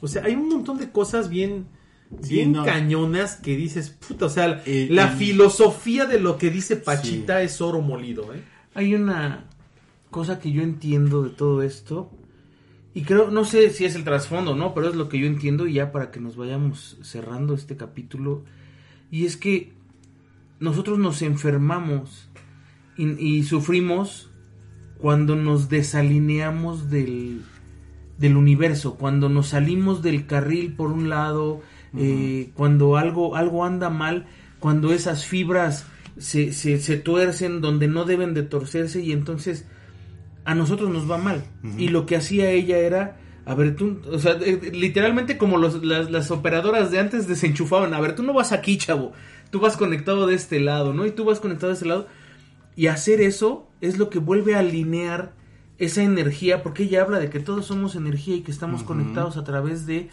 O 0.00 0.08
sea, 0.08 0.24
hay 0.24 0.34
un 0.34 0.48
montón 0.48 0.78
de 0.78 0.90
cosas 0.90 1.28
bien, 1.28 1.66
Sí, 2.22 2.34
bien 2.34 2.52
no. 2.52 2.64
cañonas 2.64 3.36
que 3.36 3.56
dices, 3.56 3.90
puta, 3.90 4.26
o 4.26 4.28
sea, 4.28 4.62
El- 4.66 4.94
la 4.94 5.12
el- 5.12 5.16
filosofía 5.18 6.06
de 6.06 6.20
lo 6.20 6.36
que 6.38 6.50
dice 6.50 6.76
Pachita 6.76 7.42
es 7.42 7.60
oro 7.60 7.80
molido, 7.80 8.32
¿eh? 8.34 8.42
Hay 8.74 8.94
una 8.94 9.44
cosa 10.10 10.38
que 10.38 10.52
yo 10.52 10.62
entiendo 10.62 11.22
de 11.22 11.30
todo 11.30 11.62
esto. 11.62 12.10
Y 12.98 13.02
creo, 13.02 13.30
no 13.30 13.44
sé 13.44 13.70
si 13.70 13.84
es 13.84 13.94
el 13.94 14.02
trasfondo, 14.02 14.56
¿no? 14.56 14.74
Pero 14.74 14.88
es 14.88 14.96
lo 14.96 15.08
que 15.08 15.20
yo 15.20 15.28
entiendo 15.28 15.68
y 15.68 15.74
ya 15.74 15.92
para 15.92 16.10
que 16.10 16.18
nos 16.18 16.34
vayamos 16.34 16.98
cerrando 17.00 17.54
este 17.54 17.76
capítulo. 17.76 18.42
Y 19.08 19.24
es 19.24 19.36
que 19.36 19.70
nosotros 20.58 20.98
nos 20.98 21.22
enfermamos 21.22 22.28
y, 22.96 23.10
y 23.24 23.44
sufrimos 23.44 24.30
cuando 24.98 25.36
nos 25.36 25.68
desalineamos 25.68 26.90
del, 26.90 27.42
del 28.18 28.36
universo, 28.36 28.96
cuando 28.96 29.28
nos 29.28 29.50
salimos 29.50 30.02
del 30.02 30.26
carril 30.26 30.74
por 30.74 30.90
un 30.90 31.08
lado, 31.08 31.62
eh, 31.96 32.50
cuando 32.54 32.96
algo, 32.96 33.36
algo 33.36 33.64
anda 33.64 33.90
mal, 33.90 34.26
cuando 34.58 34.92
esas 34.92 35.24
fibras 35.24 35.86
se, 36.18 36.52
se, 36.52 36.80
se 36.80 36.96
tuercen 36.96 37.60
donde 37.60 37.86
no 37.86 38.06
deben 38.06 38.34
de 38.34 38.42
torcerse 38.42 39.02
y 39.02 39.12
entonces 39.12 39.66
a 40.50 40.54
nosotros 40.54 40.88
nos 40.90 41.10
va 41.10 41.18
mal. 41.18 41.44
Y 41.78 41.88
lo 41.88 42.06
que 42.06 42.16
hacía 42.16 42.50
ella 42.50 42.78
era, 42.78 43.16
a 43.44 43.54
ver, 43.54 43.76
tú, 43.76 44.00
o 44.10 44.18
sea, 44.18 44.32
eh, 44.40 44.70
literalmente 44.72 45.36
como 45.36 45.58
los, 45.58 45.84
las, 45.84 46.10
las 46.10 46.30
operadoras 46.30 46.90
de 46.90 46.98
antes 47.00 47.28
desenchufaban, 47.28 47.92
a 47.94 48.00
ver, 48.00 48.14
tú 48.14 48.22
no 48.22 48.32
vas 48.32 48.52
aquí, 48.52 48.78
chavo, 48.78 49.12
tú 49.50 49.60
vas 49.60 49.76
conectado 49.76 50.26
de 50.26 50.34
este 50.34 50.58
lado, 50.60 50.94
¿no? 50.94 51.04
Y 51.06 51.10
tú 51.10 51.24
vas 51.24 51.40
conectado 51.40 51.68
de 51.68 51.74
este 51.74 51.86
lado. 51.86 52.06
Y 52.76 52.86
hacer 52.86 53.20
eso 53.20 53.68
es 53.80 53.98
lo 53.98 54.08
que 54.08 54.18
vuelve 54.20 54.54
a 54.54 54.60
alinear 54.60 55.32
esa 55.78 56.02
energía, 56.02 56.62
porque 56.62 56.84
ella 56.84 57.02
habla 57.02 57.18
de 57.20 57.28
que 57.30 57.40
todos 57.40 57.66
somos 57.66 57.94
energía 57.94 58.34
y 58.36 58.40
que 58.40 58.50
estamos 58.50 58.82
conectados 58.82 59.36
a 59.36 59.44
través 59.44 59.84
de 59.86 60.08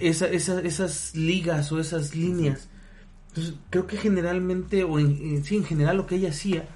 esa, 0.00 0.26
esa- 0.28 0.60
esas 0.60 1.14
ligas 1.16 1.72
o 1.72 1.80
esas 1.80 2.14
líneas. 2.14 2.68
Entonces, 3.28 3.54
creo 3.70 3.86
que 3.86 3.96
generalmente, 3.96 4.84
o 4.84 4.98
en, 5.00 5.16
en- 5.20 5.42
sí, 5.44 5.56
en 5.56 5.64
general 5.64 5.96
lo 5.96 6.06
que 6.06 6.14
ella 6.16 6.28
hacía 6.30 6.68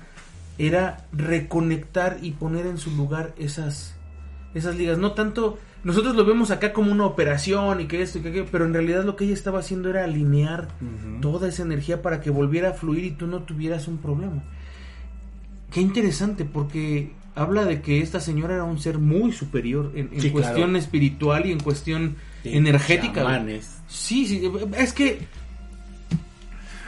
era 0.58 1.06
reconectar 1.12 2.18
y 2.22 2.32
poner 2.32 2.66
en 2.66 2.78
su 2.78 2.90
lugar 2.96 3.32
esas, 3.38 3.94
esas 4.54 4.76
ligas. 4.76 4.98
No 4.98 5.12
tanto, 5.12 5.58
nosotros 5.84 6.16
lo 6.16 6.24
vemos 6.24 6.50
acá 6.50 6.72
como 6.72 6.90
una 6.90 7.04
operación 7.06 7.80
y 7.80 7.86
que 7.86 8.02
esto 8.02 8.18
y 8.18 8.22
que 8.22 8.28
aquello, 8.30 8.46
pero 8.50 8.64
en 8.64 8.74
realidad 8.74 9.04
lo 9.04 9.14
que 9.16 9.24
ella 9.24 9.34
estaba 9.34 9.60
haciendo 9.60 9.88
era 9.90 10.04
alinear 10.04 10.68
toda 11.20 11.48
esa 11.48 11.62
energía 11.62 12.02
para 12.02 12.20
que 12.20 12.30
volviera 12.30 12.70
a 12.70 12.72
fluir 12.74 13.04
y 13.04 13.10
tú 13.12 13.26
no 13.26 13.42
tuvieras 13.42 13.86
un 13.88 13.98
problema. 13.98 14.42
Qué 15.70 15.80
interesante, 15.80 16.44
porque 16.44 17.12
habla 17.34 17.64
de 17.64 17.80
que 17.82 18.00
esta 18.00 18.18
señora 18.20 18.54
era 18.54 18.64
un 18.64 18.78
ser 18.80 18.98
muy 18.98 19.30
superior 19.32 19.92
en, 19.94 20.08
en 20.12 20.20
Sí, 20.20 20.30
cuestión 20.30 20.70
claro. 20.70 20.78
espiritual 20.78 21.46
y 21.46 21.52
en 21.52 21.60
cuestión 21.60 22.16
De 22.42 22.56
energética. 22.56 23.22
chamanes. 23.22 23.78
Sí, 23.86 24.26
sí, 24.26 24.42
es 24.76 24.92
que... 24.92 25.20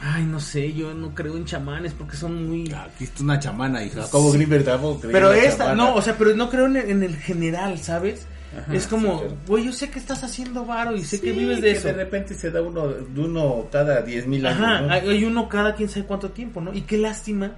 Ay, 0.03 0.23
no 0.23 0.39
sé, 0.39 0.73
yo 0.73 0.93
no 0.95 1.13
creo 1.13 1.37
en 1.37 1.45
chamanes 1.45 1.93
porque 1.93 2.17
son 2.17 2.47
muy... 2.49 2.71
Aquí 2.73 3.03
está 3.03 3.21
una 3.23 3.37
chamana, 3.39 3.83
hija. 3.83 4.01
Jacobo 4.01 4.31
Greenberg 4.31 4.63
tampoco 4.65 5.01
creía 5.01 5.13
Pero 5.13 5.31
en 5.31 5.37
la 5.37 5.43
esta, 5.45 5.63
chamana. 5.65 5.83
no, 5.91 5.95
o 5.95 6.01
sea, 6.01 6.17
pero 6.17 6.35
no 6.35 6.49
creo 6.49 6.65
en 6.65 6.75
el, 6.77 6.89
en 6.89 7.03
el 7.03 7.15
general, 7.17 7.77
¿sabes? 7.77 8.25
Ajá, 8.59 8.73
es 8.73 8.87
como, 8.87 9.19
sí, 9.19 9.25
güey, 9.47 9.65
yo 9.65 9.71
sé 9.71 9.89
que 9.91 9.99
estás 9.99 10.23
haciendo 10.23 10.65
varo 10.65 10.95
y 10.95 11.03
sé 11.05 11.21
que 11.21 11.31
Sí, 11.31 11.39
vives 11.39 11.61
de 11.61 11.71
eso. 11.71 11.87
De 11.89 11.93
repente 11.93 12.33
se 12.33 12.49
da 12.49 12.61
uno, 12.61 12.87
de 12.87 13.21
uno 13.21 13.67
cada 13.71 14.01
10 14.01 14.25
mil 14.27 14.45
años. 14.45 14.59
Ajá, 14.59 14.81
¿no? 14.81 14.91
hay, 14.91 15.07
hay 15.07 15.23
uno 15.23 15.47
cada 15.47 15.75
quién 15.75 15.87
sabe 15.87 16.05
cuánto 16.07 16.31
tiempo, 16.31 16.59
¿no? 16.61 16.73
Y 16.73 16.81
qué 16.81 16.97
lástima 16.97 17.51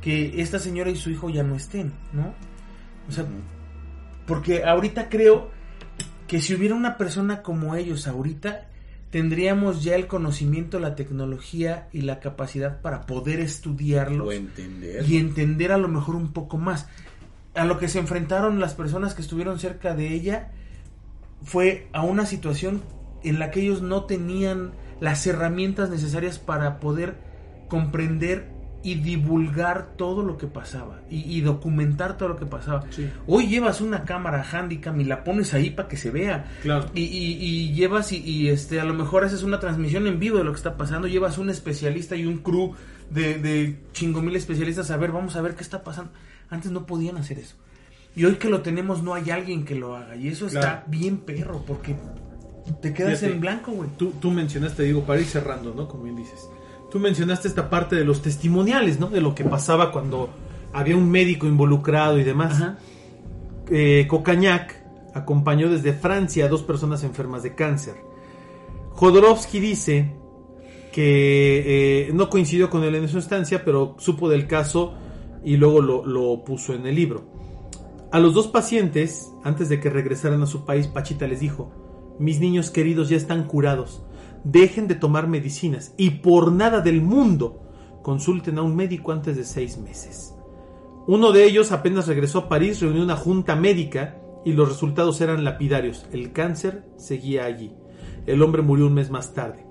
que 0.00 0.40
esta 0.40 0.58
señora 0.58 0.90
y 0.90 0.96
su 0.96 1.10
hijo 1.10 1.28
ya 1.30 1.42
no 1.42 1.54
estén, 1.54 1.92
¿no? 2.12 2.34
O 3.08 3.12
sea, 3.12 3.26
porque 4.26 4.64
ahorita 4.64 5.08
creo 5.08 5.50
que 6.26 6.40
si 6.40 6.54
hubiera 6.54 6.74
una 6.74 6.96
persona 6.96 7.42
como 7.42 7.76
ellos 7.76 8.06
ahorita, 8.08 8.68
tendríamos 9.14 9.84
ya 9.84 9.94
el 9.94 10.08
conocimiento, 10.08 10.80
la 10.80 10.96
tecnología 10.96 11.88
y 11.92 12.00
la 12.00 12.18
capacidad 12.18 12.80
para 12.80 13.06
poder 13.06 13.38
estudiarlos 13.38 14.34
entender. 14.34 15.08
y 15.08 15.18
entender 15.18 15.70
a 15.70 15.78
lo 15.78 15.86
mejor 15.86 16.16
un 16.16 16.32
poco 16.32 16.58
más. 16.58 16.88
A 17.54 17.64
lo 17.64 17.78
que 17.78 17.86
se 17.86 18.00
enfrentaron 18.00 18.58
las 18.58 18.74
personas 18.74 19.14
que 19.14 19.22
estuvieron 19.22 19.60
cerca 19.60 19.94
de 19.94 20.08
ella 20.08 20.50
fue 21.44 21.86
a 21.92 22.02
una 22.02 22.26
situación 22.26 22.82
en 23.22 23.38
la 23.38 23.52
que 23.52 23.60
ellos 23.60 23.82
no 23.82 24.02
tenían 24.02 24.72
las 24.98 25.24
herramientas 25.28 25.90
necesarias 25.90 26.40
para 26.40 26.80
poder 26.80 27.14
comprender 27.68 28.50
y 28.84 28.96
divulgar 28.96 29.94
todo 29.96 30.22
lo 30.22 30.36
que 30.38 30.46
pasaba 30.46 31.00
y, 31.10 31.20
y 31.36 31.40
documentar 31.40 32.16
todo 32.18 32.28
lo 32.28 32.36
que 32.36 32.46
pasaba. 32.46 32.84
Sí. 32.90 33.08
Hoy 33.26 33.46
llevas 33.48 33.80
una 33.80 34.04
cámara 34.04 34.44
handicam 34.52 35.00
y 35.00 35.04
la 35.04 35.24
pones 35.24 35.54
ahí 35.54 35.70
para 35.70 35.88
que 35.88 35.96
se 35.96 36.10
vea. 36.10 36.44
Claro. 36.62 36.90
Y, 36.94 37.00
y- 37.02 37.38
y 37.42 37.72
llevas 37.72 38.12
y, 38.12 38.18
y, 38.18 38.48
este 38.48 38.78
a 38.80 38.84
lo 38.84 38.94
mejor 38.94 39.24
haces 39.24 39.42
una 39.42 39.58
transmisión 39.58 40.06
en 40.06 40.18
vivo 40.20 40.38
de 40.38 40.44
lo 40.44 40.52
que 40.52 40.58
está 40.58 40.76
pasando, 40.76 41.08
llevas 41.08 41.38
un 41.38 41.50
especialista 41.50 42.14
y 42.14 42.26
un 42.26 42.38
crew 42.38 42.74
de, 43.10 43.38
de 43.38 43.78
chingo 43.92 44.20
mil 44.22 44.36
especialistas 44.36 44.90
a 44.90 44.96
ver, 44.98 45.10
vamos 45.12 45.34
a 45.36 45.40
ver 45.42 45.54
qué 45.54 45.62
está 45.62 45.82
pasando. 45.82 46.12
Antes 46.50 46.70
no 46.70 46.84
podían 46.86 47.16
hacer 47.16 47.38
eso. 47.38 47.56
Y 48.14 48.26
hoy 48.26 48.34
que 48.36 48.48
lo 48.48 48.60
tenemos 48.62 49.02
no 49.02 49.14
hay 49.14 49.30
alguien 49.30 49.64
que 49.64 49.74
lo 49.74 49.96
haga. 49.96 50.14
Y 50.14 50.28
eso 50.28 50.46
está 50.46 50.84
bien 50.86 51.16
perro, 51.18 51.64
porque 51.66 51.96
te 52.80 52.92
quedas 52.94 53.18
Fíjate. 53.20 53.34
en 53.34 53.40
blanco, 53.40 53.72
güey. 53.72 53.90
Tú, 53.96 54.12
tú 54.20 54.30
mencionaste, 54.30 54.84
digo, 54.84 55.02
para 55.04 55.20
ir 55.20 55.26
cerrando, 55.26 55.74
¿no? 55.74 55.88
Como 55.88 56.04
bien 56.04 56.16
dices. 56.16 56.48
Tú 56.94 57.00
mencionaste 57.00 57.48
esta 57.48 57.70
parte 57.70 57.96
de 57.96 58.04
los 58.04 58.22
testimoniales, 58.22 59.00
¿no? 59.00 59.08
De 59.08 59.20
lo 59.20 59.34
que 59.34 59.42
pasaba 59.42 59.90
cuando 59.90 60.30
había 60.72 60.96
un 60.96 61.10
médico 61.10 61.48
involucrado 61.48 62.20
y 62.20 62.22
demás. 62.22 62.52
Ajá. 62.52 62.78
Eh, 63.68 64.06
Cocañac 64.08 64.80
acompañó 65.12 65.68
desde 65.68 65.92
Francia 65.92 66.44
a 66.44 66.48
dos 66.48 66.62
personas 66.62 67.02
enfermas 67.02 67.42
de 67.42 67.56
cáncer. 67.56 67.96
Jodorowsky 68.90 69.58
dice 69.58 70.12
que 70.92 72.06
eh, 72.06 72.12
no 72.14 72.30
coincidió 72.30 72.70
con 72.70 72.84
él 72.84 72.94
en 72.94 73.08
su 73.08 73.18
estancia, 73.18 73.64
pero 73.64 73.96
supo 73.98 74.28
del 74.28 74.46
caso 74.46 74.94
y 75.44 75.56
luego 75.56 75.80
lo, 75.82 76.06
lo 76.06 76.44
puso 76.44 76.74
en 76.74 76.86
el 76.86 76.94
libro. 76.94 77.24
A 78.12 78.20
los 78.20 78.34
dos 78.34 78.46
pacientes, 78.46 79.32
antes 79.42 79.68
de 79.68 79.80
que 79.80 79.90
regresaran 79.90 80.44
a 80.44 80.46
su 80.46 80.64
país, 80.64 80.86
Pachita 80.86 81.26
les 81.26 81.40
dijo, 81.40 81.72
mis 82.20 82.38
niños 82.38 82.70
queridos 82.70 83.08
ya 83.08 83.16
están 83.16 83.48
curados, 83.48 84.04
dejen 84.44 84.86
de 84.86 84.94
tomar 84.94 85.26
medicinas 85.26 85.94
y 85.96 86.10
por 86.10 86.52
nada 86.52 86.80
del 86.80 87.00
mundo 87.02 87.62
consulten 88.02 88.58
a 88.58 88.62
un 88.62 88.76
médico 88.76 89.12
antes 89.12 89.36
de 89.36 89.44
seis 89.44 89.78
meses. 89.78 90.34
Uno 91.06 91.32
de 91.32 91.44
ellos 91.44 91.72
apenas 91.72 92.06
regresó 92.06 92.40
a 92.40 92.48
París, 92.48 92.80
reunió 92.80 93.02
una 93.02 93.16
junta 93.16 93.56
médica 93.56 94.20
y 94.44 94.52
los 94.52 94.68
resultados 94.68 95.20
eran 95.20 95.44
lapidarios. 95.44 96.06
El 96.12 96.32
cáncer 96.32 96.84
seguía 96.96 97.44
allí. 97.44 97.74
El 98.26 98.42
hombre 98.42 98.62
murió 98.62 98.86
un 98.86 98.94
mes 98.94 99.10
más 99.10 99.34
tarde. 99.34 99.66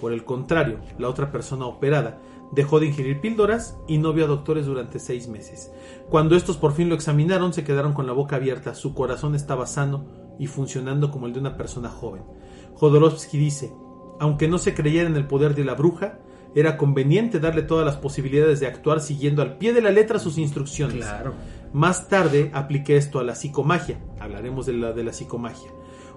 Por 0.00 0.12
el 0.12 0.24
contrario, 0.24 0.80
la 0.98 1.08
otra 1.08 1.30
persona 1.30 1.66
operada 1.66 2.20
dejó 2.52 2.80
de 2.80 2.86
ingerir 2.86 3.20
píldoras 3.20 3.76
y 3.88 3.98
no 3.98 4.12
vio 4.12 4.24
a 4.24 4.28
doctores 4.28 4.66
durante 4.66 4.98
seis 4.98 5.28
meses. 5.28 5.72
Cuando 6.08 6.36
estos 6.36 6.56
por 6.56 6.72
fin 6.72 6.88
lo 6.88 6.94
examinaron, 6.94 7.52
se 7.52 7.64
quedaron 7.64 7.92
con 7.92 8.06
la 8.06 8.12
boca 8.12 8.36
abierta. 8.36 8.74
Su 8.74 8.94
corazón 8.94 9.34
estaba 9.34 9.66
sano 9.66 10.04
y 10.38 10.46
funcionando 10.46 11.10
como 11.10 11.26
el 11.26 11.32
de 11.32 11.40
una 11.40 11.56
persona 11.56 11.88
joven. 11.88 12.22
Jodorowsky 12.74 13.38
dice, 13.38 13.72
aunque 14.18 14.48
no 14.48 14.58
se 14.58 14.74
creyera 14.74 15.08
en 15.08 15.16
el 15.16 15.26
poder 15.26 15.54
de 15.54 15.64
la 15.64 15.74
bruja, 15.74 16.18
era 16.54 16.76
conveniente 16.76 17.40
darle 17.40 17.62
todas 17.62 17.84
las 17.84 17.96
posibilidades 17.96 18.60
de 18.60 18.66
actuar 18.66 19.00
siguiendo 19.00 19.42
al 19.42 19.58
pie 19.58 19.72
de 19.72 19.82
la 19.82 19.90
letra 19.90 20.18
sus 20.18 20.38
instrucciones. 20.38 21.04
Claro. 21.04 21.34
Más 21.72 22.08
tarde 22.08 22.50
apliqué 22.54 22.96
esto 22.96 23.18
a 23.18 23.24
la 23.24 23.34
psicomagia. 23.34 23.98
Hablaremos 24.20 24.66
de 24.66 24.74
la, 24.74 24.92
de 24.92 25.02
la 25.02 25.12
psicomagia. 25.12 25.70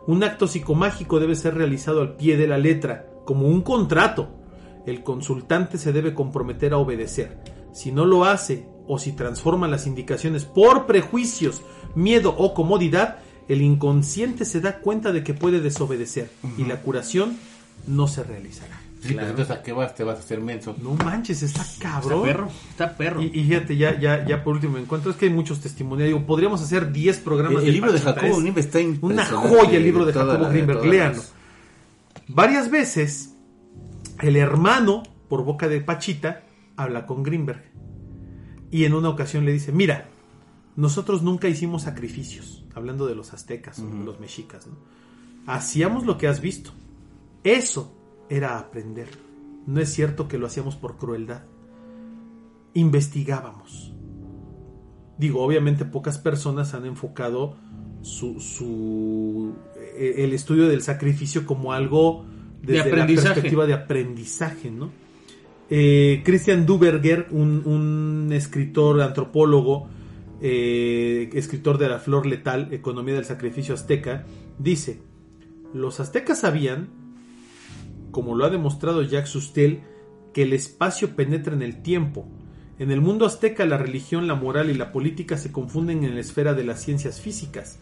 Un 0.06 0.24
acto 0.24 0.48
psicomágico 0.48 1.20
debe 1.20 1.36
ser 1.36 1.56
realizado 1.56 2.02
al 2.02 2.16
pie 2.16 2.38
de 2.38 2.48
la 2.48 2.60
letra, 2.60 3.08
como 3.26 3.48
un 3.48 3.62
contrato. 3.62 4.30
El 4.86 5.04
consultante 5.04 5.78
se 5.78 5.92
debe 5.92 6.14
comprometer 6.14 6.74
a 6.74 6.78
obedecer. 6.78 7.40
Si 7.74 7.92
no 7.92 8.06
lo 8.06 8.24
hace 8.24 8.70
o 8.88 9.00
si 9.00 9.12
transforma 9.14 9.68
las 9.68 9.88
indicaciones 9.88 10.46
por 10.46 10.86
prejuicios, 10.86 11.62
miedo 11.96 12.34
o 12.38 12.54
comodidad, 12.54 13.18
el 13.48 13.62
inconsciente 13.62 14.46
se 14.46 14.62
da 14.62 14.80
cuenta 14.80 15.12
de 15.12 15.24
que 15.24 15.34
puede 15.34 15.60
desobedecer 15.60 16.30
y 16.58 16.66
la 16.66 16.82
curación 16.82 17.38
no 17.88 18.08
se 18.08 18.24
realizará. 18.24 18.80
Sí, 19.02 19.14
pero 19.14 19.28
entonces 19.28 19.56
a 19.56 19.62
qué 19.62 19.72
vas, 19.72 19.94
te 19.94 20.04
vas 20.04 20.18
a 20.18 20.20
hacer 20.20 20.42
menso. 20.42 20.76
No 20.82 20.94
manches, 20.96 21.44
está 21.44 21.64
cabrón. 21.80 22.28
Está 22.28 22.34
perro, 22.34 22.52
está 22.70 22.98
perro. 22.98 23.22
Y, 23.22 23.26
y 23.28 23.44
fíjate, 23.44 23.78
ya, 23.78 24.00
ya, 24.00 24.26
ya 24.26 24.44
por 24.44 24.56
último 24.56 24.74
me 24.74 24.82
encuentro, 24.82 25.12
es 25.12 25.18
que 25.18 25.26
hay 25.26 25.32
muchos 25.32 25.60
testimonios. 25.60 26.08
Digo, 26.08 26.26
podríamos 26.26 26.62
hacer 26.62 26.92
10 26.92 27.18
programas. 27.20 27.62
El, 27.62 27.70
el 27.70 27.74
libro 27.76 27.94
de 27.94 28.00
Jacobo 28.00 28.28
es 28.28 28.40
Greenberg 28.40 28.66
está 28.66 28.80
Una 29.06 29.26
joya 29.26 29.78
el 29.78 29.84
libro 29.84 30.06
de 30.06 30.14
Jacobo 30.14 30.38
todas 30.38 30.86
léanlo. 30.86 31.22
Varias 32.28 32.72
veces 32.72 33.36
el 34.20 34.36
hermano, 34.36 35.04
por 35.30 35.44
boca 35.44 35.68
de 35.68 35.80
Pachita, 35.82 36.44
habla 36.76 37.06
con 37.06 37.24
Greenberg. 37.24 37.64
Y 38.72 38.86
en 38.86 38.94
una 38.94 39.10
ocasión 39.10 39.46
le 39.46 39.54
dice, 39.54 39.72
mira, 39.72 40.10
nosotros 40.76 41.22
nunca 41.22 41.48
hicimos 41.48 41.84
sacrificios, 41.84 42.66
hablando 42.76 43.08
de 43.08 43.16
los 43.16 43.34
aztecas 43.34 43.80
o 43.80 43.86
de 43.86 44.04
los 44.04 44.20
mexicas, 44.20 44.68
¿no? 44.68 44.76
Hacíamos 45.46 46.06
lo 46.06 46.18
que 46.18 46.28
has 46.28 46.42
visto. 46.42 46.72
Eso 47.48 47.96
era 48.30 48.60
aprender. 48.60 49.08
No 49.66 49.80
es 49.80 49.94
cierto 49.94 50.28
que 50.28 50.38
lo 50.38 50.48
hacíamos 50.48 50.76
por 50.76 50.98
crueldad. 50.98 51.44
Investigábamos. 52.74 53.96
Digo, 55.18 55.42
obviamente 55.42 55.86
pocas 55.86 56.18
personas 56.18 56.74
han 56.74 56.86
enfocado 56.86 57.56
su, 58.02 58.42
su 58.42 59.56
eh, 59.78 60.16
el 60.18 60.34
estudio 60.34 60.68
del 60.68 60.82
sacrificio 60.82 61.46
como 61.46 61.72
algo 61.72 62.26
desde 62.62 62.94
la 62.94 63.08
perspectiva 63.08 63.66
de 63.66 63.74
aprendizaje, 63.76 64.70
¿no? 64.70 64.92
Eh, 65.70 66.24
Christian 66.26 66.66
Duberger, 66.66 67.28
un, 67.32 67.66
un 67.66 68.34
escritor, 68.34 69.02
antropólogo, 69.02 69.88
eh, 70.42 71.30
escritor 71.34 71.78
de 71.78 71.88
La 71.88 72.00
Flor 72.00 72.26
Letal, 72.26 72.74
Economía 72.74 73.16
del 73.16 73.26
Sacrificio 73.26 73.74
Azteca, 73.74 74.26
dice, 74.60 75.00
los 75.74 76.02
aztecas 76.02 76.42
sabían, 76.42 77.07
como 78.12 78.36
lo 78.36 78.46
ha 78.46 78.50
demostrado 78.50 79.02
Jacques 79.02 79.30
Sustel, 79.30 79.82
que 80.34 80.44
el 80.44 80.54
espacio 80.54 81.16
penetra 81.16 81.54
en 81.54 81.62
el 81.62 81.82
tiempo. 81.82 82.28
En 82.80 82.92
el 82.92 83.02
mundo 83.02 83.26
azteca 83.26 83.66
la 83.66 83.78
religión, 83.78 84.28
la 84.28 84.36
moral 84.36 84.70
y 84.70 84.76
la 84.76 84.92
política 84.92 85.38
se 85.38 85.52
confunden 85.52 86.04
en 86.04 86.14
la 86.14 86.22
esfera 86.22 86.54
de 86.54 86.64
las 86.64 86.82
ciencias 86.82 87.20
físicas. 87.20 87.80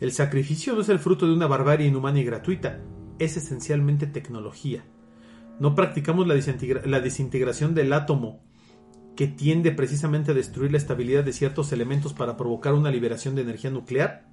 El 0.00 0.12
sacrificio 0.12 0.74
no 0.74 0.80
es 0.80 0.88
el 0.88 0.98
fruto 0.98 1.26
de 1.26 1.34
una 1.34 1.46
barbarie 1.46 1.88
inhumana 1.88 2.20
y 2.20 2.24
gratuita, 2.24 2.80
es 3.18 3.36
esencialmente 3.36 4.06
tecnología. 4.06 4.84
No 5.60 5.74
practicamos 5.74 6.26
la, 6.26 6.36
la 6.84 7.00
desintegración 7.00 7.74
del 7.74 7.92
átomo, 7.92 8.40
que 9.18 9.26
tiende 9.26 9.72
precisamente 9.72 10.30
a 10.30 10.34
destruir 10.34 10.70
la 10.70 10.78
estabilidad 10.78 11.24
de 11.24 11.32
ciertos 11.32 11.72
elementos 11.72 12.12
para 12.12 12.36
provocar 12.36 12.74
una 12.74 12.92
liberación 12.92 13.34
de 13.34 13.42
energía 13.42 13.68
nuclear. 13.68 14.28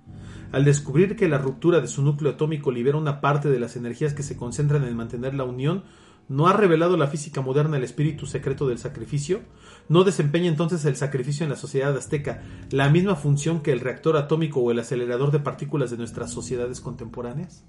Al 0.51 0.63
descubrir 0.63 1.15
que 1.15 1.27
la 1.27 1.39
ruptura 1.39 1.81
de 1.81 1.87
su 1.87 2.03
núcleo 2.03 2.33
atómico 2.33 2.71
libera 2.71 2.95
una 2.95 3.19
parte 3.19 3.49
de 3.49 3.57
las 3.59 3.75
energías 3.77 4.13
que 4.13 4.21
se 4.21 4.37
concentran 4.37 4.83
en 4.83 4.95
mantener 4.95 5.33
la 5.33 5.43
unión, 5.43 5.85
¿no 6.29 6.45
ha 6.45 6.53
revelado 6.53 6.97
la 6.97 7.07
física 7.07 7.41
moderna 7.41 7.77
el 7.77 7.83
espíritu 7.83 8.27
secreto 8.27 8.67
del 8.67 8.77
sacrificio? 8.77 9.41
¿No 9.89 10.03
desempeña 10.03 10.49
entonces 10.49 10.85
el 10.85 10.97
sacrificio 10.97 11.45
en 11.45 11.49
la 11.49 11.55
sociedad 11.55 11.97
azteca 11.97 12.43
la 12.69 12.87
misma 12.87 13.15
función 13.15 13.61
que 13.61 13.71
el 13.71 13.79
reactor 13.79 14.17
atómico 14.17 14.59
o 14.59 14.69
el 14.69 14.77
acelerador 14.77 15.31
de 15.31 15.39
partículas 15.39 15.89
de 15.89 15.97
nuestras 15.97 16.29
sociedades 16.29 16.79
contemporáneas? 16.79 17.65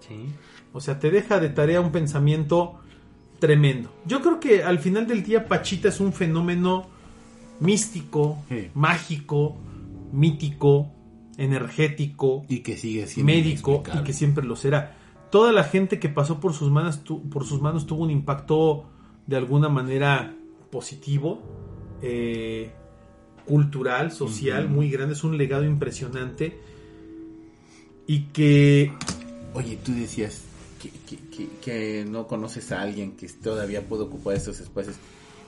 Sí. 0.00 0.26
O 0.72 0.80
sea, 0.80 0.98
te 0.98 1.12
deja 1.12 1.38
de 1.38 1.50
tarea 1.50 1.80
un 1.80 1.92
pensamiento 1.92 2.80
tremendo. 3.38 3.90
Yo 4.06 4.20
creo 4.22 4.40
que 4.40 4.62
al 4.62 4.78
final 4.78 5.06
del 5.06 5.22
día 5.22 5.46
Pachita 5.46 5.88
es 5.88 6.00
un 6.00 6.12
fenómeno 6.12 6.86
místico, 7.60 8.38
Sí. 8.48 8.68
mágico, 8.74 9.56
mítico, 10.12 10.90
energético, 11.38 12.44
Y 12.48 12.60
que 12.60 12.76
sigue 12.76 13.06
siendo 13.06 13.32
médico 13.32 13.82
y 13.94 14.02
que 14.04 14.12
siempre 14.12 14.44
lo 14.44 14.56
será. 14.56 14.96
Toda 15.30 15.52
la 15.52 15.64
gente 15.64 15.98
que 15.98 16.08
pasó 16.08 16.40
por 16.40 16.54
sus 16.54 16.70
manos, 16.70 17.04
tu- 17.04 17.28
por 17.28 17.44
sus 17.44 17.60
manos 17.60 17.86
tuvo 17.86 18.04
un 18.04 18.10
impacto 18.10 18.84
de 19.26 19.36
alguna 19.36 19.68
manera 19.68 20.34
positivo, 20.70 21.42
eh, 22.02 22.70
cultural, 23.44 24.12
social, 24.12 24.68
muy 24.68 24.90
grande. 24.90 25.14
Es 25.14 25.24
un 25.24 25.36
legado 25.36 25.64
impresionante 25.64 26.58
y 28.06 28.20
que 28.32 28.92
Oye, 29.54 29.78
tú 29.82 29.92
decías 29.94 30.42
que, 30.82 30.90
que, 31.08 31.16
que, 31.36 31.48
que 31.60 32.06
no 32.08 32.26
conoces 32.26 32.72
a 32.72 32.82
alguien 32.82 33.12
que 33.12 33.28
todavía 33.28 33.82
puede 33.82 34.04
ocupar 34.04 34.36
estos 34.36 34.60
espacios. 34.60 34.96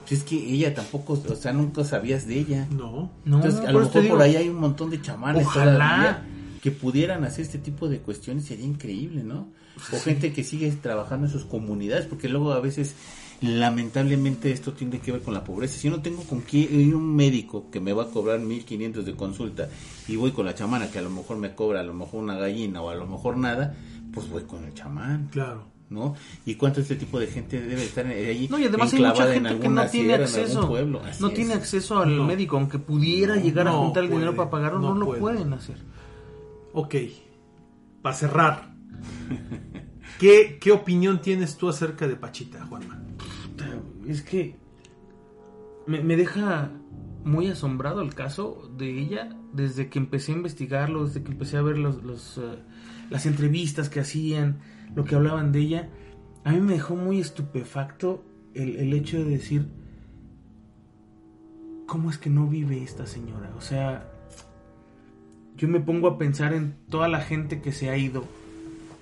Pues 0.07 0.21
es 0.21 0.23
que 0.23 0.35
ella 0.35 0.73
tampoco, 0.73 1.21
o 1.27 1.35
sea, 1.35 1.53
nunca 1.53 1.83
sabías 1.83 2.27
de 2.27 2.39
ella. 2.39 2.67
no, 2.71 3.11
No, 3.25 3.37
Entonces, 3.37 3.61
a 3.61 3.71
lo 3.71 3.81
mejor 3.81 4.01
digo, 4.01 4.15
por 4.15 4.23
ahí 4.23 4.35
hay 4.35 4.49
un 4.49 4.59
montón 4.59 4.89
de 4.89 5.01
chamanes 5.01 5.45
Ojalá. 5.45 5.73
todavía 5.73 6.25
que 6.61 6.71
pudieran 6.71 7.23
hacer 7.23 7.45
este 7.45 7.57
tipo 7.57 7.87
de 7.87 7.99
cuestiones, 7.99 8.45
sería 8.45 8.65
increíble, 8.65 9.23
¿no? 9.23 9.47
O 9.93 9.99
gente 9.99 10.33
que 10.33 10.43
sigue 10.43 10.69
trabajando 10.71 11.27
en 11.27 11.31
sus 11.31 11.45
comunidades, 11.45 12.05
porque 12.05 12.27
luego 12.27 12.51
a 12.51 12.59
veces, 12.59 12.95
lamentablemente, 13.41 14.51
esto 14.51 14.73
tiene 14.73 14.99
que 14.99 15.13
ver 15.13 15.21
con 15.21 15.33
la 15.33 15.43
pobreza. 15.43 15.77
Si 15.77 15.87
yo 15.87 15.95
no 15.95 16.01
tengo 16.01 16.23
con 16.23 16.41
quién, 16.41 16.93
un 16.93 17.15
médico 17.15 17.69
que 17.71 17.79
me 17.79 17.93
va 17.93 18.03
a 18.03 18.07
cobrar 18.07 18.39
1500 18.39 19.05
de 19.05 19.15
consulta 19.15 19.69
y 20.07 20.17
voy 20.17 20.31
con 20.31 20.45
la 20.45 20.53
chamana 20.53 20.91
que 20.91 20.99
a 20.99 21.01
lo 21.01 21.09
mejor 21.09 21.37
me 21.37 21.55
cobra 21.55 21.79
a 21.79 21.83
lo 21.83 21.93
mejor 21.93 22.21
una 22.21 22.35
gallina 22.35 22.81
o 22.81 22.89
a 22.89 22.95
lo 22.95 23.07
mejor 23.07 23.37
nada, 23.37 23.73
pues 24.13 24.29
voy 24.29 24.43
con 24.43 24.65
el 24.65 24.73
chamán, 24.73 25.29
claro. 25.31 25.78
¿No? 25.89 26.15
¿Y 26.45 26.55
cuánto 26.55 26.81
este 26.81 26.95
tipo 26.95 27.19
de 27.19 27.27
gente 27.27 27.59
debe 27.61 27.83
estar 27.83 28.05
ahí 28.05 28.47
No, 28.49 28.59
y 28.59 28.65
además 28.65 28.93
hay 28.93 29.01
mucha 29.01 29.33
gente 29.33 29.59
que 29.59 29.69
no 29.69 29.85
tiene 29.87 30.13
acceso. 30.15 30.67
pueblo? 30.67 31.01
No 31.19 31.27
es. 31.29 31.33
tiene 31.33 31.53
acceso 31.53 31.99
al 31.99 32.15
No. 32.15 32.25
médico, 32.25 32.57
aunque 32.57 32.77
pudiera 32.79 33.35
No, 33.35 33.41
llegar 33.41 33.67
a 33.67 33.71
juntar 33.73 34.03
el 34.03 34.09
dinero 34.11 34.35
para 34.35 34.49
pagarlo, 34.49 34.79
no, 34.79 34.93
no 34.93 34.99
lo 35.01 35.05
puede. 35.07 35.19
pueden 35.21 35.53
hacer. 35.53 35.77
Ok, 36.73 36.95
para 38.01 38.15
cerrar, 38.15 38.73
¿qué, 40.19 40.57
¿qué 40.61 40.71
opinión 40.71 41.21
tienes 41.21 41.57
tú 41.57 41.69
acerca 41.69 42.07
de 42.07 42.15
Pachita, 42.15 42.65
Juanma? 42.65 43.01
Es 44.07 44.21
que 44.21 44.55
me, 45.87 46.01
me 46.03 46.15
deja 46.15 46.71
muy 47.23 47.47
asombrado 47.47 48.01
el 48.01 48.13
caso 48.15 48.71
de 48.77 48.99
ella 48.99 49.29
desde 49.53 49.89
que 49.89 49.99
empecé 49.99 50.31
a 50.31 50.35
investigarlo, 50.35 51.05
desde 51.05 51.23
que 51.23 51.31
empecé 51.31 51.57
a 51.57 51.61
ver 51.61 51.77
los, 51.77 52.03
los, 52.03 52.37
eh, 52.37 52.59
las 53.09 53.25
entrevistas 53.25 53.89
que 53.89 53.99
hacían, 53.99 54.59
lo 54.95 55.05
que 55.05 55.15
hablaban 55.15 55.51
de 55.51 55.59
ella. 55.59 55.89
A 56.43 56.51
mí 56.51 56.59
me 56.61 56.73
dejó 56.73 56.95
muy 56.95 57.19
estupefacto 57.19 58.23
el, 58.53 58.77
el 58.77 58.93
hecho 58.93 59.17
de 59.17 59.25
decir, 59.25 59.67
¿cómo 61.85 62.09
es 62.09 62.17
que 62.17 62.29
no 62.29 62.47
vive 62.47 62.81
esta 62.83 63.05
señora? 63.05 63.51
O 63.57 63.61
sea, 63.61 64.09
yo 65.57 65.67
me 65.67 65.79
pongo 65.79 66.07
a 66.07 66.17
pensar 66.17 66.53
en 66.53 66.75
toda 66.89 67.07
la 67.07 67.19
gente 67.21 67.61
que 67.61 67.71
se 67.71 67.89
ha 67.89 67.97
ido 67.97 68.23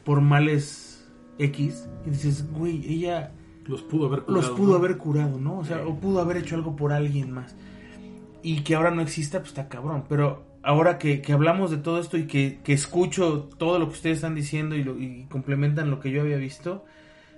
por 0.03 0.21
males 0.21 1.05
X 1.37 1.87
y 2.05 2.09
dices, 2.09 2.49
güey, 2.51 2.81
ella 2.91 3.31
Los 3.65 3.81
pudo 3.83 4.07
haber 4.07 4.21
curado, 4.23 4.41
los 4.41 4.49
pudo 4.57 4.71
¿no? 4.71 4.75
haber 4.77 4.97
curado, 4.97 5.39
¿no? 5.39 5.59
O 5.59 5.65
sea, 5.65 5.77
Sí. 5.77 5.83
o 5.85 5.95
pudo 5.95 6.19
haber 6.21 6.37
hecho 6.37 6.55
algo 6.55 6.75
por 6.75 6.93
alguien 6.93 7.31
más. 7.31 7.55
Y 8.41 8.61
que 8.61 8.75
ahora 8.75 8.91
no 8.91 9.01
exista, 9.01 9.39
pues 9.39 9.49
está 9.49 9.67
cabrón. 9.67 10.05
Pero 10.07 10.45
ahora 10.67 10.97
que, 10.97 11.21
que 11.21 11.33
hablamos 11.33 11.71
de 11.71 11.77
todo 11.77 11.99
esto 11.99 12.17
y 12.17 12.27
que, 12.27 12.59
que 12.63 12.73
escucho 12.73 13.49
todo 13.57 13.79
lo 13.79 13.87
que 13.87 13.93
ustedes 13.93 14.17
están 14.17 14.35
diciendo 14.35 14.75
y, 14.75 14.83
lo, 14.83 14.99
y 14.99 15.25
complementan 15.29 15.89
lo 15.89 15.99
que 16.01 16.11
yo 16.11 16.21
había 16.21 16.37
visto, 16.37 16.85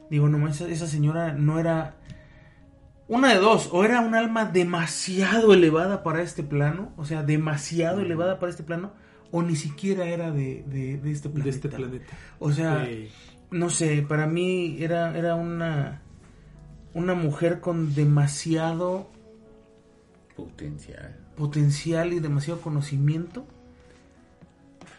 digo, 0.10 0.28
no, 0.30 0.48
esa, 0.48 0.68
esa 0.68 0.88
señora 0.88 1.34
no 1.34 1.60
era... 1.60 1.96
Una 3.08 3.30
de 3.34 3.40
dos, 3.40 3.70
o 3.72 3.84
era 3.84 4.02
un 4.02 4.14
alma 4.16 4.46
demasiado 4.46 5.54
elevada 5.54 6.04
para 6.04 6.22
este 6.22 6.44
plano, 6.44 6.94
o 6.98 7.06
sea, 7.06 7.24
demasiado 7.24 8.02
elevada 8.02 8.40
para 8.40 8.52
este 8.52 8.64
plano, 8.64 8.94
o 9.32 9.42
ni 9.42 9.56
siquiera 9.56 10.06
era 10.06 10.32
de, 10.32 10.64
de, 10.68 10.98
de 10.98 11.12
este 11.12 11.30
planeta. 11.30 11.44
de 11.44 11.50
este 11.50 11.70
planeta. 11.70 12.18
O 12.40 12.52
sea, 12.52 12.86
Sí. 12.86 13.10
no 13.52 13.70
sé, 13.72 14.04
para 14.08 14.28
mí 14.28 14.78
era, 14.80 15.18
era 15.18 15.36
una, 15.36 16.04
una 16.94 17.16
mujer 17.16 17.62
con 17.62 17.96
demasiado 17.96 19.12
Potencial. 20.36 21.19
Potencial 21.40 22.14
y 22.14 22.20
demasiado 22.20 22.62
conocimiento 22.62 23.46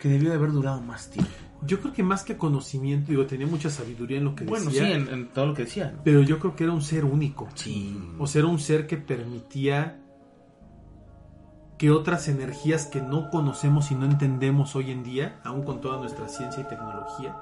que 0.01 0.09
debió 0.09 0.31
de 0.31 0.37
haber 0.37 0.51
durado 0.53 0.81
más 0.81 1.11
tiempo. 1.11 1.31
Yo 1.67 1.79
creo 1.81 1.93
que 1.93 2.03
más 2.03 2.23
que 2.25 2.39
conocimiento, 2.39 3.11
digo, 3.11 3.27
tenía 3.27 3.47
mucha 3.47 3.69
sabiduría 3.69 4.17
en 4.19 4.25
lo 4.25 4.35
que 4.35 4.45
Bueno, 4.45 4.67
decía. 4.71 4.87
sí, 4.87 4.93
en, 4.93 5.09
en 5.09 5.29
todo 5.29 5.47
lo 5.49 5.55
que 5.55 5.65
decía. 5.65 5.93
¿no? 5.95 6.01
Pero 6.03 6.23
yo 6.23 6.39
creo 6.39 6.57
que 6.57 6.65
era 6.65 6.73
un 6.73 6.81
ser 6.81 7.05
único. 7.05 7.49
Sí. 7.55 8.01
O 8.19 8.27
sea, 8.27 8.41
era 8.41 8.49
un 8.49 8.59
ser 8.59 8.87
que 8.87 8.97
permitía 8.97 10.01
que 11.77 11.91
otras 11.91 12.29
energías 12.29 12.87
que 12.87 13.03
no 13.03 13.29
conocemos 13.31 13.91
y 13.91 13.95
no 13.95 14.07
entendemos 14.07 14.75
hoy 14.75 14.91
en 14.91 15.03
día, 15.03 15.39
aún 15.45 15.63
con 15.63 15.81
toda 15.83 15.99
nuestra 15.99 16.29
ciencia 16.29 16.63
y 16.63 16.65
tecnología, 16.69 17.37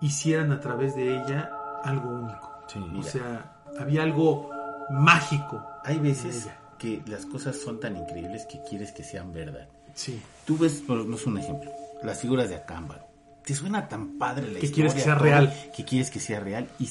hicieran 0.00 0.50
a 0.52 0.60
través 0.60 0.96
de 0.96 1.16
ella 1.16 1.50
algo 1.84 2.08
único. 2.10 2.50
O 2.74 2.78
Mira. 2.88 3.02
sea, 3.04 3.62
había 3.78 4.02
algo 4.02 4.50
mágico. 4.90 5.64
Hay 5.84 5.98
veces. 6.00 6.50
Que 6.80 7.02
las 7.06 7.26
cosas 7.26 7.56
son 7.56 7.78
tan 7.78 7.96
increíbles 7.96 8.46
que 8.46 8.60
quieres 8.68 8.90
que 8.92 9.04
sean 9.04 9.32
verdad. 9.32 9.68
Sí. 9.94 10.20
Tú 10.46 10.56
ves, 10.58 10.82
por 10.86 11.04
no 11.06 11.16
es 11.16 11.26
un 11.26 11.38
ejemplo, 11.38 11.70
las 12.02 12.18
figuras 12.20 12.48
de 12.48 12.56
Acámbaro. 12.56 13.08
Te 13.44 13.54
suena 13.54 13.88
tan 13.88 14.18
padre 14.18 14.46
la 14.52 14.60
Que 14.60 14.66
historia. 14.66 14.74
quieres 14.74 14.94
que 14.94 15.00
sea 15.00 15.14
real. 15.14 15.52
Que 15.74 15.84
quieres 15.84 16.10
que 16.10 16.20
sea 16.20 16.40
real. 16.40 16.68
Y 16.78 16.86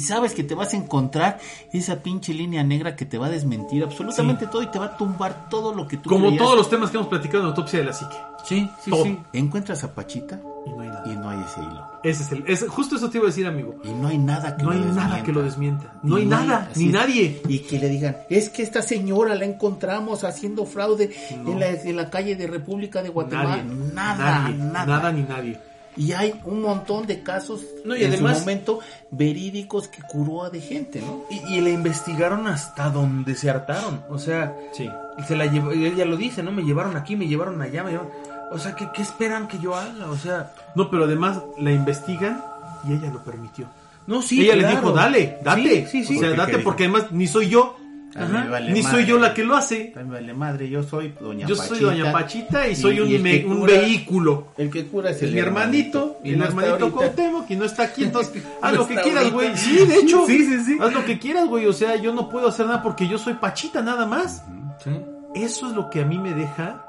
sabes 0.00 0.32
que 0.34 0.42
te 0.42 0.54
vas 0.54 0.72
a 0.74 0.76
encontrar 0.78 1.38
esa 1.72 2.02
pinche 2.02 2.32
línea 2.34 2.64
negra 2.64 2.96
que 2.96 3.04
te 3.04 3.18
va 3.18 3.26
a 3.26 3.30
desmentir 3.30 3.84
absolutamente 3.84 4.46
Sí. 4.46 4.50
todo 4.50 4.62
y 4.62 4.66
te 4.70 4.78
va 4.78 4.86
a 4.86 4.96
tumbar 4.96 5.48
todo 5.48 5.74
lo 5.74 5.86
que 5.86 5.98
tú 5.98 6.08
Como 6.08 6.26
creías. 6.28 6.42
todos 6.42 6.56
los 6.56 6.70
temas 6.70 6.90
que 6.90 6.96
hemos 6.96 7.08
platicado 7.08 7.42
en 7.44 7.48
Autopsia 7.50 7.78
de 7.80 7.84
la 7.84 7.92
Psique. 7.92 8.16
Sí, 8.44 8.68
sí, 8.82 8.90
Todo. 8.90 9.04
sí. 9.04 9.18
Encuentras 9.34 9.84
a 9.84 9.94
Pachita 9.94 10.40
Y 10.66 10.70
no 10.70 10.80
hay 10.80 10.88
nada. 10.88 11.12
y 11.12 11.15
ese 11.46 11.60
hilo. 11.60 11.86
Ese 12.02 12.22
es 12.22 12.32
el, 12.32 12.44
es- 12.46 12.66
justo 12.68 12.96
eso 12.96 13.08
te 13.10 13.18
iba 13.18 13.26
a 13.26 13.30
decir, 13.30 13.46
amigo. 13.46 13.76
Y 13.84 13.90
no 13.90 14.08
hay 14.08 14.18
nada 14.18 14.56
que 14.56 14.62
No 14.62 14.70
lo 14.72 14.76
hay 14.76 14.80
nada 14.84 14.94
desmienta. 14.94 15.22
que 15.24 15.32
lo 15.32 15.42
desmienta. 15.42 15.92
No 16.02 16.16
hay 16.16 16.26
nada, 16.26 16.70
ni 16.76 16.86
nadie. 16.86 17.40
Y 17.48 17.60
que 17.60 17.78
le 17.78 17.88
digan, 17.88 18.16
es 18.28 18.48
que 18.50 18.62
esta 18.62 18.82
señora 18.82 19.34
la 19.34 19.44
encontramos 19.44 20.24
haciendo 20.24 20.66
fraude 20.66 21.14
No. 21.42 21.52
en, 21.52 21.60
la, 21.60 21.68
en 21.70 21.96
la 21.96 22.10
calle 22.10 22.36
de 22.36 22.46
República 22.46 23.02
de 23.02 23.08
Guatemala. 23.08 23.56
Nadie, 23.62 23.92
Nada, 23.94 24.38
nadie, 24.40 24.56
nada. 24.56 24.86
nada 24.86 25.12
ni 25.12 25.22
nadie. 25.22 25.58
Y 25.98 26.12
hay 26.12 26.38
un 26.44 26.60
montón 26.60 27.06
de 27.06 27.22
casos 27.22 27.62
No, 27.86 27.96
y 27.96 28.04
en 28.04 28.12
además- 28.12 28.34
su 28.36 28.40
momento 28.40 28.80
verídicos 29.10 29.88
que 29.88 30.02
curó 30.02 30.44
a 30.44 30.50
de 30.50 30.60
gente, 30.60 31.00
¿no? 31.00 31.24
Y, 31.30 31.54
y 31.56 31.60
la 31.62 31.70
investigaron 31.70 32.46
hasta 32.46 32.90
donde 32.90 33.34
se 33.34 33.48
hartaron. 33.48 34.02
O 34.10 34.18
sea, 34.18 34.54
Sí. 34.72 34.88
se 35.26 35.34
la 35.36 35.46
llevó, 35.46 35.72
ella 35.72 36.04
lo 36.04 36.18
dice, 36.18 36.42
¿no? 36.42 36.52
Me 36.52 36.62
llevaron 36.64 36.96
aquí, 36.96 37.16
me 37.16 37.26
llevaron 37.26 37.60
allá, 37.62 37.82
me 37.82 37.92
llevaron... 37.92 38.12
O 38.50 38.58
sea, 38.58 38.74
¿qué, 38.74 38.88
qué 38.94 39.02
esperan 39.02 39.48
que 39.48 39.58
yo 39.58 39.74
haga? 39.74 40.06
O 40.10 40.16
sea, 40.16 40.52
No, 40.74 40.88
pero 40.90 41.04
además 41.04 41.38
la 41.58 41.72
investigan 41.72 42.42
y 42.88 42.92
ella 42.92 43.10
lo 43.12 43.22
permitió. 43.24 43.66
no, 44.06 44.22
sí. 44.22 44.42
ella 44.42 44.54
le 44.56 44.62
claro. 44.62 44.76
dijo, 44.76 44.92
dale, 44.92 45.38
date. 45.42 45.86
Sí, 45.86 46.04
sí, 46.04 46.04
sí. 46.04 46.16
O 46.16 46.20
sea, 46.20 46.28
Porque 46.30 46.52
date 46.52 46.58
porque 46.64 46.84
además 46.84 47.06
ni 47.10 47.26
soy 47.26 47.48
yo, 47.48 47.76
Ajá. 48.14 48.46
vale 48.48 48.72
ni 48.72 48.82
madre. 48.82 48.96
soy 48.98 49.06
yo 49.06 49.18
la 49.18 49.34
que 49.34 49.44
lo 49.44 49.56
hace. 49.56 49.92
Me 49.96 50.04
vale 50.04 50.32
madre, 50.32 50.70
yo 50.70 50.82
soy 50.84 51.12
doña 51.20 51.46
Yo 51.46 51.56
Pachita. 51.56 51.74
soy 51.74 51.84
doña 51.84 52.12
Pachita 52.12 52.68
y 52.68 52.76
soy 52.76 53.00
un, 53.00 53.08
el 53.10 53.20
me- 53.22 53.40
que 53.42 53.46
un 53.46 53.58
cura- 53.60 53.72
vehículo. 53.74 54.46
El 54.56 54.70
que 54.70 54.86
cura 54.86 55.10
es 55.10 55.22
el 55.22 55.32
mi 55.32 55.40
hermanito, 55.40 56.18
y 56.24 56.30
el 56.32 56.38
no 56.38 56.44
hermanito. 56.46 56.92
Cuauhtémoc, 56.92 57.50
y 57.50 57.56
no 57.56 57.64
está 57.64 57.82
aquí, 57.82 58.04
entonces 58.04 58.42
haz 58.62 58.72
No 58.72 58.78
lo 58.78 58.86
que 58.88 58.94
quieras, 58.94 59.32
güey. 59.32 59.56
Sí, 59.56 59.84
de 59.84 59.96
hecho, 59.96 60.24
Sí, 60.26 60.38
sí, 60.46 60.64
sí. 60.64 60.78
haz 60.80 60.92
lo 60.94 61.04
que 61.04 61.18
quieras, 61.18 61.46
güey. 61.48 61.66
O 61.66 61.72
sea, 61.72 61.96
yo 61.96 62.14
no 62.14 62.30
puedo 62.30 62.48
hacer 62.48 62.66
nada 62.66 62.82
porque 62.82 63.06
yo 63.08 63.18
soy 63.18 63.34
Pachita 63.34 63.82
nada 63.82 64.06
más. 64.06 64.44
Sí. 64.84 64.90
Eso 65.34 65.66
es 65.68 65.72
lo 65.74 65.90
que 65.90 66.00
a 66.00 66.04
mí 66.06 66.16
me 66.18 66.32
deja 66.32 66.85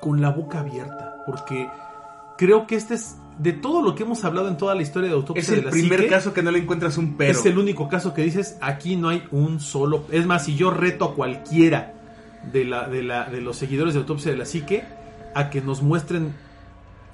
con 0.00 0.20
la 0.20 0.30
boca 0.30 0.60
abierta, 0.60 1.16
porque 1.26 1.68
creo 2.38 2.66
que 2.66 2.76
este 2.76 2.94
es 2.94 3.16
de 3.38 3.52
todo 3.52 3.82
lo 3.82 3.94
que 3.94 4.02
hemos 4.02 4.24
hablado 4.24 4.48
en 4.48 4.56
toda 4.56 4.74
la 4.74 4.82
historia 4.82 5.08
de 5.08 5.14
autopsia 5.14 5.40
Es 5.40 5.48
de 5.50 5.58
el 5.58 5.64
la 5.64 5.70
primer 5.70 6.00
psique, 6.00 6.10
caso 6.10 6.34
que 6.34 6.42
no 6.42 6.50
le 6.50 6.58
encuentras 6.58 6.98
un 6.98 7.16
pero. 7.16 7.30
Es 7.32 7.44
el 7.46 7.58
único 7.58 7.88
caso 7.88 8.12
que 8.12 8.22
dices, 8.22 8.58
aquí 8.60 8.96
no 8.96 9.08
hay 9.08 9.24
un 9.30 9.60
solo. 9.60 10.04
Es 10.10 10.26
más, 10.26 10.44
si 10.44 10.56
yo 10.56 10.70
reto 10.70 11.04
a 11.06 11.14
cualquiera 11.14 11.94
de, 12.52 12.64
la, 12.64 12.88
de, 12.88 13.02
la, 13.02 13.24
de 13.30 13.40
los 13.40 13.56
seguidores 13.56 13.94
de 13.94 14.00
autopsia 14.00 14.30
de 14.32 14.36
la 14.38 14.44
psique 14.44 14.84
a 15.34 15.48
que 15.50 15.60
nos 15.60 15.82
muestren 15.82 16.34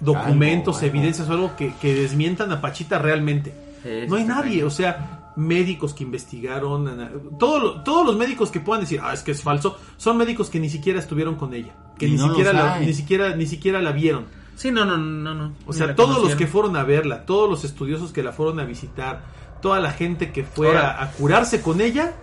documentos, 0.00 0.76
Algo, 0.76 0.86
algo. 0.86 0.96
evidencias 0.98 1.28
o 1.28 1.32
algo 1.32 1.56
que, 1.56 1.74
que 1.80 1.94
desmientan 1.94 2.50
a 2.52 2.60
Pachita 2.60 2.98
realmente. 2.98 3.52
Sí, 3.82 3.90
No 4.08 4.16
hay 4.16 4.24
nadie, 4.24 4.64
o 4.64 4.70
sea, 4.70 5.25
médicos 5.36 5.92
que 5.94 6.02
investigaron, 6.04 7.36
todo 7.38 7.58
lo- 7.58 7.82
todos 7.82 8.06
los 8.06 8.16
médicos 8.16 8.50
que 8.50 8.60
puedan 8.60 8.82
decir, 8.82 9.00
ah, 9.02 9.12
es 9.12 9.22
que 9.22 9.32
es 9.32 9.42
falso, 9.42 9.78
son 9.96 10.16
médicos 10.16 10.48
que 10.50 10.58
ni 10.58 10.68
siquiera 10.70 10.98
estuvieron 10.98 11.34
con 11.36 11.52
ella, 11.54 11.74
que 11.98 12.06
Y 12.06 12.12
ni 12.12 12.16
no 12.16 12.28
siquiera 12.28 12.52
la, 12.52 12.78
ni 12.80 12.92
siquiera 12.94 13.36
ni 13.36 13.46
siquiera 13.46 13.80
la 13.82 13.92
vieron. 13.92 14.24
Sí, 14.56 14.70
no, 14.70 14.84
no, 14.86 14.96
no, 14.96 15.34
no. 15.34 15.52
O 15.66 15.72
sea, 15.74 15.94
todos 15.94 16.22
los 16.22 16.34
que 16.34 16.46
fueron 16.46 16.76
a 16.76 16.84
verla, 16.84 17.26
todos 17.26 17.48
los 17.50 17.64
estudiosos 17.64 18.12
que 18.12 18.22
la 18.22 18.32
fueron 18.32 18.58
a 18.60 18.64
visitar, 18.64 19.22
toda 19.60 19.78
la 19.80 19.90
gente 19.92 20.32
que 20.32 20.44
fue 20.44 20.68
Ahora- 20.68 20.92
a, 20.98 21.04
a 21.04 21.10
curarse 21.12 21.60
con 21.60 21.80
ella, 21.82 22.14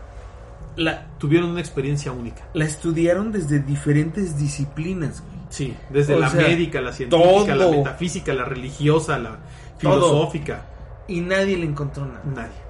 la, 0.76 1.06
tuvieron 1.20 1.52
una 1.52 1.60
experiencia 1.60 2.12
única. 2.12 2.48
la 2.56 2.66
estudiaron 2.66 3.32
desde 3.32 3.60
diferentes 3.60 4.38
disciplinas, 4.40 5.22
güey. 5.22 5.34
Sí, 5.50 5.76
desde 5.92 6.16
O 6.16 6.20
la 6.20 6.32
sea, 6.32 6.42
médica, 6.48 6.82
la 6.82 6.92
científica, 6.94 7.54
la 7.56 7.68
metafísica, 7.70 8.34
la 8.34 8.46
religiosa, 8.46 9.20
la 9.20 9.38
Todo. 9.80 9.94
filosófica, 10.02 10.66
Y 11.08 11.22
nadie 11.22 11.58
le 11.58 11.66
encontró 11.68 12.06
nada. 12.08 12.24
nadie. 12.26 12.63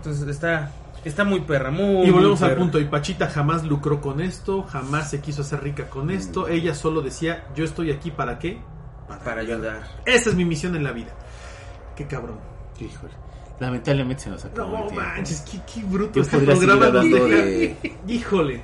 Entonces 0.00 0.26
está, 0.28 0.72
está 1.04 1.24
muy 1.24 1.40
perra, 1.40 1.70
muy. 1.70 2.06
Y 2.06 2.10
volvemos 2.10 2.40
muy 2.40 2.48
al 2.48 2.56
punto, 2.56 2.80
y 2.80 2.86
Pachita 2.86 3.28
jamás 3.28 3.64
lucró 3.64 4.00
con 4.00 4.22
esto, 4.22 4.62
jamás 4.62 5.10
se 5.10 5.20
quiso 5.20 5.42
hacer 5.42 5.62
rica 5.62 5.90
con 5.90 6.10
esto, 6.10 6.48
ella 6.48 6.74
solo 6.74 7.02
decía, 7.02 7.44
yo 7.54 7.66
estoy 7.66 7.90
aquí 7.92 8.10
para 8.10 8.38
qué? 8.38 8.58
Para 9.22 9.42
ayudar. 9.42 9.82
Esa 10.06 10.30
es 10.30 10.36
mi 10.36 10.46
misión 10.46 10.74
en 10.74 10.84
la 10.84 10.92
vida. 10.92 11.10
Qué 11.96 12.06
cabrón. 12.06 12.38
Híjole. 12.80 13.12
Lamentablemente 13.60 14.22
se 14.24 14.30
nos 14.30 14.44
acabó 14.44 14.68
el 14.74 14.80
No 14.80 14.86
tiempo. 14.88 15.00
manches, 15.06 15.40
qué, 15.42 15.58
qué 15.72 15.84
bruto 15.86 16.14
Yo 16.14 16.22
este 16.22 16.38
programa. 16.38 16.90
de- 16.90 17.76
Híjole. 18.08 18.62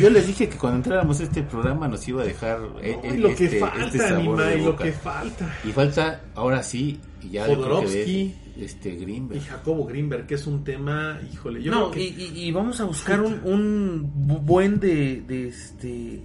Yo 0.00 0.08
les 0.10 0.26
dije 0.26 0.48
que 0.48 0.56
cuando 0.56 0.78
entráramos 0.78 1.20
a 1.20 1.24
este 1.24 1.42
programa 1.42 1.86
nos 1.86 2.08
iba 2.08 2.22
a 2.22 2.24
dejar 2.24 2.58
eh, 2.82 2.96
No, 3.02 3.08
eh, 3.10 3.14
y 3.14 3.18
lo 3.18 3.34
que 3.34 3.44
este, 3.44 3.60
falta, 3.60 3.84
este 3.84 3.98
sabor 3.98 4.14
Anima, 4.18 4.42
de 4.44 4.58
y 4.58 4.64
lo 4.64 4.76
que 4.76 4.92
falta. 4.92 5.54
Y 5.64 5.68
falta, 5.72 6.20
ahora 6.34 6.62
sí, 6.62 6.98
y 7.22 7.28
ya 7.30 7.44
Jodorowsky. 7.46 8.34
este 8.58 8.96
Greenberg. 8.96 9.38
Y 9.42 9.44
Jacobo 9.44 9.84
Greenberg, 9.84 10.26
que 10.26 10.36
es 10.36 10.46
un 10.46 10.64
tema, 10.64 11.20
híjole, 11.30 11.62
yo 11.62 11.70
no, 11.70 11.90
creo 11.90 12.02
que... 12.16 12.22
y, 12.22 12.32
y- 12.46 12.50
vamos 12.50 12.80
a 12.80 12.84
buscar 12.84 13.20
un, 13.20 13.40
un 13.44 14.10
bu- 14.26 14.40
buen 14.40 14.80
de, 14.80 15.20
de 15.26 15.48
este. 15.48 16.22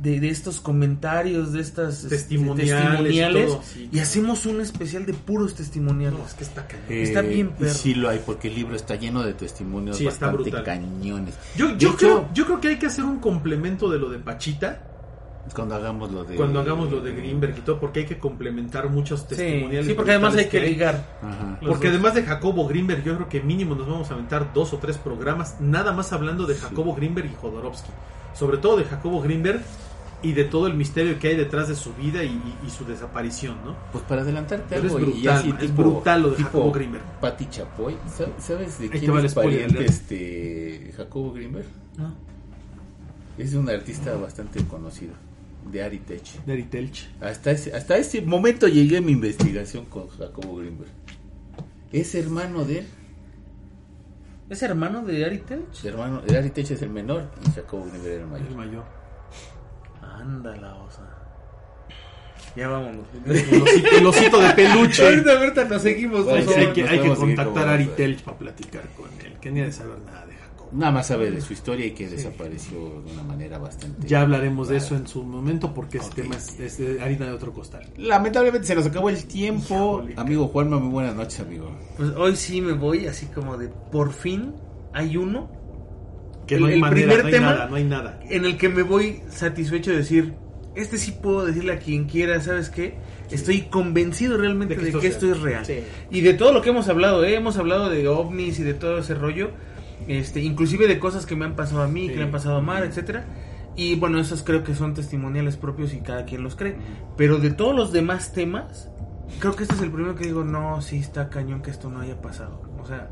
De, 0.00 0.18
de 0.18 0.30
estos 0.30 0.60
comentarios, 0.60 1.52
de 1.52 1.60
estas 1.60 2.04
este, 2.04 2.16
Testimoniales 2.16 2.72
y 2.72 2.86
testimoniales, 2.86 3.46
todo, 3.48 3.62
sí. 3.62 3.88
y 3.92 3.98
hacemos 3.98 4.46
un 4.46 4.60
especial 4.62 5.04
de 5.04 5.12
puros 5.12 5.54
testimoniales. 5.54 6.18
No, 6.18 6.24
es 6.24 6.34
que 6.34 6.44
está 6.44 6.66
cañón. 6.66 6.86
Eh, 6.88 7.02
está 7.02 7.20
bien, 7.20 7.52
y 7.56 7.60
perro. 7.60 7.74
sí 7.74 7.94
lo 7.94 8.08
hay, 8.08 8.20
porque 8.24 8.48
el 8.48 8.54
libro 8.54 8.76
está 8.76 8.94
lleno 8.94 9.22
de 9.22 9.34
testimonios 9.34 9.98
Sí, 9.98 10.06
bastante 10.06 10.50
cañones. 10.62 11.34
Yo, 11.56 11.76
yo, 11.76 11.90
hecho, 11.90 11.96
creo, 11.96 12.28
yo 12.32 12.46
creo 12.46 12.60
que 12.60 12.68
hay 12.68 12.78
que 12.78 12.86
hacer 12.86 13.04
un 13.04 13.18
complemento 13.18 13.90
de 13.90 13.98
lo 13.98 14.08
de 14.08 14.18
Pachita 14.18 14.86
cuando 15.54 15.74
hagamos 15.74 16.12
lo 16.12 16.24
de... 16.24 16.36
cuando 16.36 16.60
hagamos 16.60 16.90
lo 16.90 17.00
de 17.00 17.12
Greenberg 17.12 17.58
y 17.58 17.60
todo, 17.62 17.80
porque 17.80 18.00
hay 18.00 18.06
que 18.06 18.18
complementar 18.18 18.88
muchos 18.88 19.26
testimoniales. 19.26 19.86
sí, 19.86 19.94
porque 19.94 20.12
además 20.12 20.36
hay 20.36 20.46
que 20.46 20.60
ligar. 20.60 21.18
Ajá. 21.22 21.58
Porque 21.60 21.88
dos. 21.88 21.96
además 21.96 22.14
de 22.14 22.22
Jacobo 22.22 22.66
Greenberg, 22.68 23.02
yo 23.02 23.16
creo 23.16 23.28
que 23.28 23.40
mínimo 23.40 23.74
nos 23.74 23.88
vamos 23.88 24.10
a 24.10 24.14
aventar 24.14 24.52
dos 24.52 24.72
o 24.72 24.78
tres 24.78 24.96
programas, 24.98 25.60
nada 25.60 25.92
más 25.92 26.12
hablando 26.12 26.46
de 26.46 26.54
Jacobo 26.54 26.94
Greenberg 26.94 27.30
y 27.30 27.34
Jodorowsky. 27.34 27.90
Sobre 28.34 28.58
todo 28.58 28.76
de 28.76 28.84
Jacobo 28.84 29.20
Greenberg 29.20 29.60
y 30.22 30.32
de 30.32 30.44
todo 30.44 30.66
el 30.66 30.74
misterio 30.74 31.18
que 31.18 31.28
hay 31.28 31.36
detrás 31.36 31.68
de 31.68 31.74
su 31.74 31.94
vida 31.94 32.22
y, 32.22 32.28
y- 32.28 32.58
y 32.66 32.70
su 32.70 32.84
desaparición, 32.84 33.56
¿no? 33.64 33.76
Pues 33.92 34.04
para 34.04 34.22
adelantarte 34.22 34.66
Pero 34.68 34.86
es 34.88 34.94
algo 34.94 35.00
y 35.00 35.12
brutal, 35.12 35.36
así 35.38 35.48
man, 35.48 35.58
es 35.60 35.66
tipo- 35.70 35.82
brutal 35.82 36.22
lo 36.22 36.30
de 36.30 36.36
tipo 36.36 36.48
Jacobo 36.50 36.72
Greenberg. 36.72 37.04
Pati 37.20 37.46
Chapoy, 37.48 37.94
¿Sab- 38.18 38.38
¿sabes 38.38 38.78
de 38.78 38.90
quién 38.90 39.16
es 39.18 39.34
pariente 39.34 39.84
este 39.84 40.92
Jacobo 40.96 41.32
Greenberg? 41.32 41.66
¿no? 41.96 42.14
Es 43.38 43.54
un 43.54 43.68
artista 43.70 44.14
bastante 44.16 44.62
conocido, 44.66 45.14
de 45.72 45.82
Aritech. 45.82 46.44
De 46.44 46.62
Telch. 46.64 47.08
Hasta 47.22 47.52
ese, 47.52 47.74
hasta 47.74 47.96
ese 47.96 48.20
momento 48.20 48.68
llegué 48.68 48.98
a 48.98 49.00
mi 49.00 49.12
investigación 49.12 49.86
con 49.86 50.08
Jacobo 50.08 50.56
Greenberg. 50.56 50.90
Es 51.92 52.14
hermano 52.14 52.64
de 52.64 52.80
él, 52.80 52.86
¿Es 54.50 54.62
hermano 54.62 55.04
de 55.04 55.24
Ari 55.24 55.38
Telch? 55.38 55.72
su 55.72 55.88
hermano, 55.88 56.22
Aritech 56.28 56.72
es 56.72 56.82
el 56.82 56.90
menor 56.90 57.30
y 57.46 57.50
Jacobo 57.52 57.84
Greenberg 57.86 58.14
era 58.14 58.36
el 58.36 58.46
El 58.48 58.56
mayor. 58.56 58.84
Ándala, 60.02 60.74
o 60.76 60.90
sea. 60.90 61.04
Ya 62.56 62.68
vámonos. 62.68 63.06
El 63.26 63.62
osito, 63.62 63.88
el 63.96 64.06
osito 64.06 64.40
de 64.40 64.50
peluche. 64.54 65.04
ahorita, 65.06 65.38
ahorita 65.38 65.64
nos 65.64 65.82
seguimos. 65.82 66.26
Hay 66.26 66.44
que, 66.72 66.82
nos 66.82 66.90
hay 66.90 67.00
que 67.00 67.14
contactar 67.14 67.68
a 67.68 67.72
Ari 67.74 67.84
vamos, 67.84 67.96
Telch 67.96 68.22
para 68.22 68.38
platicar 68.38 68.82
con 68.96 69.08
él, 69.24 69.36
que 69.40 69.50
ni 69.50 69.60
ha 69.60 69.64
de 69.66 69.72
saber 69.72 69.98
nada 70.04 70.26
de 70.26 70.32
Jacobo. 70.34 70.70
Nada 70.72 70.90
más 70.92 71.06
sabe 71.06 71.30
de 71.30 71.40
su 71.40 71.52
historia 71.52 71.86
y 71.86 71.92
que 71.92 72.08
desapareció 72.08 73.02
de 73.04 73.12
una 73.12 73.22
manera 73.22 73.58
bastante... 73.58 74.06
Ya 74.06 74.22
hablaremos 74.22 74.68
de 74.68 74.78
eso 74.78 74.96
en 74.96 75.06
su 75.06 75.22
momento 75.22 75.72
porque 75.74 75.98
ese 75.98 76.08
Ok. 76.08 76.14
tema 76.14 76.36
es, 76.36 76.58
es 76.58 76.78
de 76.78 77.00
harina 77.00 77.26
de 77.26 77.32
otro 77.32 77.52
costal. 77.52 77.86
Lamentablemente 77.96 78.66
se 78.66 78.74
nos 78.74 78.86
acabó 78.86 79.10
el 79.10 79.24
tiempo. 79.26 80.00
Híjole, 80.02 80.14
amigo 80.16 80.48
Juanma, 80.48 80.78
muy 80.78 80.90
buenas 80.90 81.14
noches, 81.14 81.38
amigo. 81.40 81.70
Pues 81.96 82.10
hoy 82.16 82.34
sí 82.36 82.60
me 82.60 82.72
voy 82.72 83.06
así 83.06 83.26
como 83.26 83.56
de 83.58 83.68
por 83.68 84.12
fin 84.12 84.54
hay 84.92 85.16
uno 85.16 85.48
Que 86.50 86.56
El- 86.56 86.62
no 86.62 86.66
hay 86.66 86.74
el 86.74 86.80
manera, 86.80 86.96
primer 86.96 87.20
no 87.20 87.26
hay 87.26 87.32
tema- 87.32 87.52
nada, 87.52 87.66
no 87.68 87.76
hay 87.76 87.84
nada. 87.84 88.20
en 88.28 88.44
el 88.44 88.56
que 88.56 88.68
me 88.68 88.82
voy 88.82 89.20
satisfecho 89.30 89.92
de 89.92 89.98
decir, 89.98 90.34
este 90.74 90.98
sí 90.98 91.12
puedo 91.12 91.46
decirle 91.46 91.74
a 91.74 91.78
quien 91.78 92.06
quiera, 92.06 92.40
¿sabes 92.40 92.70
qué? 92.70 92.96
Estoy 93.30 93.62
convencido 93.62 94.36
realmente 94.36 94.74
De 94.74 94.82
de 94.82 94.90
que 94.92 94.98
que, 94.98 95.06
esto 95.06 95.30
es 95.30 95.40
real. 95.40 95.64
Sí. 95.64 95.78
Y 96.10 96.22
de 96.22 96.34
todo 96.34 96.52
lo 96.52 96.60
que 96.60 96.70
hemos 96.70 96.88
hablado, 96.88 97.24
¿eh? 97.24 97.36
hemos 97.36 97.56
hablado 97.56 97.88
de 97.88 98.08
ovnis 98.08 98.58
y 98.58 98.64
de 98.64 98.74
todo 98.74 98.98
ese 98.98 99.14
rollo, 99.14 99.50
este, 100.08 100.40
inclusive 100.40 100.88
de 100.88 100.98
cosas 100.98 101.24
que 101.24 101.36
me 101.36 101.44
han 101.44 101.54
pasado 101.54 101.82
a 101.82 101.86
mí, 101.86 102.02
Sí. 102.06 102.08
que 102.08 102.16
le 102.16 102.24
han 102.24 102.30
pasado 102.32 102.56
a 102.56 102.60
Mar, 102.60 102.82
etcétera. 102.84 103.26
Y 103.76 103.94
bueno, 103.94 104.18
esos 104.18 104.42
creo 104.42 104.64
que 104.64 104.74
son 104.74 104.94
testimoniales 104.94 105.56
propios 105.56 105.94
y 105.94 106.00
cada 106.00 106.24
quien 106.24 106.42
los 106.42 106.56
cree. 106.56 106.74
Pero 107.16 107.38
de 107.38 107.50
todos 107.50 107.76
los 107.76 107.92
demás 107.92 108.32
temas, 108.32 108.88
creo 109.38 109.54
que 109.54 109.62
este 109.62 109.76
es 109.76 109.82
el 109.82 109.92
primero 109.92 110.16
que 110.16 110.24
digo, 110.24 110.42
no, 110.42 110.82
sí 110.82 110.96
está 110.98 111.28
cañón 111.28 111.62
que 111.62 111.70
esto 111.70 111.88
no 111.90 112.00
haya 112.00 112.20
pasado. 112.20 112.60
O 112.82 112.86
sea, 112.86 113.08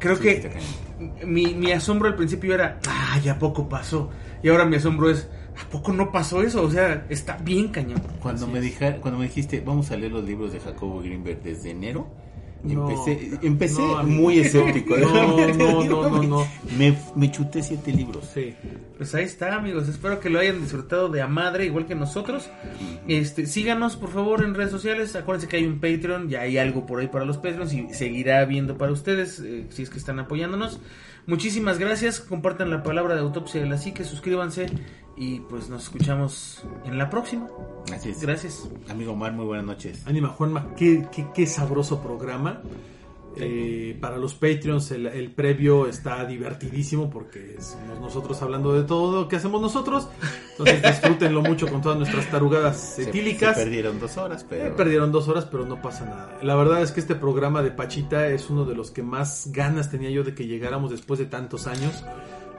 creo 0.00 0.18
que. 0.18 0.50
Mi, 1.24 1.54
mi 1.54 1.72
asombro 1.72 2.08
al 2.08 2.16
principio 2.16 2.54
era, 2.54 2.78
ay, 2.88 3.28
¿a 3.28 3.38
poco 3.38 3.68
pasó? 3.68 4.10
Y 4.42 4.48
ahora 4.48 4.64
mi 4.64 4.76
asombro 4.76 5.10
es, 5.10 5.28
¿a 5.62 5.68
poco 5.70 5.92
no 5.92 6.10
pasó 6.12 6.42
eso? 6.42 6.62
O 6.62 6.70
sea, 6.70 7.06
está 7.08 7.36
bien 7.38 7.68
cañón. 7.68 8.00
Cuando 8.20 8.44
Así 8.44 8.52
me, 8.52 8.58
es. 8.60 8.64
dija- 8.64 9.00
cuando 9.00 9.18
me 9.18 9.26
dijiste, 9.26 9.60
vamos 9.60 9.90
a 9.90 9.96
leer 9.96 10.12
los 10.12 10.24
libros 10.24 10.52
de 10.52 10.60
Jacobo 10.60 11.00
Greenberg 11.00 11.42
desde 11.42 11.70
enero, 11.70 12.08
No, 12.62 12.90
empecé, 12.90 13.38
empecé 13.42 13.80
no, 13.80 14.02
muy 14.02 14.38
escéptico. 14.40 14.96
No, 14.96 15.36
no, 15.36 15.84
no, 15.84 16.08
no, 16.08 16.22
no. 16.22 16.48
Me, 16.76 16.96
me 17.14 17.30
chuté 17.30 17.62
siete 17.62 17.92
libros. 17.92 18.28
Sí. 18.34 18.54
Pues 18.96 19.14
ahí 19.14 19.24
está, 19.24 19.54
amigos. 19.54 19.88
Espero 19.88 20.20
que 20.20 20.30
lo 20.30 20.40
hayan 20.40 20.60
disfrutado 20.60 21.08
de 21.08 21.20
a 21.20 21.26
madre, 21.26 21.66
igual 21.66 21.86
que 21.86 21.94
nosotros. 21.94 22.48
Este, 23.06 23.46
síganos, 23.46 23.96
por 23.96 24.10
favor, 24.10 24.42
en 24.42 24.54
redes 24.54 24.70
sociales. 24.70 25.14
Acuérdense 25.16 25.48
que 25.48 25.58
hay 25.58 25.66
un 25.66 25.80
Patreon, 25.80 26.28
ya 26.28 26.40
hay 26.40 26.58
algo 26.58 26.86
por 26.86 27.00
ahí 27.00 27.08
para 27.08 27.24
los 27.24 27.36
Patreons 27.36 27.72
y 27.72 27.92
seguirá 27.92 28.44
viendo 28.46 28.78
para 28.78 28.92
ustedes 28.92 29.40
eh, 29.40 29.66
si 29.68 29.82
es 29.82 29.90
que 29.90 29.98
están 29.98 30.18
apoyándonos. 30.18 30.80
Muchísimas 31.26 31.78
gracias. 31.78 32.20
Compartan 32.20 32.70
la 32.70 32.82
palabra 32.82 33.14
de 33.14 33.20
autopsia 33.20 33.60
de 33.60 33.68
la 33.68 33.78
psique, 33.78 34.04
suscríbanse 34.04 34.66
y 35.16 35.40
pues 35.40 35.68
nos 35.68 35.84
escuchamos 35.84 36.62
en 36.84 36.98
la 36.98 37.10
próxima. 37.10 37.48
Así 37.92 38.10
es. 38.10 38.20
Gracias. 38.20 38.68
Amigo 38.88 39.12
Omar, 39.12 39.32
muy 39.32 39.44
buenas 39.44 39.66
noches. 39.66 40.06
Anima 40.06 40.28
Juanma, 40.28 40.74
qué, 40.76 41.06
qué, 41.10 41.26
qué 41.34 41.46
sabroso 41.46 42.00
programa. 42.00 42.62
Eh, 43.38 43.96
para 44.00 44.16
los 44.16 44.34
Patreons 44.34 44.90
el, 44.92 45.06
el 45.06 45.30
previo 45.30 45.86
está 45.86 46.24
divertidísimo 46.24 47.10
porque 47.10 47.56
somos 47.60 48.00
nosotros 48.00 48.40
hablando 48.40 48.72
de 48.72 48.82
todo 48.84 49.22
lo 49.22 49.28
que 49.28 49.36
hacemos 49.36 49.60
nosotros. 49.60 50.08
Entonces 50.52 50.82
disfrútenlo 50.90 51.42
mucho 51.42 51.66
con 51.68 51.82
todas 51.82 51.98
nuestras 51.98 52.30
tarugadas 52.30 52.98
etílicas. 52.98 53.56
se 53.56 53.64
perdieron 53.64 54.00
dos 54.00 54.16
horas, 54.16 54.42
Eh, 54.42 54.46
pero... 54.48 54.76
perdieron 54.76 55.12
dos 55.12 55.28
horas, 55.28 55.44
pero 55.44 55.66
no 55.66 55.82
pasa 55.82 56.04
nada. 56.06 56.38
La 56.42 56.54
verdad 56.56 56.82
es 56.82 56.92
que 56.92 57.00
este 57.00 57.14
programa 57.14 57.62
de 57.62 57.70
Pachita 57.72 58.28
es 58.28 58.48
uno 58.48 58.64
de 58.64 58.74
los 58.74 58.90
que 58.90 59.02
más 59.02 59.50
ganas 59.52 59.90
tenía 59.90 60.10
yo 60.10 60.24
de 60.24 60.34
que 60.34 60.46
llegáramos 60.46 60.90
después 60.90 61.18
de 61.18 61.26
tantos 61.26 61.66
años. 61.66 62.04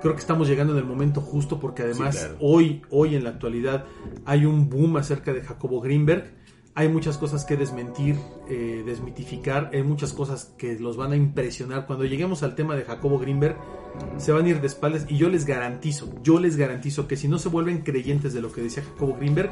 Creo 0.02 0.14
que 0.14 0.20
estamos 0.20 0.48
llegando 0.48 0.74
en 0.74 0.80
el 0.80 0.86
momento 0.86 1.22
justo 1.22 1.60
porque 1.60 1.82
además 1.82 2.14
Sí, 2.16 2.20
claro. 2.22 2.38
hoy, 2.40 2.82
hoy 2.92 3.16
en 3.16 3.24
la 3.24 3.32
actualidad 3.32 3.86
hay 4.26 4.46
un 4.46 4.70
boom 4.70 4.98
acerca 4.98 5.34
de 5.34 5.42
Jacobo 5.42 5.82
Greenberg. 5.82 6.36
Hay 6.80 6.90
muchas 6.90 7.18
cosas 7.18 7.44
que 7.44 7.58
desmentir, 7.58 8.18
eh, 8.50 8.84
desmitificar, 8.86 9.72
hay 9.74 9.82
muchas 9.82 10.14
cosas 10.14 10.54
que 10.60 10.78
los 10.78 10.96
van 10.96 11.12
a 11.12 11.16
impresionar. 11.16 11.88
Cuando 11.88 12.06
lleguemos 12.06 12.44
al 12.44 12.54
tema 12.54 12.76
de 12.76 12.84
Jacobo 12.84 13.18
Greenberg, 13.18 13.58
se 14.18 14.32
van 14.32 14.46
a 14.46 14.50
ir 14.50 14.62
de 14.62 14.68
espaldas 14.68 15.08
y 15.10 15.18
yo 15.18 15.28
les 15.28 15.46
garantizo, 15.46 16.08
yo 16.22 16.40
les 16.40 16.56
garantizo 16.56 17.08
que 17.08 17.18
si 17.18 17.28
no 17.28 17.40
se 17.40 17.50
vuelven 17.50 17.80
creyentes 17.82 18.36
de 18.36 18.42
lo 18.42 18.52
que 18.52 18.62
decía 18.62 18.84
Jacobo 18.84 19.16
Greenberg, 19.18 19.50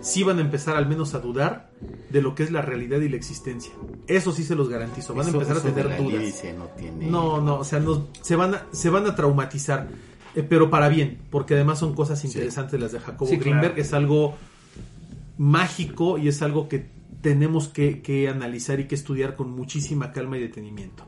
sí 0.00 0.22
van 0.22 0.38
a 0.38 0.42
empezar 0.42 0.76
al 0.76 0.86
menos 0.86 1.14
a 1.14 1.18
dudar 1.18 1.70
de 2.10 2.22
lo 2.22 2.36
que 2.36 2.44
es 2.44 2.52
la 2.52 2.62
realidad 2.62 3.00
y 3.00 3.08
la 3.08 3.16
existencia. 3.16 3.72
Eso 4.06 4.30
sí 4.30 4.44
se 4.44 4.54
los 4.54 4.68
garantizo, 4.68 5.12
van 5.12 5.26
Eso- 5.26 5.38
a 5.38 5.42
empezar 5.42 5.56
a 5.56 5.60
tener 5.74 5.96
dudas. 5.98 6.44
no 6.56 6.66
tiene... 6.78 7.06
No, 7.10 7.40
no, 7.40 7.58
o 7.58 7.64
sea, 7.64 7.80
no, 7.80 8.06
se, 8.20 8.36
van 8.36 8.54
a, 8.54 8.66
se 8.70 8.90
van 8.90 9.06
a 9.08 9.16
traumatizar, 9.16 9.88
eh, 10.36 10.44
pero 10.48 10.70
para 10.70 10.88
bien, 10.88 11.18
porque 11.30 11.54
además 11.54 11.80
son 11.80 11.94
cosas 11.96 12.24
interesantes 12.24 12.78
las 12.80 12.92
de 12.92 13.00
Jacobo 13.00 13.28
Sí, 13.28 13.38
Greenberg, 13.38 13.74
claro. 13.74 13.82
es 13.82 13.92
algo 13.92 14.34
mágico 15.36 16.18
y 16.18 16.28
es 16.28 16.42
algo 16.42 16.68
que 16.68 16.86
tenemos 17.20 17.68
que, 17.68 18.02
que 18.02 18.28
analizar 18.28 18.80
y 18.80 18.86
que 18.86 18.94
estudiar 18.94 19.34
con 19.36 19.50
muchísima 19.50 20.12
calma 20.12 20.36
y 20.36 20.40
detenimiento. 20.40 21.04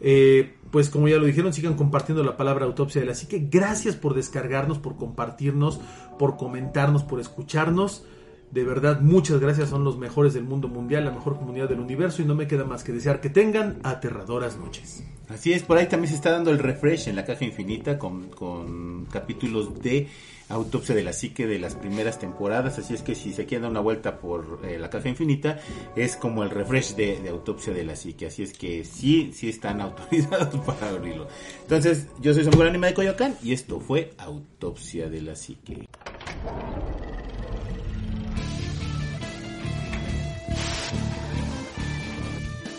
Eh, 0.00 0.54
pues 0.70 0.90
como 0.90 1.08
ya 1.08 1.16
lo 1.16 1.24
dijeron, 1.24 1.52
sigan 1.52 1.74
compartiendo 1.74 2.22
la 2.24 2.36
palabra 2.36 2.66
autopsia 2.66 3.00
de 3.00 3.06
la 3.06 3.14
psique. 3.14 3.46
Gracias 3.50 3.96
por 3.96 4.14
descargarnos, 4.14 4.78
por 4.78 4.96
compartirnos, 4.96 5.80
por 6.18 6.36
comentarnos, 6.36 7.04
por 7.04 7.20
escucharnos. 7.20 8.04
De 8.50 8.64
verdad, 8.64 9.00
muchas 9.00 9.40
gracias. 9.40 9.70
Son 9.70 9.84
los 9.84 9.96
mejores 9.96 10.34
del 10.34 10.44
mundo 10.44 10.68
mundial, 10.68 11.04
la 11.04 11.10
mejor 11.10 11.38
comunidad 11.38 11.68
del 11.68 11.80
universo. 11.80 12.20
Y 12.20 12.24
no 12.24 12.34
me 12.34 12.46
queda 12.46 12.64
más 12.64 12.84
que 12.84 12.92
desear 12.92 13.20
que 13.20 13.30
tengan 13.30 13.78
aterradoras 13.82 14.58
noches. 14.58 15.04
Así 15.28 15.52
es, 15.52 15.62
por 15.62 15.78
ahí 15.78 15.88
también 15.88 16.10
se 16.10 16.16
está 16.16 16.32
dando 16.32 16.50
el 16.50 16.58
refresh 16.58 17.08
en 17.08 17.16
la 17.16 17.24
caja 17.24 17.44
infinita 17.44 17.98
con, 17.98 18.28
con 18.28 19.06
capítulos 19.06 19.80
de 19.80 20.08
Autopsia 20.54 20.94
de 20.94 21.02
la 21.02 21.12
Psique 21.12 21.46
de 21.46 21.58
las 21.58 21.74
primeras 21.74 22.20
temporadas. 22.20 22.78
Así 22.78 22.94
es 22.94 23.02
que 23.02 23.16
si 23.16 23.32
se 23.32 23.44
quieren 23.44 23.62
dar 23.62 23.70
una 23.72 23.80
vuelta 23.80 24.18
por 24.18 24.60
eh, 24.64 24.78
la 24.78 24.88
caja 24.88 25.08
infinita, 25.08 25.58
es 25.96 26.16
como 26.16 26.44
el 26.44 26.50
refresh 26.50 26.94
de, 26.94 27.28
Autopsia 27.28 27.72
de 27.72 27.84
la 27.84 27.96
Psique. 27.96 28.26
Así 28.26 28.44
es 28.44 28.52
que 28.52 28.84
sí, 28.84 29.32
sí 29.34 29.48
están 29.48 29.80
autorizados 29.82 30.64
para 30.64 30.90
abrirlo. 30.90 31.26
Entonces, 31.62 32.06
yo 32.20 32.32
soy 32.32 32.44
Samuel 32.44 32.68
Anima 32.68 32.86
de 32.86 32.94
Coyoacán 32.94 33.36
y 33.42 33.52
esto 33.52 33.80
fue 33.80 34.12
Autopsia 34.18 35.08
de 35.10 35.22
la 35.22 35.34
Psique. 35.34 35.88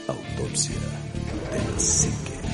Autopsia 0.08 0.76
de 1.52 1.72
la 1.74 1.80
psique. 1.80 2.45